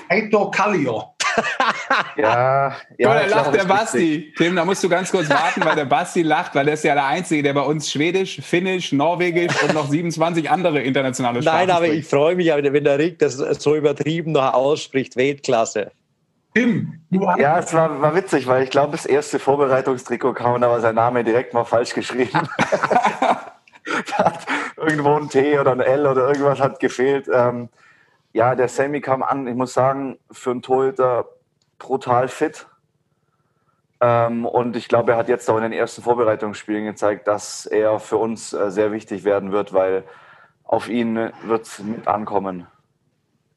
Aito 0.08 0.48
Kallio. 0.52 1.13
ja, 2.16 2.76
ja. 2.98 3.14
da 3.14 3.26
lacht 3.26 3.54
der 3.54 3.64
Basti. 3.64 4.32
Tim, 4.36 4.56
da 4.56 4.64
musst 4.64 4.82
du 4.82 4.88
ganz 4.88 5.10
kurz 5.10 5.28
warten, 5.28 5.64
weil 5.64 5.76
der 5.76 5.84
Basti 5.84 6.22
lacht, 6.22 6.54
weil 6.54 6.64
der 6.64 6.74
ist 6.74 6.84
ja 6.84 6.94
der 6.94 7.06
Einzige, 7.06 7.42
der 7.42 7.54
bei 7.54 7.62
uns 7.62 7.90
Schwedisch, 7.90 8.40
Finnisch, 8.42 8.92
Norwegisch 8.92 9.62
und 9.62 9.74
noch 9.74 9.88
27 9.88 10.50
andere 10.50 10.80
internationale 10.80 11.42
Sprachen 11.42 11.58
Nein, 11.58 11.70
aber 11.70 11.86
spricht. 11.86 12.04
ich 12.04 12.08
freue 12.08 12.36
mich, 12.36 12.48
wenn 12.48 12.84
der 12.84 12.98
Rick 12.98 13.18
das 13.18 13.36
so 13.36 13.76
übertrieben 13.76 14.32
noch 14.32 14.54
ausspricht. 14.54 15.16
Weltklasse. 15.16 15.92
Tim, 16.54 17.00
ja, 17.10 17.58
es 17.58 17.74
war, 17.74 18.00
war 18.00 18.14
witzig, 18.14 18.46
weil 18.46 18.62
ich 18.62 18.70
glaube, 18.70 18.92
das 18.92 19.06
erste 19.06 19.40
Vorbereitungstrikot 19.40 20.34
kam, 20.34 20.60
da 20.60 20.70
war 20.70 20.80
sein 20.80 20.94
Name 20.94 21.24
direkt 21.24 21.52
mal 21.52 21.64
falsch 21.64 21.94
geschrieben. 21.94 22.30
irgendwo 24.76 25.14
ein 25.16 25.28
T 25.28 25.58
oder 25.58 25.72
ein 25.72 25.80
L 25.80 26.06
oder 26.06 26.28
irgendwas 26.28 26.60
hat 26.60 26.80
gefehlt. 26.80 27.28
Ähm, 27.32 27.68
ja, 28.34 28.56
der 28.56 28.68
Sammy 28.68 29.00
kam 29.00 29.22
an, 29.22 29.46
ich 29.46 29.54
muss 29.54 29.72
sagen, 29.72 30.18
für 30.30 30.50
einen 30.50 30.60
Torhüter 30.60 31.26
brutal 31.78 32.28
fit. 32.28 32.66
Ähm, 34.00 34.44
und 34.44 34.76
ich 34.76 34.88
glaube, 34.88 35.12
er 35.12 35.18
hat 35.18 35.28
jetzt 35.28 35.48
auch 35.48 35.56
in 35.56 35.62
den 35.62 35.72
ersten 35.72 36.02
Vorbereitungsspielen 36.02 36.84
gezeigt, 36.84 37.28
dass 37.28 37.64
er 37.64 38.00
für 38.00 38.16
uns 38.16 38.52
äh, 38.52 38.70
sehr 38.72 38.90
wichtig 38.90 39.22
werden 39.22 39.52
wird, 39.52 39.72
weil 39.72 40.02
auf 40.64 40.88
ihn 40.88 41.30
wird 41.44 41.62
es 41.62 41.78
mit 41.78 42.08
ankommen. 42.08 42.66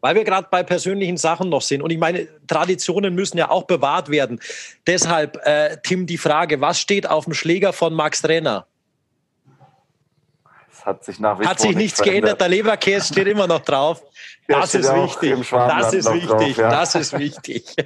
Weil 0.01 0.13
wir 0.13 0.23
gerade 0.23 0.47
bei 0.51 0.61
persönlichen 0.61 1.17
Sachen 1.17 1.49
noch 1.49 1.63
sind. 1.63 1.81
Und 1.81 1.89
ich 1.89 1.97
meine, 1.97 2.27
Traditionen 2.45 3.15
müssen 3.15 3.39
ja 3.39 3.49
auch 3.49 3.63
bewahrt 3.63 4.09
werden. 4.09 4.39
Deshalb, 4.85 5.37
äh, 5.43 5.77
Tim, 5.81 6.05
die 6.05 6.19
Frage, 6.19 6.61
was 6.61 6.79
steht 6.79 7.09
auf 7.09 7.23
dem 7.23 7.33
Schläger 7.33 7.73
von 7.73 7.95
Max 7.95 8.21
Trainer? 8.21 8.67
Hat 10.87 11.03
sich 11.03 11.19
nach 11.19 11.37
wie 11.39 11.45
Hat 11.45 11.59
sich 11.59 11.75
nichts 11.75 12.01
geändert, 12.01 12.39
der 12.39 12.47
Leberkäse 12.47 13.13
steht 13.13 13.27
immer 13.27 13.45
noch 13.45 13.59
drauf. 13.59 14.01
Das 14.47 14.73
ist 14.73 14.91
wichtig. 14.93 15.35
Das 15.51 15.93
ist 15.93 16.11
wichtig. 16.11 16.27
Drauf, 16.27 16.57
ja. 16.57 16.69
Das 16.69 16.95
ist 16.95 17.19
wichtig. 17.19 17.65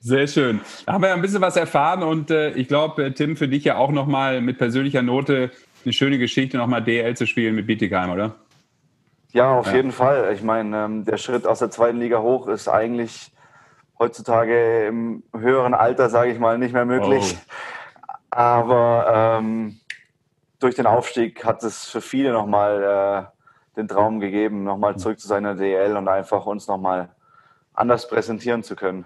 Sehr 0.00 0.26
schön. 0.26 0.60
Da 0.84 0.92
haben 0.92 1.02
wir 1.02 1.14
ein 1.14 1.22
bisschen 1.22 1.40
was 1.40 1.56
erfahren 1.56 2.02
und 2.02 2.30
äh, 2.30 2.50
ich 2.50 2.68
glaube, 2.68 3.06
äh, 3.06 3.12
Tim, 3.12 3.36
für 3.36 3.48
dich 3.48 3.64
ja 3.64 3.76
auch 3.76 3.90
nochmal 3.90 4.40
mit 4.42 4.58
persönlicher 4.58 5.02
Note 5.02 5.50
eine 5.84 5.92
schöne 5.92 6.18
Geschichte, 6.18 6.58
nochmal 6.58 6.84
DL 6.84 7.16
zu 7.16 7.26
spielen 7.26 7.54
mit 7.54 7.66
Bietigheim, 7.66 8.10
oder? 8.10 8.34
Ja, 9.32 9.58
auf 9.58 9.68
ja. 9.68 9.76
jeden 9.76 9.92
Fall. 9.92 10.32
Ich 10.34 10.42
meine, 10.42 10.84
ähm, 10.84 11.04
der 11.04 11.16
Schritt 11.16 11.46
aus 11.46 11.58
der 11.58 11.70
zweiten 11.70 11.98
Liga 11.98 12.20
hoch 12.20 12.48
ist 12.48 12.68
eigentlich 12.68 13.32
heutzutage 13.98 14.86
im 14.86 15.22
höheren 15.34 15.74
Alter, 15.74 16.10
sage 16.10 16.32
ich 16.32 16.38
mal, 16.38 16.58
nicht 16.58 16.72
mehr 16.72 16.84
möglich. 16.84 17.34
Oh. 17.36 18.12
Aber 18.30 19.38
ähm, 19.38 19.80
durch 20.58 20.74
den 20.74 20.86
Aufstieg 20.86 21.44
hat 21.44 21.62
es 21.62 21.86
für 21.86 22.00
viele 22.00 22.32
nochmal 22.32 23.30
äh, 23.74 23.76
den 23.76 23.88
Traum 23.88 24.20
gegeben, 24.20 24.64
nochmal 24.64 24.96
zurück 24.96 25.20
zu 25.20 25.28
seiner 25.28 25.54
DL 25.54 25.96
und 25.96 26.08
einfach 26.08 26.46
uns 26.46 26.66
nochmal 26.66 27.10
anders 27.74 28.08
präsentieren 28.08 28.62
zu 28.62 28.74
können. 28.74 29.04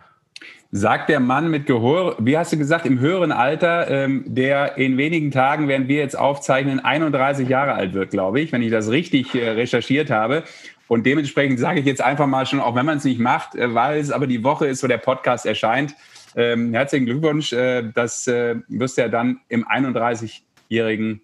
Sagt 0.72 1.08
der 1.08 1.18
Mann 1.18 1.50
mit 1.50 1.66
Gehör, 1.66 2.14
wie 2.20 2.38
hast 2.38 2.52
du 2.52 2.56
gesagt, 2.56 2.86
im 2.86 3.00
höheren 3.00 3.32
Alter, 3.32 3.90
ähm, 3.90 4.22
der 4.26 4.78
in 4.78 4.96
wenigen 4.96 5.32
Tagen, 5.32 5.66
während 5.66 5.88
wir 5.88 5.98
jetzt 5.98 6.16
aufzeichnen, 6.16 6.78
31 6.78 7.48
Jahre 7.48 7.72
alt 7.74 7.92
wird, 7.92 8.10
glaube 8.10 8.40
ich, 8.40 8.52
wenn 8.52 8.62
ich 8.62 8.70
das 8.70 8.88
richtig 8.88 9.34
äh, 9.34 9.50
recherchiert 9.50 10.10
habe. 10.10 10.44
Und 10.86 11.06
dementsprechend 11.06 11.58
sage 11.58 11.80
ich 11.80 11.86
jetzt 11.86 12.00
einfach 12.00 12.26
mal 12.26 12.46
schon, 12.46 12.60
auch 12.60 12.76
wenn 12.76 12.86
man 12.86 12.98
es 12.98 13.04
nicht 13.04 13.18
macht, 13.18 13.56
äh, 13.56 13.74
weil 13.74 13.98
es 13.98 14.12
aber 14.12 14.28
die 14.28 14.44
Woche 14.44 14.68
ist, 14.68 14.82
wo 14.84 14.86
der 14.86 14.98
Podcast 14.98 15.44
erscheint. 15.44 15.96
Ähm, 16.36 16.72
herzlichen 16.72 17.06
Glückwunsch. 17.06 17.52
Äh, 17.52 17.90
das 17.92 18.28
äh, 18.28 18.56
wirst 18.68 18.96
du 18.96 19.02
ja 19.02 19.08
dann 19.08 19.40
im 19.48 19.66
31-jährigen 19.66 21.20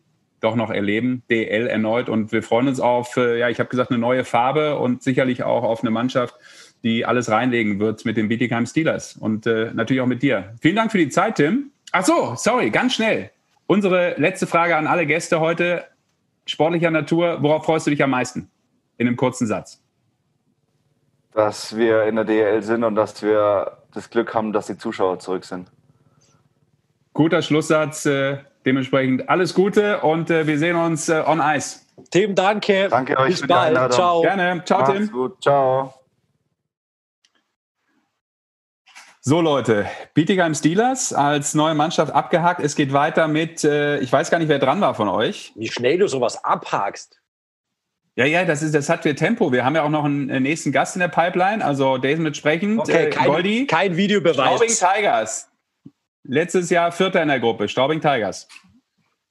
doch 0.46 0.56
noch 0.56 0.70
erleben, 0.70 1.22
DL 1.28 1.66
erneut. 1.66 2.08
Und 2.08 2.32
wir 2.32 2.42
freuen 2.42 2.68
uns 2.68 2.80
auf, 2.80 3.16
äh, 3.16 3.38
ja, 3.38 3.48
ich 3.48 3.58
habe 3.58 3.68
gesagt, 3.68 3.90
eine 3.90 3.98
neue 3.98 4.24
Farbe 4.24 4.78
und 4.78 5.02
sicherlich 5.02 5.42
auch 5.42 5.64
auf 5.64 5.82
eine 5.82 5.90
Mannschaft, 5.90 6.36
die 6.84 7.04
alles 7.04 7.30
reinlegen 7.30 7.80
wird 7.80 8.04
mit 8.04 8.16
den 8.16 8.28
Bietigheim 8.28 8.64
Steelers 8.64 9.16
und 9.16 9.46
äh, 9.46 9.72
natürlich 9.74 10.00
auch 10.00 10.06
mit 10.06 10.22
dir. 10.22 10.54
Vielen 10.62 10.76
Dank 10.76 10.92
für 10.92 10.98
die 10.98 11.08
Zeit, 11.08 11.36
Tim. 11.36 11.72
Ach 11.92 12.04
so, 12.04 12.34
sorry, 12.36 12.70
ganz 12.70 12.94
schnell. 12.94 13.30
Unsere 13.66 14.14
letzte 14.18 14.46
Frage 14.46 14.76
an 14.76 14.86
alle 14.86 15.06
Gäste 15.06 15.40
heute, 15.40 15.84
sportlicher 16.46 16.92
Natur. 16.92 17.38
Worauf 17.42 17.64
freust 17.64 17.86
du 17.86 17.90
dich 17.90 18.02
am 18.02 18.10
meisten? 18.10 18.48
In 18.98 19.08
einem 19.08 19.16
kurzen 19.16 19.46
Satz. 19.46 19.82
Dass 21.32 21.76
wir 21.76 22.04
in 22.04 22.14
der 22.14 22.24
DL 22.24 22.62
sind 22.62 22.84
und 22.84 22.94
dass 22.94 23.20
wir 23.22 23.78
das 23.92 24.08
Glück 24.08 24.32
haben, 24.32 24.52
dass 24.52 24.68
die 24.68 24.78
Zuschauer 24.78 25.18
zurück 25.18 25.44
sind. 25.44 25.70
Guter 27.12 27.42
Schlusssatz. 27.42 28.06
Äh, 28.06 28.38
dementsprechend 28.66 29.28
alles 29.28 29.54
Gute 29.54 30.00
und 30.00 30.30
äh, 30.30 30.46
wir 30.46 30.58
sehen 30.58 30.76
uns 30.76 31.08
äh, 31.08 31.22
on 31.24 31.40
Ice. 31.40 31.80
Tim, 32.10 32.34
danke. 32.34 32.88
Danke 32.88 33.16
euch. 33.16 33.40
Bis 33.40 33.46
bald. 33.46 33.92
Ciao. 33.92 34.20
Gerne. 34.20 34.62
Ciao, 34.64 34.80
Macht's 34.80 34.94
Tim. 34.94 35.10
Gut. 35.10 35.42
Ciao. 35.42 35.94
So 39.28 39.40
Leute, 39.40 39.86
Bietigheim 40.14 40.54
Steelers 40.54 41.12
als 41.12 41.54
neue 41.54 41.74
Mannschaft 41.74 42.12
abgehakt. 42.12 42.60
Es 42.60 42.76
geht 42.76 42.92
weiter 42.92 43.26
mit, 43.26 43.64
äh, 43.64 43.98
ich 43.98 44.12
weiß 44.12 44.30
gar 44.30 44.38
nicht, 44.38 44.48
wer 44.48 44.60
dran 44.60 44.80
war 44.80 44.94
von 44.94 45.08
euch. 45.08 45.52
Wie 45.56 45.66
schnell 45.66 45.98
du 45.98 46.06
sowas 46.06 46.44
abhakst. 46.44 47.20
Ja, 48.14 48.24
ja, 48.24 48.44
das, 48.44 48.62
ist, 48.62 48.72
das 48.72 48.88
hat 48.88 49.04
wir 49.04 49.16
Tempo. 49.16 49.50
Wir 49.50 49.64
haben 49.64 49.74
ja 49.74 49.82
auch 49.82 49.90
noch 49.90 50.04
einen 50.04 50.30
äh, 50.30 50.38
nächsten 50.38 50.70
Gast 50.70 50.94
in 50.94 51.00
der 51.00 51.08
Pipeline, 51.08 51.64
also 51.64 51.96
Jason 51.96 52.22
mit. 52.22 52.38
Okay, 52.44 53.06
äh, 53.06 53.10
kein, 53.10 53.26
Goldi. 53.26 53.66
kein 53.66 53.96
Videobeweis. 53.96 54.36
Straubing 54.36 54.68
Tigers. 54.68 55.48
Letztes 56.28 56.70
Jahr 56.70 56.92
Vierter 56.92 57.22
in 57.22 57.28
der 57.28 57.40
Gruppe, 57.40 57.68
Straubing 57.68 58.00
Tigers. 58.00 58.48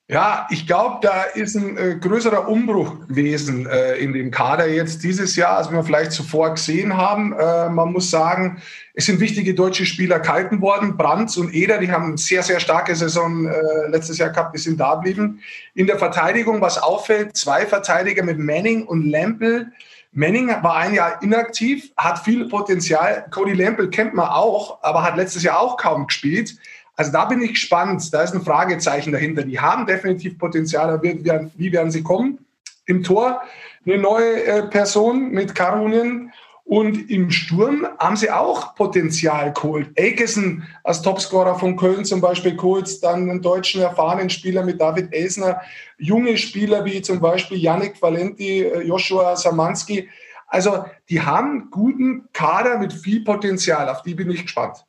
Ja, 0.08 0.46
ich 0.52 0.68
glaube, 0.68 1.00
da 1.02 1.24
ist 1.24 1.56
ein 1.56 1.78
äh, 1.78 1.96
größerer 1.96 2.48
Umbruch 2.48 3.08
gewesen 3.08 3.66
äh, 3.66 3.96
in 3.96 4.14
dem 4.14 4.30
Kader 4.30 4.68
jetzt 4.68 5.04
dieses 5.04 5.36
Jahr, 5.36 5.58
als 5.58 5.72
wir 5.72 5.84
vielleicht 5.84 6.12
zuvor 6.12 6.52
gesehen 6.54 6.96
haben. 6.96 7.34
Äh, 7.34 7.70
man 7.70 7.92
muss 7.92 8.12
sagen, 8.12 8.62
es 8.94 9.08
sind 9.08 9.20
wichtige 9.20 9.56
deutsche 9.56 9.84
Spieler 9.88 10.20
kalten 10.20 10.62
worden. 10.62 10.96
Brands 10.96 11.38
und 11.38 11.56
Eder, 11.56 11.80
die 11.80 11.92
haben 11.92 12.06
eine 12.06 12.18
sehr, 12.20 12.44
sehr 12.44 12.60
starke 12.60 12.96
Saison 12.96 13.48
äh, 13.48 13.90
letztes 13.90 14.20
Jahr 14.20 14.30
gehabt, 14.30 14.56
die 14.56 14.62
sind 14.62 14.80
da 14.80 14.94
geblieben. 14.94 15.40
In 15.74 15.88
der 15.88 15.98
Verteidigung, 15.98 16.62
was 16.62 16.78
auffällt, 16.78 17.36
zwei 17.36 17.66
Verteidiger 17.66 18.24
mit 18.24 18.38
Manning 18.38 18.84
und 18.84 19.08
Lempel. 19.08 19.72
Manning 20.12 20.48
war 20.48 20.76
ein 20.76 20.94
Jahr 20.94 21.20
inaktiv, 21.24 21.92
hat 21.98 22.20
viel 22.20 22.48
Potenzial. 22.48 23.26
Cody 23.32 23.54
Lempel 23.54 23.90
kennt 23.90 24.14
man 24.14 24.28
auch, 24.28 24.84
aber 24.84 25.02
hat 25.02 25.18
letztes 25.18 25.42
Jahr 25.42 25.60
auch 25.60 25.78
kaum 25.78 26.06
gespielt. 26.06 26.56
Also 26.96 27.12
da 27.12 27.26
bin 27.26 27.42
ich 27.42 27.52
gespannt. 27.52 28.14
Da 28.14 28.24
ist 28.24 28.34
ein 28.34 28.42
Fragezeichen 28.42 29.12
dahinter. 29.12 29.44
Die 29.44 29.60
haben 29.60 29.86
definitiv 29.86 30.38
Potenzial. 30.38 31.02
Wie, 31.02 31.72
werden 31.72 31.92
sie 31.92 32.04
kommen? 32.04 32.40
Im 32.86 33.04
Tor 33.04 33.42
eine 33.86 33.98
neue 33.98 34.44
äh, 34.44 34.64
Person 34.64 35.32
mit 35.32 35.56
Karunien. 35.56 36.32
Und 36.64 37.12
im 37.12 37.30
Sturm 37.30 37.88
haben 38.00 38.16
sie 38.16 38.32
auch 38.32 38.74
Potenzial 38.74 39.54
geholt. 39.54 39.90
Akeson 40.00 40.64
als 40.84 41.04
Topscorer 41.04 41.60
von 41.60 41.76
Köln 41.78 42.06
zum 42.06 42.22
Beispiel 42.22 42.56
geholt, 42.56 43.04
dann 43.04 43.30
einen 43.30 43.42
deutschen 43.44 43.84
erfahrenen 43.84 44.32
Spieler 44.32 44.64
mit 44.64 44.82
David 44.82 45.14
Elsner, 45.14 45.62
junge 46.00 46.38
Spieler 46.38 46.84
wie 46.84 47.04
zum 47.04 47.20
Beispiel 47.20 47.60
Yannick 47.60 48.02
Valenti, 48.02 48.64
äh, 48.64 48.82
Joshua 48.82 49.36
Samanski. 49.36 50.10
Also 50.48 50.86
die 51.08 51.22
haben 51.22 51.70
guten 51.70 52.30
Kader 52.34 52.80
mit 52.80 52.94
viel 52.94 53.24
Potenzial. 53.24 53.88
Auf 53.88 54.02
die 54.02 54.16
bin 54.16 54.32
ich 54.32 54.42
gespannt. 54.42 54.86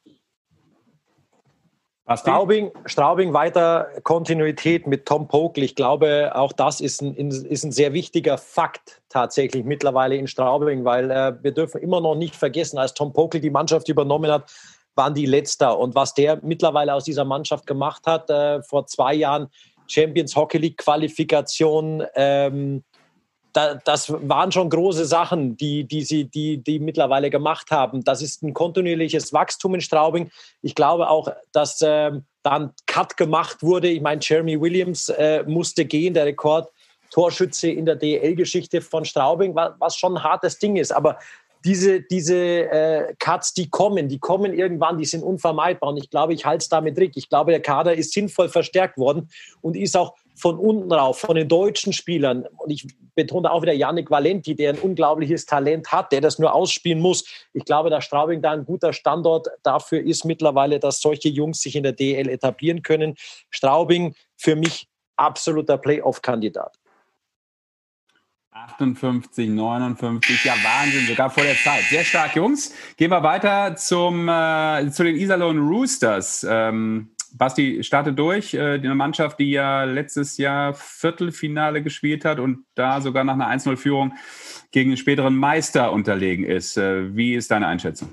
Straubing, 2.15 2.71
Straubing 2.85 3.33
weiter 3.33 3.89
Kontinuität 4.05 4.87
mit 4.87 5.07
Tom 5.07 5.27
Pokel. 5.27 5.65
Ich 5.65 5.75
glaube, 5.75 6.31
auch 6.37 6.53
das 6.53 6.81
ist 6.81 7.03
ein, 7.03 7.17
ist 7.17 7.65
ein 7.65 7.73
sehr 7.73 7.93
wichtiger 7.93 8.39
Fakt 8.39 9.03
tatsächlich 9.09 9.65
mittlerweile 9.65 10.15
in 10.15 10.29
Straubing, 10.29 10.85
weil 10.85 11.11
äh, 11.11 11.35
wir 11.43 11.51
dürfen 11.51 11.81
immer 11.83 12.01
noch 12.01 12.15
nicht 12.15 12.37
vergessen, 12.37 12.79
als 12.79 12.95
Tom 12.95 13.13
Pokel 13.13 13.41
die 13.41 13.51
Mannschaft 13.51 13.89
übernommen 13.89 14.31
hat, 14.31 14.53
waren 14.95 15.15
die 15.15 15.27
Letzter. 15.27 15.77
Und 15.79 15.97
was 15.97 16.15
der 16.15 16.39
mittlerweile 16.43 16.95
aus 16.95 17.05
dieser 17.05 17.25
Mannschaft 17.25 17.67
gemacht 17.67 18.07
hat, 18.07 18.31
äh, 18.31 18.63
vor 18.63 18.87
zwei 18.87 19.15
Jahren 19.15 19.49
Champions 19.89 20.37
Hockey 20.37 20.59
League 20.59 20.79
Qualifikation, 20.79 22.05
ähm, 22.15 22.85
da, 23.57 23.75
das 23.75 24.13
waren 24.13 24.53
schon 24.53 24.69
große 24.69 25.07
Sachen, 25.07 25.57
die, 25.57 25.85
die 25.85 26.03
sie 26.03 26.25
die, 26.25 26.59
die 26.59 26.79
mittlerweile 26.79 27.31
gemacht 27.31 27.71
haben. 27.71 28.05
Das 28.05 28.21
ist 28.21 28.43
ein 28.43 28.53
kontinuierliches 28.53 29.33
Wachstum 29.33 29.75
in 29.75 29.81
Straubing. 29.81 30.31
Ich 30.61 30.75
glaube 30.75 31.09
auch, 31.09 31.33
dass 31.53 31.81
äh, 31.81 32.13
dann 32.43 32.75
Cut 32.87 33.17
gemacht 33.17 33.63
wurde. 33.63 33.89
Ich 33.89 34.03
meine, 34.03 34.21
Jeremy 34.23 34.61
Williams 34.61 35.09
äh, 35.09 35.43
musste 35.47 35.87
gehen, 35.87 36.13
der 36.13 36.27
Rekordtorschütze 36.27 37.71
in 37.71 37.87
der 37.87 37.97
DL-Geschichte 37.97 38.83
von 38.83 39.07
Straubing, 39.07 39.55
was 39.55 39.97
schon 39.97 40.19
ein 40.19 40.23
hartes 40.23 40.59
Ding 40.59 40.77
ist. 40.77 40.95
Aber 40.95 41.19
diese, 41.65 42.03
diese 42.03 42.37
äh, 42.37 43.15
Cuts, 43.19 43.55
die 43.55 43.71
kommen, 43.71 44.11
die 44.11 44.19
kommen 44.19 44.53
irgendwann, 44.53 44.99
die 44.99 45.07
sind 45.07 45.23
unvermeidbar. 45.23 45.91
Und 45.91 45.97
ich 45.97 46.11
glaube, 46.11 46.35
ich 46.35 46.45
halte 46.45 46.63
es 46.63 46.69
damit 46.69 46.99
richtig. 46.99 47.25
Ich 47.25 47.29
glaube, 47.31 47.53
der 47.53 47.63
Kader 47.63 47.95
ist 47.95 48.13
sinnvoll 48.13 48.51
verstärkt 48.51 48.99
worden 48.99 49.31
und 49.63 49.77
ist 49.77 49.97
auch 49.97 50.15
von 50.37 50.59
unten 50.59 50.93
rauf, 50.93 51.18
von 51.20 51.34
den 51.34 51.49
deutschen 51.49 51.93
Spielern, 51.93 52.47
und 52.59 52.70
ich 52.70 52.87
betone 53.14 53.51
auch 53.51 53.62
wieder 53.62 53.72
Yannick 53.72 54.11
Valenti, 54.11 54.55
der 54.55 54.74
ein 54.74 54.78
unglaubliches 54.78 55.47
Talent 55.47 55.91
hat, 55.91 56.12
der 56.12 56.20
das 56.20 56.39
nur 56.39 56.55
ausspielen 56.55 57.01
muss. 57.01 57.24
Ich 57.53 57.64
glaube, 57.64 57.91
dass 57.91 58.05
Straubing 58.05 58.43
da 58.43 58.53
ein 58.53 58.64
guter 58.64 58.93
Standort 58.93 59.49
dafür 59.62 60.01
ist 60.01 60.24
mittlerweile, 60.24 60.78
dass 60.78 61.01
solche 61.01 61.28
Jungs 61.28 61.61
sich 61.61 61.74
in 61.74 61.82
der 61.82 61.93
DL 61.93 62.28
etablieren 62.28 62.82
können. 62.82 63.14
Straubing 63.51 64.14
für 64.37 64.55
mich 64.55 64.87
absoluter 65.16 65.78
Playoff-Kandidat. 65.78 66.78
58, 68.53 69.51
59, 69.51 70.45
ja 70.45 70.55
Wahnsinn, 70.62 71.07
sogar 71.07 71.28
vor 71.28 71.43
der 71.43 71.57
Zeit. 71.57 71.84
Sehr 71.91 72.05
stark, 72.05 72.37
Jungs. 72.37 72.72
Gehen 72.97 73.11
wir 73.11 73.22
weiter 73.22 73.76
zum, 73.76 74.28
äh, 74.28 74.91
zu 74.91 75.05
den 75.05 75.16
Iserlohn 75.16 75.59
Roosters. 75.59 76.47
Ähm, 76.49 77.11
Basti 77.37 77.82
startet 77.82 78.18
durch. 78.18 78.55
Äh, 78.55 78.74
eine 78.74 78.95
Mannschaft, 78.95 79.39
die 79.39 79.51
ja 79.51 79.84
letztes 79.84 80.39
Jahr 80.39 80.74
Viertelfinale 80.74 81.82
gespielt 81.82 82.24
hat 82.24 82.39
und 82.39 82.64
da 82.74 83.01
sogar 83.01 83.24
nach 83.24 83.34
einer 83.34 83.49
1-0-Führung 83.49 84.14
gegen 84.70 84.91
den 84.91 84.97
späteren 84.97 85.37
Meister 85.37 85.93
unterlegen 85.93 86.45
ist. 86.45 86.76
Äh, 86.76 87.14
wie 87.16 87.34
ist 87.34 87.51
deine 87.51 87.66
Einschätzung? 87.66 88.11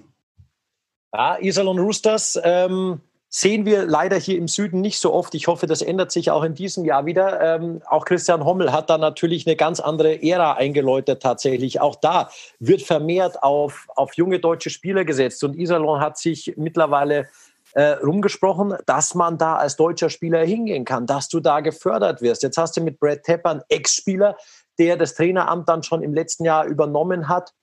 Ja, 1.14 1.38
Iserlohn 1.40 1.80
Roosters 1.80 2.40
ähm, 2.44 3.00
sehen 3.30 3.66
wir 3.66 3.86
leider 3.86 4.18
hier 4.18 4.38
im 4.38 4.48
Süden 4.48 4.82
nicht 4.82 5.00
so 5.00 5.14
oft. 5.14 5.34
Ich 5.36 5.48
hoffe, 5.48 5.68
das 5.68 5.82
ändert 5.82 6.12
sich 6.12 6.30
auch 6.30 6.44
in 6.44 6.54
diesem 6.54 6.86
Jahr 6.86 7.06
wieder. 7.06 7.42
Ähm, 7.42 7.82
auch 7.88 8.06
Christian 8.06 8.46
Hommel 8.46 8.72
hat 8.72 8.90
da 8.90 8.98
natürlich 8.98 9.48
eine 9.48 9.56
ganz 9.56 9.80
andere 9.80 10.22
Ära 10.22 10.54
eingeläutet 10.54 11.22
tatsächlich. 11.22 11.82
Auch 11.82 11.96
da 11.96 12.30
wird 12.60 12.82
vermehrt 12.82 13.42
auf, 13.42 13.88
auf 13.96 14.14
junge 14.16 14.40
deutsche 14.40 14.70
Spieler 14.70 15.06
gesetzt 15.06 15.44
und 15.44 15.56
Iserlohn 15.56 16.00
hat 16.00 16.18
sich 16.18 16.54
mittlerweile 16.58 17.28
äh, 17.74 17.94
rumgesprochen, 17.94 18.76
dass 18.86 19.16
man 19.16 19.38
da 19.38 19.56
als 19.56 19.76
deutscher 19.76 20.10
Spieler 20.10 20.46
hingehen 20.46 20.86
kann, 20.86 21.06
dass 21.06 21.28
du 21.28 21.40
da 21.40 21.60
gefördert 21.60 22.22
wirst. 22.22 22.44
Jetzt 22.44 22.58
hast 22.58 22.78
du 22.78 22.82
mit 22.82 23.00
Brad 23.00 23.24
Tepper 23.24 23.50
einen 23.50 23.62
Ex-Spieler, 23.70 24.38
der 24.80 24.98
das 24.98 25.16
Traineramt 25.16 25.68
dann 25.70 25.84
schon 25.84 26.04
im 26.04 26.14
letzten 26.14 26.46
Jahr 26.46 26.66
übernommen 26.66 27.30
hat. 27.30 27.54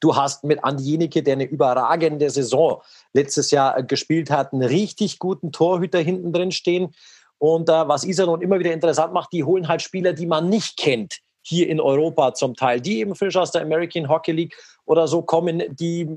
Du 0.00 0.14
hast 0.14 0.44
mit 0.44 0.62
Andi 0.62 0.82
Jenike, 0.82 1.22
der 1.22 1.34
eine 1.34 1.44
überragende 1.44 2.28
Saison 2.28 2.82
letztes 3.12 3.50
Jahr 3.50 3.82
gespielt 3.82 4.30
hat, 4.30 4.52
einen 4.52 4.62
richtig 4.62 5.18
guten 5.18 5.52
Torhüter 5.52 6.00
hinten 6.00 6.32
drin 6.32 6.52
stehen. 6.52 6.94
Und 7.38 7.68
äh, 7.68 7.88
was 7.88 8.04
Iserlohn 8.04 8.42
immer 8.42 8.58
wieder 8.58 8.72
interessant 8.72 9.12
macht, 9.12 9.32
die 9.32 9.44
holen 9.44 9.68
halt 9.68 9.82
Spieler, 9.82 10.12
die 10.12 10.26
man 10.26 10.48
nicht 10.48 10.76
kennt, 10.76 11.20
hier 11.42 11.68
in 11.68 11.80
Europa 11.80 12.34
zum 12.34 12.54
Teil, 12.54 12.80
die 12.80 12.98
eben 12.98 13.14
frisch 13.14 13.36
aus 13.36 13.52
der 13.52 13.62
American 13.62 14.08
Hockey 14.08 14.32
League 14.32 14.56
oder 14.84 15.06
so 15.06 15.22
kommen, 15.22 15.62
die, 15.76 16.08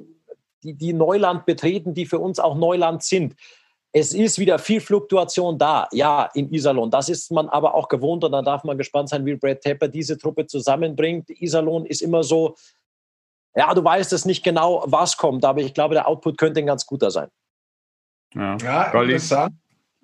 die, 0.64 0.74
die 0.74 0.94
Neuland 0.94 1.46
betreten, 1.46 1.94
die 1.94 2.06
für 2.06 2.20
uns 2.20 2.40
auch 2.40 2.56
Neuland 2.56 3.04
sind. 3.04 3.36
Es 3.92 4.14
ist 4.14 4.38
wieder 4.38 4.60
viel 4.60 4.82
Fluktuation 4.82 5.58
da, 5.58 5.88
ja, 5.92 6.30
in 6.36 6.54
Iserlohn. 6.54 6.92
Das 6.92 7.10
ist 7.10 7.32
man 7.32 7.50
aber 7.50 7.74
auch 7.74 7.88
gewohnt 7.88 8.24
und 8.24 8.32
da 8.32 8.42
darf 8.42 8.64
man 8.64 8.78
gespannt 8.78 9.10
sein, 9.10 9.26
wie 9.26 9.36
Brad 9.36 9.62
Tepper 9.62 9.88
diese 9.88 10.18
Truppe 10.18 10.46
zusammenbringt. 10.46 11.30
Iserlohn 11.30 11.86
ist 11.86 12.02
immer 12.02 12.24
so, 12.24 12.56
ja, 13.56 13.74
du 13.74 13.84
weißt 13.84 14.14
es 14.14 14.26
nicht 14.26 14.44
genau, 14.44 14.84
was 14.86 15.18
kommt, 15.18 15.44
aber 15.44 15.62
ich 15.62 15.74
glaube, 15.74 15.96
der 15.96 16.08
Output 16.08 16.38
könnte 16.38 16.60
ein 16.60 16.68
ganz 16.68 16.86
guter 16.86 17.10
sein. 17.10 17.30
Ja, 18.36 18.58
ja 18.58 18.92
interessant. 18.92 19.56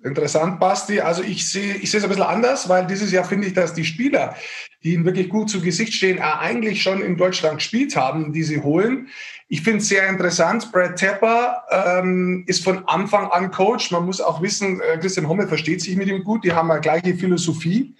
Interessant, 0.04 0.60
Basti. 0.60 1.00
Also 1.00 1.22
ich 1.22 1.50
sehe 1.50 1.76
ich 1.76 1.90
sehe 1.90 1.98
es 1.98 2.04
ein 2.04 2.10
bisschen 2.10 2.24
anders, 2.24 2.68
weil 2.68 2.86
dieses 2.86 3.10
Jahr 3.12 3.24
finde 3.24 3.48
ich, 3.48 3.54
dass 3.54 3.72
die 3.72 3.84
Spieler, 3.84 4.36
die 4.82 4.92
ihnen 4.92 5.06
wirklich 5.06 5.30
gut 5.30 5.48
zu 5.48 5.60
Gesicht 5.60 5.94
stehen, 5.94 6.20
eigentlich 6.20 6.82
schon 6.82 7.00
in 7.00 7.16
Deutschland 7.16 7.58
gespielt 7.58 7.96
haben, 7.96 8.32
die 8.32 8.42
sie 8.42 8.62
holen. 8.62 9.08
Ich 9.48 9.62
finde 9.62 9.78
es 9.78 9.88
sehr 9.88 10.08
interessant. 10.08 10.72
Brad 10.72 10.96
Tepper 10.96 11.62
ähm, 11.70 12.42
ist 12.48 12.64
von 12.64 12.82
Anfang 12.88 13.30
an 13.30 13.52
Coach. 13.52 13.92
Man 13.92 14.04
muss 14.04 14.20
auch 14.20 14.42
wissen, 14.42 14.80
äh, 14.80 14.98
Christian 14.98 15.28
Hommel 15.28 15.46
versteht 15.46 15.80
sich 15.82 15.94
mit 15.94 16.08
ihm 16.08 16.24
gut. 16.24 16.42
Die 16.42 16.52
haben 16.52 16.68
eine 16.68 16.80
gleiche 16.80 17.14
Philosophie. 17.14 17.94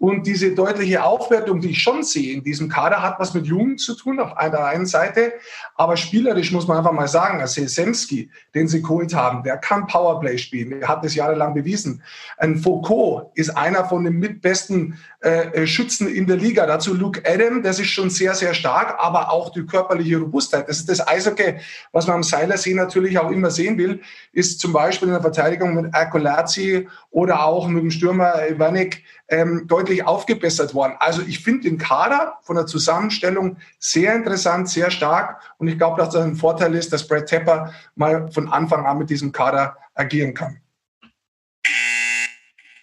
Und 0.00 0.26
diese 0.26 0.54
deutliche 0.54 1.02
Aufwertung, 1.04 1.60
die 1.60 1.70
ich 1.70 1.82
schon 1.82 2.02
sehe 2.02 2.34
in 2.34 2.42
diesem 2.42 2.70
Kader, 2.70 3.02
hat 3.02 3.18
was 3.18 3.34
mit 3.34 3.46
Jugend 3.46 3.80
zu 3.80 3.94
tun 3.94 4.18
auf 4.18 4.36
einer 4.36 4.64
einen 4.64 4.86
Seite. 4.86 5.34
Aber 5.74 5.96
spielerisch 5.96 6.52
muss 6.52 6.66
man 6.66 6.78
einfach 6.78 6.92
mal 6.92 7.08
sagen, 7.08 7.38
dass 7.38 7.54
Semski, 7.54 8.30
den 8.54 8.68
sie 8.68 8.80
geholt 8.80 9.14
haben, 9.14 9.42
der 9.42 9.58
kann 9.58 9.86
Powerplay 9.86 10.38
spielen. 10.38 10.80
Er 10.80 10.88
hat 10.88 11.04
das 11.04 11.14
jahrelang 11.14 11.52
bewiesen. 11.54 12.02
Ein 12.38 12.56
Foucault 12.56 13.30
ist 13.34 13.50
einer 13.50 13.86
von 13.86 14.04
den 14.04 14.18
mitbesten 14.18 14.98
äh, 15.20 15.66
Schützen 15.66 16.08
in 16.08 16.26
der 16.26 16.36
Liga. 16.36 16.66
Dazu 16.66 16.94
Luke 16.94 17.22
Adam, 17.26 17.62
das 17.62 17.78
ist 17.78 17.88
schon 17.88 18.08
sehr, 18.08 18.34
sehr 18.34 18.54
stark, 18.54 18.96
aber 18.98 19.30
auch 19.30 19.50
die 19.50 19.66
körperliche 19.66 20.16
Robustheit. 20.16 20.66
Das 20.66 20.78
ist 20.78 20.89
das 20.90 21.06
Eishockey, 21.06 21.56
was 21.92 22.06
man 22.06 22.16
am 22.16 22.22
Seilersee 22.22 22.74
natürlich 22.74 23.18
auch 23.18 23.30
immer 23.30 23.50
sehen 23.50 23.78
will, 23.78 24.00
ist 24.32 24.60
zum 24.60 24.72
Beispiel 24.72 25.08
in 25.08 25.14
der 25.14 25.22
Verteidigung 25.22 25.74
mit 25.74 25.94
Akolazzi 25.94 26.88
oder 27.10 27.44
auch 27.44 27.68
mit 27.68 27.82
dem 27.82 27.90
Stürmer 27.90 28.48
Ivanik 28.48 29.04
ähm, 29.28 29.66
deutlich 29.66 30.06
aufgebessert 30.06 30.74
worden. 30.74 30.94
Also 30.98 31.22
ich 31.22 31.40
finde 31.40 31.68
den 31.68 31.78
Kader 31.78 32.38
von 32.42 32.56
der 32.56 32.66
Zusammenstellung 32.66 33.56
sehr 33.78 34.14
interessant, 34.14 34.68
sehr 34.68 34.90
stark 34.90 35.40
und 35.58 35.68
ich 35.68 35.78
glaube, 35.78 36.00
dass 36.00 36.10
das 36.10 36.24
ein 36.24 36.36
Vorteil 36.36 36.74
ist, 36.74 36.92
dass 36.92 37.06
Brad 37.06 37.26
Tepper 37.26 37.72
mal 37.94 38.30
von 38.32 38.48
Anfang 38.48 38.86
an 38.86 38.98
mit 38.98 39.10
diesem 39.10 39.32
Kader 39.32 39.76
agieren 39.94 40.34
kann 40.34 40.60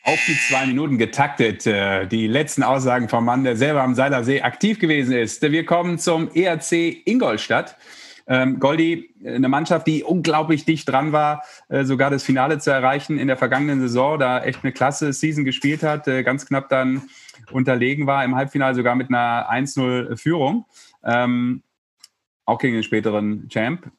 auf 0.07 0.19
die 0.25 0.37
zwei 0.37 0.65
Minuten 0.65 0.97
getaktet. 0.97 1.67
Äh, 1.67 2.07
die 2.07 2.27
letzten 2.27 2.63
Aussagen 2.63 3.09
vom 3.09 3.25
Mann, 3.25 3.43
der 3.43 3.57
selber 3.57 3.83
am 3.83 3.93
Seilersee 3.93 4.41
aktiv 4.41 4.79
gewesen 4.79 5.13
ist. 5.17 5.41
Wir 5.41 5.65
kommen 5.65 5.99
zum 5.99 6.29
ERC 6.33 7.05
Ingolstadt. 7.05 7.75
Ähm, 8.27 8.59
Goldi, 8.59 9.13
eine 9.25 9.47
Mannschaft, 9.47 9.87
die 9.87 10.03
unglaublich 10.03 10.65
dicht 10.65 10.89
dran 10.89 11.13
war, 11.13 11.43
äh, 11.69 11.85
sogar 11.85 12.09
das 12.09 12.23
Finale 12.23 12.59
zu 12.59 12.71
erreichen 12.71 13.17
in 13.17 13.27
der 13.27 13.37
vergangenen 13.37 13.79
Saison, 13.79 14.19
da 14.19 14.43
echt 14.43 14.63
eine 14.63 14.73
klasse 14.73 15.13
Season 15.13 15.45
gespielt 15.45 15.81
hat, 15.81 16.07
äh, 16.07 16.23
ganz 16.23 16.45
knapp 16.45 16.67
dann 16.69 17.03
unterlegen 17.51 18.05
war, 18.05 18.25
im 18.25 18.35
Halbfinale 18.35 18.75
sogar 18.75 18.95
mit 18.95 19.09
einer 19.09 19.49
1-0-Führung, 19.49 20.65
ähm, 21.03 21.63
auch 22.45 22.59
gegen 22.59 22.73
den 22.73 22.83
späteren 22.83 23.47
Champ. 23.49 23.89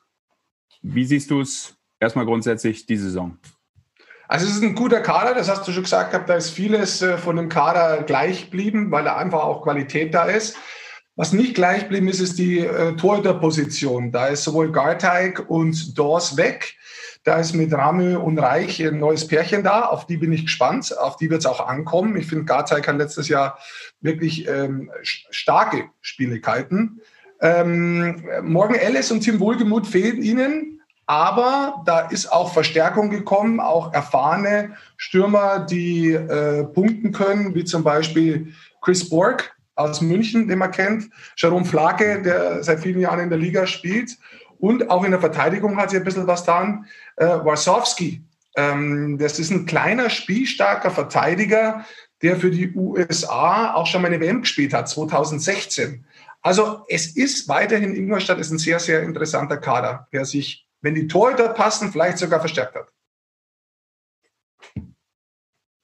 Wie 0.82 1.04
siehst 1.04 1.30
du 1.30 1.40
es 1.40 1.76
erstmal 1.98 2.26
grundsätzlich 2.26 2.86
die 2.86 2.96
Saison? 2.96 3.38
Also 4.28 4.46
es 4.46 4.56
ist 4.56 4.62
ein 4.62 4.74
guter 4.74 5.00
Kader, 5.00 5.34
das 5.34 5.48
hast 5.48 5.66
du 5.66 5.72
schon 5.72 5.84
gesagt 5.84 6.28
da 6.28 6.34
ist 6.34 6.50
vieles 6.50 7.00
äh, 7.00 7.16
von 7.16 7.36
dem 7.36 7.48
Kader 7.48 8.02
gleich 8.02 8.44
geblieben, 8.44 8.90
weil 8.90 9.04
da 9.04 9.16
einfach 9.16 9.42
auch 9.42 9.62
Qualität 9.62 10.12
da 10.12 10.24
ist. 10.24 10.56
Was 11.18 11.32
nicht 11.32 11.56
gleich 11.56 11.80
geblieben 11.80 12.06
ist, 12.06 12.20
ist 12.20 12.38
die 12.38 12.60
äh, 12.60 12.94
Torhüterposition. 12.94 14.12
Da 14.12 14.28
ist 14.28 14.44
sowohl 14.44 14.70
Garteig 14.70 15.50
und 15.50 15.98
Dors 15.98 16.36
weg. 16.36 16.76
Da 17.24 17.40
ist 17.40 17.54
mit 17.54 17.72
Ramö 17.72 18.16
und 18.16 18.38
Reich 18.38 18.80
ein 18.80 19.00
neues 19.00 19.26
Pärchen 19.26 19.64
da. 19.64 19.86
Auf 19.86 20.06
die 20.06 20.16
bin 20.16 20.32
ich 20.32 20.44
gespannt. 20.44 20.96
Auf 20.96 21.16
die 21.16 21.28
wird 21.28 21.40
es 21.40 21.46
auch 21.46 21.66
ankommen. 21.66 22.16
Ich 22.16 22.28
finde, 22.28 22.44
Garteig 22.44 22.86
hat 22.86 22.98
letztes 22.98 23.26
Jahr 23.26 23.58
wirklich 24.00 24.46
ähm, 24.46 24.92
starke 25.02 25.86
Spieligkeiten. 26.02 27.00
Ähm, 27.40 28.24
Morgan 28.42 28.76
Ellis 28.76 29.10
und 29.10 29.22
Tim 29.22 29.40
Wohlgemuth 29.40 29.88
fehlen 29.88 30.22
ihnen. 30.22 30.82
Aber 31.06 31.82
da 31.84 31.98
ist 31.98 32.30
auch 32.30 32.52
Verstärkung 32.52 33.10
gekommen, 33.10 33.58
auch 33.58 33.92
erfahrene 33.92 34.76
Stürmer, 34.96 35.66
die 35.68 36.12
äh, 36.12 36.62
punkten 36.62 37.10
können, 37.10 37.56
wie 37.56 37.64
zum 37.64 37.82
Beispiel 37.82 38.52
Chris 38.80 39.08
Borg 39.10 39.57
aus 39.78 40.00
München, 40.00 40.48
den 40.48 40.58
man 40.58 40.70
kennt, 40.70 41.10
Jerome 41.36 41.64
Flake, 41.64 42.22
der 42.22 42.62
seit 42.62 42.80
vielen 42.80 43.00
Jahren 43.00 43.20
in 43.20 43.28
der 43.28 43.38
Liga 43.38 43.66
spielt. 43.66 44.16
Und 44.58 44.90
auch 44.90 45.04
in 45.04 45.12
der 45.12 45.20
Verteidigung 45.20 45.76
hat 45.76 45.90
sich 45.90 46.00
ein 46.00 46.04
bisschen 46.04 46.26
was 46.26 46.40
getan. 46.40 46.86
Äh, 47.16 47.26
Warsowski, 47.26 48.24
ähm, 48.56 49.18
das 49.18 49.38
ist 49.38 49.50
ein 49.50 49.66
kleiner, 49.66 50.10
spielstarker 50.10 50.90
Verteidiger, 50.90 51.84
der 52.22 52.36
für 52.36 52.50
die 52.50 52.74
USA 52.74 53.74
auch 53.74 53.86
schon 53.86 54.02
mal 54.02 54.08
eine 54.08 54.20
WM 54.20 54.40
gespielt 54.40 54.74
hat, 54.74 54.88
2016. 54.88 56.04
Also 56.42 56.84
es 56.88 57.16
ist 57.16 57.48
weiterhin, 57.48 57.94
Ingolstadt 57.94 58.38
ist 58.38 58.50
ein 58.50 58.58
sehr, 58.58 58.80
sehr 58.80 59.02
interessanter 59.02 59.58
Kader, 59.58 60.08
der 60.12 60.24
sich 60.24 60.68
wenn 60.80 60.94
die 60.94 61.08
Torhüter 61.08 61.48
passen, 61.50 61.92
vielleicht 61.92 62.18
sogar 62.18 62.40
verstärkt 62.40 62.76
hat. 62.76 62.88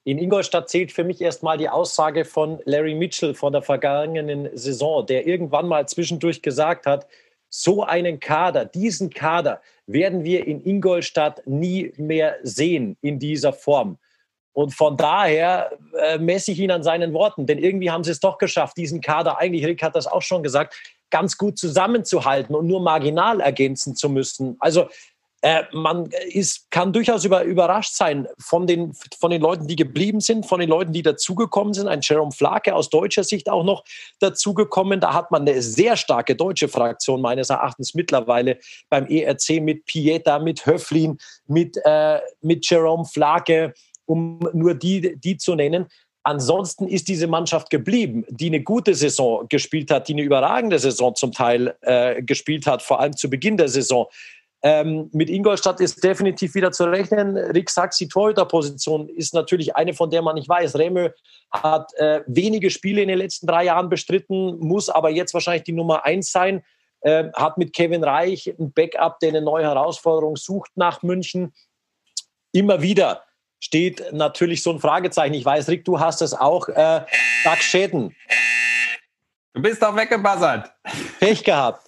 In 0.04 0.18
Ingolstadt 0.18 0.68
zählt 0.68 0.92
für 0.92 1.02
mich 1.02 1.22
erstmal 1.22 1.56
die 1.56 1.68
Aussage 1.68 2.26
von 2.26 2.60
Larry 2.66 2.94
Mitchell 2.94 3.34
von 3.34 3.52
der 3.52 3.62
vergangenen 3.62 4.50
Saison, 4.56 5.06
der 5.06 5.26
irgendwann 5.26 5.66
mal 5.66 5.88
zwischendurch 5.88 6.42
gesagt 6.42 6.84
hat, 6.84 7.06
so 7.48 7.84
einen 7.84 8.20
Kader, 8.20 8.66
diesen 8.66 9.10
Kader 9.10 9.62
werden 9.86 10.24
wir 10.24 10.46
in 10.46 10.64
Ingolstadt 10.64 11.46
nie 11.46 11.92
mehr 11.96 12.36
sehen 12.42 12.96
in 13.00 13.18
dieser 13.18 13.52
Form. 13.52 13.96
Und 14.52 14.74
von 14.74 14.96
daher 14.96 15.72
äh, 15.98 16.18
messe 16.18 16.52
ich 16.52 16.60
ihn 16.60 16.70
an 16.70 16.82
seinen 16.82 17.12
Worten, 17.12 17.46
denn 17.46 17.58
irgendwie 17.58 17.90
haben 17.90 18.04
sie 18.04 18.10
es 18.10 18.20
doch 18.20 18.38
geschafft, 18.38 18.76
diesen 18.76 19.00
Kader, 19.00 19.38
eigentlich, 19.38 19.64
Rick 19.64 19.82
hat 19.82 19.96
das 19.96 20.06
auch 20.06 20.22
schon 20.22 20.42
gesagt, 20.42 20.74
ganz 21.10 21.38
gut 21.38 21.58
zusammenzuhalten 21.58 22.54
und 22.54 22.66
nur 22.66 22.80
marginal 22.80 23.40
ergänzen 23.40 23.96
zu 23.96 24.08
müssen. 24.08 24.56
Also 24.58 24.88
äh, 25.44 25.64
man 25.72 26.08
ist, 26.30 26.70
kann 26.70 26.94
durchaus 26.94 27.26
über, 27.26 27.42
überrascht 27.42 27.94
sein 27.94 28.26
von 28.38 28.66
den, 28.66 28.94
von 29.20 29.30
den 29.30 29.42
Leuten, 29.42 29.66
die 29.66 29.76
geblieben 29.76 30.20
sind, 30.20 30.46
von 30.46 30.58
den 30.58 30.70
Leuten, 30.70 30.94
die 30.94 31.02
dazugekommen 31.02 31.74
sind. 31.74 31.86
Ein 31.86 32.00
Jerome 32.02 32.32
Flake 32.32 32.74
aus 32.74 32.88
deutscher 32.88 33.24
Sicht 33.24 33.50
auch 33.50 33.62
noch 33.62 33.84
dazugekommen. 34.20 35.00
Da 35.00 35.12
hat 35.12 35.30
man 35.30 35.42
eine 35.42 35.60
sehr 35.60 35.98
starke 35.98 36.34
deutsche 36.34 36.68
Fraktion 36.68 37.20
meines 37.20 37.50
Erachtens 37.50 37.92
mittlerweile 37.92 38.58
beim 38.88 39.04
ERC 39.06 39.60
mit 39.60 39.84
Pieta, 39.84 40.38
mit 40.38 40.64
Höflin, 40.64 41.18
mit, 41.46 41.76
äh, 41.84 42.20
mit 42.40 42.66
Jerome 42.66 43.04
Flake, 43.04 43.74
um 44.06 44.38
nur 44.54 44.72
die, 44.72 45.14
die 45.20 45.36
zu 45.36 45.54
nennen. 45.56 45.88
Ansonsten 46.22 46.88
ist 46.88 47.06
diese 47.08 47.26
Mannschaft 47.26 47.68
geblieben, 47.68 48.24
die 48.30 48.46
eine 48.46 48.62
gute 48.62 48.94
Saison 48.94 49.46
gespielt 49.50 49.90
hat, 49.90 50.08
die 50.08 50.14
eine 50.14 50.22
überragende 50.22 50.78
Saison 50.78 51.14
zum 51.14 51.32
Teil 51.32 51.76
äh, 51.82 52.22
gespielt 52.22 52.66
hat, 52.66 52.80
vor 52.80 52.98
allem 52.98 53.14
zu 53.14 53.28
Beginn 53.28 53.58
der 53.58 53.68
Saison. 53.68 54.06
Ähm, 54.66 55.10
mit 55.12 55.28
Ingolstadt 55.28 55.78
ist 55.80 56.02
definitiv 56.02 56.54
wieder 56.54 56.72
zu 56.72 56.84
rechnen. 56.84 57.36
Rick 57.36 57.68
Sachs, 57.68 57.98
die 57.98 58.08
Torhüterposition 58.08 59.10
ist 59.10 59.34
natürlich 59.34 59.76
eine, 59.76 59.92
von 59.92 60.08
der 60.08 60.22
man 60.22 60.36
nicht 60.36 60.48
weiß. 60.48 60.76
Remö 60.78 61.10
hat 61.50 61.92
äh, 61.98 62.22
wenige 62.26 62.70
Spiele 62.70 63.02
in 63.02 63.08
den 63.08 63.18
letzten 63.18 63.46
drei 63.46 63.64
Jahren 63.64 63.90
bestritten, 63.90 64.58
muss 64.60 64.88
aber 64.88 65.10
jetzt 65.10 65.34
wahrscheinlich 65.34 65.64
die 65.64 65.72
Nummer 65.72 66.06
eins 66.06 66.32
sein. 66.32 66.64
Äh, 67.02 67.30
hat 67.34 67.58
mit 67.58 67.74
Kevin 67.74 68.02
Reich 68.02 68.46
ein 68.58 68.72
Backup, 68.72 69.20
der 69.20 69.28
eine 69.28 69.42
neue 69.42 69.64
Herausforderung 69.64 70.36
sucht 70.36 70.70
nach 70.76 71.02
München. 71.02 71.52
Immer 72.52 72.80
wieder 72.80 73.22
steht 73.60 74.12
natürlich 74.12 74.62
so 74.62 74.70
ein 74.70 74.78
Fragezeichen. 74.78 75.34
Ich 75.34 75.44
weiß, 75.44 75.68
Rick, 75.68 75.84
du 75.84 76.00
hast 76.00 76.22
es 76.22 76.32
auch. 76.32 76.68
Äh, 76.68 77.04
Doug 77.44 77.58
Schäden. 77.58 78.16
Du 79.52 79.60
bist 79.60 79.82
doch 79.82 79.94
weggebassert. 79.94 80.72
Pech 81.20 81.44
gehabt. 81.44 81.83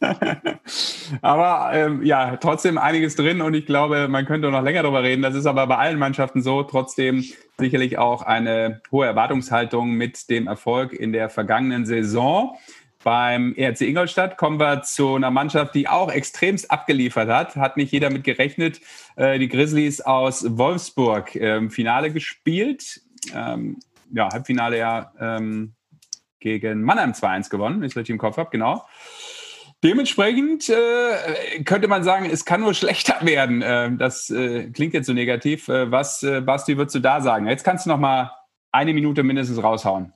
aber 1.22 1.70
ähm, 1.74 2.02
ja, 2.02 2.36
trotzdem 2.36 2.78
einiges 2.78 3.16
drin 3.16 3.40
und 3.40 3.54
ich 3.54 3.66
glaube, 3.66 4.08
man 4.08 4.24
könnte 4.24 4.50
noch 4.50 4.62
länger 4.62 4.82
darüber 4.82 5.02
reden. 5.02 5.22
Das 5.22 5.34
ist 5.34 5.46
aber 5.46 5.66
bei 5.66 5.76
allen 5.76 5.98
Mannschaften 5.98 6.42
so. 6.42 6.62
Trotzdem 6.62 7.24
sicherlich 7.58 7.98
auch 7.98 8.22
eine 8.22 8.80
hohe 8.90 9.06
Erwartungshaltung 9.06 9.92
mit 9.92 10.30
dem 10.30 10.46
Erfolg 10.46 10.92
in 10.92 11.12
der 11.12 11.28
vergangenen 11.28 11.84
Saison. 11.84 12.56
Beim 13.02 13.54
ERC 13.54 13.82
Ingolstadt 13.82 14.36
kommen 14.36 14.60
wir 14.60 14.82
zu 14.82 15.14
einer 15.14 15.30
Mannschaft, 15.30 15.74
die 15.74 15.88
auch 15.88 16.10
extremst 16.10 16.70
abgeliefert 16.70 17.28
hat. 17.28 17.56
Hat 17.56 17.76
nicht 17.76 17.92
jeder 17.92 18.10
mit 18.10 18.24
gerechnet. 18.24 18.80
Äh, 19.16 19.38
die 19.38 19.48
Grizzlies 19.48 20.00
aus 20.00 20.44
Wolfsburg 20.58 21.34
im 21.34 21.70
Finale 21.70 22.12
gespielt. 22.12 23.00
Ähm, 23.34 23.78
ja, 24.12 24.28
Halbfinale 24.32 24.78
ja 24.78 25.12
ähm, 25.18 25.74
gegen 26.40 26.82
Mannheim 26.82 27.12
2-1 27.12 27.50
gewonnen, 27.50 27.80
wenn 27.80 27.88
ich 27.88 27.96
richtig 27.96 28.12
im 28.12 28.18
Kopf 28.18 28.36
habe, 28.36 28.50
genau. 28.50 28.84
Dementsprechend 29.82 30.68
äh, 30.68 31.62
könnte 31.64 31.88
man 31.88 32.04
sagen, 32.04 32.28
es 32.30 32.44
kann 32.44 32.60
nur 32.60 32.74
schlechter 32.74 33.16
werden. 33.22 33.62
Äh, 33.62 33.96
das 33.96 34.28
äh, 34.30 34.70
klingt 34.70 34.94
jetzt 34.94 35.06
so 35.06 35.12
negativ. 35.12 35.68
Äh, 35.68 35.90
was, 35.90 36.22
äh, 36.22 36.40
Basti, 36.40 36.76
würdest 36.76 36.96
du 36.96 37.00
da 37.00 37.20
sagen? 37.20 37.46
Jetzt 37.46 37.64
kannst 37.64 37.86
du 37.86 37.90
noch 37.90 37.98
mal 37.98 38.30
eine 38.72 38.92
Minute 38.92 39.22
mindestens 39.22 39.62
raushauen. 39.62 40.12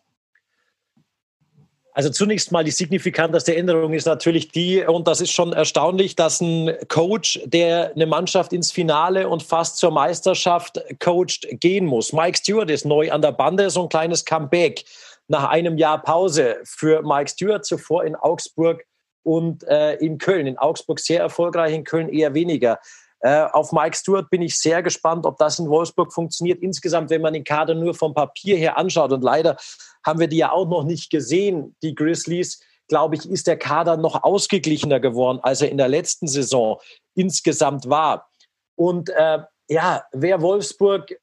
Also 1.97 2.11
zunächst 2.11 2.51
mal 2.51 2.65
die 2.65 2.73
signifikanteste 2.73 3.55
Änderung 3.55 3.93
ist 3.93 4.07
natürlich 4.07 4.51
die, 4.51 4.83
und 4.83 5.07
das 5.07 5.21
ist 5.21 5.31
schon 5.31 5.53
erstaunlich, 5.53 6.17
dass 6.17 6.41
ein 6.41 6.73
Coach, 6.89 7.41
der 7.45 7.93
eine 7.95 8.07
Mannschaft 8.07 8.53
ins 8.53 8.73
Finale 8.73 9.29
und 9.29 9.45
fast 9.45 9.77
zur 9.79 9.93
Meisterschaft 9.93 10.81
coacht, 10.99 11.47
gehen 11.61 11.87
muss. 11.87 12.13
Mike 12.13 12.37
Stewart 12.37 12.69
ist 12.69 12.85
neu 12.85 13.13
an 13.13 13.23
der 13.23 13.31
Bande, 13.31 13.71
so 13.71 13.83
ein 13.83 13.89
kleines 13.89 14.25
Comeback 14.25 14.85
nach 15.29 15.49
einem 15.49 15.79
Jahr 15.79 16.03
Pause 16.03 16.57
für 16.65 17.01
Mike 17.03 17.31
Stewart, 17.31 17.65
zuvor 17.65 18.05
in 18.05 18.17
Augsburg 18.17 18.85
und 19.25 19.65
äh, 19.65 19.95
in 19.97 20.19
Köln. 20.19 20.47
In 20.47 20.59
Augsburg 20.59 21.01
sehr 21.01 21.21
erfolgreich, 21.21 21.75
in 21.75 21.85
Köln 21.85 22.09
eher 22.09 22.35
weniger. 22.35 22.79
Äh, 23.21 23.47
auf 23.53 23.73
Mike 23.73 23.97
Stewart 23.97 24.29
bin 24.31 24.43
ich 24.43 24.59
sehr 24.59 24.83
gespannt, 24.83 25.25
ob 25.25 25.39
das 25.39 25.59
in 25.59 25.69
Wolfsburg 25.69 26.13
funktioniert. 26.13 26.61
Insgesamt, 26.63 27.11
wenn 27.11 27.23
man 27.23 27.33
den 27.33 27.43
Kader 27.43 27.75
nur 27.75 27.95
vom 27.95 28.15
Papier 28.15 28.57
her 28.57 28.77
anschaut, 28.77 29.13
und 29.13 29.25
leider 29.25 29.57
haben 30.05 30.21
wir 30.21 30.29
die 30.29 30.37
ja 30.37 30.53
auch 30.53 30.69
noch 30.69 30.85
nicht 30.85 31.11
gesehen, 31.11 31.75
die 31.83 31.95
Grizzlies, 31.95 32.61
glaube 32.87 33.15
ich, 33.17 33.29
ist 33.29 33.47
der 33.47 33.57
Kader 33.57 33.97
noch 33.97 34.23
ausgeglichener 34.23 35.01
geworden, 35.01 35.41
als 35.43 35.63
er 35.63 35.71
in 35.71 35.79
der 35.79 35.89
letzten 35.89 36.29
Saison 36.29 36.79
insgesamt 37.15 37.89
war. 37.89 38.29
Und 38.77 39.09
äh, 39.09 39.39
ja, 39.69 40.05
wer 40.13 40.43
Wolfsburg 40.43 41.19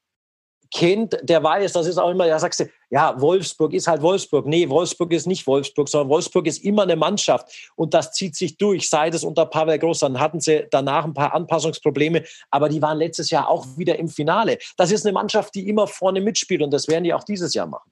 kennt, 0.73 1.17
der 1.21 1.43
weiß, 1.43 1.73
das 1.73 1.85
ist 1.85 1.97
auch 1.97 2.09
immer, 2.09 2.25
ja, 2.25 2.39
sagst 2.39 2.61
du, 2.61 2.69
ja, 2.89 3.19
Wolfsburg 3.19 3.73
ist 3.73 3.87
halt 3.87 4.01
Wolfsburg. 4.01 4.45
Nee, 4.45 4.69
Wolfsburg 4.69 5.11
ist 5.13 5.27
nicht 5.27 5.47
Wolfsburg, 5.47 5.87
sondern 5.87 6.09
Wolfsburg 6.09 6.47
ist 6.47 6.63
immer 6.63 6.83
eine 6.83 6.95
Mannschaft. 6.95 7.71
Und 7.75 7.93
das 7.93 8.11
zieht 8.13 8.35
sich 8.35 8.57
durch. 8.57 8.89
Seit 8.89 9.13
es 9.13 9.23
unter 9.23 9.45
Pavel 9.45 9.79
Groß, 9.79 9.99
dann 9.99 10.19
hatten 10.19 10.39
sie 10.39 10.67
danach 10.71 11.05
ein 11.05 11.13
paar 11.13 11.33
Anpassungsprobleme, 11.33 12.23
aber 12.49 12.69
die 12.69 12.81
waren 12.81 12.97
letztes 12.97 13.29
Jahr 13.29 13.49
auch 13.49 13.65
wieder 13.77 13.97
im 13.99 14.09
Finale. 14.09 14.57
Das 14.77 14.91
ist 14.91 15.05
eine 15.05 15.13
Mannschaft, 15.13 15.55
die 15.55 15.69
immer 15.69 15.87
vorne 15.87 16.21
mitspielt 16.21 16.61
und 16.61 16.71
das 16.71 16.87
werden 16.87 17.03
die 17.03 17.13
auch 17.13 17.23
dieses 17.23 17.53
Jahr 17.53 17.67
machen. 17.67 17.91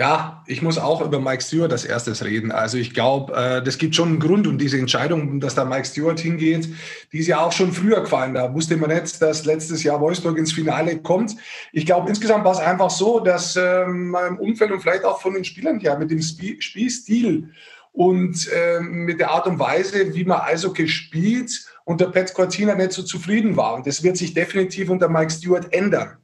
Ja, 0.00 0.42
ich 0.46 0.62
muss 0.62 0.78
auch 0.78 1.02
über 1.02 1.20
Mike 1.20 1.42
Stewart 1.42 1.72
als 1.72 1.84
erstes 1.84 2.24
reden. 2.24 2.52
Also 2.52 2.78
ich 2.78 2.94
glaube, 2.94 3.34
äh, 3.34 3.62
das 3.62 3.76
gibt 3.76 3.94
schon 3.94 4.08
einen 4.08 4.18
Grund 4.18 4.46
und 4.46 4.56
diese 4.56 4.78
Entscheidung, 4.78 5.40
dass 5.40 5.54
da 5.54 5.66
Mike 5.66 5.84
Stewart 5.84 6.18
hingeht, 6.18 6.70
die 7.12 7.18
ist 7.18 7.26
ja 7.26 7.40
auch 7.40 7.52
schon 7.52 7.70
früher 7.70 8.00
gefallen. 8.00 8.32
Da 8.32 8.54
wusste 8.54 8.78
man 8.78 8.88
nicht, 8.88 9.20
dass 9.20 9.44
letztes 9.44 9.82
Jahr 9.82 10.00
Wolfsburg 10.00 10.38
ins 10.38 10.54
Finale 10.54 11.02
kommt. 11.02 11.36
Ich 11.74 11.84
glaube, 11.84 12.08
insgesamt 12.08 12.46
war 12.46 12.52
es 12.52 12.60
einfach 12.60 12.88
so, 12.88 13.20
dass 13.20 13.56
ähm, 13.56 14.16
Umfeld 14.38 14.70
und 14.70 14.80
vielleicht 14.80 15.04
auch 15.04 15.20
von 15.20 15.34
den 15.34 15.44
Spielern 15.44 15.78
her 15.80 15.98
mit 15.98 16.10
dem 16.10 16.20
Sp 16.24 16.56
Spielstil 16.60 17.50
und 17.92 18.48
ähm, 18.54 19.04
mit 19.04 19.20
der 19.20 19.32
Art 19.32 19.46
und 19.46 19.58
Weise, 19.58 20.14
wie 20.14 20.24
man 20.24 20.40
Eishockey 20.40 20.88
spielt, 20.88 21.52
unter 21.84 22.10
Pat 22.10 22.32
Cortina 22.32 22.74
nicht 22.74 22.92
so 22.92 23.02
zufrieden 23.02 23.54
war. 23.54 23.74
Und 23.74 23.86
das 23.86 24.02
wird 24.02 24.16
sich 24.16 24.32
definitiv 24.32 24.88
unter 24.88 25.10
Mike 25.10 25.30
Stewart 25.30 25.70
ändern. 25.74 26.16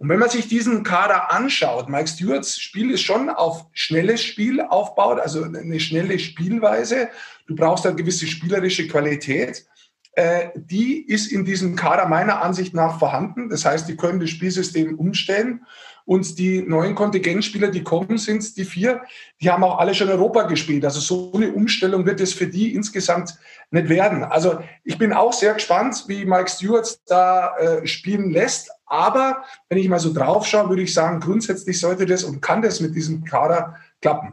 Und 0.00 0.08
wenn 0.08 0.18
man 0.18 0.30
sich 0.30 0.48
diesen 0.48 0.82
Kader 0.82 1.30
anschaut, 1.30 1.90
Mike 1.90 2.08
Stewarts 2.08 2.58
Spiel 2.58 2.90
ist 2.90 3.02
schon 3.02 3.28
auf 3.28 3.66
schnelles 3.74 4.24
Spiel 4.24 4.62
aufbaut, 4.62 5.20
also 5.20 5.44
eine 5.44 5.78
schnelle 5.78 6.18
Spielweise. 6.18 7.10
Du 7.46 7.54
brauchst 7.54 7.86
eine 7.86 7.96
gewisse 7.96 8.26
spielerische 8.26 8.88
Qualität. 8.88 9.66
Äh, 10.12 10.48
die 10.56 11.06
ist 11.06 11.30
in 11.30 11.44
diesem 11.44 11.76
Kader 11.76 12.08
meiner 12.08 12.40
Ansicht 12.40 12.72
nach 12.72 12.98
vorhanden. 12.98 13.50
Das 13.50 13.66
heißt, 13.66 13.90
die 13.90 13.96
können 13.96 14.20
das 14.20 14.30
Spielsystem 14.30 14.98
umstellen. 14.98 15.66
Und 16.10 16.40
die 16.40 16.62
neuen 16.62 16.96
Kontingentspieler, 16.96 17.68
die 17.68 17.84
kommen, 17.84 18.18
sind 18.18 18.56
die 18.56 18.64
vier, 18.64 19.00
die 19.40 19.48
haben 19.48 19.62
auch 19.62 19.78
alle 19.78 19.94
schon 19.94 20.08
Europa 20.08 20.42
gespielt. 20.42 20.84
Also 20.84 20.98
so 20.98 21.32
eine 21.32 21.52
Umstellung 21.52 22.04
wird 22.04 22.20
es 22.20 22.34
für 22.34 22.48
die 22.48 22.74
insgesamt 22.74 23.38
nicht 23.70 23.88
werden. 23.88 24.24
Also 24.24 24.60
ich 24.82 24.98
bin 24.98 25.12
auch 25.12 25.32
sehr 25.32 25.54
gespannt, 25.54 26.06
wie 26.08 26.24
Mike 26.24 26.50
Stewart 26.50 26.98
da 27.06 27.56
äh, 27.58 27.86
spielen 27.86 28.30
lässt. 28.30 28.72
Aber 28.86 29.44
wenn 29.68 29.78
ich 29.78 29.88
mal 29.88 30.00
so 30.00 30.12
drauf 30.12 30.48
schaue, 30.48 30.68
würde 30.68 30.82
ich 30.82 30.92
sagen, 30.92 31.20
grundsätzlich 31.20 31.78
sollte 31.78 32.06
das 32.06 32.24
und 32.24 32.40
kann 32.40 32.60
das 32.60 32.80
mit 32.80 32.96
diesem 32.96 33.22
Kader 33.22 33.76
klappen. 34.02 34.32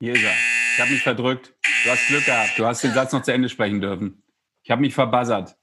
Hier 0.00 0.14
ist 0.14 0.22
er. 0.22 0.32
Ich 0.72 0.80
habe 0.80 0.90
mich 0.90 1.02
verdrückt. 1.02 1.54
Du 1.84 1.90
hast 1.90 2.06
Glück 2.06 2.24
gehabt. 2.24 2.58
Du 2.58 2.64
hast 2.64 2.82
den 2.82 2.94
Satz 2.94 3.12
noch 3.12 3.20
zu 3.20 3.34
Ende 3.34 3.50
sprechen 3.50 3.82
dürfen. 3.82 4.22
Ich 4.62 4.70
habe 4.70 4.80
mich 4.80 4.94
verbuzzert. 4.94 5.57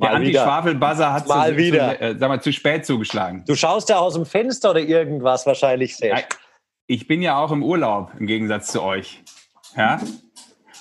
Der 0.00 0.10
Anti-Schwafel-Buzzer 0.10 1.12
hat 1.12 1.28
mal 1.28 1.50
zu, 1.50 1.56
wieder. 1.56 1.96
Zu, 1.96 2.02
äh, 2.02 2.18
sag 2.18 2.28
mal, 2.28 2.40
zu 2.40 2.52
spät 2.52 2.84
zugeschlagen. 2.84 3.44
Du 3.46 3.54
schaust 3.54 3.88
ja 3.88 3.98
aus 3.98 4.14
dem 4.14 4.26
Fenster 4.26 4.70
oder 4.70 4.80
irgendwas 4.80 5.46
wahrscheinlich 5.46 5.96
sehr. 5.96 6.22
Ich 6.86 7.06
bin 7.06 7.22
ja 7.22 7.38
auch 7.38 7.52
im 7.52 7.62
Urlaub 7.62 8.12
im 8.18 8.26
Gegensatz 8.26 8.72
zu 8.72 8.82
euch. 8.82 9.22
Ja? 9.76 10.00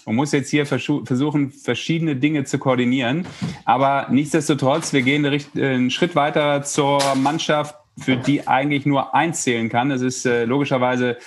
und 0.05 0.15
muss 0.15 0.31
jetzt 0.31 0.49
hier 0.49 0.65
versuchen, 0.65 1.51
verschiedene 1.51 2.15
Dinge 2.15 2.43
zu 2.43 2.59
koordinieren. 2.59 3.25
Aber 3.65 4.07
nichtsdestotrotz, 4.09 4.93
wir 4.93 5.01
gehen 5.01 5.25
einen 5.55 5.91
Schritt 5.91 6.15
weiter 6.15 6.63
zur 6.63 6.99
Mannschaft, 7.15 7.75
für 7.99 8.17
die 8.17 8.47
eigentlich 8.47 8.85
nur 8.85 9.13
eins 9.13 9.43
zählen 9.43 9.69
kann. 9.69 9.89
Das 9.89 10.01
ist 10.01 10.25
äh, 10.25 10.45
logischerweise 10.45 11.17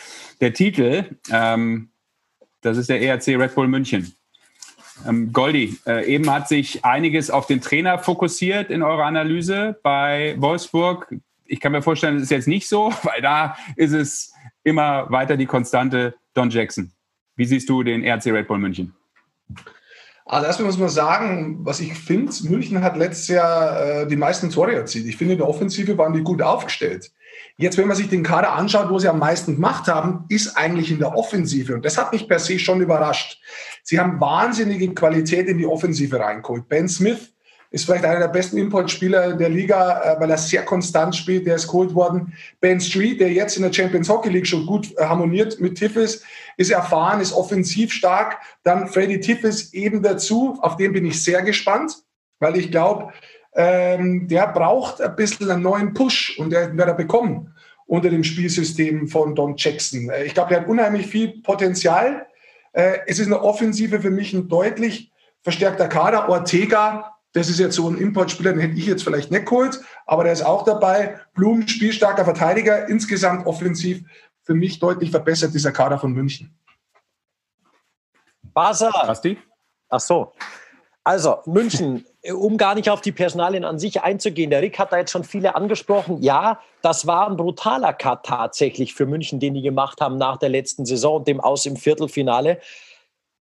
der 0.40 0.52
Titel. 0.52 1.16
Ähm, 1.30 1.90
das 2.60 2.76
ist 2.76 2.90
der 2.90 3.00
ERC 3.00 3.28
Red 3.28 3.54
Bull 3.54 3.68
München. 3.68 4.15
Ähm, 5.06 5.32
Goldi, 5.32 5.78
äh, 5.86 6.06
eben 6.06 6.30
hat 6.30 6.48
sich 6.48 6.84
einiges 6.84 7.30
auf 7.30 7.46
den 7.46 7.60
Trainer 7.60 7.98
fokussiert 7.98 8.70
in 8.70 8.82
eurer 8.82 9.04
Analyse 9.04 9.78
bei 9.82 10.36
Wolfsburg. 10.38 11.14
Ich 11.44 11.60
kann 11.60 11.72
mir 11.72 11.82
vorstellen, 11.82 12.14
das 12.14 12.24
ist 12.24 12.30
jetzt 12.30 12.48
nicht 12.48 12.68
so, 12.68 12.92
weil 13.02 13.20
da 13.20 13.56
ist 13.76 13.92
es 13.92 14.32
immer 14.64 15.10
weiter 15.10 15.36
die 15.36 15.46
Konstante 15.46 16.14
Don 16.34 16.50
Jackson. 16.50 16.92
Wie 17.36 17.44
siehst 17.44 17.68
du 17.68 17.82
den 17.82 18.04
RC 18.04 18.26
Red 18.26 18.48
Bull 18.48 18.58
München? 18.58 18.94
Also 20.24 20.46
erstmal 20.46 20.66
muss 20.66 20.78
man 20.78 20.88
sagen, 20.88 21.58
was 21.64 21.78
ich 21.78 21.94
finde, 21.94 22.32
München 22.48 22.82
hat 22.82 22.96
letztes 22.96 23.28
Jahr 23.28 23.80
äh, 23.80 24.08
die 24.08 24.16
meisten 24.16 24.50
Tore 24.50 24.74
erzielt. 24.74 25.06
Ich 25.06 25.16
finde, 25.16 25.34
in 25.34 25.38
der 25.38 25.48
Offensive 25.48 25.96
waren 25.96 26.12
die 26.12 26.22
gut 26.22 26.42
aufgestellt. 26.42 27.12
Jetzt, 27.58 27.78
wenn 27.78 27.88
man 27.88 27.96
sich 27.96 28.10
den 28.10 28.22
Kader 28.22 28.52
anschaut, 28.52 28.90
wo 28.90 28.98
sie 28.98 29.08
am 29.08 29.18
meisten 29.18 29.54
gemacht 29.54 29.88
haben, 29.88 30.26
ist 30.28 30.56
eigentlich 30.58 30.90
in 30.90 30.98
der 30.98 31.16
Offensive. 31.16 31.74
Und 31.74 31.84
das 31.86 31.96
hat 31.96 32.12
mich 32.12 32.28
per 32.28 32.38
se 32.38 32.58
schon 32.58 32.82
überrascht. 32.82 33.40
Sie 33.82 33.98
haben 33.98 34.20
wahnsinnige 34.20 34.92
Qualität 34.92 35.48
in 35.48 35.56
die 35.56 35.66
Offensive 35.66 36.20
reingeholt. 36.20 36.68
Ben 36.68 36.86
Smith 36.86 37.32
ist 37.70 37.86
vielleicht 37.86 38.04
einer 38.04 38.20
der 38.20 38.28
besten 38.28 38.58
Importspieler 38.58 39.34
der 39.34 39.48
Liga, 39.48 40.02
äh, 40.02 40.20
weil 40.20 40.30
er 40.30 40.38
sehr 40.38 40.64
konstant 40.64 41.16
spielt. 41.16 41.46
Der 41.46 41.56
ist 41.56 41.66
geholt 41.66 41.94
worden. 41.94 42.34
Ben 42.60 42.80
Street, 42.80 43.20
der 43.20 43.32
jetzt 43.32 43.56
in 43.56 43.62
der 43.62 43.72
Champions 43.72 44.08
Hockey 44.08 44.28
League 44.28 44.46
schon 44.46 44.66
gut 44.66 44.92
äh, 44.98 45.04
harmoniert 45.04 45.58
mit 45.58 45.78
Tiffes, 45.78 46.22
ist 46.58 46.70
erfahren, 46.70 47.20
ist 47.22 47.32
offensiv 47.32 47.92
stark. 47.92 48.38
Dann 48.64 48.88
Freddy 48.88 49.18
Tiffes 49.20 49.72
eben 49.72 50.02
dazu. 50.02 50.58
Auf 50.60 50.76
den 50.76 50.92
bin 50.92 51.06
ich 51.06 51.22
sehr 51.22 51.42
gespannt, 51.42 51.96
weil 52.38 52.56
ich 52.56 52.70
glaube, 52.70 53.12
ähm, 53.56 54.28
der 54.28 54.46
braucht 54.48 55.00
ein 55.00 55.16
bisschen 55.16 55.50
einen 55.50 55.62
neuen 55.62 55.94
Push 55.94 56.38
und 56.38 56.50
der 56.50 56.76
wird 56.76 56.88
er 56.88 56.94
bekommen 56.94 57.54
unter 57.86 58.10
dem 58.10 58.24
Spielsystem 58.24 59.08
von 59.08 59.34
Don 59.34 59.54
Jackson. 59.56 60.10
Äh, 60.10 60.24
ich 60.24 60.34
glaube, 60.34 60.50
der 60.50 60.60
hat 60.60 60.68
unheimlich 60.68 61.06
viel 61.06 61.40
Potenzial. 61.42 62.26
Es 62.78 63.18
ist 63.18 63.28
eine 63.28 63.40
Offensive 63.40 64.02
für 64.02 64.10
mich 64.10 64.34
ein 64.34 64.48
deutlich 64.48 65.10
verstärkter 65.42 65.88
Kader. 65.88 66.28
Ortega 66.28 67.16
das 67.36 67.50
ist 67.50 67.58
jetzt 67.58 67.74
so 67.74 67.86
ein 67.86 67.98
Importspieler, 67.98 68.52
den 68.52 68.60
hätte 68.60 68.78
ich 68.78 68.86
jetzt 68.86 69.04
vielleicht 69.04 69.30
nicht 69.30 69.44
geholt, 69.44 69.78
aber 70.06 70.24
der 70.24 70.32
ist 70.32 70.42
auch 70.42 70.64
dabei. 70.64 71.20
Blum, 71.34 71.68
spielstarker 71.68 72.24
Verteidiger, 72.24 72.88
insgesamt 72.88 73.46
offensiv 73.46 74.02
für 74.42 74.54
mich 74.54 74.78
deutlich 74.78 75.10
verbessert, 75.10 75.52
dieser 75.52 75.70
Kader 75.70 75.98
von 75.98 76.12
München. 76.12 76.58
Basa. 78.42 78.90
Basti? 78.90 79.36
Ach 79.90 80.00
so. 80.00 80.32
Also, 81.04 81.42
München, 81.44 82.06
um 82.34 82.56
gar 82.56 82.74
nicht 82.74 82.90
auf 82.90 83.00
die 83.00 83.12
Personalien 83.12 83.64
an 83.64 83.78
sich 83.78 84.02
einzugehen, 84.02 84.50
der 84.50 84.62
Rick 84.62 84.78
hat 84.78 84.92
da 84.92 84.98
jetzt 84.98 85.10
schon 85.10 85.24
viele 85.24 85.54
angesprochen. 85.54 86.22
Ja, 86.22 86.60
das 86.82 87.06
war 87.06 87.28
ein 87.28 87.36
brutaler 87.36 87.92
Cut 87.92 88.24
tatsächlich 88.24 88.94
für 88.94 89.06
München, 89.06 89.40
den 89.40 89.54
die 89.54 89.62
gemacht 89.62 90.00
haben 90.00 90.18
nach 90.18 90.36
der 90.36 90.48
letzten 90.48 90.86
Saison 90.86 91.16
und 91.16 91.28
dem 91.28 91.40
Aus 91.40 91.66
im 91.66 91.76
Viertelfinale 91.76 92.60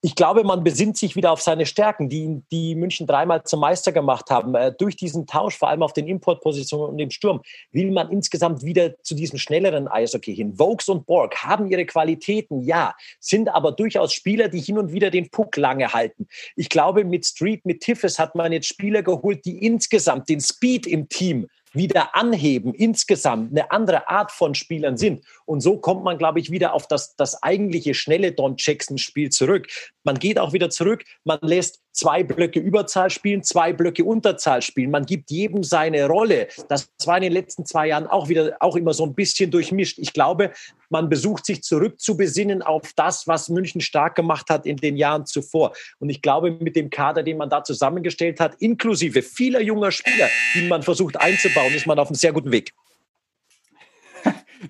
ich 0.05 0.15
glaube, 0.17 0.45
man 0.45 0.63
besinnt 0.63 0.99
sich 0.99 1.17
wieder 1.17 1.33
auf 1.33 1.41
seine 1.41 1.65
Stärken, 1.65 2.11
die, 2.11 2.43
die 2.51 2.75
München 2.75 3.07
dreimal 3.07 3.43
zum 3.45 3.61
Meister 3.61 3.91
gemacht 3.91 4.29
haben. 4.29 4.55
Äh, 4.55 4.71
durch 4.79 4.97
diesen 4.97 5.27
Tausch, 5.27 5.57
vor 5.57 5.71
allem 5.71 5.83
auf 5.83 5.95
den 5.95 6.07
Importpositionen 6.07 6.91
und 6.91 6.99
dem 6.99 7.11
Sturm, 7.11 7.41
will 7.73 7.91
man 7.91 8.11
insgesamt 8.11 8.63
wieder 8.63 9.03
zu 9.03 9.15
diesem 9.15 9.39
schnelleren 9.39 9.89
Eishockey 9.89 10.37
hin. 10.37 10.59
Vokes 10.59 10.91
und 10.91 11.07
Borg 11.07 11.43
haben 11.43 11.71
ihre 11.71 11.87
Qualitäten, 11.87 12.61
ja, 12.61 12.95
sind 13.19 13.49
aber 13.49 13.73
durchaus 13.73 14.13
Spieler, 14.13 14.49
die 14.49 14.61
hin 14.61 14.77
und 14.77 14.93
wieder 14.93 15.09
den 15.11 15.31
Puck 15.31 15.57
lange 15.57 15.95
halten. 15.95 16.27
Ich 16.55 16.69
glaube, 16.69 17.03
mit 17.05 17.25
Street, 17.25 17.65
mit 17.65 17.81
Tiffes 17.81 18.19
hat 18.19 18.35
man 18.35 18.53
jetzt 18.53 18.67
Spieler 18.67 19.03
geholt, 19.03 19.47
die 19.47 19.65
insgesamt 19.65 20.29
den 20.29 20.43
Speed 20.43 20.87
im 20.87 21.09
Team 21.09 21.47
wieder 21.75 22.17
anheben, 22.17 22.73
insgesamt 22.75 23.51
eine 23.51 23.71
andere 23.71 24.09
Art 24.09 24.33
von 24.33 24.55
Spielern 24.55 24.97
sind. 24.97 25.25
Und 25.45 25.61
so 25.61 25.79
kommt 25.79 26.05
man, 26.05 26.19
glaube 26.19 26.41
ich, 26.41 26.51
wieder 26.51 26.73
auf 26.73 26.89
das, 26.89 27.17
das 27.17 27.43
eigentliche 27.43 27.95
schnelle 27.95 28.33
Don 28.33 28.55
Jackson-Spiel 28.57 29.31
zurück. 29.31 29.69
Man 30.03 30.19
geht 30.19 30.39
auch 30.39 30.53
wieder 30.53 30.71
zurück, 30.71 31.05
man 31.25 31.39
lässt 31.43 31.84
zwei 31.95 32.23
Blöcke 32.23 32.61
Überzahl 32.61 33.09
spielen, 33.09 33.43
zwei 33.43 33.73
Blöcke 33.73 34.05
Unterzahl 34.05 34.61
spielen. 34.61 34.91
Man 34.91 35.07
gibt 35.07 35.31
jedem 35.31 35.63
seine 35.63 36.07
Rolle. 36.07 36.49
Das 36.69 36.91
war 37.07 37.17
in 37.17 37.23
den 37.23 37.33
letzten 37.33 37.65
zwei 37.65 37.89
Jahren 37.89 38.07
auch 38.07 38.29
wieder, 38.29 38.57
auch 38.61 38.77
immer 38.77 38.93
so 38.93 39.05
ein 39.05 39.15
bisschen 39.15 39.51
durchmischt. 39.51 39.99
Ich 39.99 40.13
glaube, 40.13 40.53
man 40.91 41.09
besucht 41.09 41.47
sich 41.47 41.63
zurück 41.63 42.01
zu 42.01 42.17
besinnen 42.17 42.63
auf 42.63 42.93
das, 42.95 43.27
was 43.27 43.49
München 43.49 43.81
stark 43.81 44.17
gemacht 44.17 44.51
hat 44.51 44.67
in 44.67 44.77
den 44.77 44.97
Jahren 44.97 45.25
zuvor. 45.25 45.73
Und 45.99 46.11
ich 46.11 46.21
glaube, 46.21 46.51
mit 46.51 46.77
dem 46.77 46.91
Kader, 46.91 47.23
den 47.23 47.37
man 47.37 47.49
da 47.49 47.65
zusammengestellt 47.65 48.41
hat, 48.41 48.57
inklusive 48.59 49.23
vieler 49.23 49.61
junger 49.61 49.91
Spieler, 49.91 50.29
die 50.55 50.67
man 50.67 50.83
versucht 50.83 51.19
einzubauen, 51.21 51.73
ist 51.75 51.87
man 51.87 51.99
auf 51.99 52.09
einem 52.09 52.17
sehr 52.17 52.33
guten 52.33 52.53
Weg. 52.53 52.73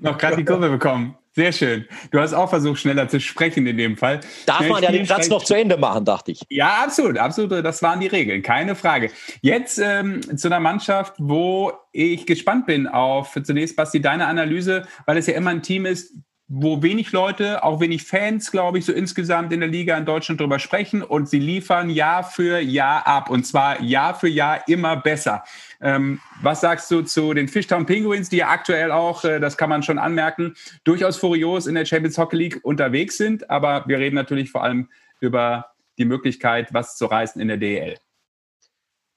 Noch 0.01 0.19
gerade 0.19 0.37
die 0.37 0.45
Kurve 0.45 0.71
bekommen. 0.71 1.17
Sehr 1.37 1.51
schön. 1.51 1.85
Du 2.13 2.21
hast 2.21 2.33
auch 2.33 2.49
versucht, 2.49 2.79
schneller 2.79 3.09
zu 3.09 3.19
sprechen 3.19 3.67
in 3.67 3.77
dem 3.77 3.97
Fall. 3.97 4.21
Darf 4.47 4.59
Schnell 4.59 4.71
man 4.71 4.83
ja 4.85 4.93
den 4.93 5.05
Satz 5.05 5.29
noch 5.29 5.43
zu 5.43 5.55
Ende 5.55 5.77
machen, 5.77 6.05
dachte 6.05 6.31
ich. 6.31 6.43
Ja, 6.49 6.85
absolut, 6.85 7.19
absolut. 7.19 7.65
Das 7.65 7.83
waren 7.83 7.99
die 7.99 8.07
Regeln, 8.07 8.43
keine 8.43 8.77
Frage. 8.77 9.11
Jetzt 9.41 9.81
ähm, 9.83 10.21
zu 10.39 10.47
einer 10.47 10.61
Mannschaft, 10.61 11.15
wo 11.19 11.73
ich 11.91 12.27
gespannt 12.27 12.67
bin 12.67 12.87
auf 12.87 13.37
zunächst, 13.43 13.75
Basti, 13.75 14.01
deine 14.01 14.27
Analyse, 14.27 14.87
weil 15.07 15.17
es 15.17 15.27
ja 15.27 15.35
immer 15.35 15.51
ein 15.51 15.63
Team 15.63 15.87
ist, 15.87 16.15
wo 16.47 16.83
wenig 16.83 17.11
Leute, 17.13 17.65
auch 17.65 17.81
wenig 17.81 18.05
Fans, 18.05 18.51
glaube 18.51 18.79
ich, 18.79 18.85
so 18.85 18.93
insgesamt 18.93 19.53
in 19.53 19.61
der 19.61 19.69
Liga 19.69 19.97
in 19.97 20.05
Deutschland 20.05 20.41
drüber 20.41 20.59
sprechen 20.59 21.03
und 21.03 21.29
sie 21.29 21.39
liefern 21.39 21.89
Jahr 21.89 22.23
für 22.23 22.59
Jahr 22.59 23.07
ab 23.07 23.31
und 23.31 23.47
zwar 23.47 23.81
Jahr 23.81 24.15
für 24.15 24.29
Jahr 24.29 24.69
immer 24.69 24.97
besser. 24.97 25.43
Ähm, 25.81 26.21
was 26.43 26.61
sagst 26.61 26.91
du 26.91 27.01
zu 27.01 27.33
den 27.33 27.49
Fishtown 27.49 27.87
Penguins, 27.87 28.29
die 28.29 28.39
ja 28.39 28.49
aktuell 28.49 28.93
auch, 28.93 29.25
äh, 29.25 29.41
das 29.41 29.57
kann 29.57 29.71
man 29.71 29.83
schon 29.83 29.99
anmerken, 29.99 30.55
durchaus 30.85 31.17
furios 31.17 31.67
in 31.67 31.75
der 31.75 31.87
Champions 31.87 32.19
Hockey 32.19 32.37
League 32.37 32.61
unterwegs 32.63 33.17
sind, 33.17 33.49
aber 33.49 33.85
wir 33.87 33.99
reden 33.99 34.17
natürlich 34.17 34.51
vor 34.51 34.63
allem 34.63 34.91
über 35.21 35.71
die 35.97 36.05
Möglichkeit, 36.05 36.75
was 36.75 36.97
zu 36.97 37.07
reißen 37.07 37.41
in 37.41 37.49
der 37.49 37.57
DEL. 37.57 37.97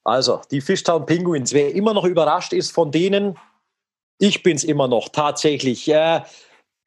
Also, 0.04 0.40
die 0.50 0.62
Fishtown 0.62 1.04
Penguins, 1.04 1.52
wer 1.52 1.74
immer 1.74 1.92
noch 1.92 2.04
überrascht 2.04 2.54
ist 2.54 2.70
von 2.70 2.90
denen, 2.90 3.36
ich 4.18 4.42
bin 4.42 4.56
es 4.56 4.64
immer 4.64 4.88
noch 4.88 5.10
tatsächlich. 5.10 5.86
Äh, 5.88 6.22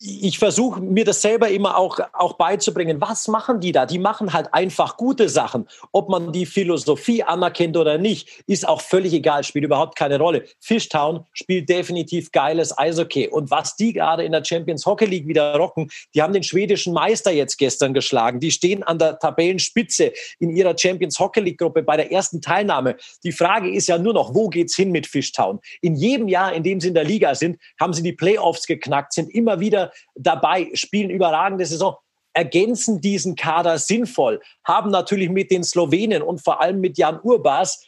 ich 0.04 0.40
versuche 0.40 0.82
mir 0.82 1.06
das 1.06 1.22
selber 1.22 1.50
immer 1.50 1.78
auch, 1.78 2.00
auch 2.14 2.34
beizubringen. 2.34 3.00
Was 3.00 3.28
machen 3.28 3.60
die 3.60 3.72
da? 3.72 3.86
Die 3.86 4.00
machen 4.00 4.34
halt 4.34 4.52
einfach 4.52 4.98
gute 4.98 5.30
Sachen. 5.30 5.68
Ob 5.92 6.10
man 6.10 6.32
die 6.34 6.48
Philosophie 6.48 7.22
anerkennt 7.22 7.78
oder 7.78 8.00
nicht, 8.00 8.44
ist 8.48 8.68
auch 8.68 8.82
völlig 8.82 9.14
egal, 9.14 9.44
spielt 9.44 9.64
überhaupt 9.64 9.96
keine 9.96 10.18
Rolle. 10.18 10.46
Fishtown 10.60 11.26
spielt 11.34 11.70
definitiv 11.70 12.32
geiles 12.32 12.76
Eishockey. 12.76 13.28
Und 13.28 13.52
was 13.52 13.76
die 13.76 13.94
gerade 13.94 14.24
in 14.24 14.32
der 14.32 14.44
Champions 14.44 14.88
Hockey 14.88 15.06
League 15.06 15.28
wieder 15.28 15.56
rocken, 15.56 15.92
die 16.16 16.24
haben 16.24 16.34
den 16.34 16.44
schwedischen 16.44 16.94
Meister 16.94 17.32
jetzt 17.32 17.58
gestern 17.58 17.94
geschlagen. 17.94 18.40
Die 18.40 18.50
stehen 18.50 18.82
an 18.82 18.98
der 18.98 19.20
Tabellenspitze 19.20 20.14
in 20.40 20.50
ihrer 20.50 20.76
Champions 20.76 21.20
Hockey 21.20 21.42
League 21.42 21.60
Gruppe 21.60 21.84
bei 21.84 21.96
der 21.96 22.12
ersten 22.12 22.42
Teilnahme. 22.42 22.96
Die 23.24 23.32
Frage 23.32 23.72
ist 23.72 23.88
ja 23.88 24.00
nur 24.00 24.14
noch, 24.14 24.34
wo 24.34 24.50
geht's 24.50 24.76
hin 24.76 24.90
mit 24.90 25.06
Fishtown? 25.06 25.60
In 25.82 25.94
jedem 25.94 26.28
Jahr, 26.28 26.54
in 26.54 26.64
dem 26.64 26.82
sie 26.82 26.88
in 26.88 26.96
der 26.96 27.04
Liga 27.04 27.36
sind, 27.36 27.60
haben 27.80 27.94
sie 27.94 28.02
die 28.02 28.14
Playoffs 28.14 28.66
geknackt, 28.66 29.14
sind 29.14 29.30
immer 29.30 29.60
wieder 29.60 29.91
dabei, 30.16 30.70
spielen 30.74 31.10
überragende 31.10 31.66
Saison, 31.66 31.96
ergänzen 32.34 33.02
diesen 33.02 33.36
Kader 33.36 33.78
sinnvoll, 33.78 34.42
haben 34.64 34.90
natürlich 34.90 35.30
mit 35.30 35.52
den 35.52 35.64
Slowenen 35.64 36.22
und 36.22 36.44
vor 36.44 36.62
allem 36.62 36.80
mit 36.80 36.98
Jan 36.98 37.20
Urbas 37.22 37.86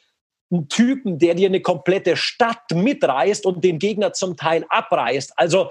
einen 0.51 0.67
Typen, 0.67 1.17
der 1.17 1.35
dir 1.35 1.47
eine 1.47 1.61
komplette 1.61 2.15
Stadt 2.15 2.71
mitreißt 2.73 3.45
und 3.45 3.63
den 3.63 3.79
Gegner 3.79 4.13
zum 4.13 4.37
Teil 4.37 4.65
abreißt. 4.69 5.33
Also 5.37 5.69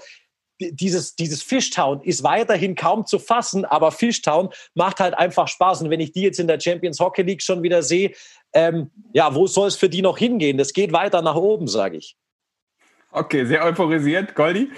dieses, 0.70 1.16
dieses 1.16 1.42
Fishtown 1.42 2.02
ist 2.02 2.22
weiterhin 2.22 2.74
kaum 2.74 3.06
zu 3.06 3.18
fassen, 3.18 3.64
aber 3.64 3.90
Fishtown 3.90 4.50
macht 4.74 5.00
halt 5.00 5.14
einfach 5.14 5.48
Spaß. 5.48 5.82
Und 5.82 5.90
wenn 5.90 6.00
ich 6.00 6.12
die 6.12 6.22
jetzt 6.22 6.38
in 6.38 6.46
der 6.46 6.60
Champions 6.60 7.00
Hockey 7.00 7.22
League 7.22 7.42
schon 7.42 7.62
wieder 7.62 7.82
sehe, 7.82 8.12
ähm, 8.52 8.90
ja, 9.12 9.34
wo 9.34 9.46
soll 9.46 9.68
es 9.68 9.76
für 9.76 9.88
die 9.88 10.02
noch 10.02 10.18
hingehen? 10.18 10.58
Das 10.58 10.72
geht 10.72 10.92
weiter 10.92 11.22
nach 11.22 11.36
oben, 11.36 11.66
sage 11.66 11.96
ich. 11.96 12.16
Okay, 13.10 13.44
sehr 13.44 13.64
euphorisiert. 13.64 14.34
Goldi? 14.34 14.70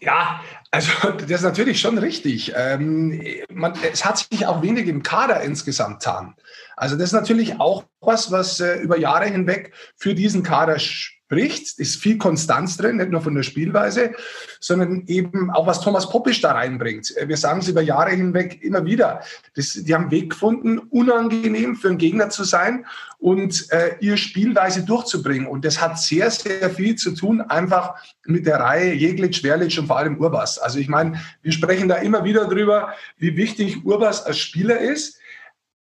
Ja, 0.00 0.40
also 0.70 0.90
das 1.10 1.30
ist 1.30 1.42
natürlich 1.42 1.80
schon 1.80 1.98
richtig. 1.98 2.52
Ähm, 2.54 3.22
man, 3.50 3.72
es 3.92 4.04
hat 4.04 4.18
sich 4.18 4.46
auch 4.46 4.62
wenig 4.62 4.88
im 4.88 5.02
Kader 5.02 5.40
insgesamt 5.40 6.00
getan. 6.00 6.34
Also 6.76 6.96
das 6.96 7.06
ist 7.06 7.12
natürlich 7.12 7.58
auch 7.60 7.84
was, 8.00 8.30
was 8.30 8.60
äh, 8.60 8.76
über 8.76 8.98
Jahre 8.98 9.26
hinweg 9.26 9.72
für 9.96 10.14
diesen 10.14 10.42
Kader 10.42 10.78
spricht, 10.78 11.15
ist 11.30 12.00
viel 12.00 12.18
Konstanz 12.18 12.76
drin, 12.76 12.96
nicht 12.96 13.10
nur 13.10 13.20
von 13.20 13.34
der 13.34 13.42
Spielweise, 13.42 14.12
sondern 14.60 15.04
eben 15.06 15.50
auch, 15.50 15.66
was 15.66 15.80
Thomas 15.80 16.08
Poppisch 16.08 16.40
da 16.40 16.52
reinbringt. 16.52 17.12
Wir 17.26 17.36
sagen 17.36 17.60
es 17.60 17.68
über 17.68 17.82
Jahre 17.82 18.10
hinweg 18.10 18.62
immer 18.62 18.84
wieder. 18.84 19.22
Das, 19.54 19.72
die 19.72 19.94
haben 19.94 20.10
Weg 20.10 20.30
gefunden, 20.30 20.78
unangenehm 20.78 21.76
für 21.76 21.88
einen 21.88 21.98
Gegner 21.98 22.30
zu 22.30 22.44
sein 22.44 22.86
und 23.18 23.70
äh, 23.72 23.96
ihre 24.00 24.16
Spielweise 24.16 24.84
durchzubringen. 24.84 25.48
Und 25.48 25.64
das 25.64 25.80
hat 25.80 25.98
sehr, 25.98 26.30
sehr 26.30 26.70
viel 26.70 26.94
zu 26.96 27.12
tun, 27.12 27.40
einfach 27.40 27.94
mit 28.24 28.46
der 28.46 28.60
Reihe 28.60 28.92
Jeglitsch, 28.92 29.42
Werlitsch 29.42 29.78
und 29.78 29.86
vor 29.86 29.98
allem 29.98 30.18
Urbas. 30.18 30.58
Also 30.58 30.78
ich 30.78 30.88
meine, 30.88 31.20
wir 31.42 31.52
sprechen 31.52 31.88
da 31.88 31.96
immer 31.96 32.24
wieder 32.24 32.46
drüber, 32.46 32.94
wie 33.16 33.36
wichtig 33.36 33.84
Urbas 33.84 34.24
als 34.24 34.38
Spieler 34.38 34.78
ist. 34.78 35.18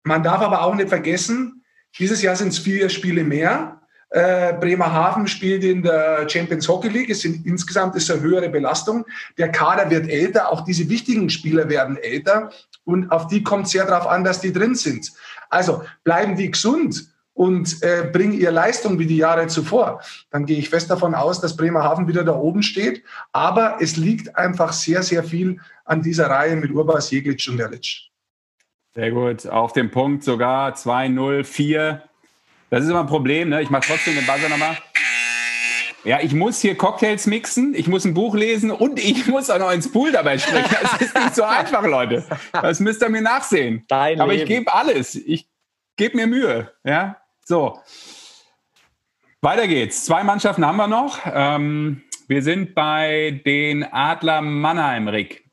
Man 0.04 0.22
darf 0.22 0.40
aber 0.42 0.62
auch 0.62 0.74
nicht 0.74 0.90
vergessen, 0.90 1.64
dieses 1.98 2.22
Jahr 2.22 2.36
sind 2.36 2.48
es 2.48 2.58
vier 2.58 2.88
Spiele 2.88 3.24
mehr. 3.24 3.80
Äh, 4.10 4.54
Bremerhaven 4.54 5.26
spielt 5.26 5.64
in 5.64 5.82
der 5.82 6.28
Champions 6.28 6.68
Hockey 6.68 6.88
League. 6.88 7.10
Es 7.10 7.22
sind, 7.22 7.44
insgesamt 7.46 7.96
ist 7.96 8.10
eine 8.10 8.20
höhere 8.20 8.48
Belastung. 8.48 9.04
Der 9.38 9.50
Kader 9.50 9.90
wird 9.90 10.08
älter. 10.08 10.52
Auch 10.52 10.62
diese 10.64 10.88
wichtigen 10.88 11.30
Spieler 11.30 11.68
werden 11.68 11.96
älter. 11.96 12.50
Und 12.84 13.10
auf 13.10 13.26
die 13.28 13.42
kommt 13.42 13.68
sehr 13.68 13.86
darauf 13.86 14.06
an, 14.06 14.24
dass 14.24 14.40
die 14.40 14.52
drin 14.52 14.74
sind. 14.74 15.12
Also 15.50 15.82
bleiben 16.04 16.36
die 16.36 16.50
gesund 16.50 17.08
und 17.34 17.82
äh, 17.82 18.08
bringen 18.12 18.32
ihre 18.32 18.52
Leistung 18.52 18.98
wie 18.98 19.06
die 19.06 19.16
Jahre 19.16 19.48
zuvor, 19.48 20.00
dann 20.30 20.46
gehe 20.46 20.58
ich 20.58 20.70
fest 20.70 20.90
davon 20.90 21.14
aus, 21.14 21.40
dass 21.40 21.56
Bremerhaven 21.56 22.06
wieder 22.06 22.24
da 22.24 22.34
oben 22.34 22.62
steht. 22.62 23.02
Aber 23.32 23.78
es 23.80 23.96
liegt 23.96 24.36
einfach 24.36 24.72
sehr, 24.72 25.02
sehr 25.02 25.24
viel 25.24 25.60
an 25.84 26.00
dieser 26.00 26.30
Reihe 26.30 26.56
mit 26.56 26.70
Urbas, 26.70 27.10
Jeglitsch 27.10 27.48
und 27.48 27.60
Erlitsch. 27.60 28.08
Sehr 28.94 29.10
gut. 29.10 29.46
Auf 29.48 29.72
dem 29.72 29.90
Punkt 29.90 30.22
sogar 30.22 30.74
2-0, 30.74 31.42
4 31.42 32.02
das 32.74 32.84
ist 32.84 32.90
immer 32.90 33.00
ein 33.00 33.06
Problem, 33.06 33.50
ne? 33.50 33.62
Ich 33.62 33.70
mache 33.70 33.86
trotzdem 33.86 34.16
den 34.16 34.26
Buzzer 34.26 34.48
nochmal. 34.48 34.76
Ja, 36.02 36.18
ich 36.20 36.34
muss 36.34 36.60
hier 36.60 36.76
Cocktails 36.76 37.26
mixen, 37.26 37.72
ich 37.72 37.86
muss 37.86 38.04
ein 38.04 38.14
Buch 38.14 38.34
lesen 38.34 38.72
und 38.72 38.98
ich 38.98 39.26
muss 39.28 39.48
auch 39.48 39.60
noch 39.60 39.70
ins 39.70 39.92
Pool 39.92 40.10
dabei 40.10 40.38
sprechen. 40.38 40.74
Das 40.82 41.00
ist 41.00 41.14
nicht 41.14 41.34
so 41.36 41.44
einfach, 41.44 41.84
Leute. 41.84 42.24
Das 42.52 42.80
müsst 42.80 43.00
ihr 43.00 43.10
mir 43.10 43.22
nachsehen. 43.22 43.84
Dein 43.86 44.20
Aber 44.20 44.32
Leben. 44.32 44.42
ich 44.42 44.48
gebe 44.48 44.74
alles. 44.74 45.14
Ich 45.14 45.48
gebe 45.96 46.16
mir 46.16 46.26
Mühe. 46.26 46.72
Ja, 46.82 47.16
so. 47.44 47.78
Weiter 49.40 49.68
geht's. 49.68 50.04
Zwei 50.04 50.24
Mannschaften 50.24 50.66
haben 50.66 50.76
wir 50.76 50.88
noch. 50.88 51.20
Ähm, 51.32 52.02
wir 52.26 52.42
sind 52.42 52.74
bei 52.74 53.40
den 53.46 53.84
Adler 53.84 54.42
Mannheim, 54.42 55.06
Rick. 55.06 55.44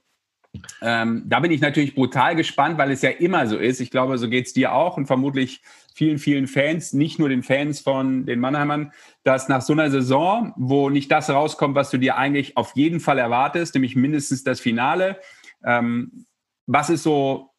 Ähm, 0.82 1.24
da 1.28 1.40
bin 1.40 1.52
ich 1.52 1.62
natürlich 1.62 1.94
brutal 1.94 2.36
gespannt, 2.36 2.78
weil 2.80 2.92
es 2.92 3.04
ja 3.04 3.12
immer 3.12 3.46
so 3.48 3.58
ist. 3.58 3.80
Ich 3.80 3.92
glaube, 3.92 4.18
so 4.18 4.28
geht 4.28 4.48
es 4.48 4.54
dir 4.54 4.74
auch 4.74 4.98
und 4.98 5.06
vermutlich 5.06 5.62
vielen, 5.94 6.18
vielen 6.18 6.48
Fans, 6.48 6.94
nicht 6.94 7.20
nur 7.20 7.30
den 7.30 7.44
Fans 7.44 7.82
von 7.82 8.26
den 8.26 8.40
Mannheimern, 8.40 8.92
dass 9.24 9.50
nach 9.50 9.62
so 9.62 9.74
einer 9.74 9.92
Saison, 9.92 10.54
wo 10.56 10.90
nicht 10.90 11.12
das 11.12 11.30
rauskommt, 11.30 11.76
was 11.76 11.90
du 11.90 11.98
dir 11.98 12.18
eigentlich 12.18 12.58
auf 12.58 12.76
jeden 12.76 13.00
Fall 13.00 13.18
erwartest, 13.18 13.76
nämlich 13.76 13.96
mindestens 13.96 14.44
das 14.44 14.60
Finale, 14.60 15.20
ähm, 15.64 16.26
was 16.68 16.90
ist 16.90 17.04
so 17.04 17.52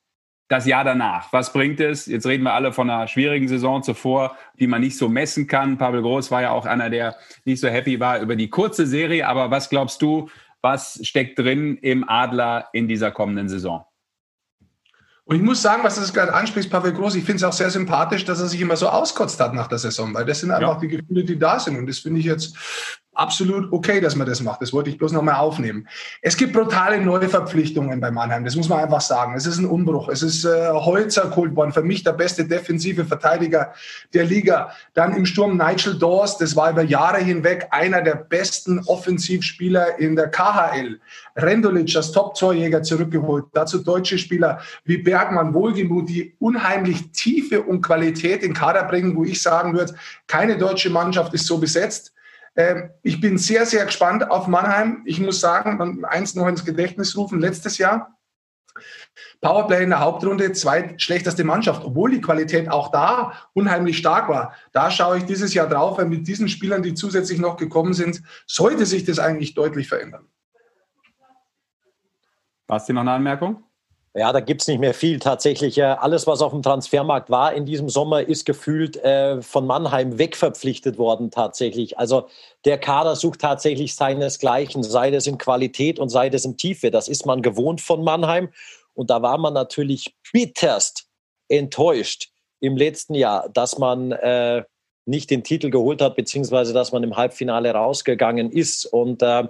das 0.49 0.67
Jahr 0.67 0.85
danach? 0.85 1.33
Was 1.33 1.53
bringt 1.53 1.81
es? 1.81 2.07
Jetzt 2.07 2.27
reden 2.27 2.45
wir 2.45 2.53
alle 2.53 2.73
von 2.73 2.91
einer 2.91 3.09
schwierigen 3.09 3.49
Saison 3.49 3.83
zuvor, 3.83 4.37
die 4.59 4.67
man 4.67 4.83
nicht 4.83 4.99
so 4.99 5.09
messen 5.09 5.47
kann. 5.47 5.79
Pavel 5.79 6.03
Groß 6.03 6.31
war 6.31 6.43
ja 6.43 6.51
auch 6.51 6.67
einer, 6.67 6.91
der 6.91 7.17
nicht 7.45 7.61
so 7.61 7.69
happy 7.69 7.99
war 8.01 8.21
über 8.21 8.37
die 8.37 8.51
kurze 8.51 8.87
Serie. 8.87 9.27
Aber 9.27 9.51
was 9.51 9.71
glaubst 9.71 10.03
du, 10.03 10.29
was 10.61 11.01
steckt 11.03 11.39
drin 11.39 11.79
im 11.79 12.07
Adler 12.09 12.69
in 12.75 12.87
dieser 12.87 13.11
kommenden 13.11 13.49
Saison? 13.49 13.85
Und 15.24 15.36
ich 15.36 15.43
muss 15.43 15.62
sagen, 15.62 15.85
was 15.85 15.94
du 15.94 16.12
gerade 16.12 16.35
ansprichst, 16.35 16.70
Pavel 16.70 16.93
Groß, 16.93 17.15
ich 17.15 17.24
finde 17.24 17.36
es 17.36 17.44
auch 17.44 17.53
sehr 17.53 17.70
sympathisch, 17.70 18.24
dass 18.24 18.40
er 18.40 18.49
sich 18.49 18.61
immer 18.61 18.77
so 18.77 18.89
auskotzt 18.89 19.39
hat 19.39 19.55
nach 19.55 19.69
der 19.69 19.78
Saison, 19.78 20.12
weil 20.15 20.24
das 20.24 20.40
sind 20.40 20.51
einfach 20.51 20.74
ja. 20.74 20.81
die 20.81 20.89
Gefühle, 20.89 21.24
die 21.24 21.39
da 21.39 21.61
sind. 21.61 21.77
Und 21.77 21.86
das 21.86 22.01
finde 22.01 22.19
ich 22.20 22.27
jetzt 22.27 22.57
absolut 23.15 23.71
okay, 23.73 24.01
dass 24.01 24.17
man 24.17 24.27
das 24.27 24.41
macht. 24.41 24.63
Das 24.63 24.73
wollte 24.73 24.89
ich 24.89 24.97
bloß 24.97 25.13
nochmal 25.13 25.35
aufnehmen. 25.35 25.87
Es 26.23 26.37
gibt 26.37 26.55
brutale 26.55 27.01
Neuverpflichtungen 27.01 28.01
bei 28.01 28.11
Mannheim, 28.11 28.45
das 28.45 28.57
muss 28.57 28.69
man 28.69 28.81
einfach 28.81 29.03
sagen. 29.03 29.35
Es 29.37 29.47
ist 29.47 29.59
ein 29.59 29.67
Umbruch. 29.67 30.09
Es 30.09 30.23
ist 30.23 30.45
äh, 30.45 30.71
Holzer 30.71 31.29
geholt 31.29 31.55
worden, 31.55 31.73
für 31.73 31.83
mich 31.83 32.03
der 32.03 32.13
beste 32.13 32.47
defensive 32.47 33.05
Verteidiger 33.05 33.75
der 34.15 34.25
Liga. 34.25 34.73
Dann 34.95 35.15
im 35.15 35.27
Sturm 35.27 35.59
Nigel 35.59 35.99
Dawes, 35.99 36.39
das 36.39 36.57
war 36.57 36.71
über 36.71 36.83
Jahre 36.83 37.19
hinweg 37.19 37.69
einer 37.71 38.01
der 38.01 38.15
besten 38.15 38.81
Offensivspieler 38.87 39.99
in 39.99 40.17
der 40.17 40.31
KHL. 40.31 40.99
Rendulic 41.37 41.95
als 41.95 42.13
Top-Torjäger 42.13 42.83
zurückgeholt. 42.83 43.47
Dazu 43.53 43.79
deutsche 43.79 44.17
Spieler 44.17 44.61
wie 44.85 44.99
Bergmann, 44.99 45.53
Wohlgemuth, 45.53 46.09
die 46.09 46.35
unheimlich 46.39 47.11
Tiefe 47.13 47.63
und 47.63 47.83
Qualität 47.83 48.43
in 48.43 48.55
Kader 48.55 48.85
bringen, 48.85 49.17
wo 49.17 49.25
ich 49.25 49.43
sagen 49.43 49.75
würde, 49.75 49.95
keine 50.27 50.57
deutsche 50.57 50.89
Mannschaft 50.89 51.35
ist 51.35 51.47
so 51.47 51.59
besetzt. 51.59 52.13
Ähm, 52.55 52.91
ich 53.03 53.20
bin 53.20 53.39
sehr, 53.39 53.66
sehr 53.66 53.85
gespannt 53.87 54.31
auf 54.31 54.47
Mannheim. 54.47 55.03
Ich 55.07 55.20
muss 55.20 55.41
sagen, 55.41 56.05
eins 56.05 56.35
noch 56.35 56.47
ins 56.47 56.65
Gedächtnis 56.65 57.16
rufen, 57.16 57.41
letztes 57.41 57.79
Jahr 57.79 58.19
Powerplay 59.41 59.83
in 59.83 59.91
der 59.91 60.01
Hauptrunde, 60.01 60.53
zweitschlechteste 60.53 61.45
Mannschaft, 61.45 61.85
obwohl 61.85 62.11
die 62.11 62.20
Qualität 62.20 62.70
auch 62.70 62.91
da 62.91 63.33
unheimlich 63.55 63.99
stark 63.99 64.29
war. 64.29 64.55
Da 64.73 64.91
schaue 64.91 65.19
ich 65.19 65.24
dieses 65.24 65.53
Jahr 65.55 65.69
drauf, 65.69 65.99
weil 65.99 66.07
mit 66.07 66.27
diesen 66.27 66.49
Spielern, 66.49 66.83
die 66.83 66.95
zusätzlich 66.95 67.39
noch 67.39 67.57
gekommen 67.57 67.93
sind, 67.93 68.23
sollte 68.47 68.87
sich 68.87 69.05
das 69.05 69.19
eigentlich 69.19 69.55
deutlich 69.55 69.89
verändern. 69.89 70.27
Basti, 72.66 72.93
noch 72.93 73.03
eine 73.03 73.12
Anmerkung? 73.12 73.65
Ja, 74.15 74.31
da 74.31 74.41
gibt 74.41 74.61
es 74.61 74.69
nicht 74.69 74.79
mehr 74.79 74.93
viel. 74.93 75.19
Tatsächlich, 75.19 75.83
alles, 75.83 76.27
was 76.27 76.43
auf 76.43 76.53
dem 76.53 76.63
Transfermarkt 76.63 77.31
war 77.31 77.55
in 77.55 77.65
diesem 77.65 77.89
Sommer, 77.89 78.21
ist 78.21 78.45
gefühlt 78.45 78.99
äh, 78.99 79.41
von 79.41 79.67
Mannheim 79.67 80.19
wegverpflichtet 80.19 80.99
worden 80.99 81.31
tatsächlich. 81.31 81.99
Also 81.99 82.29
der 82.67 82.77
Kader 82.77 83.17
sucht 83.17 83.41
tatsächlich 83.41 83.95
seinesgleichen, 83.95 84.83
sei 84.83 85.11
das 85.11 85.27
in 85.27 85.39
Qualität 85.39 85.99
und 85.99 86.11
sei 86.11 86.29
das 86.29 86.45
in 86.45 86.59
Tiefe. 86.59 86.91
Das 86.91 87.09
ist 87.09 87.25
man 87.25 87.41
gewohnt 87.41 87.81
von 87.81 88.05
Mannheim. 88.05 88.51
Und 88.93 89.09
da 89.09 89.23
war 89.23 89.39
man 89.39 89.55
natürlich 89.55 90.15
bitterst 90.31 91.07
enttäuscht 91.49 92.29
im 92.61 92.77
letzten 92.77 93.15
Jahr, 93.15 93.49
dass 93.49 93.79
man 93.79 94.13
äh, 94.13 94.63
nicht 95.07 95.31
den 95.31 95.43
Titel 95.43 95.71
geholt 95.71 96.03
hat, 96.03 96.17
beziehungsweise 96.17 96.75
dass 96.75 96.93
man 96.93 97.03
im 97.03 97.17
Halbfinale 97.17 97.73
rausgegangen 97.73 98.53
ist. 98.53 98.85
Und 98.85 99.23
äh, 99.23 99.49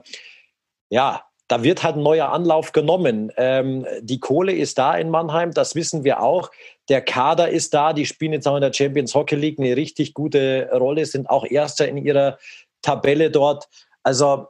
ja, 0.89 1.25
da 1.53 1.63
wird 1.63 1.83
halt 1.83 1.97
ein 1.97 2.03
neuer 2.03 2.31
Anlauf 2.31 2.73
genommen. 2.73 3.31
Ähm, 3.37 3.85
die 4.01 4.21
Kohle 4.21 4.55
ist 4.55 4.79
da 4.79 4.97
in 4.97 5.11
Mannheim, 5.11 5.53
das 5.53 5.75
wissen 5.75 6.03
wir 6.03 6.23
auch. 6.23 6.51
Der 6.89 7.03
Kader 7.03 7.51
ist 7.51 7.75
da, 7.75 7.93
die 7.93 8.07
spielen 8.07 8.33
jetzt 8.33 8.49
auch 8.49 8.55
in 8.55 8.63
der 8.63 8.73
Champions 8.73 9.15
Hockey 9.15 9.35
League 9.35 9.59
eine 9.59 9.77
richtig 9.77 10.15
gute 10.15 10.71
Rolle, 10.73 11.05
sind 11.05 11.29
auch 11.29 11.45
Erster 11.45 11.87
in 11.87 11.99
ihrer 11.99 12.39
Tabelle 12.81 13.31
dort. 13.31 13.69
Also 14.03 14.47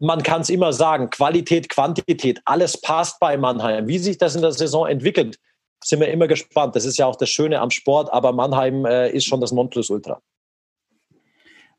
man 0.00 0.22
kann 0.22 0.42
es 0.42 0.50
immer 0.50 0.74
sagen, 0.74 1.08
Qualität, 1.08 1.70
Quantität, 1.70 2.42
alles 2.44 2.78
passt 2.78 3.18
bei 3.18 3.38
Mannheim. 3.38 3.88
Wie 3.88 3.96
sich 3.96 4.18
das 4.18 4.34
in 4.34 4.42
der 4.42 4.52
Saison 4.52 4.86
entwickelt, 4.86 5.38
sind 5.82 6.00
wir 6.00 6.08
immer 6.08 6.26
gespannt. 6.26 6.76
Das 6.76 6.84
ist 6.84 6.98
ja 6.98 7.06
auch 7.06 7.16
das 7.16 7.30
Schöne 7.30 7.58
am 7.58 7.70
Sport, 7.70 8.12
aber 8.12 8.32
Mannheim 8.32 8.84
äh, 8.84 9.08
ist 9.08 9.24
schon 9.24 9.40
das 9.40 9.52
Nonplusultra. 9.52 10.20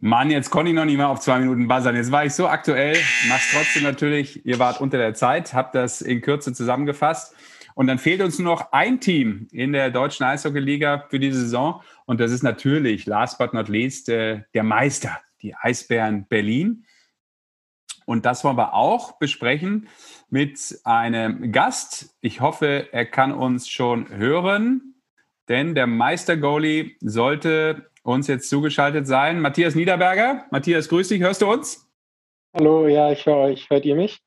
Mann, 0.05 0.29
jetzt 0.29 0.49
konnte 0.49 0.69
ich 0.69 0.75
noch 0.75 0.83
nicht 0.83 0.97
mehr 0.97 1.07
auf 1.07 1.21
zwei 1.21 1.39
Minuten 1.39 1.69
buzzern. 1.69 1.95
Jetzt 1.95 2.11
war 2.11 2.25
ich 2.25 2.33
so 2.33 2.49
aktuell, 2.49 2.97
mach's 3.29 3.53
trotzdem 3.53 3.83
natürlich. 3.83 4.45
Ihr 4.45 4.59
wart 4.59 4.81
unter 4.81 4.97
der 4.97 5.13
Zeit, 5.13 5.53
habt 5.53 5.75
das 5.75 6.01
in 6.01 6.19
Kürze 6.19 6.51
zusammengefasst. 6.51 7.33
Und 7.73 7.87
dann 7.87 7.99
fehlt 7.99 8.21
uns 8.21 8.37
nur 8.37 8.53
noch 8.53 8.73
ein 8.73 8.99
Team 8.99 9.47
in 9.53 9.71
der 9.71 9.91
deutschen 9.91 10.25
Eishockey-Liga 10.25 11.05
für 11.09 11.21
diese 11.21 11.39
Saison. 11.39 11.81
Und 12.03 12.19
das 12.19 12.33
ist 12.33 12.43
natürlich, 12.43 13.05
last 13.05 13.37
but 13.37 13.53
not 13.53 13.69
least, 13.69 14.09
äh, 14.09 14.41
der 14.53 14.63
Meister, 14.63 15.21
die 15.41 15.55
Eisbären 15.55 16.25
Berlin. 16.27 16.83
Und 18.05 18.25
das 18.25 18.43
wollen 18.43 18.57
wir 18.57 18.73
auch 18.73 19.19
besprechen 19.19 19.87
mit 20.29 20.81
einem 20.83 21.53
Gast. 21.53 22.17
Ich 22.19 22.41
hoffe, 22.41 22.89
er 22.91 23.05
kann 23.05 23.31
uns 23.31 23.69
schon 23.69 24.09
hören, 24.09 24.95
denn 25.47 25.75
der 25.75 25.87
Meister-Goalie 25.87 26.97
sollte 26.99 27.89
uns 28.03 28.27
jetzt 28.27 28.49
zugeschaltet 28.49 29.07
sein. 29.07 29.39
Matthias 29.41 29.75
Niederberger. 29.75 30.45
Matthias, 30.51 30.89
grüß 30.89 31.07
dich. 31.07 31.21
Hörst 31.21 31.41
du 31.41 31.51
uns? 31.51 31.89
Hallo, 32.53 32.87
ja, 32.87 33.11
ich 33.11 33.25
höre 33.25 33.37
euch. 33.37 33.69
Hört 33.69 33.85
ihr 33.85 33.95
mich? 33.95 34.21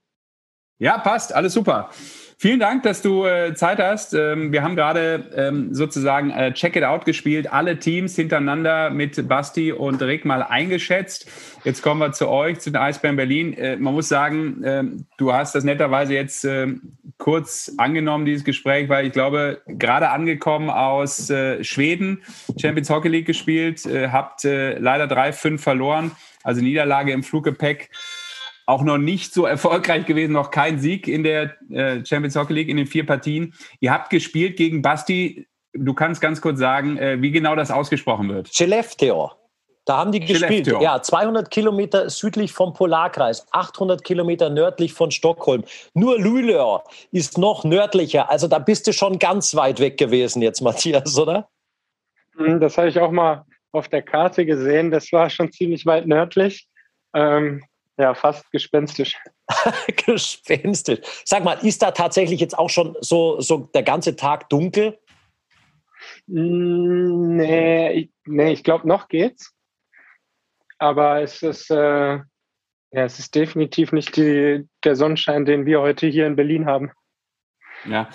Ja, 0.78 0.98
passt. 0.98 1.35
Alles 1.35 1.53
super. 1.53 1.90
Vielen 2.39 2.61
Dank, 2.61 2.83
dass 2.83 3.01
du 3.01 3.25
äh, 3.25 3.55
Zeit 3.55 3.79
hast. 3.79 4.13
Ähm, 4.13 4.53
wir 4.53 4.63
haben 4.63 4.77
gerade 4.77 5.31
ähm, 5.35 5.73
sozusagen 5.73 6.31
äh, 6.31 6.53
Check 6.53 6.77
It 6.77 6.85
Out 6.85 7.07
gespielt, 7.07 7.51
alle 7.51 7.79
Teams 7.79 8.15
hintereinander 8.15 8.91
mit 8.91 9.27
Basti 9.27 9.73
und 9.73 10.03
Rick 10.03 10.27
mal 10.27 10.43
eingeschätzt. 10.43 11.27
Jetzt 11.65 11.81
kommen 11.83 11.99
wir 11.99 12.13
zu 12.13 12.29
euch, 12.29 12.61
zu 12.61 12.71
den 12.71 12.77
Eisbären 12.77 13.17
Berlin. 13.17 13.55
Äh, 13.55 13.77
man 13.77 13.95
muss 13.95 14.09
sagen, 14.09 14.61
ähm, 14.67 15.07
du 15.17 15.33
hast 15.33 15.55
das 15.55 15.65
netterweise 15.65 16.13
jetzt 16.13 16.45
ähm, 16.45 16.83
kurz 17.17 17.73
angenommen, 17.79 18.27
dieses 18.27 18.45
Gespräch, 18.45 18.91
weil 18.91 19.07
ich 19.07 19.13
glaube, 19.15 19.63
gerade 19.67 20.11
angekommen 20.11 20.69
aus 20.69 21.31
äh, 21.31 21.65
Schweden, 21.65 22.23
Champions 22.61 22.91
Hockey 22.91 23.09
League 23.09 23.27
gespielt, 23.27 23.87
äh, 23.87 24.11
habt 24.11 24.45
äh, 24.45 24.79
leider 24.79 25.07
3-5 25.07 25.57
verloren, 25.57 26.11
also 26.45 26.61
Niederlage 26.61 27.13
im 27.13 27.23
Fluggepäck 27.23 27.89
auch 28.67 28.83
noch 28.83 28.99
nicht 28.99 29.33
so 29.33 29.47
erfolgreich 29.47 30.07
gewesen, 30.07 30.33
noch 30.33 30.51
kein 30.51 30.79
Sieg 30.81 31.07
in 31.07 31.23
der 31.23 31.55
äh, 31.71 32.05
Champions 32.05 32.37
Hockey 32.37 32.53
League 32.53 32.69
in 32.69 32.77
den 32.77 32.87
vier 32.87 33.07
Partien. 33.07 33.55
Ihr 33.81 33.93
habt 33.93 34.11
gespielt 34.11 34.57
gegen 34.57 34.83
Basti. 34.83 35.47
Du 35.73 35.95
kannst 35.95 36.21
ganz 36.21 36.41
kurz 36.41 36.59
sagen, 36.59 36.97
äh, 36.99 37.23
wie 37.23 37.31
genau 37.31 37.55
das 37.55 37.71
ausgesprochen 37.71 38.29
wird. 38.29 38.49
Skellefteå. 38.49 39.31
Da 39.85 39.99
haben 39.99 40.11
die 40.11 40.19
gespielt. 40.19 40.67
Ja, 40.81 41.01
200 41.01 41.49
Kilometer 41.49 42.11
südlich 42.11 42.53
vom 42.53 42.75
Polarkreis, 42.75 43.47
800 43.53 44.03
Kilometer 44.03 44.51
nördlich 44.51 44.93
von 44.93 45.13
Stockholm. 45.13 45.63
Nur 45.95 46.19
Luleå 46.19 46.81
ist 47.13 47.39
noch 47.39 47.63
nördlicher. 47.63 48.29
Also 48.29 48.49
da 48.49 48.59
bist 48.59 48.89
du 48.89 48.93
schon 48.93 49.21
ganz 49.21 49.55
weit 49.55 49.79
weg 49.79 49.97
gewesen 49.97 50.43
jetzt, 50.43 50.61
Matthias, 50.63 51.17
oder? 51.17 51.49
Hm, 52.37 52.59
das 52.59 52.77
habe 52.77 52.89
ich 52.89 52.99
auch 52.99 53.13
mal 53.13 53.45
auf 53.71 53.87
der 53.87 54.03
Karte 54.03 54.45
gesehen. 54.45 54.91
Das 54.91 55.13
war 55.13 55.31
schon 55.31 55.53
ziemlich 55.53 55.87
weit 55.87 56.09
nördlich. 56.09 56.67
Ähm, 57.15 57.63
ja, 57.98 58.14
fast 58.14 58.51
gespenstisch. 58.52 59.16
gespenstisch. 60.06 61.01
Sag 61.24 61.44
mal, 61.44 61.55
ist 61.55 61.82
da 61.82 61.90
tatsächlich 61.93 62.40
jetzt 62.40 62.59
auch 62.59 62.70
schon 62.70 62.97
so, 63.01 63.40
so 63.40 63.68
der 63.74 63.82
ganze 63.82 64.16
Tag 64.16 64.48
dunkel? 64.48 64.98
Mm, 66.27 67.36
nee, 67.36 67.93
ich, 67.93 68.10
nee, 68.27 68.52
ich 68.52 68.64
glaube, 68.64 68.86
noch 68.86 69.09
geht's. 69.09 69.52
Aber 70.78 71.23
es 71.23 71.43
ist, 71.43 71.70
äh, 71.70 72.16
ja, 72.16 72.24
es 72.93 73.18
ist 73.18 73.35
definitiv 73.35 73.93
nicht 73.93 74.16
die, 74.16 74.68
der 74.85 74.97
Sonnenschein, 74.97 75.44
den 75.44 75.64
wir 75.64 75.81
heute 75.81 76.06
hier 76.06 76.27
in 76.27 76.36
Berlin 76.36 76.66
haben. 76.66 76.93
Ja, 77.89 78.09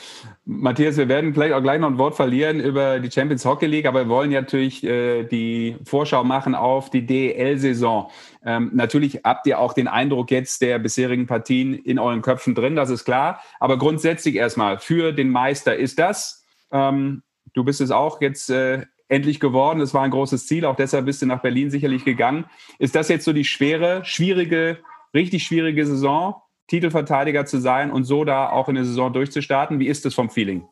Matthias, 0.45 0.97
wir 0.97 1.07
werden 1.07 1.33
vielleicht 1.33 1.53
auch 1.53 1.61
gleich 1.61 1.79
noch 1.79 1.87
ein 1.87 1.97
Wort 1.97 2.15
verlieren 2.15 2.59
über 2.59 2.99
die 2.99 3.09
Champions 3.09 3.45
Hockey 3.45 3.67
League, 3.67 3.85
aber 3.85 4.05
wir 4.05 4.09
wollen 4.09 4.31
ja 4.31 4.41
natürlich 4.41 4.83
äh, 4.83 5.23
die 5.23 5.77
Vorschau 5.85 6.23
machen 6.23 6.55
auf 6.55 6.89
die 6.89 7.05
DEL-Saison. 7.05 8.09
Ähm, 8.45 8.71
natürlich 8.73 9.21
habt 9.23 9.47
ihr 9.47 9.59
auch 9.59 9.73
den 9.73 9.87
Eindruck 9.87 10.31
jetzt 10.31 10.61
der 10.61 10.79
bisherigen 10.79 11.27
Partien 11.27 11.73
in 11.73 11.99
euren 11.99 12.21
Köpfen 12.21 12.55
drin, 12.55 12.75
das 12.75 12.89
ist 12.89 13.05
klar. 13.05 13.41
Aber 13.59 13.77
grundsätzlich 13.77 14.35
erstmal 14.35 14.79
für 14.79 15.13
den 15.13 15.29
Meister 15.29 15.75
ist 15.75 15.99
das. 15.99 16.43
Ähm, 16.71 17.23
du 17.53 17.63
bist 17.63 17.81
es 17.81 17.91
auch 17.91 18.21
jetzt 18.21 18.49
äh, 18.49 18.85
endlich 19.07 19.39
geworden. 19.39 19.81
Es 19.81 19.93
war 19.93 20.03
ein 20.03 20.11
großes 20.11 20.47
Ziel, 20.47 20.65
auch 20.65 20.75
deshalb 20.75 21.05
bist 21.05 21.21
du 21.21 21.25
nach 21.25 21.41
Berlin 21.41 21.69
sicherlich 21.69 22.05
gegangen. 22.05 22.45
Ist 22.79 22.95
das 22.95 23.09
jetzt 23.09 23.25
so 23.25 23.33
die 23.33 23.45
schwere, 23.45 24.03
schwierige, 24.05 24.79
richtig 25.13 25.43
schwierige 25.43 25.85
Saison? 25.85 26.41
Titelverteidiger 26.71 27.45
zu 27.45 27.59
sein 27.59 27.91
und 27.91 28.05
so 28.05 28.23
da 28.23 28.49
auch 28.49 28.69
in 28.69 28.75
der 28.75 28.85
Saison 28.85 29.11
durchzustarten? 29.11 29.79
Wie 29.81 29.87
ist 29.87 30.05
das 30.05 30.13
vom 30.13 30.29
Feeling? 30.29 30.65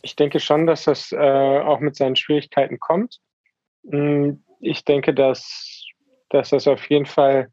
Ich 0.00 0.14
denke 0.14 0.38
schon, 0.38 0.64
dass 0.64 0.84
das 0.84 1.10
äh, 1.10 1.16
auch 1.16 1.80
mit 1.80 1.96
seinen 1.96 2.14
Schwierigkeiten 2.14 2.78
kommt. 2.78 3.18
Hm, 3.90 4.44
ich 4.60 4.84
denke, 4.84 5.12
dass, 5.12 5.84
dass 6.30 6.50
das 6.50 6.68
auf 6.68 6.88
jeden 6.88 7.06
Fall 7.06 7.50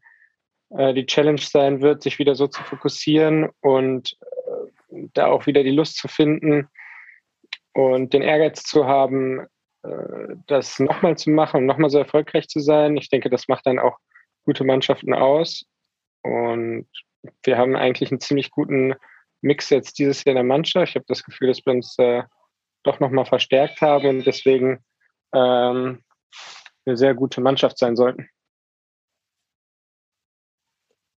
äh, 0.70 0.94
die 0.94 1.06
Challenge 1.06 1.40
sein 1.40 1.80
wird, 1.80 2.04
sich 2.04 2.20
wieder 2.20 2.36
so 2.36 2.46
zu 2.46 2.62
fokussieren 2.62 3.48
und 3.62 4.16
äh, 4.20 5.08
da 5.14 5.26
auch 5.26 5.46
wieder 5.46 5.64
die 5.64 5.72
Lust 5.72 5.96
zu 5.96 6.06
finden 6.06 6.68
und 7.72 8.12
den 8.12 8.22
Ehrgeiz 8.22 8.62
zu 8.62 8.86
haben, 8.86 9.40
äh, 9.82 10.36
das 10.46 10.78
nochmal 10.78 11.18
zu 11.18 11.30
machen 11.30 11.62
und 11.62 11.66
nochmal 11.66 11.90
so 11.90 11.98
erfolgreich 11.98 12.46
zu 12.46 12.60
sein. 12.60 12.96
Ich 12.96 13.08
denke, 13.08 13.28
das 13.28 13.48
macht 13.48 13.66
dann 13.66 13.80
auch 13.80 13.98
gute 14.44 14.62
Mannschaften 14.62 15.14
aus. 15.14 15.64
Und 16.22 16.86
wir 17.42 17.58
haben 17.58 17.76
eigentlich 17.76 18.10
einen 18.10 18.20
ziemlich 18.20 18.50
guten 18.50 18.94
Mix 19.42 19.70
jetzt 19.70 19.98
dieses 19.98 20.24
Jahr 20.24 20.32
in 20.32 20.36
der 20.36 20.44
Mannschaft. 20.44 20.90
Ich 20.90 20.94
habe 20.94 21.06
das 21.08 21.24
Gefühl, 21.24 21.48
dass 21.48 21.64
wir 21.64 21.72
uns 21.72 21.98
äh, 21.98 22.22
doch 22.82 23.00
nochmal 23.00 23.26
verstärkt 23.26 23.80
haben 23.80 24.08
und 24.08 24.26
deswegen 24.26 24.84
ähm, 25.34 26.02
eine 26.84 26.96
sehr 26.96 27.14
gute 27.14 27.40
Mannschaft 27.40 27.78
sein 27.78 27.96
sollten. 27.96 28.28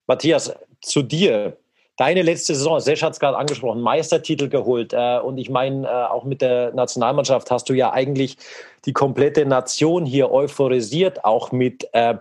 Matthias, 0.07 0.53
zu 0.81 1.03
dir. 1.03 1.57
Deine 1.97 2.23
letzte 2.23 2.55
Saison, 2.55 2.81
Sesch 2.81 3.03
hat 3.03 3.13
es 3.13 3.21
gerade 3.21 3.37
angesprochen, 3.37 3.83
Meistertitel 3.83 4.49
geholt. 4.49 4.95
Äh, 4.95 5.19
und 5.19 5.37
ich 5.37 5.51
meine, 5.51 5.87
äh, 5.87 5.91
auch 5.91 6.25
mit 6.25 6.41
der 6.41 6.73
Nationalmannschaft 6.73 7.51
hast 7.51 7.69
du 7.69 7.75
ja 7.75 7.93
eigentlich 7.93 8.39
die 8.87 8.95
komplette 8.95 9.45
Nation 9.45 10.07
hier 10.07 10.31
euphorisiert, 10.33 11.25
auch 11.25 11.53
mit 11.53 11.89
äh, 11.93 12.15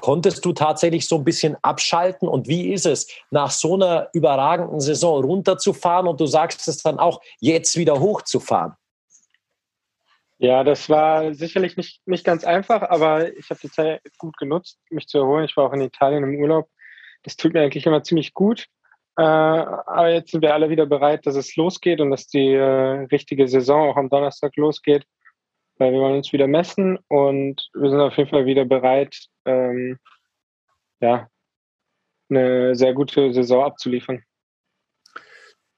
Konntest 0.00 0.44
du 0.44 0.52
tatsächlich 0.52 1.08
so 1.08 1.16
ein 1.16 1.24
bisschen 1.24 1.56
abschalten? 1.62 2.28
Und 2.28 2.48
wie 2.48 2.72
ist 2.72 2.86
es, 2.86 3.08
nach 3.30 3.50
so 3.50 3.74
einer 3.74 4.08
überragenden 4.12 4.80
Saison 4.80 5.24
runterzufahren 5.24 6.06
und 6.06 6.20
du 6.20 6.26
sagst 6.26 6.68
es 6.68 6.82
dann 6.82 6.98
auch, 6.98 7.20
jetzt 7.40 7.76
wieder 7.76 7.98
hochzufahren? 7.98 8.74
Ja, 10.38 10.64
das 10.64 10.90
war 10.90 11.32
sicherlich 11.32 11.78
nicht, 11.78 12.06
nicht 12.06 12.24
ganz 12.24 12.44
einfach, 12.44 12.82
aber 12.82 13.34
ich 13.36 13.48
habe 13.48 13.60
die 13.62 13.70
Zeit 13.70 14.02
gut 14.18 14.36
genutzt, 14.36 14.78
mich 14.90 15.06
zu 15.06 15.18
erholen. 15.18 15.46
Ich 15.46 15.56
war 15.56 15.64
auch 15.64 15.72
in 15.72 15.80
Italien 15.80 16.24
im 16.24 16.40
Urlaub. 16.40 16.68
Das 17.22 17.36
tut 17.36 17.54
mir 17.54 17.62
eigentlich 17.62 17.86
immer 17.86 18.02
ziemlich 18.02 18.34
gut. 18.34 18.66
Äh, 19.16 19.22
aber 19.22 20.10
jetzt 20.10 20.30
sind 20.30 20.42
wir 20.42 20.52
alle 20.52 20.68
wieder 20.68 20.84
bereit, 20.84 21.24
dass 21.24 21.36
es 21.36 21.56
losgeht 21.56 22.02
und 22.02 22.10
dass 22.10 22.26
die 22.26 22.52
äh, 22.52 23.06
richtige 23.10 23.48
Saison 23.48 23.88
auch 23.90 23.96
am 23.96 24.10
Donnerstag 24.10 24.54
losgeht 24.56 25.06
weil 25.78 25.92
wir 25.92 26.00
wollen 26.00 26.16
uns 26.16 26.32
wieder 26.32 26.46
messen 26.46 26.98
und 27.08 27.68
wir 27.74 27.90
sind 27.90 28.00
auf 28.00 28.16
jeden 28.16 28.30
Fall 28.30 28.46
wieder 28.46 28.64
bereit, 28.64 29.26
ähm, 29.44 29.98
ja, 31.00 31.28
eine 32.28 32.74
sehr 32.74 32.94
gute 32.94 33.32
Saison 33.32 33.64
abzuliefern. 33.64 34.22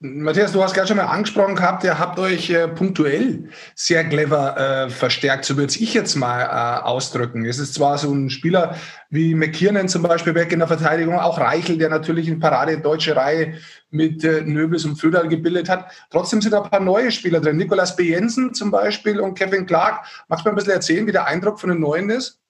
Matthias, 0.00 0.52
du 0.52 0.62
hast 0.62 0.74
gerade 0.74 0.86
schon 0.86 0.96
mal 0.96 1.06
angesprochen 1.06 1.56
gehabt, 1.56 1.82
ihr 1.82 1.98
habt 1.98 2.20
euch 2.20 2.50
äh, 2.50 2.68
punktuell 2.68 3.48
sehr 3.74 4.04
clever 4.04 4.86
äh, 4.86 4.90
verstärkt, 4.90 5.44
so 5.44 5.56
würde 5.56 5.72
ich 5.76 5.92
jetzt 5.92 6.14
mal 6.14 6.42
äh, 6.42 6.84
ausdrücken. 6.84 7.44
Es 7.44 7.58
ist 7.58 7.74
zwar 7.74 7.98
so 7.98 8.12
ein 8.12 8.30
Spieler 8.30 8.76
wie 9.10 9.34
McKiernan 9.34 9.88
zum 9.88 10.04
Beispiel 10.04 10.36
weg 10.36 10.52
in 10.52 10.60
der 10.60 10.68
Verteidigung, 10.68 11.18
auch 11.18 11.40
Reichel, 11.40 11.78
der 11.78 11.88
natürlich 11.88 12.28
in 12.28 12.38
Parade 12.38 12.78
deutsche 12.78 13.16
Reihe 13.16 13.54
mit 13.90 14.22
äh, 14.22 14.42
Nöbels 14.42 14.84
und 14.84 15.00
Föderl 15.00 15.26
gebildet 15.26 15.68
hat. 15.68 15.90
Trotzdem 16.10 16.40
sind 16.40 16.54
ein 16.54 16.70
paar 16.70 16.78
neue 16.78 17.10
Spieler 17.10 17.40
drin. 17.40 17.56
Nicolas 17.56 17.96
B. 17.96 18.04
Jensen 18.04 18.54
zum 18.54 18.70
Beispiel 18.70 19.18
und 19.18 19.36
Kevin 19.36 19.66
Clark. 19.66 20.06
Magst 20.28 20.44
du 20.44 20.48
mal 20.48 20.52
ein 20.52 20.56
bisschen 20.56 20.74
erzählen, 20.74 21.08
wie 21.08 21.12
der 21.12 21.26
Eindruck 21.26 21.58
von 21.58 21.70
den 21.70 21.80
Neuen 21.80 22.08
ist? 22.10 22.40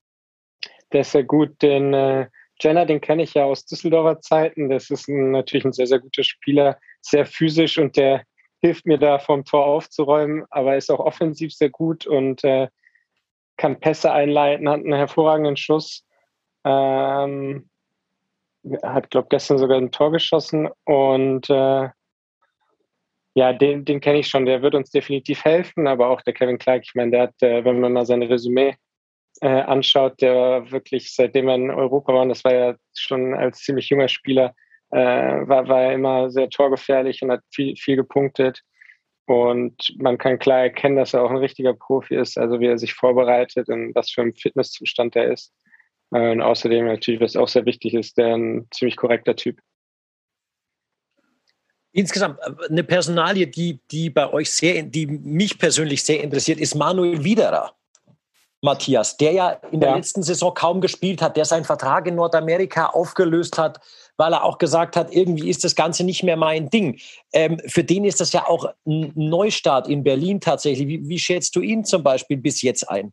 Der 0.92 1.00
ist 1.00 1.12
sehr 1.12 1.24
gut, 1.24 1.62
denn 1.62 1.94
äh, 1.94 2.26
Jenner, 2.60 2.86
den 2.86 3.00
kenne 3.00 3.22
ich 3.22 3.34
ja 3.34 3.44
aus 3.44 3.64
Düsseldorfer 3.64 4.20
Zeiten. 4.20 4.68
Das 4.68 4.90
ist 4.90 5.08
ein, 5.08 5.30
natürlich 5.30 5.64
ein 5.64 5.72
sehr, 5.72 5.86
sehr 5.86 6.00
guter 6.00 6.24
Spieler, 6.24 6.78
sehr 7.10 7.26
physisch 7.26 7.78
und 7.78 7.96
der 7.96 8.24
hilft 8.60 8.86
mir 8.86 8.98
da 8.98 9.18
vom 9.18 9.44
Tor 9.44 9.64
aufzuräumen, 9.66 10.44
aber 10.50 10.76
ist 10.76 10.90
auch 10.90 11.00
offensiv 11.00 11.54
sehr 11.54 11.70
gut 11.70 12.06
und 12.06 12.42
äh, 12.44 12.68
kann 13.56 13.80
Pässe 13.80 14.12
einleiten, 14.12 14.68
hat 14.68 14.80
einen 14.80 14.94
hervorragenden 14.94 15.56
Schuss. 15.56 16.04
Ähm, 16.64 17.68
hat, 18.82 19.10
glaube 19.10 19.28
gestern 19.30 19.58
sogar 19.58 19.78
ein 19.78 19.92
Tor 19.92 20.12
geschossen 20.12 20.68
und 20.84 21.48
äh, 21.48 21.88
ja, 23.34 23.52
den, 23.52 23.84
den 23.84 24.00
kenne 24.00 24.18
ich 24.18 24.28
schon. 24.28 24.46
Der 24.46 24.62
wird 24.62 24.74
uns 24.74 24.90
definitiv 24.90 25.44
helfen, 25.44 25.86
aber 25.86 26.08
auch 26.08 26.22
der 26.22 26.32
Kevin 26.32 26.58
Clark, 26.58 26.82
ich 26.84 26.94
meine, 26.94 27.12
der 27.12 27.22
hat, 27.22 27.42
äh, 27.42 27.64
wenn 27.64 27.80
man 27.80 27.92
mal 27.92 28.04
sein 28.04 28.22
Resümee 28.22 28.74
äh, 29.40 29.48
anschaut, 29.48 30.20
der 30.20 30.70
wirklich, 30.70 31.14
seitdem 31.14 31.48
er 31.48 31.54
in 31.54 31.70
Europa 31.70 32.12
war, 32.12 32.22
und 32.22 32.30
das 32.30 32.42
war 32.42 32.52
ja 32.52 32.74
schon 32.96 33.34
als 33.34 33.60
ziemlich 33.60 33.88
junger 33.90 34.08
Spieler, 34.08 34.54
äh, 34.90 34.98
war, 34.98 35.68
war 35.68 35.82
er 35.82 35.92
immer 35.94 36.30
sehr 36.30 36.48
torgefährlich 36.50 37.22
und 37.22 37.30
hat 37.30 37.42
viel, 37.50 37.76
viel 37.76 37.96
gepunktet. 37.96 38.62
Und 39.26 39.94
man 39.98 40.16
kann 40.16 40.38
klar 40.38 40.60
erkennen, 40.60 40.96
dass 40.96 41.12
er 41.12 41.22
auch 41.22 41.30
ein 41.30 41.36
richtiger 41.36 41.74
Profi 41.74 42.16
ist, 42.16 42.38
also 42.38 42.60
wie 42.60 42.66
er 42.66 42.78
sich 42.78 42.94
vorbereitet 42.94 43.68
und 43.68 43.94
was 43.94 44.10
für 44.10 44.22
ein 44.22 44.34
Fitnesszustand 44.34 45.16
er 45.16 45.32
ist. 45.32 45.52
Äh, 46.12 46.30
und 46.30 46.40
außerdem 46.40 46.86
natürlich, 46.86 47.20
was 47.20 47.36
auch 47.36 47.48
sehr 47.48 47.66
wichtig 47.66 47.94
ist, 47.94 48.16
der 48.16 48.34
ein 48.34 48.66
ziemlich 48.72 48.96
korrekter 48.96 49.36
Typ. 49.36 49.60
Insgesamt 51.92 52.38
äh, 52.40 52.70
eine 52.70 52.84
Personalie, 52.84 53.46
die, 53.46 53.80
die 53.90 54.08
bei 54.08 54.32
euch 54.32 54.50
sehr, 54.50 54.82
die 54.82 55.06
mich 55.06 55.58
persönlich 55.58 56.02
sehr 56.02 56.22
interessiert, 56.22 56.58
ist 56.58 56.74
Manuel 56.74 57.22
Widerer. 57.22 57.74
Matthias, 58.60 59.16
der 59.16 59.32
ja 59.32 59.50
in 59.70 59.78
der 59.78 59.90
ja. 59.90 59.96
letzten 59.96 60.22
Saison 60.22 60.52
kaum 60.52 60.80
gespielt 60.80 61.22
hat, 61.22 61.36
der 61.36 61.44
seinen 61.44 61.64
Vertrag 61.64 62.08
in 62.08 62.16
Nordamerika 62.16 62.86
aufgelöst 62.86 63.56
hat, 63.56 63.78
weil 64.18 64.32
er 64.34 64.44
auch 64.44 64.58
gesagt 64.58 64.96
hat, 64.96 65.14
irgendwie 65.14 65.48
ist 65.48 65.64
das 65.64 65.74
Ganze 65.74 66.04
nicht 66.04 66.22
mehr 66.22 66.36
mein 66.36 66.68
Ding. 66.68 67.00
Ähm, 67.32 67.58
für 67.66 67.84
den 67.84 68.04
ist 68.04 68.20
das 68.20 68.32
ja 68.32 68.46
auch 68.46 68.66
ein 68.84 69.12
Neustart 69.14 69.88
in 69.88 70.04
Berlin 70.04 70.40
tatsächlich. 70.40 70.88
Wie, 70.88 71.08
wie 71.08 71.18
schätzt 71.18 71.56
du 71.56 71.60
ihn 71.60 71.84
zum 71.84 72.02
Beispiel 72.02 72.36
bis 72.36 72.60
jetzt 72.60 72.90
ein? 72.90 73.12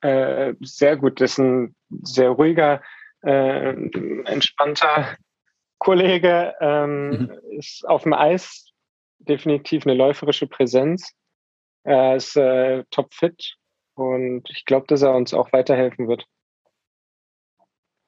Äh, 0.00 0.54
sehr 0.60 0.96
gut. 0.96 1.20
Das 1.20 1.32
ist 1.32 1.38
ein 1.38 1.74
sehr 2.02 2.30
ruhiger, 2.30 2.80
äh, 3.22 3.70
entspannter 4.24 5.16
Kollege. 5.78 6.54
Ähm, 6.60 7.08
mhm. 7.10 7.30
Ist 7.58 7.86
auf 7.86 8.04
dem 8.04 8.12
Eis 8.12 8.70
definitiv 9.18 9.84
eine 9.84 9.94
läuferische 9.94 10.46
Präsenz. 10.46 11.12
Er 11.84 12.16
ist 12.16 12.36
äh, 12.36 12.84
topfit 12.90 13.56
und 13.94 14.48
ich 14.50 14.64
glaube, 14.64 14.86
dass 14.86 15.02
er 15.02 15.14
uns 15.14 15.34
auch 15.34 15.52
weiterhelfen 15.52 16.06
wird. 16.06 16.24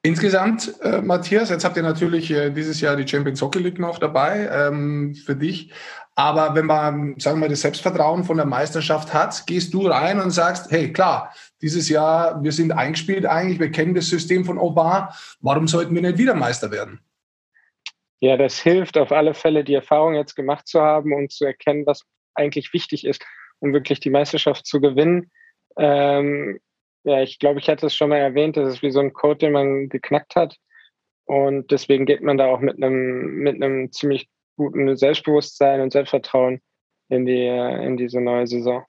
Insgesamt, 0.05 0.71
äh, 0.83 1.01
Matthias, 1.01 1.49
jetzt 1.49 1.65
habt 1.65 1.77
ihr 1.77 1.81
natürlich 1.81 2.29
äh, 2.29 2.51
dieses 2.51 2.79
Jahr 2.79 2.95
die 2.95 3.07
Champions 3.07 3.41
Hockey 3.41 3.57
League 3.57 3.79
noch 3.79 3.97
dabei 3.97 4.47
ähm, 4.51 5.15
für 5.15 5.35
dich. 5.35 5.73
Aber 6.13 6.53
wenn 6.53 6.67
man, 6.67 7.17
sagen 7.17 7.41
wir, 7.41 7.49
das 7.49 7.61
Selbstvertrauen 7.61 8.23
von 8.23 8.37
der 8.37 8.45
Meisterschaft 8.45 9.15
hat, 9.15 9.47
gehst 9.47 9.73
du 9.73 9.87
rein 9.87 10.21
und 10.21 10.29
sagst, 10.29 10.69
hey, 10.69 10.93
klar, 10.93 11.33
dieses 11.59 11.89
Jahr, 11.89 12.43
wir 12.43 12.51
sind 12.51 12.71
eingespielt 12.71 13.25
eigentlich, 13.25 13.59
wir 13.59 13.71
kennen 13.71 13.95
das 13.95 14.05
System 14.05 14.45
von 14.45 14.59
Obar, 14.59 15.17
warum 15.41 15.67
sollten 15.67 15.95
wir 15.95 16.03
nicht 16.03 16.19
wieder 16.19 16.35
Meister 16.35 16.69
werden? 16.69 16.99
Ja, 18.19 18.37
das 18.37 18.59
hilft 18.59 18.99
auf 18.99 19.11
alle 19.11 19.33
Fälle, 19.33 19.63
die 19.63 19.73
Erfahrung 19.73 20.13
jetzt 20.13 20.35
gemacht 20.35 20.67
zu 20.67 20.81
haben 20.81 21.13
und 21.13 21.31
zu 21.31 21.45
erkennen, 21.45 21.87
was 21.87 22.03
eigentlich 22.35 22.73
wichtig 22.73 23.07
ist, 23.07 23.25
um 23.57 23.73
wirklich 23.73 24.01
die 24.01 24.11
Meisterschaft 24.11 24.67
zu 24.67 24.79
gewinnen. 24.79 25.31
Ähm, 25.79 26.59
ja, 27.05 27.21
ich 27.21 27.39
glaube, 27.39 27.59
ich 27.59 27.69
hatte 27.69 27.85
es 27.85 27.95
schon 27.95 28.09
mal 28.09 28.17
erwähnt, 28.17 28.57
das 28.57 28.67
ist 28.67 28.81
wie 28.81 28.91
so 28.91 28.99
ein 28.99 29.13
Code, 29.13 29.37
den 29.37 29.51
man 29.53 29.89
geknackt 29.89 30.35
hat. 30.35 30.57
Und 31.25 31.71
deswegen 31.71 32.05
geht 32.05 32.21
man 32.21 32.37
da 32.37 32.47
auch 32.47 32.59
mit 32.59 32.77
einem, 32.77 33.35
mit 33.37 33.55
einem 33.55 33.91
ziemlich 33.91 34.27
guten 34.57 34.95
Selbstbewusstsein 34.97 35.81
und 35.81 35.91
Selbstvertrauen 35.91 36.61
in 37.09 37.25
die, 37.25 37.45
in 37.47 37.97
diese 37.97 38.21
neue 38.21 38.47
Saison. 38.47 38.83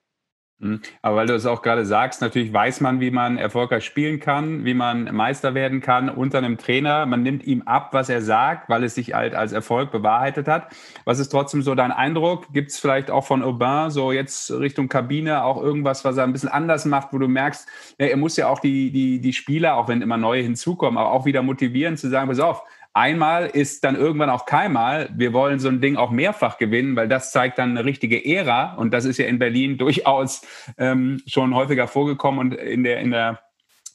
Mhm. 0.59 0.81
Aber 1.03 1.17
weil 1.17 1.27
du 1.27 1.35
es 1.35 1.45
auch 1.45 1.61
gerade 1.61 1.85
sagst, 1.85 2.21
natürlich 2.21 2.51
weiß 2.51 2.81
man, 2.81 2.99
wie 2.99 3.11
man 3.11 3.37
erfolgreich 3.37 3.85
spielen 3.85 4.19
kann, 4.19 4.65
wie 4.65 4.73
man 4.73 5.15
Meister 5.15 5.53
werden 5.53 5.81
kann 5.81 6.09
unter 6.09 6.39
einem 6.39 6.57
Trainer. 6.57 7.05
Man 7.05 7.21
nimmt 7.21 7.45
ihm 7.45 7.61
ab, 7.63 7.89
was 7.91 8.09
er 8.09 8.23
sagt, 8.23 8.67
weil 8.67 8.83
es 8.83 8.95
sich 8.95 9.13
halt 9.13 9.35
als 9.35 9.51
Erfolg 9.51 9.91
bewahrheitet 9.91 10.47
hat. 10.47 10.73
Was 11.05 11.19
ist 11.19 11.29
trotzdem 11.29 11.61
so 11.61 11.75
dein 11.75 11.91
Eindruck? 11.91 12.51
Gibt 12.53 12.71
es 12.71 12.79
vielleicht 12.79 13.11
auch 13.11 13.25
von 13.25 13.43
Aubin 13.43 13.91
so 13.91 14.11
jetzt 14.11 14.49
Richtung 14.51 14.89
Kabine 14.89 15.43
auch 15.43 15.61
irgendwas, 15.61 16.03
was 16.03 16.17
er 16.17 16.23
ein 16.23 16.33
bisschen 16.33 16.49
anders 16.49 16.85
macht, 16.85 17.13
wo 17.13 17.19
du 17.19 17.27
merkst, 17.27 17.67
er 17.99 18.17
muss 18.17 18.35
ja 18.35 18.47
auch 18.47 18.59
die, 18.59 18.91
die, 18.91 19.19
die 19.21 19.33
Spieler, 19.33 19.77
auch 19.77 19.87
wenn 19.87 20.01
immer 20.01 20.17
neue 20.17 20.41
hinzukommen, 20.41 20.97
aber 20.97 21.11
auch 21.11 21.25
wieder 21.25 21.43
motivieren 21.43 21.97
zu 21.97 22.09
sagen, 22.09 22.27
pass 22.29 22.39
auf, 22.39 22.63
Einmal 22.97 23.45
ist 23.45 23.83
dann 23.83 23.95
irgendwann 23.95 24.31
auch 24.31 24.47
keinmal. 24.47 25.07
Wir 25.13 25.31
wollen 25.31 25.59
so 25.59 25.67
ein 25.69 25.81
Ding 25.81 25.97
auch 25.97 26.09
mehrfach 26.09 26.57
gewinnen, 26.57 26.95
weil 26.95 27.07
das 27.07 27.31
zeigt 27.31 27.59
dann 27.59 27.77
eine 27.77 27.85
richtige 27.85 28.25
Ära. 28.25 28.73
Und 28.73 28.91
das 28.91 29.05
ist 29.05 29.19
ja 29.19 29.27
in 29.27 29.37
Berlin 29.37 29.77
durchaus 29.77 30.41
ähm, 30.79 31.21
schon 31.27 31.53
häufiger 31.53 31.87
vorgekommen 31.87 32.39
und 32.39 32.55
in 32.55 32.83
der, 32.83 32.99
in 32.99 33.11
der 33.11 33.39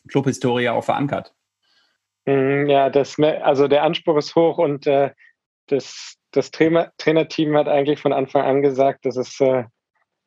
Clubhistorie 0.06 0.68
auch 0.68 0.84
verankert. 0.84 1.34
Mm, 2.26 2.68
ja, 2.68 2.90
das, 2.90 3.18
also 3.18 3.66
der 3.66 3.82
Anspruch 3.82 4.18
ist 4.18 4.36
hoch 4.36 4.58
und 4.58 4.86
äh, 4.86 5.10
das, 5.66 6.14
das 6.30 6.52
Trainer, 6.52 6.92
Trainerteam 6.96 7.56
hat 7.56 7.66
eigentlich 7.66 7.98
von 7.98 8.12
Anfang 8.12 8.42
an 8.44 8.62
gesagt, 8.62 9.04
dass 9.04 9.16
es 9.16 9.40
äh, 9.40 9.64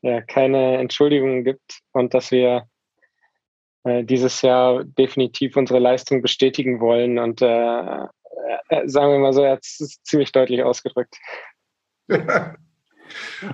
ja, 0.01 0.19
keine 0.19 0.79
Entschuldigungen 0.79 1.45
gibt 1.45 1.79
und 1.93 2.13
dass 2.13 2.29
wir 2.29 2.67
äh, 3.85 4.03
dieses 4.03 4.41
Jahr 4.41 4.83
definitiv 4.83 5.55
unsere 5.55 5.79
Leistung 5.79 6.21
bestätigen 6.21 6.81
wollen. 6.81 7.19
Und 7.19 7.41
äh, 7.41 8.07
sagen 8.85 9.11
wir 9.11 9.19
mal 9.19 9.33
so, 9.33 9.43
er 9.43 9.53
hat 9.53 9.63
es 9.63 9.99
ziemlich 10.03 10.31
deutlich 10.31 10.63
ausgedrückt. 10.63 11.17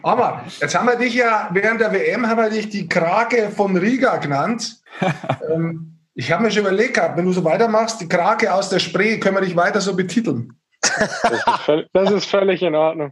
Aber 0.02 0.46
jetzt 0.60 0.76
haben 0.76 0.88
wir 0.88 0.96
dich 0.96 1.14
ja 1.14 1.50
während 1.52 1.82
der 1.82 1.92
WM 1.92 2.28
haben 2.28 2.38
wir 2.38 2.50
dich 2.50 2.70
die 2.70 2.88
Krake 2.88 3.52
von 3.52 3.76
Riga 3.76 4.18
genannt. 4.18 4.82
ähm, 5.52 6.00
ich 6.14 6.32
habe 6.32 6.44
mir 6.44 6.52
schon 6.52 6.62
überlegt 6.62 6.96
gehabt, 6.96 7.18
wenn 7.18 7.26
du 7.26 7.32
so 7.32 7.44
weitermachst, 7.44 8.02
die 8.02 8.08
Krake 8.08 8.54
aus 8.54 8.70
der 8.70 8.80
Spree, 8.80 9.20
können 9.20 9.36
wir 9.36 9.42
dich 9.42 9.56
weiter 9.56 9.82
so 9.82 9.96
betiteln. 9.96 10.54
Das 10.82 11.32
ist, 11.32 11.62
völlig, 11.66 11.90
das 11.94 12.12
ist 12.12 12.26
völlig 12.26 12.62
in 12.62 12.76
Ordnung. 12.76 13.12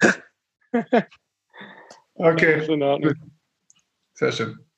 okay. 2.15 2.65
In 2.67 2.83
Ordnung. 2.83 3.13
Sehr 4.13 4.31
schön. 4.31 4.68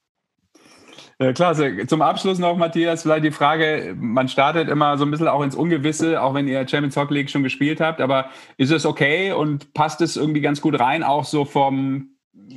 Äh, 1.22 1.34
klasse. 1.34 1.86
Zum 1.86 2.02
Abschluss 2.02 2.40
noch, 2.40 2.58
Matthias, 2.58 3.04
vielleicht 3.04 3.24
die 3.24 3.32
Frage, 3.32 3.96
man 3.96 4.28
startet 4.28 4.70
immer 4.70 4.98
so 4.98 5.06
ein 5.06 5.12
bisschen 5.12 5.28
auch 5.28 5.44
ins 5.44 5.56
Ungewisse, 5.56 6.20
auch 6.20 6.34
wenn 6.34 6.48
ihr 6.48 6.68
Champions 6.68 6.98
Hockey 6.98 7.14
League 7.14 7.30
schon 7.30 7.44
gespielt 7.44 7.80
habt, 7.80 8.02
aber 8.02 8.32
ist 8.58 8.72
es 8.72 8.88
okay 8.88 9.32
und 9.32 9.72
passt 9.76 10.02
es 10.02 10.18
irgendwie 10.18 10.42
ganz 10.42 10.62
gut 10.62 10.80
rein, 10.80 11.04
auch 11.04 11.26
so 11.26 11.46
vom, 11.46 12.16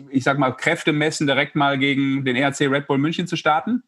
ich 0.08 0.24
sag 0.24 0.38
mal, 0.38 0.52
Kräftemessen 0.52 1.26
direkt 1.26 1.56
mal 1.56 1.76
gegen 1.78 2.24
den 2.24 2.36
ERC 2.36 2.62
Red 2.62 2.86
Bull 2.86 2.96
München 2.96 3.26
zu 3.26 3.36
starten? 3.36 3.82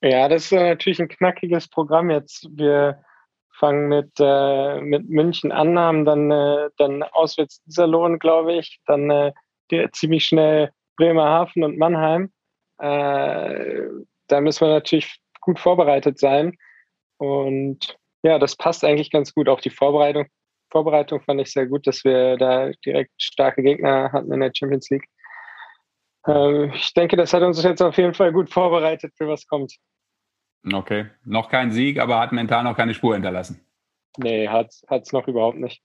Ja, 0.00 0.28
das 0.28 0.44
ist 0.44 0.52
natürlich 0.52 1.02
ein 1.02 1.08
knackiges 1.08 1.66
Programm 1.66 2.10
jetzt. 2.10 2.46
Wir 2.52 3.02
fangen 3.50 3.88
mit, 3.88 4.12
äh, 4.20 4.80
mit 4.80 5.08
München 5.08 5.50
an, 5.50 5.76
haben 5.76 6.04
dann, 6.04 6.30
äh, 6.30 6.70
dann 6.76 7.02
auswärts 7.02 7.60
Iserlohn, 7.66 8.20
glaube 8.20 8.52
ich, 8.52 8.78
dann 8.86 9.10
äh, 9.10 9.32
ziemlich 9.90 10.24
schnell 10.24 10.70
Bremerhaven 10.96 11.64
und 11.64 11.78
Mannheim 11.78 12.30
äh, 12.78 13.82
da 14.28 14.40
müssen 14.40 14.66
wir 14.66 14.72
natürlich 14.72 15.18
gut 15.40 15.58
vorbereitet 15.58 16.18
sein. 16.18 16.56
Und 17.18 17.96
ja, 18.22 18.38
das 18.38 18.56
passt 18.56 18.84
eigentlich 18.84 19.10
ganz 19.10 19.34
gut. 19.34 19.48
Auch 19.48 19.60
die 19.60 19.70
Vorbereitung, 19.70 20.26
Vorbereitung 20.70 21.20
fand 21.20 21.40
ich 21.40 21.52
sehr 21.52 21.66
gut, 21.66 21.86
dass 21.86 22.04
wir 22.04 22.36
da 22.36 22.70
direkt 22.84 23.12
starke 23.18 23.62
Gegner 23.62 24.10
hatten 24.12 24.32
in 24.32 24.40
der 24.40 24.52
Champions 24.54 24.90
League. 24.90 25.06
Äh, 26.26 26.74
ich 26.74 26.92
denke, 26.94 27.16
das 27.16 27.32
hat 27.32 27.42
uns 27.42 27.62
jetzt 27.62 27.82
auf 27.82 27.96
jeden 27.96 28.14
Fall 28.14 28.32
gut 28.32 28.50
vorbereitet 28.50 29.12
für 29.16 29.28
was 29.28 29.46
kommt. 29.46 29.76
Okay, 30.72 31.06
noch 31.24 31.50
kein 31.50 31.70
Sieg, 31.70 31.98
aber 32.00 32.18
hat 32.18 32.32
mental 32.32 32.64
noch 32.64 32.76
keine 32.76 32.94
Spur 32.94 33.14
hinterlassen. 33.14 33.60
Nee, 34.16 34.48
hat 34.48 34.72
es 34.88 35.12
noch 35.12 35.28
überhaupt 35.28 35.58
nicht. 35.58 35.82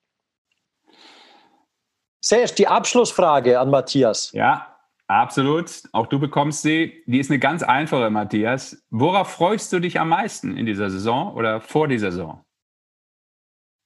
Serge, 2.22 2.54
die 2.58 2.68
Abschlussfrage 2.68 3.60
an 3.60 3.70
Matthias. 3.70 4.32
Ja, 4.32 4.79
Absolut. 5.10 5.82
Auch 5.92 6.06
du 6.06 6.20
bekommst 6.20 6.62
sie. 6.62 7.04
Die 7.08 7.20
ist 7.20 7.32
eine 7.32 7.40
ganz 7.40 7.64
einfache, 7.64 8.12
Matthias. 8.12 8.86
Worauf 8.92 9.32
freust 9.32 9.74
du 9.74 9.80
dich 9.80 10.00
am 10.00 10.10
meisten 10.10 10.56
in 10.56 10.68
dieser 10.68 10.92
Saison 10.92 11.34
oder 11.36 11.62
vor 11.62 11.88
dieser 11.88 12.12
Saison? 12.12 12.46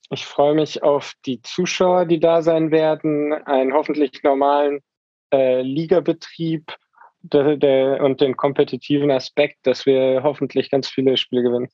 Ich 0.10 0.26
freue 0.26 0.54
mich 0.54 0.84
auf 0.84 1.14
die 1.26 1.42
Zuschauer, 1.42 2.06
die 2.06 2.20
da 2.20 2.42
sein 2.42 2.72
werden, 2.72 3.32
einen 3.32 3.74
hoffentlich 3.74 4.22
normalen 4.24 4.82
äh, 5.34 5.62
Ligabetrieb 5.62 6.76
der, 7.22 7.56
der, 7.56 8.04
und 8.04 8.20
den 8.20 8.36
kompetitiven 8.36 9.10
Aspekt, 9.10 9.66
dass 9.66 9.86
wir 9.86 10.24
hoffentlich 10.24 10.70
ganz 10.70 10.90
viele 10.90 11.16
Spiele 11.16 11.44
gewinnen. 11.44 11.70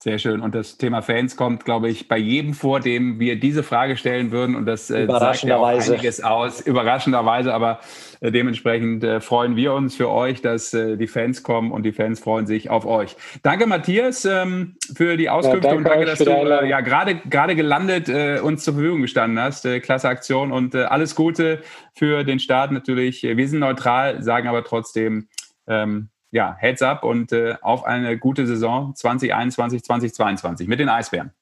Sehr 0.00 0.20
schön. 0.20 0.42
Und 0.42 0.54
das 0.54 0.78
Thema 0.78 1.02
Fans 1.02 1.34
kommt, 1.34 1.64
glaube 1.64 1.88
ich, 1.88 2.06
bei 2.06 2.18
jedem 2.18 2.54
vor, 2.54 2.78
dem 2.78 3.18
wir 3.18 3.40
diese 3.40 3.64
Frage 3.64 3.96
stellen 3.96 4.30
würden. 4.30 4.54
Und 4.54 4.64
das 4.64 4.90
äh, 4.90 5.08
sagt 5.08 5.42
ja 5.42 5.56
auch 5.56 5.66
einiges 5.66 6.22
aus. 6.22 6.60
Überraschenderweise, 6.60 7.52
aber 7.52 7.80
äh, 8.20 8.30
dementsprechend 8.30 9.02
äh, 9.02 9.20
freuen 9.20 9.56
wir 9.56 9.72
uns 9.72 9.96
für 9.96 10.08
euch, 10.08 10.40
dass 10.40 10.72
äh, 10.72 10.96
die 10.96 11.08
Fans 11.08 11.42
kommen 11.42 11.72
und 11.72 11.82
die 11.82 11.90
Fans 11.90 12.20
freuen 12.20 12.46
sich 12.46 12.70
auf 12.70 12.86
euch. 12.86 13.16
Danke, 13.42 13.66
Matthias, 13.66 14.24
ähm, 14.24 14.76
für 14.94 15.16
die 15.16 15.30
Auskünfte 15.30 15.66
ja, 15.66 15.74
danke 15.74 15.78
und 15.78 15.92
danke, 15.92 16.04
dass 16.04 16.18
du 16.20 16.30
äh, 16.30 16.68
ja 16.68 16.80
gerade 16.80 17.16
gerade 17.16 17.56
gelandet 17.56 18.08
äh, 18.08 18.38
uns 18.38 18.62
zur 18.62 18.74
Verfügung 18.74 19.02
gestanden 19.02 19.40
hast. 19.40 19.66
klasse 19.82 20.08
Aktion 20.08 20.52
und 20.52 20.76
alles 20.76 21.16
Gute 21.16 21.62
für 21.92 22.22
den 22.22 22.38
Start 22.38 22.70
natürlich. 22.70 23.24
Wir 23.24 23.48
sind 23.48 23.58
neutral, 23.58 24.22
sagen 24.22 24.46
aber 24.46 24.62
trotzdem, 24.62 25.26
ähm, 25.66 26.10
ja, 26.30 26.56
Heads 26.58 26.82
up 26.82 27.04
und 27.04 27.32
äh, 27.32 27.56
auf 27.62 27.84
eine 27.84 28.18
gute 28.18 28.46
Saison 28.46 28.94
2021, 28.94 29.82
2022 29.82 30.68
mit 30.68 30.80
den 30.80 30.88
Eisbären. 30.88 31.32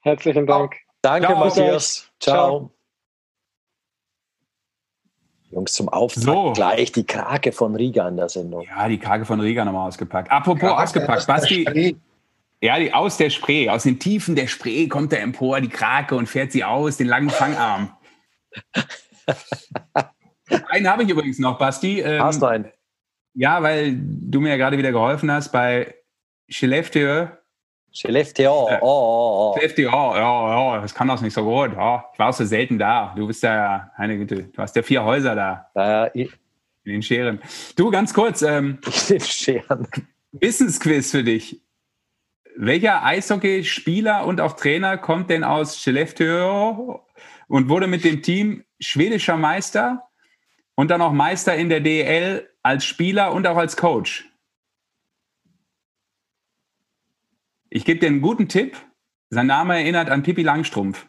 Herzlichen 0.00 0.46
Dank. 0.46 0.76
Danke, 1.00 1.26
Ciao. 1.26 1.38
Matthias. 1.38 2.10
Ciao. 2.20 2.34
Ciao. 2.34 2.70
Jungs, 5.50 5.74
zum 5.74 5.88
Auftakt 5.90 6.24
so. 6.24 6.52
gleich 6.52 6.92
die 6.92 7.04
Krake 7.04 7.52
von 7.52 7.76
Riga 7.76 8.08
in 8.08 8.16
der 8.16 8.28
Sendung. 8.28 8.62
Ja, 8.62 8.88
die 8.88 8.98
Krake 8.98 9.26
von 9.26 9.38
Riga 9.38 9.64
nochmal 9.64 9.88
ausgepackt. 9.88 10.30
Apropos 10.30 10.62
ja, 10.62 10.82
ausgepackt, 10.82 11.26
Basti. 11.26 11.96
Ja, 12.62 12.78
die, 12.78 12.94
aus 12.94 13.16
der 13.18 13.28
Spree, 13.28 13.68
aus 13.68 13.82
den 13.82 13.98
Tiefen 13.98 14.34
der 14.34 14.46
Spree 14.46 14.86
kommt 14.86 15.12
er 15.12 15.20
empor, 15.20 15.60
die 15.60 15.68
Krake, 15.68 16.14
und 16.14 16.26
fährt 16.26 16.52
sie 16.52 16.64
aus, 16.64 16.96
den 16.96 17.08
langen 17.08 17.28
Fangarm. 17.28 17.94
einen 20.68 20.88
habe 20.88 21.02
ich 21.02 21.10
übrigens 21.10 21.38
noch, 21.38 21.58
Basti. 21.58 22.00
Ähm, 22.00 22.22
Hast 22.22 22.40
du 22.40 22.46
einen? 22.46 22.72
Ja, 23.34 23.62
weil 23.62 23.94
du 23.96 24.40
mir 24.40 24.50
ja 24.50 24.56
gerade 24.56 24.78
wieder 24.78 24.92
geholfen 24.92 25.30
hast 25.30 25.50
bei 25.50 25.94
Skellefteå. 26.50 27.28
Skellefteå, 27.94 28.50
oh, 28.50 28.78
oh, 28.80 29.50
oh. 29.50 29.54
Skellefteå, 29.56 29.90
ja, 29.90 30.74
ja, 30.76 30.80
das 30.80 30.94
kann 30.94 31.08
das 31.08 31.20
nicht 31.20 31.34
so 31.34 31.44
gut. 31.44 31.76
Ja, 31.76 32.06
ich 32.12 32.18
war 32.18 32.32
so 32.32 32.44
selten 32.44 32.78
da. 32.78 33.12
Du 33.16 33.26
bist 33.26 33.42
ja, 33.42 33.90
eine 33.96 34.16
Güte, 34.16 34.44
du 34.44 34.62
hast 34.62 34.74
ja 34.76 34.82
vier 34.82 35.04
Häuser 35.04 35.34
da. 35.34 35.66
Ja, 35.74 36.06
in 36.84 36.92
den 36.92 37.02
Scheren. 37.02 37.40
Du, 37.76 37.90
ganz 37.90 38.12
kurz. 38.14 38.42
Ähm, 38.42 38.78
in 39.08 39.18
den 39.18 39.20
Scheren. 39.20 39.88
Wissensquiz 40.32 41.10
für 41.10 41.22
dich. 41.22 41.60
Welcher 42.56 43.04
Eishockeyspieler 43.04 44.26
und 44.26 44.40
auch 44.40 44.54
Trainer 44.54 44.98
kommt 44.98 45.30
denn 45.30 45.44
aus 45.44 45.80
Skellefteå 45.80 47.00
und 47.48 47.68
wurde 47.68 47.86
mit 47.86 48.04
dem 48.04 48.22
Team 48.22 48.64
schwedischer 48.80 49.36
Meister 49.36 50.08
und 50.74 50.90
dann 50.90 51.00
auch 51.02 51.12
Meister 51.12 51.54
in 51.54 51.68
der 51.68 51.80
DL 51.80 52.48
als 52.62 52.84
Spieler 52.84 53.32
und 53.32 53.46
auch 53.46 53.56
als 53.56 53.76
Coach. 53.76 54.28
Ich 57.70 57.84
gebe 57.84 58.00
dir 58.00 58.06
einen 58.06 58.20
guten 58.20 58.48
Tipp. 58.48 58.76
Sein 59.30 59.46
Name 59.46 59.76
erinnert 59.76 60.10
an 60.10 60.22
Pippi 60.22 60.42
Langstrumpf. 60.42 61.06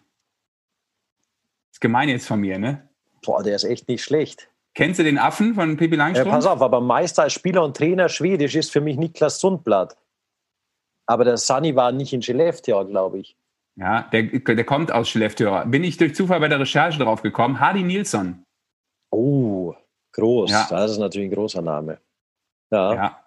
Ist 1.71 1.81
gemein 1.81 2.09
jetzt 2.09 2.27
von 2.27 2.39
mir, 2.39 2.57
ne? 2.57 2.87
Boah, 3.21 3.43
der 3.43 3.55
ist 3.55 3.65
echt 3.65 3.87
nicht 3.89 4.03
schlecht. 4.03 4.49
Kennst 4.73 4.99
du 4.99 5.03
den 5.03 5.17
Affen 5.17 5.55
von 5.55 5.77
Pippi 5.77 5.95
Langstrumpf? 5.95 6.27
Ja, 6.27 6.33
pass 6.33 6.45
auf, 6.45 6.61
aber 6.61 6.81
Meister 6.81 7.23
als 7.23 7.33
Spieler 7.33 7.63
und 7.63 7.75
Trainer 7.75 8.09
Schwedisch 8.09 8.55
ist 8.55 8.71
für 8.71 8.81
mich 8.81 8.97
Niklas 8.97 9.39
Sundblad. 9.39 9.97
Aber 11.05 11.25
der 11.25 11.37
Sunny 11.37 11.75
war 11.75 11.91
nicht 11.91 12.13
in 12.13 12.21
Skellefteå, 12.21 12.85
glaube 12.85 13.19
ich. 13.19 13.35
Ja, 13.75 14.03
der, 14.03 14.23
der 14.23 14.63
kommt 14.63 14.91
aus 14.91 15.09
Skellefteå. 15.09 15.65
Bin 15.65 15.83
ich 15.83 15.97
durch 15.97 16.15
Zufall 16.15 16.39
bei 16.39 16.47
der 16.47 16.59
Recherche 16.59 16.99
drauf 16.99 17.21
gekommen. 17.21 17.59
Hardy 17.59 17.83
Nilsson. 17.83 18.45
Oh, 19.11 19.75
Groß, 20.13 20.51
ja. 20.51 20.67
das 20.69 20.91
ist 20.91 20.99
natürlich 20.99 21.29
ein 21.29 21.33
großer 21.33 21.61
Name. 21.61 21.99
Ja. 22.71 22.93
ja. 22.93 23.19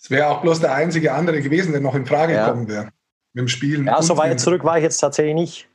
Es 0.00 0.10
wäre 0.10 0.28
auch 0.28 0.40
bloß 0.40 0.60
der 0.60 0.74
einzige 0.74 1.12
andere 1.12 1.42
gewesen, 1.42 1.72
der 1.72 1.80
noch 1.80 1.94
in 1.94 2.06
Frage 2.06 2.34
ja. 2.34 2.46
gekommen 2.46 2.68
wäre. 2.68 2.90
Mit 3.32 3.42
dem 3.42 3.48
Spielen. 3.48 3.86
Ja, 3.86 4.02
so 4.02 4.16
weit 4.16 4.40
zurück 4.40 4.64
war 4.64 4.78
ich 4.78 4.82
jetzt 4.82 4.98
tatsächlich 4.98 5.34
nicht. 5.34 5.68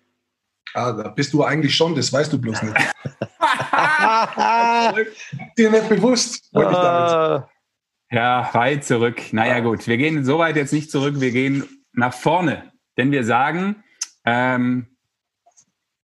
Ah, 0.74 0.92
da 0.92 1.10
bist 1.10 1.32
du 1.32 1.44
eigentlich 1.44 1.74
schon, 1.74 1.96
das 1.96 2.12
weißt 2.12 2.34
du 2.34 2.42
bloß 2.42 2.64
nicht. 2.64 2.76
Dir 5.58 5.72
nicht 5.72 5.88
bewusst, 5.88 6.54
wollte 6.54 6.72
ich 6.72 6.78
damit 6.78 7.44
Ja, 8.12 8.50
weit 8.52 8.84
zurück. 8.84 9.32
Naja, 9.32 9.62
gut. 9.62 9.88
Wir 9.88 9.96
gehen 9.96 10.26
so 10.26 10.40
weit 10.40 10.58
jetzt 10.58 10.74
nicht 10.74 10.92
zurück, 10.92 11.22
wir 11.22 11.32
gehen 11.32 11.64
nach 11.94 12.14
vorne. 12.14 12.74
Denn 12.98 13.12
wir 13.12 13.24
sagen, 13.24 13.84
ähm, 14.26 14.98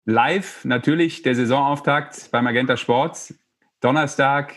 live 0.06 0.64
natürlich 0.66 1.24
der 1.24 1.34
Saisonauftakt 1.34 2.30
bei 2.32 2.42
Magenta 2.42 2.78
Sports. 2.78 3.34
Donnerstag 3.82 4.56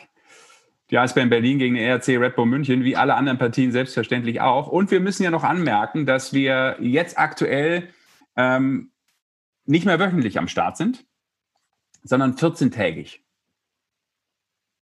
die 0.92 0.98
Eisbären 0.98 1.30
Berlin 1.30 1.58
gegen 1.58 1.74
den 1.74 1.84
ERC 1.84 2.08
Red 2.20 2.36
Bull 2.36 2.44
München, 2.44 2.84
wie 2.84 2.96
alle 2.96 3.14
anderen 3.14 3.38
Partien 3.38 3.72
selbstverständlich 3.72 4.42
auch. 4.42 4.68
Und 4.68 4.90
wir 4.90 5.00
müssen 5.00 5.22
ja 5.22 5.30
noch 5.30 5.42
anmerken, 5.42 6.04
dass 6.04 6.34
wir 6.34 6.76
jetzt 6.80 7.18
aktuell 7.18 7.88
ähm, 8.36 8.92
nicht 9.64 9.86
mehr 9.86 9.98
wöchentlich 9.98 10.38
am 10.38 10.48
Start 10.48 10.76
sind, 10.76 11.06
sondern 12.04 12.34
14-tägig. 12.34 13.20